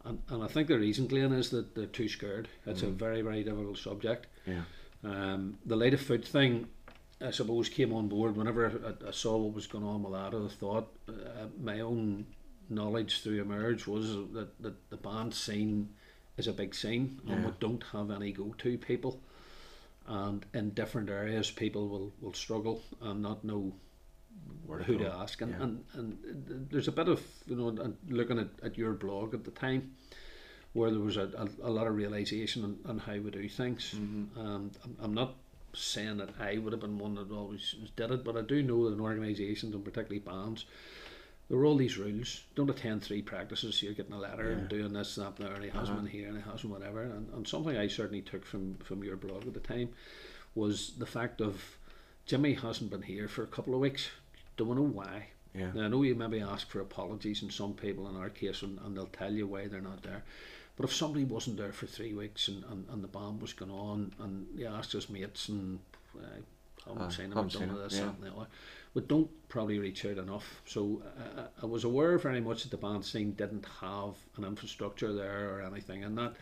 And, 0.05 0.19
and 0.31 0.43
I 0.43 0.47
think 0.47 0.67
the 0.69 0.79
reason, 0.79 1.07
Glenn, 1.07 1.33
is 1.33 1.51
that 1.51 1.75
they're 1.75 1.85
too 1.87 2.09
scared. 2.09 2.49
It's 2.67 2.83
a 2.83 2.87
very, 2.89 3.21
very 3.21 3.45
difficult 3.45 3.77
subject. 3.79 4.27
yeah. 4.47 4.63
Um, 5.03 5.59
the 5.65 5.77
light 5.77 5.95
of 5.95 6.01
foot 6.01 6.25
thing, 6.27 6.69
I 7.21 7.31
suppose, 7.31 7.69
came 7.69 7.93
on 7.93 8.09
board 8.09 8.37
whenever 8.37 8.95
I, 9.05 9.09
I 9.09 9.11
saw 9.13 9.37
what 9.37 9.55
was 9.55 9.67
going 9.67 9.85
on 9.85 10.03
with 10.03 10.13
that. 10.13 10.35
I 10.35 10.49
thought 10.49 10.93
uh, 11.09 11.47
my 11.61 11.81
own 11.81 12.27
knowledge 12.69 13.23
through 13.23 13.41
Emerge 13.41 13.87
was 13.87 14.13
that, 14.33 14.63
that 14.63 14.91
the 14.91 14.97
band 14.97 15.35
scene 15.35 15.91
is 16.37 16.47
a 16.47 16.53
big 16.53 16.75
scene 16.75 17.21
and 17.29 17.45
we 17.45 17.53
don't 17.61 17.85
have 17.93 18.11
any 18.11 18.33
go 18.33 18.55
to 18.59 18.79
people. 18.79 19.21
And 20.07 20.45
in 20.55 20.71
different 20.71 21.11
areas, 21.11 21.51
people 21.51 21.89
will, 21.89 22.13
will 22.21 22.33
struggle 22.33 22.83
and 23.03 23.23
not 23.23 23.45
know 23.45 23.73
Where 24.67 24.79
to 24.79 24.85
who 24.85 24.99
to 24.99 25.07
ask. 25.13 25.41
And, 25.41 25.53
Yeah. 25.53 25.63
and, 25.63 25.85
and 25.95 26.69
there's 26.71 26.89
a 26.89 26.93
bit 26.93 27.09
of, 27.09 27.23
you 27.47 27.57
know, 27.57 27.95
looking 28.09 28.39
at, 28.39 28.49
at 28.63 28.79
your 28.79 28.93
blog 28.93 29.35
at 29.35 29.45
the 29.45 29.51
time, 29.51 29.93
where 30.73 30.91
there 30.91 31.01
was 31.01 31.17
a, 31.17 31.31
a, 31.37 31.69
a 31.69 31.71
lot 31.71 31.87
of 31.87 31.97
realization 31.97 32.65
on, 32.65 32.79
on 32.87 32.99
how 32.99 33.15
we 33.15 33.31
do 33.31 33.49
things. 33.49 33.95
Mm-hmm. 33.97 34.41
And 34.41 34.79
I'm, 34.85 34.97
I'm 35.01 35.15
not 35.15 35.35
saying 35.73 36.19
that 36.19 36.31
I 36.41 36.59
would 36.59 36.73
have 36.73 36.81
been 36.81 36.99
one 36.99 37.15
that 37.15 37.31
always 37.31 37.75
did 37.97 38.11
it, 38.11 38.25
but 38.25 38.37
I 38.37 38.43
do 38.43 38.63
know 38.63 38.89
that 38.89 38.95
in 38.95 39.01
organisations 39.01 39.75
and 39.75 39.85
particularly 39.85 40.21
bands, 40.21 40.65
there 41.49 41.59
were 41.59 41.65
all 41.65 41.77
these 41.77 41.99
rules. 41.99 42.43
Don't 42.55 42.71
attend 42.71 43.03
three 43.03 43.23
practices, 43.23 43.83
you're 43.83 43.93
getting 43.93 44.13
a 44.13 44.19
letter 44.19 44.53
and 44.53 44.69
doing 44.69 44.93
this, 44.93 45.17
that, 45.17 45.39
and 45.39 45.47
there, 45.47 45.55
and 45.55 45.65
he 45.65 45.71
hasn't 45.71 45.99
been 45.99 46.07
here 46.07 46.29
and 46.29 46.37
he 46.37 46.49
hasn't 46.49 46.73
whatever. 46.73 47.03
And, 47.03 47.29
and 47.35 47.47
something 47.47 47.77
I 47.77 47.89
certainly 47.89 48.23
took 48.23 48.45
from, 48.45 48.77
from 48.85 49.03
your 49.03 49.17
blog 49.17 49.47
at 49.47 49.55
the 49.55 49.61
time 49.61 49.91
was 50.55 50.93
the 50.99 51.07
fact 51.07 51.41
of 51.41 51.77
Jimmy 52.27 52.55
hasn't 52.55 52.91
been 52.91 53.03
here 53.03 53.27
for 53.27 53.43
a 53.43 53.49
couple 53.49 53.75
of 53.75 53.81
weeks. 53.81 54.11
Don't 54.57 54.77
know 54.77 54.83
why. 54.83 55.27
Yeah. 55.55 55.73
Now, 55.75 55.85
I 55.85 55.89
know 55.89 56.03
you 56.03 56.15
maybe 56.15 56.41
ask 56.41 56.69
for 56.69 56.81
apologies 56.81 57.43
in 57.43 57.51
some 57.51 57.75
people 57.75 58.09
in 58.09 58.17
our 58.17 58.31
case 58.31 58.63
and, 58.63 58.79
and 58.85 58.97
they'll 58.97 59.07
tell 59.07 59.33
you 59.33 59.49
why 59.49 59.67
they're 59.67 59.81
not 59.81 60.03
there. 60.03 60.23
But 60.81 60.89
if 60.89 60.97
somebody 60.97 61.25
wasn't 61.25 61.59
there 61.59 61.73
for 61.73 61.85
three 61.85 62.15
weeks 62.15 62.49
and, 62.49 62.65
and, 62.71 62.87
and 62.91 63.05
the 63.05 63.09
band 63.09 63.43
was 63.43 63.53
going 63.53 63.71
on 63.71 64.13
and 64.19 64.47
they 64.55 64.65
asked 64.65 64.95
us 64.95 65.11
mates 65.11 65.51
and 65.51 65.79
uh, 66.17 66.23
haven't 66.87 67.03
Ah, 67.03 67.09
seen 67.11 67.29
them, 67.29 67.37
haven't 67.37 67.53
done 67.53 67.79
this, 67.83 67.99
yeah. 67.99 68.07
that, 68.07 68.15
and 68.15 68.23
the 68.23 68.33
other, 68.35 68.47
we 68.95 69.03
don't 69.03 69.29
probably 69.51 69.79
reach 69.79 70.07
out 70.07 70.17
enough. 70.17 70.63
So 70.65 71.03
uh, 71.39 71.43
I 71.63 71.67
was 71.67 71.85
aware 71.85 72.17
very 72.17 72.41
much 72.41 72.63
that 72.63 72.71
the 72.71 72.79
band 72.79 73.05
scene 73.05 73.33
didn't 73.33 73.67
have 73.83 74.15
an 74.39 74.45
infrastructure 74.45 75.13
there 75.13 75.51
or 75.55 75.61
anything 75.61 76.03
in 76.03 76.15
that. 76.15 76.33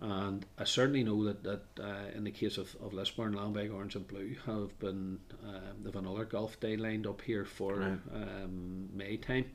And 0.00 0.46
I 0.56 0.62
certainly 0.62 1.02
know 1.02 1.24
that, 1.24 1.42
that 1.42 1.62
uh, 1.82 2.16
in 2.16 2.22
the 2.22 2.30
case 2.30 2.58
of, 2.58 2.76
of 2.80 2.92
Lisburn, 2.92 3.34
Lambeg, 3.34 3.74
Orange 3.74 3.96
and 3.96 4.06
Blue 4.06 4.36
have 4.46 4.78
been, 4.78 5.18
um, 5.44 5.82
they've 5.82 5.96
another 5.96 6.26
golf 6.26 6.60
day 6.60 6.76
lined 6.76 7.08
up 7.08 7.22
here 7.22 7.44
for 7.44 7.74
Right. 7.74 7.98
um, 8.14 8.88
May 8.94 9.16
time. 9.16 9.46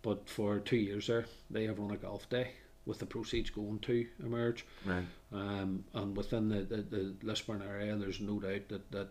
But 0.00 0.26
for 0.26 0.58
two 0.58 0.78
years 0.78 1.08
there, 1.08 1.26
they 1.50 1.64
have 1.64 1.78
run 1.78 1.90
a 1.90 1.98
golf 1.98 2.30
day 2.30 2.52
with 2.86 2.98
the 3.00 3.06
proceeds 3.06 3.50
going 3.50 3.80
to 3.80 4.06
Emerge. 4.24 4.64
Right. 4.86 5.04
Um, 5.32 5.84
and 5.92 6.16
within 6.16 6.48
the, 6.48 6.62
the, 6.62 6.82
the 6.82 7.14
Lisburn 7.22 7.62
area, 7.62 7.94
there's 7.96 8.20
no 8.20 8.38
doubt 8.38 8.68
that, 8.68 8.90
that 8.92 9.08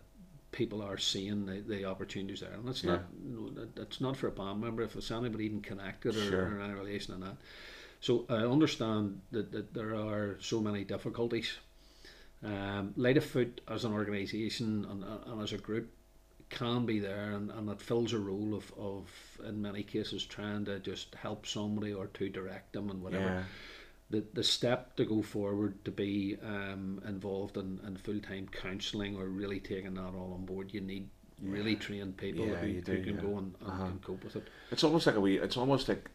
people 0.51 0.81
are 0.81 0.97
seeing 0.97 1.45
the, 1.45 1.59
the 1.61 1.83
opportunities 1.85 2.39
there. 2.39 2.53
And 2.53 2.67
it's 2.69 2.83
not 2.83 3.03
you 3.23 3.31
know, 3.35 3.49
that- 3.49 3.77
it's 3.77 3.99
not 4.01 4.15
for 4.17 4.27
a 4.27 4.31
band 4.31 4.61
member, 4.61 4.81
if 4.81 4.95
it's 4.95 5.11
anybody 5.11 5.45
even 5.45 5.61
connected 5.61 6.15
or, 6.15 6.23
Sure. 6.23 6.55
or 6.55 6.61
any 6.61 6.73
relation 6.73 7.13
in 7.13 7.19
that. 7.19 7.35
So 7.99 8.25
I 8.29 8.35
understand 8.45 9.21
that, 9.31 9.51
that 9.51 9.73
there 9.73 9.93
are 9.95 10.37
so 10.39 10.61
many 10.61 10.83
difficulties. 10.85 11.51
Um, 12.43 12.93
Light 12.95 13.17
of 13.17 13.25
Foot 13.25 13.61
as 13.67 13.83
an 13.85 13.91
organisation 13.93 14.85
and, 14.89 15.03
and 15.03 15.41
as 15.41 15.51
a 15.51 15.57
group 15.57 15.91
can 16.49 16.85
be 16.85 16.99
there 16.99 17.31
and, 17.31 17.51
and 17.51 17.69
it 17.69 17.81
fills 17.81 18.13
a 18.13 18.19
role 18.19 18.53
of, 18.55 18.71
of, 18.77 19.09
in 19.47 19.61
many 19.61 19.83
cases, 19.83 20.25
trying 20.25 20.65
to 20.65 20.79
just 20.79 21.15
help 21.15 21.45
somebody 21.45 21.93
or 21.93 22.07
to 22.07 22.29
direct 22.29 22.73
them 22.73 22.89
and 22.89 23.01
whatever 23.01 23.29
Yeah. 23.29 23.43
the 24.09 24.23
the 24.33 24.43
step 24.43 24.95
to 24.97 25.05
go 25.05 25.21
forward 25.21 25.83
to 25.85 25.91
be 25.91 26.37
um, 26.43 27.01
involved 27.07 27.57
in, 27.57 27.79
in 27.87 27.97
full 27.97 28.19
time 28.19 28.47
counselling 28.51 29.15
or 29.17 29.25
really 29.27 29.59
taking 29.59 29.95
that 29.95 30.13
all 30.15 30.33
on 30.33 30.45
board, 30.45 30.73
you 30.73 30.81
need 30.81 31.09
really 31.41 31.75
trained 31.75 32.17
people 32.17 32.45
Yeah, 32.45 32.61
who, 32.61 32.67
you 32.67 32.81
who 32.81 32.81
do, 32.81 32.93
can 33.03 33.15
yeah. 33.15 33.21
go 33.21 33.37
and, 33.37 33.55
and 33.61 33.69
Uh-huh. 33.69 33.85
can 33.87 33.99
cope 33.99 34.23
with 34.23 34.35
it. 34.35 34.49
It's 34.71 34.83
almost 34.83 35.07
like 35.07 35.15
a 35.15 35.21
wee. 35.21 35.37
It's 35.37 35.57
almost 35.57 35.89
like 35.89 36.09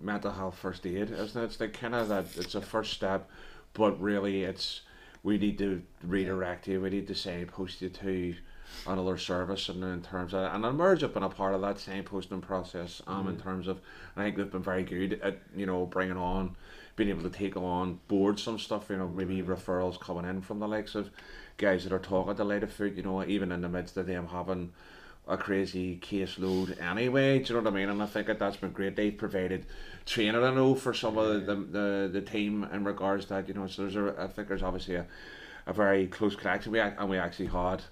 mental 0.00 0.32
health 0.32 0.58
first 0.58 0.86
aid, 0.86 1.10
isn't 1.10 1.40
it? 1.40 1.44
It's 1.44 1.60
like 1.60 1.72
kind 1.72 1.94
of 1.94 2.08
that. 2.08 2.26
It's 2.36 2.54
a 2.54 2.60
first 2.60 2.92
step, 2.92 3.28
but 3.74 4.00
really, 4.00 4.44
it's 4.44 4.82
we 5.22 5.38
need 5.38 5.58
to 5.58 5.82
redirect 6.02 6.68
you. 6.68 6.80
We 6.80 6.90
need 6.90 7.06
to 7.08 7.14
signpost 7.14 7.82
you 7.82 7.88
to 7.90 8.34
another 8.86 9.18
service, 9.18 9.68
and 9.68 9.82
in 9.82 10.02
terms 10.02 10.34
of 10.34 10.52
and 10.54 10.64
Emerge 10.64 11.02
have 11.02 11.14
been 11.14 11.22
a 11.22 11.28
part 11.28 11.54
of 11.54 11.60
that 11.62 11.78
same 11.78 12.04
posting 12.04 12.40
process. 12.40 13.02
Um, 13.06 13.28
in 13.28 13.36
terms 13.36 13.68
of, 13.68 13.80
I 14.16 14.24
think 14.24 14.36
they've 14.36 14.50
been 14.50 14.62
very 14.62 14.84
good 14.84 15.20
at 15.22 15.38
you 15.54 15.66
know 15.66 15.86
bringing 15.86 16.16
on, 16.16 16.56
being 16.96 17.10
able 17.10 17.22
to 17.22 17.30
take 17.30 17.56
on 17.56 18.00
board 18.08 18.38
some 18.38 18.58
stuff. 18.58 18.90
You 18.90 18.96
know, 18.96 19.08
maybe 19.08 19.42
referrals 19.42 20.00
coming 20.00 20.24
in 20.24 20.40
from 20.40 20.58
the 20.60 20.68
likes 20.68 20.94
of 20.94 21.10
guys 21.56 21.84
that 21.84 21.92
are 21.92 21.98
talking 21.98 22.36
to 22.36 22.44
Light 22.44 22.68
Foot. 22.70 22.94
You 22.96 23.02
know, 23.02 23.24
even 23.24 23.52
in 23.52 23.60
the 23.60 23.68
midst 23.68 23.96
of 23.96 24.06
them 24.06 24.28
having 24.28 24.72
a 25.28 25.36
crazy 25.36 25.98
caseload 25.98 26.80
anyway. 26.80 27.40
Do 27.40 27.52
you 27.52 27.54
know 27.60 27.64
what 27.64 27.72
I 27.72 27.76
mean? 27.76 27.88
And 27.88 28.02
I 28.02 28.06
think 28.06 28.28
that 28.28 28.38
that's 28.38 28.56
been 28.56 28.70
great. 28.70 28.94
They've 28.94 29.16
provided 29.16 29.66
training, 30.04 30.42
I 30.42 30.54
know, 30.54 30.74
for 30.74 30.94
some 30.94 31.18
of 31.18 31.46
the, 31.46 31.54
the, 31.54 31.60
the, 31.62 32.10
the 32.12 32.20
team 32.20 32.68
in 32.72 32.84
regards 32.84 33.24
to 33.26 33.34
that. 33.34 33.48
You 33.48 33.54
know, 33.54 33.66
so 33.66 33.82
there's 33.82 33.96
a, 33.96 34.14
I 34.18 34.28
think 34.28 34.48
there's 34.48 34.62
obviously 34.62 34.94
a, 34.94 35.06
a 35.66 35.72
very 35.72 36.06
close 36.06 36.36
connection. 36.36 36.72
We 36.72 36.80
and 36.80 37.10
we 37.10 37.18
actually 37.18 37.46
had 37.46 37.82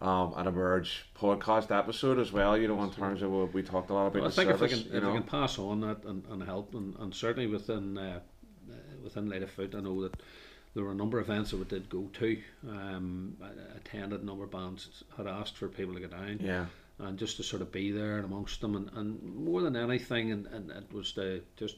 um, 0.00 0.34
an 0.36 0.46
Emerge 0.46 1.06
podcast 1.18 1.76
episode 1.76 2.18
as 2.18 2.32
well. 2.32 2.56
You 2.56 2.68
know, 2.68 2.82
in 2.82 2.90
terms 2.90 3.22
of 3.22 3.30
what 3.30 3.52
we 3.52 3.62
talked 3.62 3.90
a 3.90 3.94
lot 3.94 4.06
about 4.06 4.20
Well, 4.22 4.28
I 4.28 4.32
think 4.32 4.50
service. 4.50 4.72
if 4.72 4.78
we 4.78 4.84
can, 4.84 4.92
you 4.92 4.98
if 4.98 5.02
know, 5.02 5.10
we 5.10 5.18
can 5.18 5.26
pass 5.28 5.58
on 5.58 5.80
that 5.80 6.04
and, 6.04 6.24
and 6.30 6.42
help, 6.42 6.74
and, 6.74 6.94
and 6.98 7.14
certainly 7.14 7.46
within 7.48 7.98
uh, 7.98 8.20
uh, 8.70 8.74
within 9.02 9.28
Light 9.28 9.42
of 9.42 9.50
Foot, 9.50 9.74
I 9.74 9.80
know 9.80 10.02
that 10.02 10.14
there 10.74 10.84
were 10.84 10.92
a 10.92 10.94
number 10.94 11.18
of 11.18 11.28
events 11.28 11.50
that 11.50 11.56
we 11.56 11.64
did 11.64 11.88
go 11.88 12.08
to. 12.12 12.38
Um, 12.68 13.36
I 13.42 13.48
attended 13.76 14.22
a 14.22 14.24
number 14.24 14.44
of 14.44 14.50
bands 14.50 15.02
had 15.16 15.26
asked 15.26 15.56
for 15.56 15.68
people 15.68 15.94
to 15.94 16.00
get 16.00 16.12
down, 16.12 16.38
yeah, 16.40 16.66
and 17.00 17.18
just 17.18 17.36
to 17.38 17.42
sort 17.42 17.62
of 17.62 17.72
be 17.72 17.90
there 17.90 18.16
and 18.16 18.24
amongst 18.24 18.60
them, 18.60 18.76
and, 18.76 18.90
and 18.94 19.22
more 19.34 19.62
than 19.62 19.74
anything, 19.74 20.30
and, 20.30 20.46
and 20.46 20.70
it 20.70 20.92
was 20.92 21.12
to 21.12 21.42
just 21.56 21.76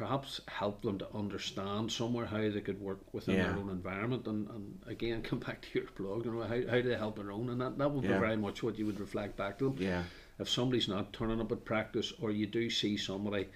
perhaps 0.00 0.40
help 0.48 0.80
them 0.80 0.98
to 0.98 1.06
understand 1.14 1.92
somewhere 1.92 2.24
how 2.24 2.38
they 2.38 2.62
could 2.62 2.80
work 2.80 3.00
within 3.12 3.34
Yeah. 3.36 3.48
their 3.48 3.58
own 3.58 3.68
environment, 3.68 4.26
and, 4.26 4.48
and 4.48 4.78
again 4.86 5.20
come 5.30 5.40
back 5.40 5.60
to 5.60 5.78
your 5.78 5.88
blog, 5.94 6.24
you 6.24 6.32
know, 6.32 6.40
how, 6.40 6.48
how 6.70 6.80
do 6.80 6.88
they 6.88 6.96
help 6.96 7.16
their 7.16 7.30
own, 7.32 7.50
and 7.50 7.60
that, 7.60 7.76
that 7.76 7.90
would 7.90 8.04
Yeah. 8.04 8.14
be 8.14 8.20
very 8.20 8.36
much 8.38 8.62
what 8.62 8.78
you 8.78 8.86
would 8.86 8.98
reflect 8.98 9.36
back 9.36 9.58
to 9.58 9.64
them 9.64 9.76
yeah, 9.78 10.04
if 10.38 10.48
somebody's 10.48 10.88
not 10.88 11.12
turning 11.12 11.38
up 11.40 11.52
at 11.52 11.66
practice 11.66 12.14
or 12.20 12.30
you 12.30 12.46
do 12.46 12.70
see 12.70 12.96
somebody 12.96 13.48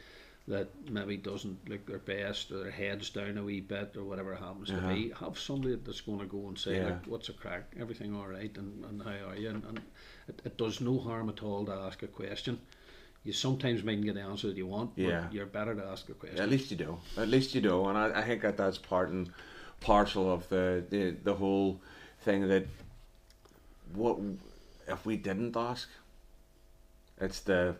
that 0.46 0.68
maybe 0.90 1.16
doesn't 1.16 1.66
look 1.70 1.86
their 1.86 1.98
best 1.98 2.52
or 2.52 2.58
their 2.58 2.70
head's 2.70 3.08
down 3.08 3.38
a 3.38 3.42
wee 3.42 3.60
bit 3.62 3.96
or 3.96 4.04
whatever 4.04 4.34
happens 4.34 4.68
Uh-huh. 4.70 4.80
to 4.90 4.94
be, 4.94 5.12
have 5.18 5.38
somebody 5.38 5.76
that's 5.76 6.02
going 6.02 6.18
to 6.20 6.26
go 6.26 6.48
and 6.48 6.58
say, 6.58 6.76
Yeah. 6.76 6.88
look, 6.88 7.06
what's 7.06 7.30
a 7.30 7.32
crack? 7.32 7.72
Everything 7.80 8.14
all 8.14 8.26
right? 8.26 8.54
And, 8.58 8.84
and 8.84 9.02
how 9.02 9.30
are 9.30 9.36
you? 9.36 9.48
And, 9.48 9.64
and 9.64 9.80
it, 10.28 10.42
it 10.44 10.58
does 10.58 10.82
no 10.82 10.98
harm 10.98 11.30
at 11.30 11.42
all 11.42 11.64
to 11.64 11.72
ask 11.72 12.02
a 12.02 12.06
question. 12.06 12.60
You 13.24 13.32
sometimes 13.32 13.82
mightn't 13.82 14.05
get 14.05 14.14
the 14.14 14.20
answer 14.20 14.48
that 14.48 14.56
you 14.56 14.66
want, 14.66 14.90
Yeah. 14.96 15.28
you're 15.32 15.46
better 15.46 15.74
to 15.74 15.82
ask 15.84 16.09
a 16.10 16.12
question. 16.12 16.38
At 16.38 16.51
least 16.51 16.70
you 16.70 16.76
do. 16.76 16.98
At 17.16 17.28
least 17.28 17.55
you 17.55 17.62
do, 17.62 17.86
and 17.86 17.96
I, 17.96 18.20
I 18.20 18.22
think 18.22 18.42
that 18.42 18.56
that's 18.59 18.76
part 18.78 19.09
and 19.10 19.30
parcel 19.80 20.30
of 20.32 20.48
the, 20.48 20.84
the 20.88 21.10
the 21.22 21.34
whole 21.34 21.80
thing 22.20 22.48
that 22.48 22.66
what 23.94 24.18
if 24.88 25.05
we 25.06 25.16
didn't 25.16 25.56
ask? 25.56 25.88
It's 27.20 27.40
the 27.40 27.76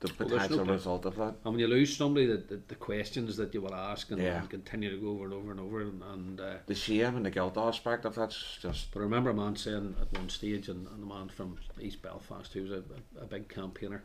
the 0.00 0.12
Well, 0.18 0.28
no 0.28 0.36
potential 0.36 0.64
result 0.66 1.06
of 1.06 1.16
that. 1.16 1.34
And 1.44 1.54
when 1.54 1.58
you 1.58 1.66
lose 1.66 1.96
somebody, 1.96 2.26
that 2.26 2.48
the, 2.48 2.60
the 2.68 2.74
questions 2.76 3.36
that 3.36 3.52
you 3.52 3.60
will 3.62 3.74
ask 3.74 4.10
and, 4.12 4.22
Yeah. 4.22 4.38
and 4.40 4.48
continue 4.50 4.90
to 4.90 4.96
go 4.96 5.08
over 5.10 5.24
and 5.24 5.34
over 5.34 5.50
and 5.50 5.58
over, 5.60 5.80
and, 5.80 6.02
and 6.02 6.40
uh, 6.40 6.54
The 6.66 6.74
shame 6.74 7.16
and 7.16 7.26
the 7.26 7.30
guilt 7.30 7.56
aspect 7.56 8.04
of 8.04 8.14
that's 8.14 8.58
just 8.62 8.92
But 8.92 9.00
I 9.00 9.02
remember 9.02 9.30
a 9.30 9.34
man 9.34 9.56
saying 9.56 9.96
at 10.00 10.12
one 10.16 10.28
stage, 10.28 10.68
and, 10.68 10.86
and 10.88 11.02
a 11.02 11.06
man 11.06 11.28
from 11.30 11.56
East 11.80 12.00
Belfast 12.02 12.52
who 12.52 12.62
was 12.62 12.70
a, 12.70 12.82
a, 13.20 13.22
a 13.24 13.26
big 13.26 13.48
campaigner, 13.48 14.02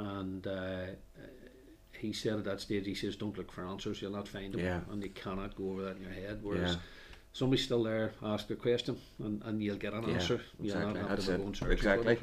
and 0.00 0.46
uh, 0.46 0.86
he 1.98 2.12
said 2.12 2.38
at 2.38 2.44
that 2.44 2.60
stage, 2.60 2.86
he 2.86 2.94
says, 2.94 3.16
"Don't 3.16 3.36
look 3.36 3.52
for 3.52 3.64
answers; 3.66 4.00
you'll 4.00 4.12
not 4.12 4.28
find 4.28 4.52
them, 4.54 4.60
Yeah. 4.60 4.80
and 4.90 5.02
you 5.02 5.10
cannot 5.10 5.54
go 5.56 5.70
over 5.72 5.82
that 5.82 5.96
in 5.96 6.02
your 6.02 6.12
head." 6.12 6.40
Whereas 6.42 6.74
Yeah. 6.74 6.80
somebody's 7.32 7.64
still 7.64 7.82
there, 7.82 8.12
ask 8.22 8.50
a 8.50 8.56
question, 8.56 8.96
and, 9.18 9.42
and 9.44 9.62
you'll 9.62 9.76
get 9.76 9.92
an 9.92 10.04
Yeah, 10.08 10.14
answer. 10.14 10.40
Exactly, 10.62 11.02
that's 11.02 11.26
to 11.26 11.34
it, 11.34 11.38
go 11.38 11.46
and 11.46 11.56
search 11.56 11.66
for 11.66 11.72
exactly. 11.72 12.14
it. 12.14 12.22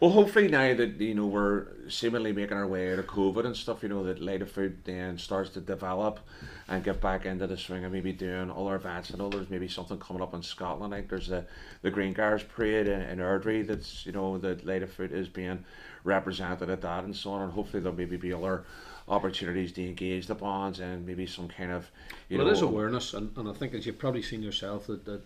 Well, 0.00 0.12
hopefully 0.12 0.48
now 0.48 0.72
that 0.74 0.98
you 0.98 1.14
know 1.14 1.26
we're 1.26 1.66
seemingly 1.90 2.32
making 2.32 2.56
our 2.56 2.66
way 2.66 2.90
out 2.90 2.98
of 2.98 3.06
COVID 3.06 3.44
and 3.44 3.54
stuff, 3.54 3.82
you 3.82 3.90
know 3.90 4.02
that 4.04 4.22
later 4.22 4.46
Food 4.46 4.78
then 4.84 5.18
starts 5.18 5.50
to 5.50 5.60
develop 5.60 6.20
and 6.68 6.82
get 6.82 7.02
back 7.02 7.26
into 7.26 7.46
the 7.46 7.58
swing 7.58 7.84
of 7.84 7.92
maybe 7.92 8.12
doing 8.12 8.50
other 8.50 8.76
events. 8.76 9.12
I 9.12 9.18
know 9.18 9.28
there's 9.28 9.50
maybe 9.50 9.68
something 9.68 9.98
coming 9.98 10.22
up 10.22 10.32
in 10.32 10.42
Scotland. 10.42 10.92
Like 10.92 11.10
there's 11.10 11.28
the 11.28 11.44
the 11.82 11.90
Green 11.90 12.14
Guards 12.14 12.44
Parade 12.44 12.88
in, 12.88 13.02
in 13.02 13.18
Airdrie 13.18 13.66
that's 13.66 14.06
you 14.06 14.12
know 14.12 14.38
that 14.38 14.64
later 14.64 14.86
Food 14.86 15.12
is 15.12 15.28
being 15.28 15.66
represented 16.04 16.70
at 16.70 16.80
that 16.82 17.04
and 17.04 17.14
so 17.14 17.30
on. 17.30 17.42
And 17.42 17.52
hopefully 17.52 17.82
there'll 17.82 17.96
maybe 17.96 18.16
be 18.16 18.32
other 18.32 18.64
opportunities 19.08 19.72
to 19.72 19.84
engage 19.84 20.26
the 20.26 20.34
bonds 20.34 20.78
and 20.80 21.04
maybe 21.06 21.26
some 21.26 21.48
kind 21.48 21.72
of 21.72 21.90
you 22.28 22.38
well, 22.38 22.46
know 22.46 22.52
it 22.52 22.56
is 22.56 22.62
awareness, 22.62 23.12
and, 23.14 23.36
and 23.36 23.48
I 23.48 23.52
think 23.52 23.74
as 23.74 23.84
you've 23.84 23.98
probably 23.98 24.22
seen 24.22 24.42
yourself 24.42 24.86
that, 24.86 25.04
that 25.04 25.22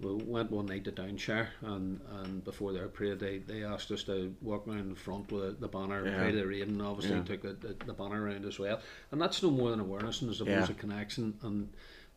we 0.00 0.14
went 0.14 0.52
one 0.52 0.66
night 0.66 0.84
to 0.84 0.92
Downshire, 0.92 1.48
and, 1.62 2.00
and 2.22 2.44
before 2.44 2.72
their 2.72 2.86
parade, 2.86 3.18
they, 3.18 3.38
they 3.38 3.64
asked 3.64 3.90
us 3.90 4.04
to 4.04 4.32
walk 4.40 4.68
around 4.68 4.88
in 4.90 4.94
front 4.94 5.32
with 5.32 5.58
the 5.58 5.66
banner, 5.66 6.06
Yeah. 6.06 6.26
Of 6.26 6.34
the 6.36 6.46
Rain, 6.46 6.80
obviously 6.80 7.16
Yeah. 7.16 7.24
took 7.24 7.42
the, 7.42 7.54
the, 7.54 7.74
the 7.86 7.92
banner 7.92 8.22
around 8.22 8.44
as 8.44 8.60
well, 8.60 8.80
and 9.10 9.20
that's 9.20 9.42
no 9.42 9.50
more 9.50 9.70
than 9.70 9.80
awareness, 9.80 10.22
and 10.22 10.30
I 10.30 10.34
suppose 10.34 10.68
Yeah. 10.68 10.70
a 10.70 10.78
connection, 10.78 11.36
and 11.42 11.68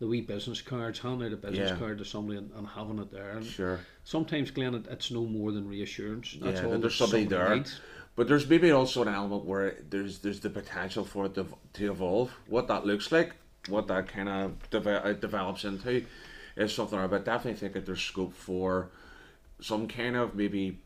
the 0.02 0.08
wee 0.08 0.20
business 0.20 0.64
cards, 0.64 0.98
handing 0.98 1.28
out 1.28 1.34
a 1.34 1.38
business 1.38 1.70
Yeah. 1.70 1.78
card 1.78 2.00
to 2.00 2.06
somebody 2.06 2.40
and, 2.40 2.52
and 2.56 2.68
having 2.68 2.98
it 2.98 3.12
there, 3.12 3.38
and 3.38 3.46
sure. 3.46 3.80
sometimes, 4.04 4.50
Glenn, 4.50 4.74
it, 4.74 4.88
it's 4.90 5.12
no 5.12 5.26
more 5.28 5.52
than 5.52 5.68
reassurance. 5.68 6.36
That's 6.42 6.60
Yeah, 6.60 6.66
all 6.66 6.72
that 6.72 6.82
there's 6.82 6.96
somebody 6.96 7.26
somebody 7.26 7.44
there. 7.50 7.56
needs. 7.56 7.80
But 8.16 8.28
there's 8.28 8.50
maybe 8.50 8.72
also 8.72 9.04
an 9.04 9.10
element 9.10 9.46
where 9.46 9.78
there's 9.90 10.20
there's 10.20 10.40
the 10.40 10.50
potential 10.50 11.06
for 11.06 11.28
it 11.28 11.36
to, 11.36 11.46
to 11.74 11.92
evolve. 11.92 12.32
What 12.48 12.68
that 12.68 12.84
looks 12.84 13.12
like, 13.12 13.36
what 13.70 13.88
that 13.90 14.08
kind 14.08 14.28
of 14.28 14.86
uh, 14.88 15.14
develops 15.14 15.64
into, 15.66 16.04
is 16.58 16.74
something. 16.74 16.98
I 16.98 17.06
but 17.06 17.24
definitely 17.24 17.60
think 17.60 17.74
that 17.74 17.86
there's 17.86 18.02
scope 18.02 18.34
for 18.34 18.90
some 19.62 19.88
kind 19.88 20.16
of 20.16 20.34
maybe 20.34 20.80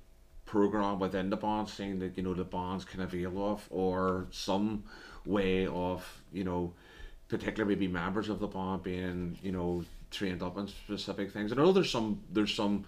program 0.46 1.00
within 1.00 1.30
the 1.30 1.38
bonds, 1.38 1.72
saying 1.72 2.00
that 2.00 2.18
you 2.18 2.24
know 2.24 2.34
the 2.34 2.44
bonds 2.44 2.84
can 2.84 3.00
avail 3.00 3.42
of, 3.52 3.66
or 3.70 4.28
some 4.32 4.84
way 5.26 5.66
of 5.68 6.22
you 6.34 6.44
know, 6.44 6.74
particular 7.28 7.68
maybe 7.68 7.88
members 7.88 8.30
of 8.30 8.40
the 8.40 8.48
bond 8.48 8.84
being 8.84 9.38
you 9.42 9.52
know 9.52 9.84
trained 10.12 10.42
up 10.42 10.58
in 10.58 10.68
specific 10.68 11.32
things. 11.32 11.52
I 11.52 11.56
know 11.56 11.72
there's 11.72 11.92
some 11.92 12.22
there's 12.32 12.54
some 12.54 12.86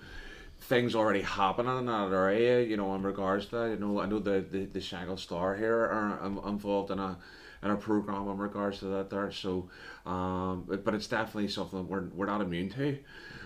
things 0.59 0.95
already 0.95 1.21
happening 1.21 1.77
in 1.77 1.85
that 1.85 2.11
area, 2.11 2.61
you 2.63 2.77
know, 2.77 2.95
in 2.95 3.03
regards 3.03 3.45
to 3.47 3.55
that. 3.57 3.69
You 3.69 3.77
know, 3.77 3.99
I 3.99 4.05
know 4.05 4.19
the 4.19 4.45
the, 4.49 4.65
the 4.65 4.81
Shangle 4.81 5.17
Star 5.17 5.55
here 5.55 5.75
are 5.75 6.19
um, 6.23 6.41
involved 6.45 6.91
in 6.91 6.99
a 6.99 7.17
in 7.63 7.71
a 7.71 7.75
program 7.75 8.27
in 8.29 8.37
regards 8.37 8.79
to 8.79 8.85
that 8.85 9.09
there. 9.09 9.31
So, 9.31 9.69
um, 10.05 10.65
but, 10.67 10.83
but 10.83 10.93
it's 10.93 11.07
definitely 11.07 11.49
something 11.49 11.87
we're 11.87 12.05
we're 12.13 12.25
not 12.25 12.41
immune 12.41 12.69
to, 12.71 12.97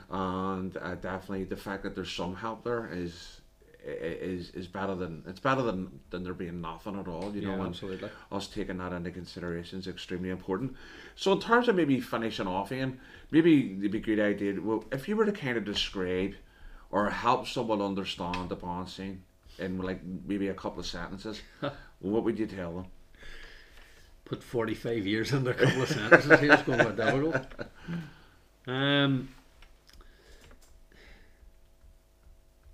and 0.09 0.77
uh, 0.77 0.95
definitely 0.95 1.45
the 1.45 1.57
fact 1.57 1.83
that 1.83 1.95
there's 1.95 2.11
some 2.11 2.35
help 2.35 2.63
there 2.63 2.89
is 2.91 3.40
is 3.83 4.51
is 4.51 4.67
better 4.67 4.95
than 4.95 5.23
it's 5.27 5.39
better 5.39 5.61
than 5.61 5.99
than 6.09 6.23
there 6.23 6.33
being 6.33 6.61
nothing 6.61 6.99
at 6.99 7.07
all. 7.07 7.31
You 7.33 7.41
know, 7.41 7.53
and 7.53 7.67
absolutely. 7.67 8.09
us 8.31 8.47
taking 8.47 8.77
that 8.77 8.93
into 8.93 9.11
consideration 9.11 9.79
is 9.79 9.87
extremely 9.87 10.29
important. 10.29 10.75
So 11.15 11.31
in 11.33 11.39
terms 11.39 11.67
of 11.67 11.75
maybe 11.75 11.99
finishing 11.99 12.47
off, 12.47 12.71
Ian, 12.71 12.99
maybe 13.31 13.77
it'd 13.79 13.91
be 13.91 13.97
a 13.97 14.01
good 14.01 14.19
idea. 14.19 14.61
Well, 14.61 14.85
if 14.91 15.07
you 15.07 15.15
were 15.15 15.25
to 15.25 15.31
kind 15.31 15.57
of 15.57 15.65
describe 15.65 16.35
or 16.91 17.09
help 17.09 17.47
someone 17.47 17.81
understand 17.81 18.49
the 18.49 18.55
bond 18.55 18.89
scene 18.89 19.23
in 19.57 19.79
like 19.79 20.01
maybe 20.03 20.49
a 20.49 20.53
couple 20.53 20.79
of 20.79 20.85
sentences, 20.85 21.41
what 21.99 22.23
would 22.23 22.37
you 22.37 22.47
tell 22.47 22.73
them? 22.73 22.85
put 24.31 24.41
45 24.41 25.05
years 25.05 25.33
into 25.33 25.49
a 25.49 25.53
couple 25.53 25.81
of 25.81 25.89
sentences 25.89 26.39
here. 26.39 26.53
It's 26.53 26.63
going 26.63 26.79
to 26.79 26.89
be 26.89 26.95
difficult. 26.95 27.35
Um, 28.65 29.27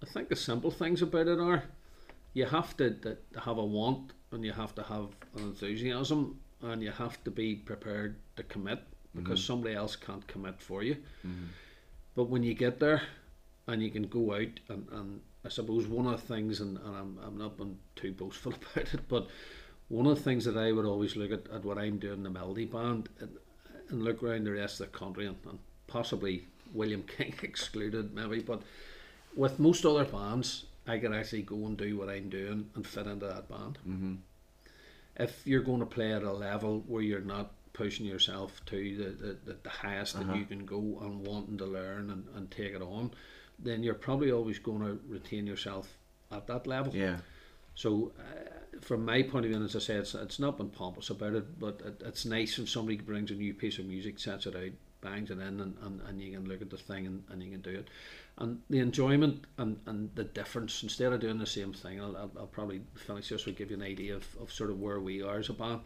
I 0.08 0.14
think 0.14 0.30
the 0.30 0.36
simple 0.36 0.72
things 0.72 1.02
about 1.02 1.28
it 1.28 1.40
are 1.40 1.64
you 2.34 2.46
have 2.46 2.78
to, 2.78 2.92
to 2.92 3.18
have 3.44 3.58
a 3.58 3.66
want 3.66 4.14
and 4.32 4.44
you 4.44 4.54
have 4.54 4.74
to 4.76 4.84
have 4.84 5.10
an 5.36 5.44
enthusiasm 5.44 6.40
and 6.62 6.82
you 6.82 6.92
have 6.92 7.22
to 7.26 7.32
be 7.32 7.56
prepared 7.56 8.16
to 8.36 8.44
commit 8.44 8.80
because 9.16 9.40
mm-hmm. 9.40 9.54
somebody 9.54 9.76
else 9.76 9.96
can't 9.96 10.26
commit 10.28 10.62
for 10.62 10.84
you. 10.84 10.96
Mm-hmm. 10.96 11.46
But 12.16 12.26
when 12.26 12.44
you 12.44 12.54
get 12.54 12.80
there 12.80 13.02
and 13.68 13.82
you 13.82 13.90
can 13.90 14.04
go 14.04 14.34
out 14.34 14.60
and, 14.70 14.88
and 14.92 15.22
I 15.44 15.50
suppose 15.50 15.88
one 15.88 16.08
of 16.08 16.22
the 16.22 16.34
things, 16.34 16.62
and, 16.62 16.78
and 16.78 16.96
I'm, 16.96 17.20
I'm 17.26 17.38
not 17.38 17.58
being 17.58 17.78
too 17.96 18.14
boastful 18.14 18.54
about 18.76 18.94
it, 18.94 19.02
but 19.10 19.28
one 19.90 20.08
of 20.08 20.18
the 20.18 20.24
things 20.24 20.46
that 20.46 20.58
I 20.58 20.72
would 20.72 20.86
always 20.86 21.16
look 21.16 21.32
at, 21.32 21.52
at 21.54 21.66
what 21.66 21.78
I'm 21.78 21.98
doing 21.98 22.18
in 22.18 22.24
the 22.24 22.30
Melody 22.30 22.66
Band 22.66 23.10
and, 23.20 23.38
and 23.90 24.04
look 24.04 24.24
around 24.24 24.46
the 24.46 24.52
rest 24.52 24.80
of 24.80 24.92
the 24.92 24.98
country 24.98 25.28
and, 25.28 25.38
and 25.50 25.60
possibly 25.88 26.46
William 26.74 27.04
King 27.04 27.34
excluded 27.44 28.14
maybe, 28.14 28.42
but 28.42 28.62
with 29.38 29.60
most 29.60 29.86
other 29.86 30.04
bands, 30.04 30.66
I 30.88 30.98
can 30.98 31.14
actually 31.14 31.44
go 31.44 31.56
and 31.68 31.78
do 31.78 31.98
what 31.98 32.10
I'm 32.10 32.30
doing 32.30 32.70
and 32.76 32.86
fit 32.86 33.08
into 33.08 33.28
that 33.28 33.48
band. 33.48 33.78
Mm-hmm. 33.88 34.14
If 35.18 35.46
you're 35.46 35.62
going 35.62 35.80
to 35.80 35.86
play 35.86 36.14
at 36.14 36.24
a 36.24 36.34
level 36.34 36.84
where 36.88 37.02
you're 37.02 37.22
not 37.22 37.52
pushing 37.74 38.06
yourself 38.06 38.60
to 38.66 38.98
the, 38.98 39.36
the, 39.46 39.58
the, 39.62 39.70
highest 39.70 40.18
that 40.18 40.36
you 40.36 40.46
can 40.46 40.66
go 40.66 40.80
and 41.02 41.26
wanting 41.26 41.60
to 41.60 41.66
learn 41.66 42.10
and, 42.10 42.26
and 42.36 42.50
take 42.50 42.74
it 42.74 42.82
on, 42.82 43.12
then 43.60 43.84
you're 43.84 43.94
probably 43.94 44.32
always 44.32 44.58
going 44.58 44.80
to 44.80 45.00
retain 45.08 45.46
yourself 45.46 45.96
at 46.32 46.48
that 46.48 46.66
level. 46.66 46.94
Yeah, 46.96 47.18
So, 47.76 48.14
uh, 48.20 48.80
from 48.82 49.06
my 49.06 49.22
point 49.24 49.46
of 49.46 49.52
view, 49.52 49.64
as 49.64 49.76
I 49.76 49.80
say, 49.80 49.96
it's, 49.96 50.16
it's 50.16 50.40
not 50.40 50.58
been 50.58 50.70
pompous 50.70 51.10
about 51.12 51.34
it, 51.34 51.60
but 51.60 51.82
it, 51.86 52.02
it's 52.06 52.26
nice 52.26 52.58
when 52.58 52.68
somebody 52.68 52.98
brings 52.98 53.30
a 53.30 53.36
new 53.36 53.54
piece 53.54 53.78
of 53.78 53.86
music, 53.86 54.20
sets 54.20 54.48
it 54.48 54.56
out, 54.56 54.72
bangs 55.02 55.30
it 55.30 55.40
in 55.40 55.60
and, 55.60 55.76
and, 55.84 56.02
and 56.08 56.22
you 56.22 56.32
can 56.32 56.48
look 56.48 56.62
at 56.62 56.70
the 56.70 56.78
thing 56.78 57.06
and, 57.06 57.24
and 57.30 57.44
you 57.44 57.52
can 57.52 57.62
do 57.62 57.80
it. 57.80 57.88
And 58.40 58.62
the 58.70 58.80
enjoyment 58.80 59.46
and, 59.58 59.80
and 59.88 60.12
the 60.14 60.24
difference, 60.24 60.84
instead 60.84 61.12
of 61.12 61.20
doing 61.20 61.40
the 61.40 61.46
same 61.46 61.74
thing, 61.74 62.00
I'll, 62.00 62.16
I'll, 62.16 62.32
I'll 62.40 62.48
probably 62.48 62.82
finish 62.96 63.30
this 63.30 63.46
with 63.46 63.58
give 63.58 63.72
you 63.72 63.78
an 63.78 63.84
idea 63.84 64.16
of, 64.16 64.28
of 64.40 64.52
sort 64.52 64.70
of 64.70 64.80
where 64.80 65.00
we 65.00 65.24
are 65.24 65.40
as 65.40 65.50
a 65.50 65.54
band. 65.54 65.82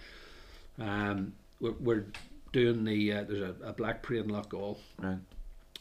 Um, 0.78 1.34
we're, 1.62 1.76
we're 1.80 2.06
doing 2.52 2.84
the, 2.84 3.14
uh, 3.14 3.24
there's 3.24 3.42
a, 3.42 3.56
a 3.64 3.74
Black 3.74 4.04
Parade 4.04 4.26
in 4.26 4.32
Loughgall. 4.32 4.78
Right. 5.00 5.18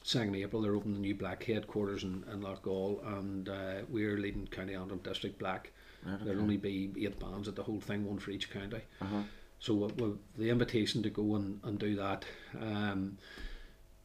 Second 0.03 0.37
April, 0.37 0.63
they're 0.63 0.77
opening 0.77 0.95
the 0.95 1.01
new 1.01 1.15
Black 1.15 1.43
headquarters 1.45 2.05
in, 2.05 2.25
in 2.33 2.41
Loughgall, 2.41 3.05
and 3.19 3.49
uh, 3.49 3.75
we're 3.89 4.17
leading 4.17 4.47
County 4.47 4.75
Antrim 4.75 5.01
District 5.01 5.39
Black. 5.39 5.73
Right, 6.07 6.25
There'll 6.25 6.41
only 6.41 6.57
be 6.57 6.91
eight 6.99 7.19
bands 7.21 7.49
at 7.49 7.57
the 7.57 7.63
whole 7.63 7.81
thing, 7.81 8.07
one 8.07 8.19
for 8.19 8.31
each 8.31 8.51
county. 8.51 8.81
Uh-huh. 9.03 9.23
So 9.59 9.75
we 9.75 9.87
we 10.07 10.15
the 10.39 10.51
invitation 10.51 11.03
to 11.03 11.11
go 11.11 11.35
and, 11.35 11.61
and 11.65 11.79
do 11.79 11.97
that. 11.97 12.25
Um, 12.59 13.19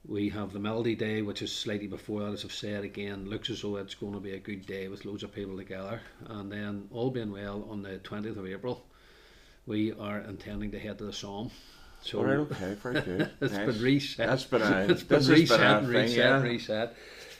we 0.07 0.29
have 0.29 0.53
the 0.53 0.59
Melody 0.59 0.95
Day, 0.95 1.21
which 1.21 1.41
is 1.41 1.51
slightly 1.51 1.87
before 1.87 2.21
that, 2.23 2.33
as 2.33 2.45
I've 2.45 2.53
said 2.53 2.83
again. 2.83 3.29
Looks 3.29 3.49
as 3.49 3.61
though 3.61 3.77
it's 3.77 3.95
going 3.95 4.13
to 4.13 4.19
be 4.19 4.33
a 4.33 4.39
good 4.39 4.65
day 4.65 4.87
with 4.87 5.05
loads 5.05 5.23
of 5.23 5.33
people 5.33 5.57
together. 5.57 6.01
And 6.27 6.51
then, 6.51 6.87
all 6.91 7.09
being 7.11 7.31
well, 7.31 7.67
on 7.69 7.81
the 7.83 7.97
20th 7.99 8.37
of 8.37 8.47
April, 8.47 8.85
we 9.65 9.91
are 9.93 10.19
intending 10.19 10.71
to 10.71 10.79
head 10.79 10.97
to 10.99 11.05
the 11.05 11.13
Somme. 11.13 11.51
So 12.01 12.23
right, 12.23 12.37
okay, 12.37 12.75
very 12.75 13.01
good. 13.01 13.31
it's 13.41 13.53
Nice. 13.53 13.65
been 13.73 13.81
reset. 13.81 14.27
That's 14.27 14.43
been 14.43 14.61
a, 14.61 14.79
it's 14.89 15.03
been 15.03 15.25
reset, 15.25 15.59
been 15.59 15.91
thing, 15.91 16.01
reset, 16.03 16.17
yeah. 16.17 16.41
reset. 16.41 16.95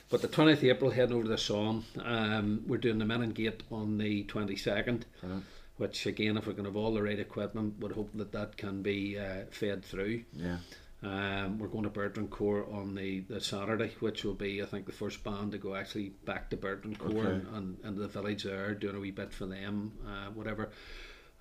But 0.08 0.22
the 0.22 0.28
20th 0.28 0.54
of 0.58 0.64
April, 0.64 0.90
heading 0.90 1.14
over 1.14 1.24
to 1.24 1.28
the 1.28 1.38
Somme. 1.38 1.84
Um, 2.02 2.62
we're 2.66 2.78
doing 2.78 2.98
the 2.98 3.04
Menin 3.04 3.30
Gate 3.32 3.62
on 3.70 3.98
the 3.98 4.24
22nd, 4.24 5.02
Brilliant. 5.20 5.44
which 5.76 6.06
again, 6.06 6.36
if 6.36 6.46
we 6.46 6.54
can 6.54 6.64
have 6.64 6.76
all 6.76 6.94
the 6.94 7.02
right 7.02 7.18
equipment, 7.18 7.78
would 7.80 7.92
hope 7.92 8.10
that 8.14 8.32
that 8.32 8.56
can 8.56 8.82
be 8.82 9.18
uh, 9.18 9.44
fed 9.50 9.84
through. 9.84 10.22
Yeah. 10.32 10.58
Um, 11.06 11.58
we're 11.58 11.68
going 11.68 11.84
to 11.84 11.90
Bertrancourt 11.90 12.72
on 12.74 12.94
the, 12.96 13.20
the 13.20 13.40
Saturday, 13.40 13.92
which 14.00 14.24
will 14.24 14.34
be, 14.34 14.60
I 14.60 14.66
think, 14.66 14.86
the 14.86 14.92
first 14.92 15.22
band 15.22 15.52
to 15.52 15.58
go 15.58 15.76
actually 15.76 16.08
back 16.24 16.50
to 16.50 16.56
Bertrancourt 16.56 17.10
Okay. 17.18 17.28
and, 17.28 17.46
and, 17.54 17.76
and 17.84 17.96
the 17.96 18.08
village 18.08 18.42
there, 18.42 18.74
doing 18.74 18.96
a 18.96 19.00
wee 19.00 19.12
bit 19.12 19.32
for 19.32 19.46
them, 19.46 19.92
uh, 20.04 20.30
whatever. 20.34 20.70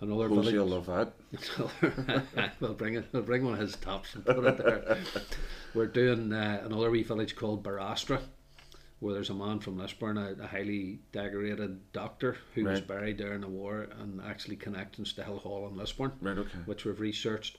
Another 0.02 0.28
Hopefully 0.28 0.52
village. 0.54 0.86
love 0.86 0.86
that. 0.86 2.52
we'll 2.60 2.74
bring 2.74 2.96
it. 2.96 3.06
We'll 3.12 3.24
bring 3.24 3.44
one 3.44 3.54
of 3.54 3.60
his 3.60 3.76
tops 3.78 4.14
and 4.14 4.26
put 4.26 4.44
it 4.46 4.58
there. 4.58 4.98
We're 5.74 5.88
doing 5.88 6.32
uh, 6.34 6.62
another 6.66 6.92
wee 6.92 7.02
village 7.04 7.36
called 7.36 7.64
Barastre, 7.64 8.20
where 9.00 9.14
there's 9.14 9.30
a 9.30 9.34
man 9.34 9.60
from 9.62 9.78
Lisburn, 9.78 10.18
a, 10.18 10.34
a 10.44 10.48
highly 10.48 11.00
decorated 11.14 11.92
doctor 11.94 12.38
who 12.54 12.66
was 12.66 12.82
buried 12.82 13.18
there 13.18 13.34
in 13.34 13.42
the 13.42 13.48
war, 13.48 13.88
and 14.02 14.22
actually 14.22 14.58
connections 14.58 15.14
to 15.14 15.24
Hill 15.24 15.40
Hall 15.40 15.68
in 15.70 15.76
Lisburn 15.78 16.12
Right, 16.22 16.38
okay. 16.38 16.58
which 16.66 16.84
we've 16.86 17.00
researched. 17.00 17.58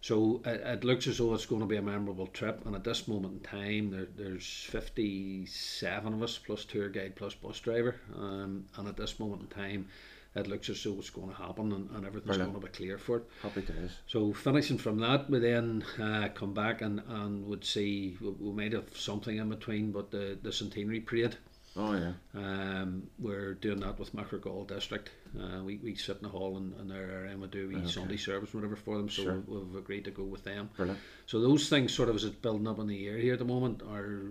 So 0.00 0.40
it, 0.44 0.60
it 0.64 0.84
looks 0.84 1.06
as 1.06 1.18
though 1.18 1.34
it's 1.34 1.46
going 1.46 1.60
to 1.60 1.66
be 1.66 1.76
a 1.76 1.82
memorable 1.82 2.28
trip, 2.28 2.64
and 2.64 2.74
at 2.74 2.84
this 2.84 3.08
moment 3.08 3.34
in 3.34 3.40
time, 3.40 3.90
there, 3.90 4.06
there's 4.16 4.66
57 4.70 6.12
of 6.14 6.22
us 6.22 6.38
plus 6.38 6.64
tour 6.64 6.88
guide 6.88 7.16
plus 7.16 7.34
bus 7.34 7.58
driver, 7.58 7.96
um, 8.16 8.66
and 8.76 8.88
at 8.88 8.96
this 8.96 9.18
moment 9.18 9.42
in 9.42 9.48
time, 9.48 9.88
it 10.34 10.46
looks 10.46 10.68
as 10.68 10.82
though 10.84 10.94
it's 10.98 11.10
going 11.10 11.30
to 11.30 11.34
happen 11.34 11.72
and, 11.72 11.90
and 11.90 12.06
everything's 12.06 12.36
Brilliant. 12.36 12.52
going 12.52 12.64
to 12.64 12.70
be 12.70 12.76
clear 12.76 12.98
for 12.98 13.16
it. 13.18 13.24
Happy 13.42 13.62
days. 13.62 13.90
So 14.06 14.32
finishing 14.32 14.78
from 14.78 14.98
that, 15.00 15.28
we 15.28 15.38
then 15.40 15.84
uh, 16.00 16.28
come 16.34 16.54
back 16.54 16.80
and, 16.82 17.02
and 17.08 17.46
would 17.46 17.64
see 17.64 18.16
we, 18.20 18.30
we 18.30 18.52
might 18.52 18.72
have 18.72 18.96
something 18.96 19.36
in 19.36 19.48
between, 19.48 19.90
but 19.90 20.10
the, 20.10 20.38
the 20.40 20.52
centenary 20.52 21.00
parade. 21.00 21.36
Oh, 21.80 21.94
yeah. 21.94 22.12
Um, 22.34 23.04
we're 23.20 23.54
doing 23.54 23.78
that 23.80 24.00
with 24.00 24.12
Magheragall 24.14 24.66
District. 24.66 25.10
Uh, 25.38 25.62
we, 25.62 25.76
we 25.76 25.94
sit 25.94 26.16
in 26.16 26.24
the 26.24 26.28
hall 26.28 26.56
and, 26.56 26.74
and 26.80 26.90
there 26.90 27.26
and 27.26 27.40
we 27.40 27.46
do 27.46 27.66
a 27.66 27.68
wee 27.68 27.76
Okay. 27.76 27.86
Sunday 27.86 28.16
service, 28.16 28.52
whatever 28.52 28.74
for 28.74 28.96
them. 28.96 29.08
So 29.08 29.22
Sure. 29.22 29.42
we've, 29.46 29.76
agreed 29.76 30.04
to 30.06 30.10
go 30.10 30.24
with 30.24 30.42
them. 30.42 30.70
Brilliant. 30.76 30.98
So 31.26 31.40
those 31.40 31.68
things, 31.68 31.92
sort 31.94 32.08
of 32.08 32.16
as 32.16 32.24
it's 32.24 32.34
building 32.34 32.66
up 32.66 32.80
in 32.80 32.88
the 32.88 33.06
air 33.06 33.16
here 33.16 33.34
at 33.34 33.38
the 33.38 33.44
moment, 33.44 33.82
are 33.88 34.22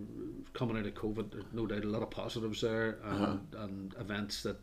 coming 0.54 0.78
out 0.78 0.86
of 0.88 0.94
COVID. 0.96 1.32
There's 1.32 1.46
no 1.54 1.66
doubt 1.66 1.86
a 1.86 1.88
lot 1.88 2.02
of 2.04 2.10
positives 2.10 2.60
there 2.62 2.98
and, 3.06 3.24
Uh-huh. 3.24 3.64
and 3.64 3.96
events 3.98 4.44
that 4.44 4.58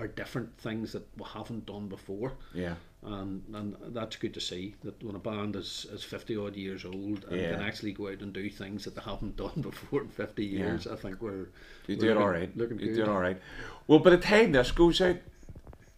are 0.00 0.06
different 0.08 0.56
things 0.58 0.92
that 0.92 1.06
we 1.16 1.24
haven't 1.32 1.66
done 1.66 1.88
before. 1.88 2.32
Yeah. 2.54 2.74
And, 3.02 3.42
and 3.54 3.76
that's 3.94 4.16
good 4.16 4.34
to 4.34 4.40
see 4.40 4.74
that 4.82 5.02
when 5.02 5.14
a 5.16 5.18
band 5.18 5.56
is, 5.56 5.86
is 5.92 6.02
50 6.04 6.36
odd 6.36 6.56
years 6.56 6.84
old 6.84 7.24
and 7.30 7.40
Yeah. 7.40 7.52
can 7.52 7.62
actually 7.62 7.92
go 7.92 8.08
out 8.08 8.20
and 8.20 8.32
do 8.32 8.48
things 8.50 8.84
that 8.84 8.94
they 8.94 9.02
haven't 9.02 9.36
done 9.44 9.60
before 9.60 10.02
in 10.02 10.08
50 10.08 10.44
years, 10.44 10.86
I 10.86 10.96
think 10.96 11.20
we're, 11.20 11.48
You 11.86 11.96
did 11.96 12.02
looking- 12.02 12.16
all 12.22 12.28
right. 12.28 12.56
Looking 12.56 12.80
you 12.80 12.94
did 12.94 13.08
all 13.08 13.20
right. 13.20 13.40
Well, 13.86 13.98
by 14.00 14.10
the 14.10 14.18
time 14.18 14.52
this 14.52 14.70
goes 14.72 15.00
out, 15.00 15.16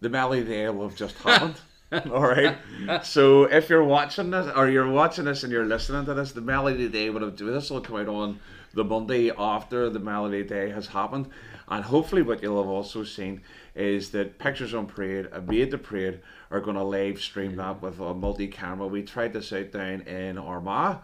the 0.01 0.09
Melody 0.09 0.43
Day 0.43 0.69
will 0.69 0.87
have 0.89 0.97
just 0.97 1.15
happened. 1.19 1.55
all 2.11 2.23
right. 2.27 2.57
So 3.03 3.43
if 3.43 3.69
you're 3.69 3.83
watching 3.83 4.31
this, 4.31 4.51
or 4.55 4.67
you're 4.69 4.89
watching 4.91 5.25
this 5.25 5.43
and 5.43 5.51
you're 5.51 5.65
listening 5.65 6.05
to 6.05 6.13
this, 6.13 6.31
the 6.31 6.41
Melody 6.41 6.89
Day 6.89 7.09
would 7.09 7.21
have. 7.21 7.35
Do 7.35 7.51
this 7.51 7.69
will 7.69 7.81
come 7.81 7.97
out 7.97 8.07
on 8.07 8.39
the 8.73 8.83
Monday 8.83 9.29
after 9.37 9.89
the 9.91 9.99
Melody 9.99 10.43
Day 10.43 10.69
has 10.71 10.87
happened, 10.87 11.27
and 11.67 11.83
hopefully, 11.83 12.21
what 12.21 12.41
you'll 12.41 12.61
have 12.61 12.69
also 12.69 13.03
seen 13.03 13.41
is 13.75 14.11
that 14.11 14.37
Pictures 14.37 14.73
on 14.73 14.85
Parade 14.85 15.27
and 15.31 15.47
Made 15.47 15.71
to 15.71 15.77
Parade 15.77 16.19
are 16.51 16.59
going 16.59 16.75
to 16.75 16.83
live 16.83 17.19
stream 17.19 17.55
that 17.55 17.81
with 17.81 17.99
a 17.99 18.13
multi 18.13 18.47
camera. 18.47 18.85
We 18.87 19.01
tried 19.01 19.33
this 19.33 19.51
out 19.51 19.71
down 19.71 20.01
in 20.01 20.37
Armagh 20.37 20.99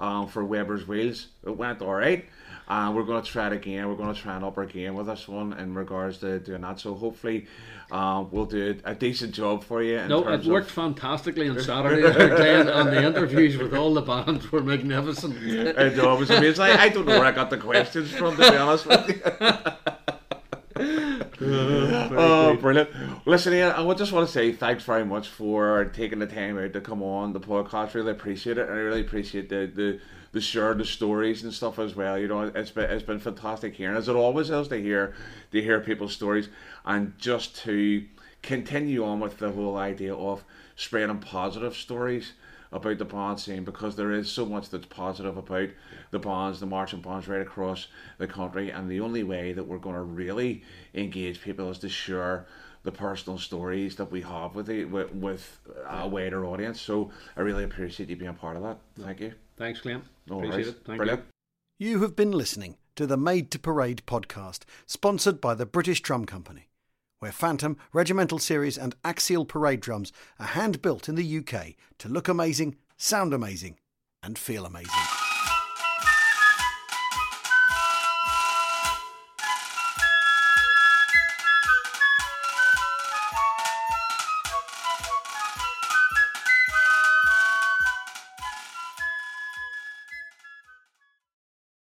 um, 0.00 0.28
for 0.28 0.44
Weber's 0.44 0.88
Wheels. 0.88 1.26
It 1.44 1.56
went 1.56 1.82
all 1.82 1.94
right. 1.94 2.24
And 2.66 2.96
we're 2.96 3.02
going 3.02 3.22
to 3.22 3.30
try 3.30 3.48
it 3.48 3.52
again. 3.52 3.86
We're 3.86 3.94
going 3.96 4.14
to 4.14 4.18
try 4.18 4.36
and 4.36 4.42
up 4.42 4.56
our 4.56 4.64
game 4.64 4.94
with 4.94 5.06
this 5.06 5.28
one 5.28 5.52
in 5.52 5.74
regards 5.74 6.16
to 6.18 6.38
doing 6.38 6.62
that. 6.62 6.80
So 6.80 6.94
hopefully, 6.94 7.46
um, 7.90 8.28
we'll 8.30 8.46
do 8.46 8.80
a 8.84 8.94
decent 8.94 9.34
job 9.34 9.62
for 9.62 9.82
you. 9.82 9.98
In 9.98 10.08
No, 10.08 10.26
it 10.26 10.46
worked 10.46 10.70
fantastically 10.70 11.50
on 11.50 11.60
Saturday, 11.60 12.02
and 12.06 12.88
the 12.88 13.04
interviews 13.04 13.58
with 13.58 13.74
all 13.74 13.92
the 13.92 14.00
bands 14.00 14.50
were 14.50 14.62
magnificent. 14.62 15.36
I 15.78 15.90
know, 15.90 16.14
it 16.14 16.20
was 16.20 16.30
amazing. 16.30 16.64
I, 16.64 16.84
I 16.84 16.88
don't 16.88 17.04
know 17.04 17.18
where 17.18 17.26
I 17.26 17.32
got 17.32 17.50
the 17.50 17.58
questions 17.58 18.10
from, 18.10 18.36
to 18.36 18.50
be 18.50 18.56
honest 18.56 18.86
with 18.86 19.08
you. 19.10 19.90
oh, 20.76 22.56
brilliant. 22.60 22.90
Listen, 23.26 23.54
Ian, 23.54 23.72
I 23.72 23.80
would 23.80 23.98
just 23.98 24.12
want 24.12 24.26
to 24.26 24.32
say 24.32 24.52
thanks 24.52 24.82
very 24.84 25.04
much 25.04 25.28
for 25.28 25.84
taking 25.86 26.18
the 26.18 26.26
time 26.26 26.58
out 26.58 26.72
to 26.72 26.80
come 26.80 27.02
on 27.02 27.32
the 27.32 27.40
podcast. 27.40 27.94
Really 27.94 28.10
appreciate 28.10 28.58
it. 28.58 28.68
And 28.68 28.76
I 28.76 28.82
really 28.82 29.00
appreciate 29.00 29.48
the, 29.48 29.70
the, 29.72 30.00
the 30.32 30.40
share 30.40 30.74
the 30.74 30.84
stories 30.84 31.44
and 31.44 31.52
stuff 31.52 31.78
as 31.78 31.94
well. 31.94 32.18
You 32.18 32.28
know, 32.28 32.42
it's 32.42 32.72
been 32.72 32.90
it's 32.90 33.04
been 33.04 33.20
fantastic 33.20 33.74
hearing, 33.74 33.96
as 33.96 34.08
it 34.08 34.16
always 34.16 34.50
is 34.50 34.68
to 34.68 34.76
hear 34.80 35.14
to 35.52 35.62
hear 35.62 35.80
people's 35.80 36.12
stories 36.12 36.48
and 36.84 37.16
just 37.18 37.56
to 37.62 38.04
continue 38.42 39.04
on 39.04 39.20
with 39.20 39.38
the 39.38 39.52
whole 39.52 39.76
idea 39.76 40.14
of 40.14 40.44
spreading 40.76 41.18
positive 41.18 41.74
stories 41.76 42.32
about 42.74 42.98
the 42.98 43.04
bond 43.04 43.38
scene 43.38 43.64
because 43.64 43.94
there 43.94 44.10
is 44.10 44.30
so 44.30 44.44
much 44.44 44.68
that's 44.68 44.86
positive 44.86 45.36
about 45.36 45.68
the 46.10 46.18
bonds, 46.18 46.58
the 46.60 46.66
marching 46.66 47.00
bonds 47.00 47.28
right 47.28 47.40
across 47.40 47.86
the 48.18 48.26
country, 48.26 48.70
and 48.70 48.90
the 48.90 49.00
only 49.00 49.22
way 49.22 49.52
that 49.52 49.66
we're 49.66 49.78
going 49.78 49.94
to 49.94 50.02
really 50.02 50.62
engage 50.92 51.40
people 51.40 51.70
is 51.70 51.78
to 51.78 51.88
share 51.88 52.46
the 52.82 52.92
personal 52.92 53.38
stories 53.38 53.96
that 53.96 54.10
we 54.10 54.20
have 54.20 54.54
with 54.54 54.66
the, 54.66 54.84
with, 54.84 55.14
with 55.14 55.60
a 55.88 56.06
wider 56.06 56.44
audience. 56.44 56.80
So 56.80 57.10
I 57.36 57.40
really 57.40 57.64
appreciate 57.64 58.10
you 58.10 58.16
being 58.16 58.34
part 58.34 58.56
of 58.56 58.62
that. 58.64 58.78
Thank 59.00 59.20
you. 59.20 59.32
Thanks, 59.56 59.80
Glenn. 59.80 60.02
No 60.28 60.36
Appreciate 60.36 60.54
worries. 60.54 60.68
it. 60.68 60.82
Thank 60.84 60.98
Brilliant. 60.98 61.24
you. 61.78 61.90
You 61.90 62.02
have 62.02 62.16
been 62.16 62.32
listening 62.32 62.76
to 62.96 63.06
the 63.06 63.16
Made 63.16 63.50
to 63.52 63.58
Parade 63.58 64.02
podcast, 64.06 64.62
sponsored 64.86 65.40
by 65.40 65.54
the 65.54 65.66
British 65.66 66.00
Drum 66.00 66.24
Company, 66.24 66.68
where 67.24 67.32
Phantom, 67.32 67.78
Regimental 67.94 68.38
Series, 68.38 68.76
and 68.76 68.94
Axial 69.02 69.46
Parade 69.46 69.80
drums 69.80 70.12
are 70.38 70.48
hand 70.48 70.82
built 70.82 71.08
in 71.08 71.14
the 71.14 71.38
UK 71.38 71.68
to 71.96 72.06
look 72.06 72.28
amazing, 72.28 72.76
sound 72.98 73.32
amazing, 73.32 73.78
and 74.22 74.38
feel 74.38 74.66
amazing. 74.66 75.23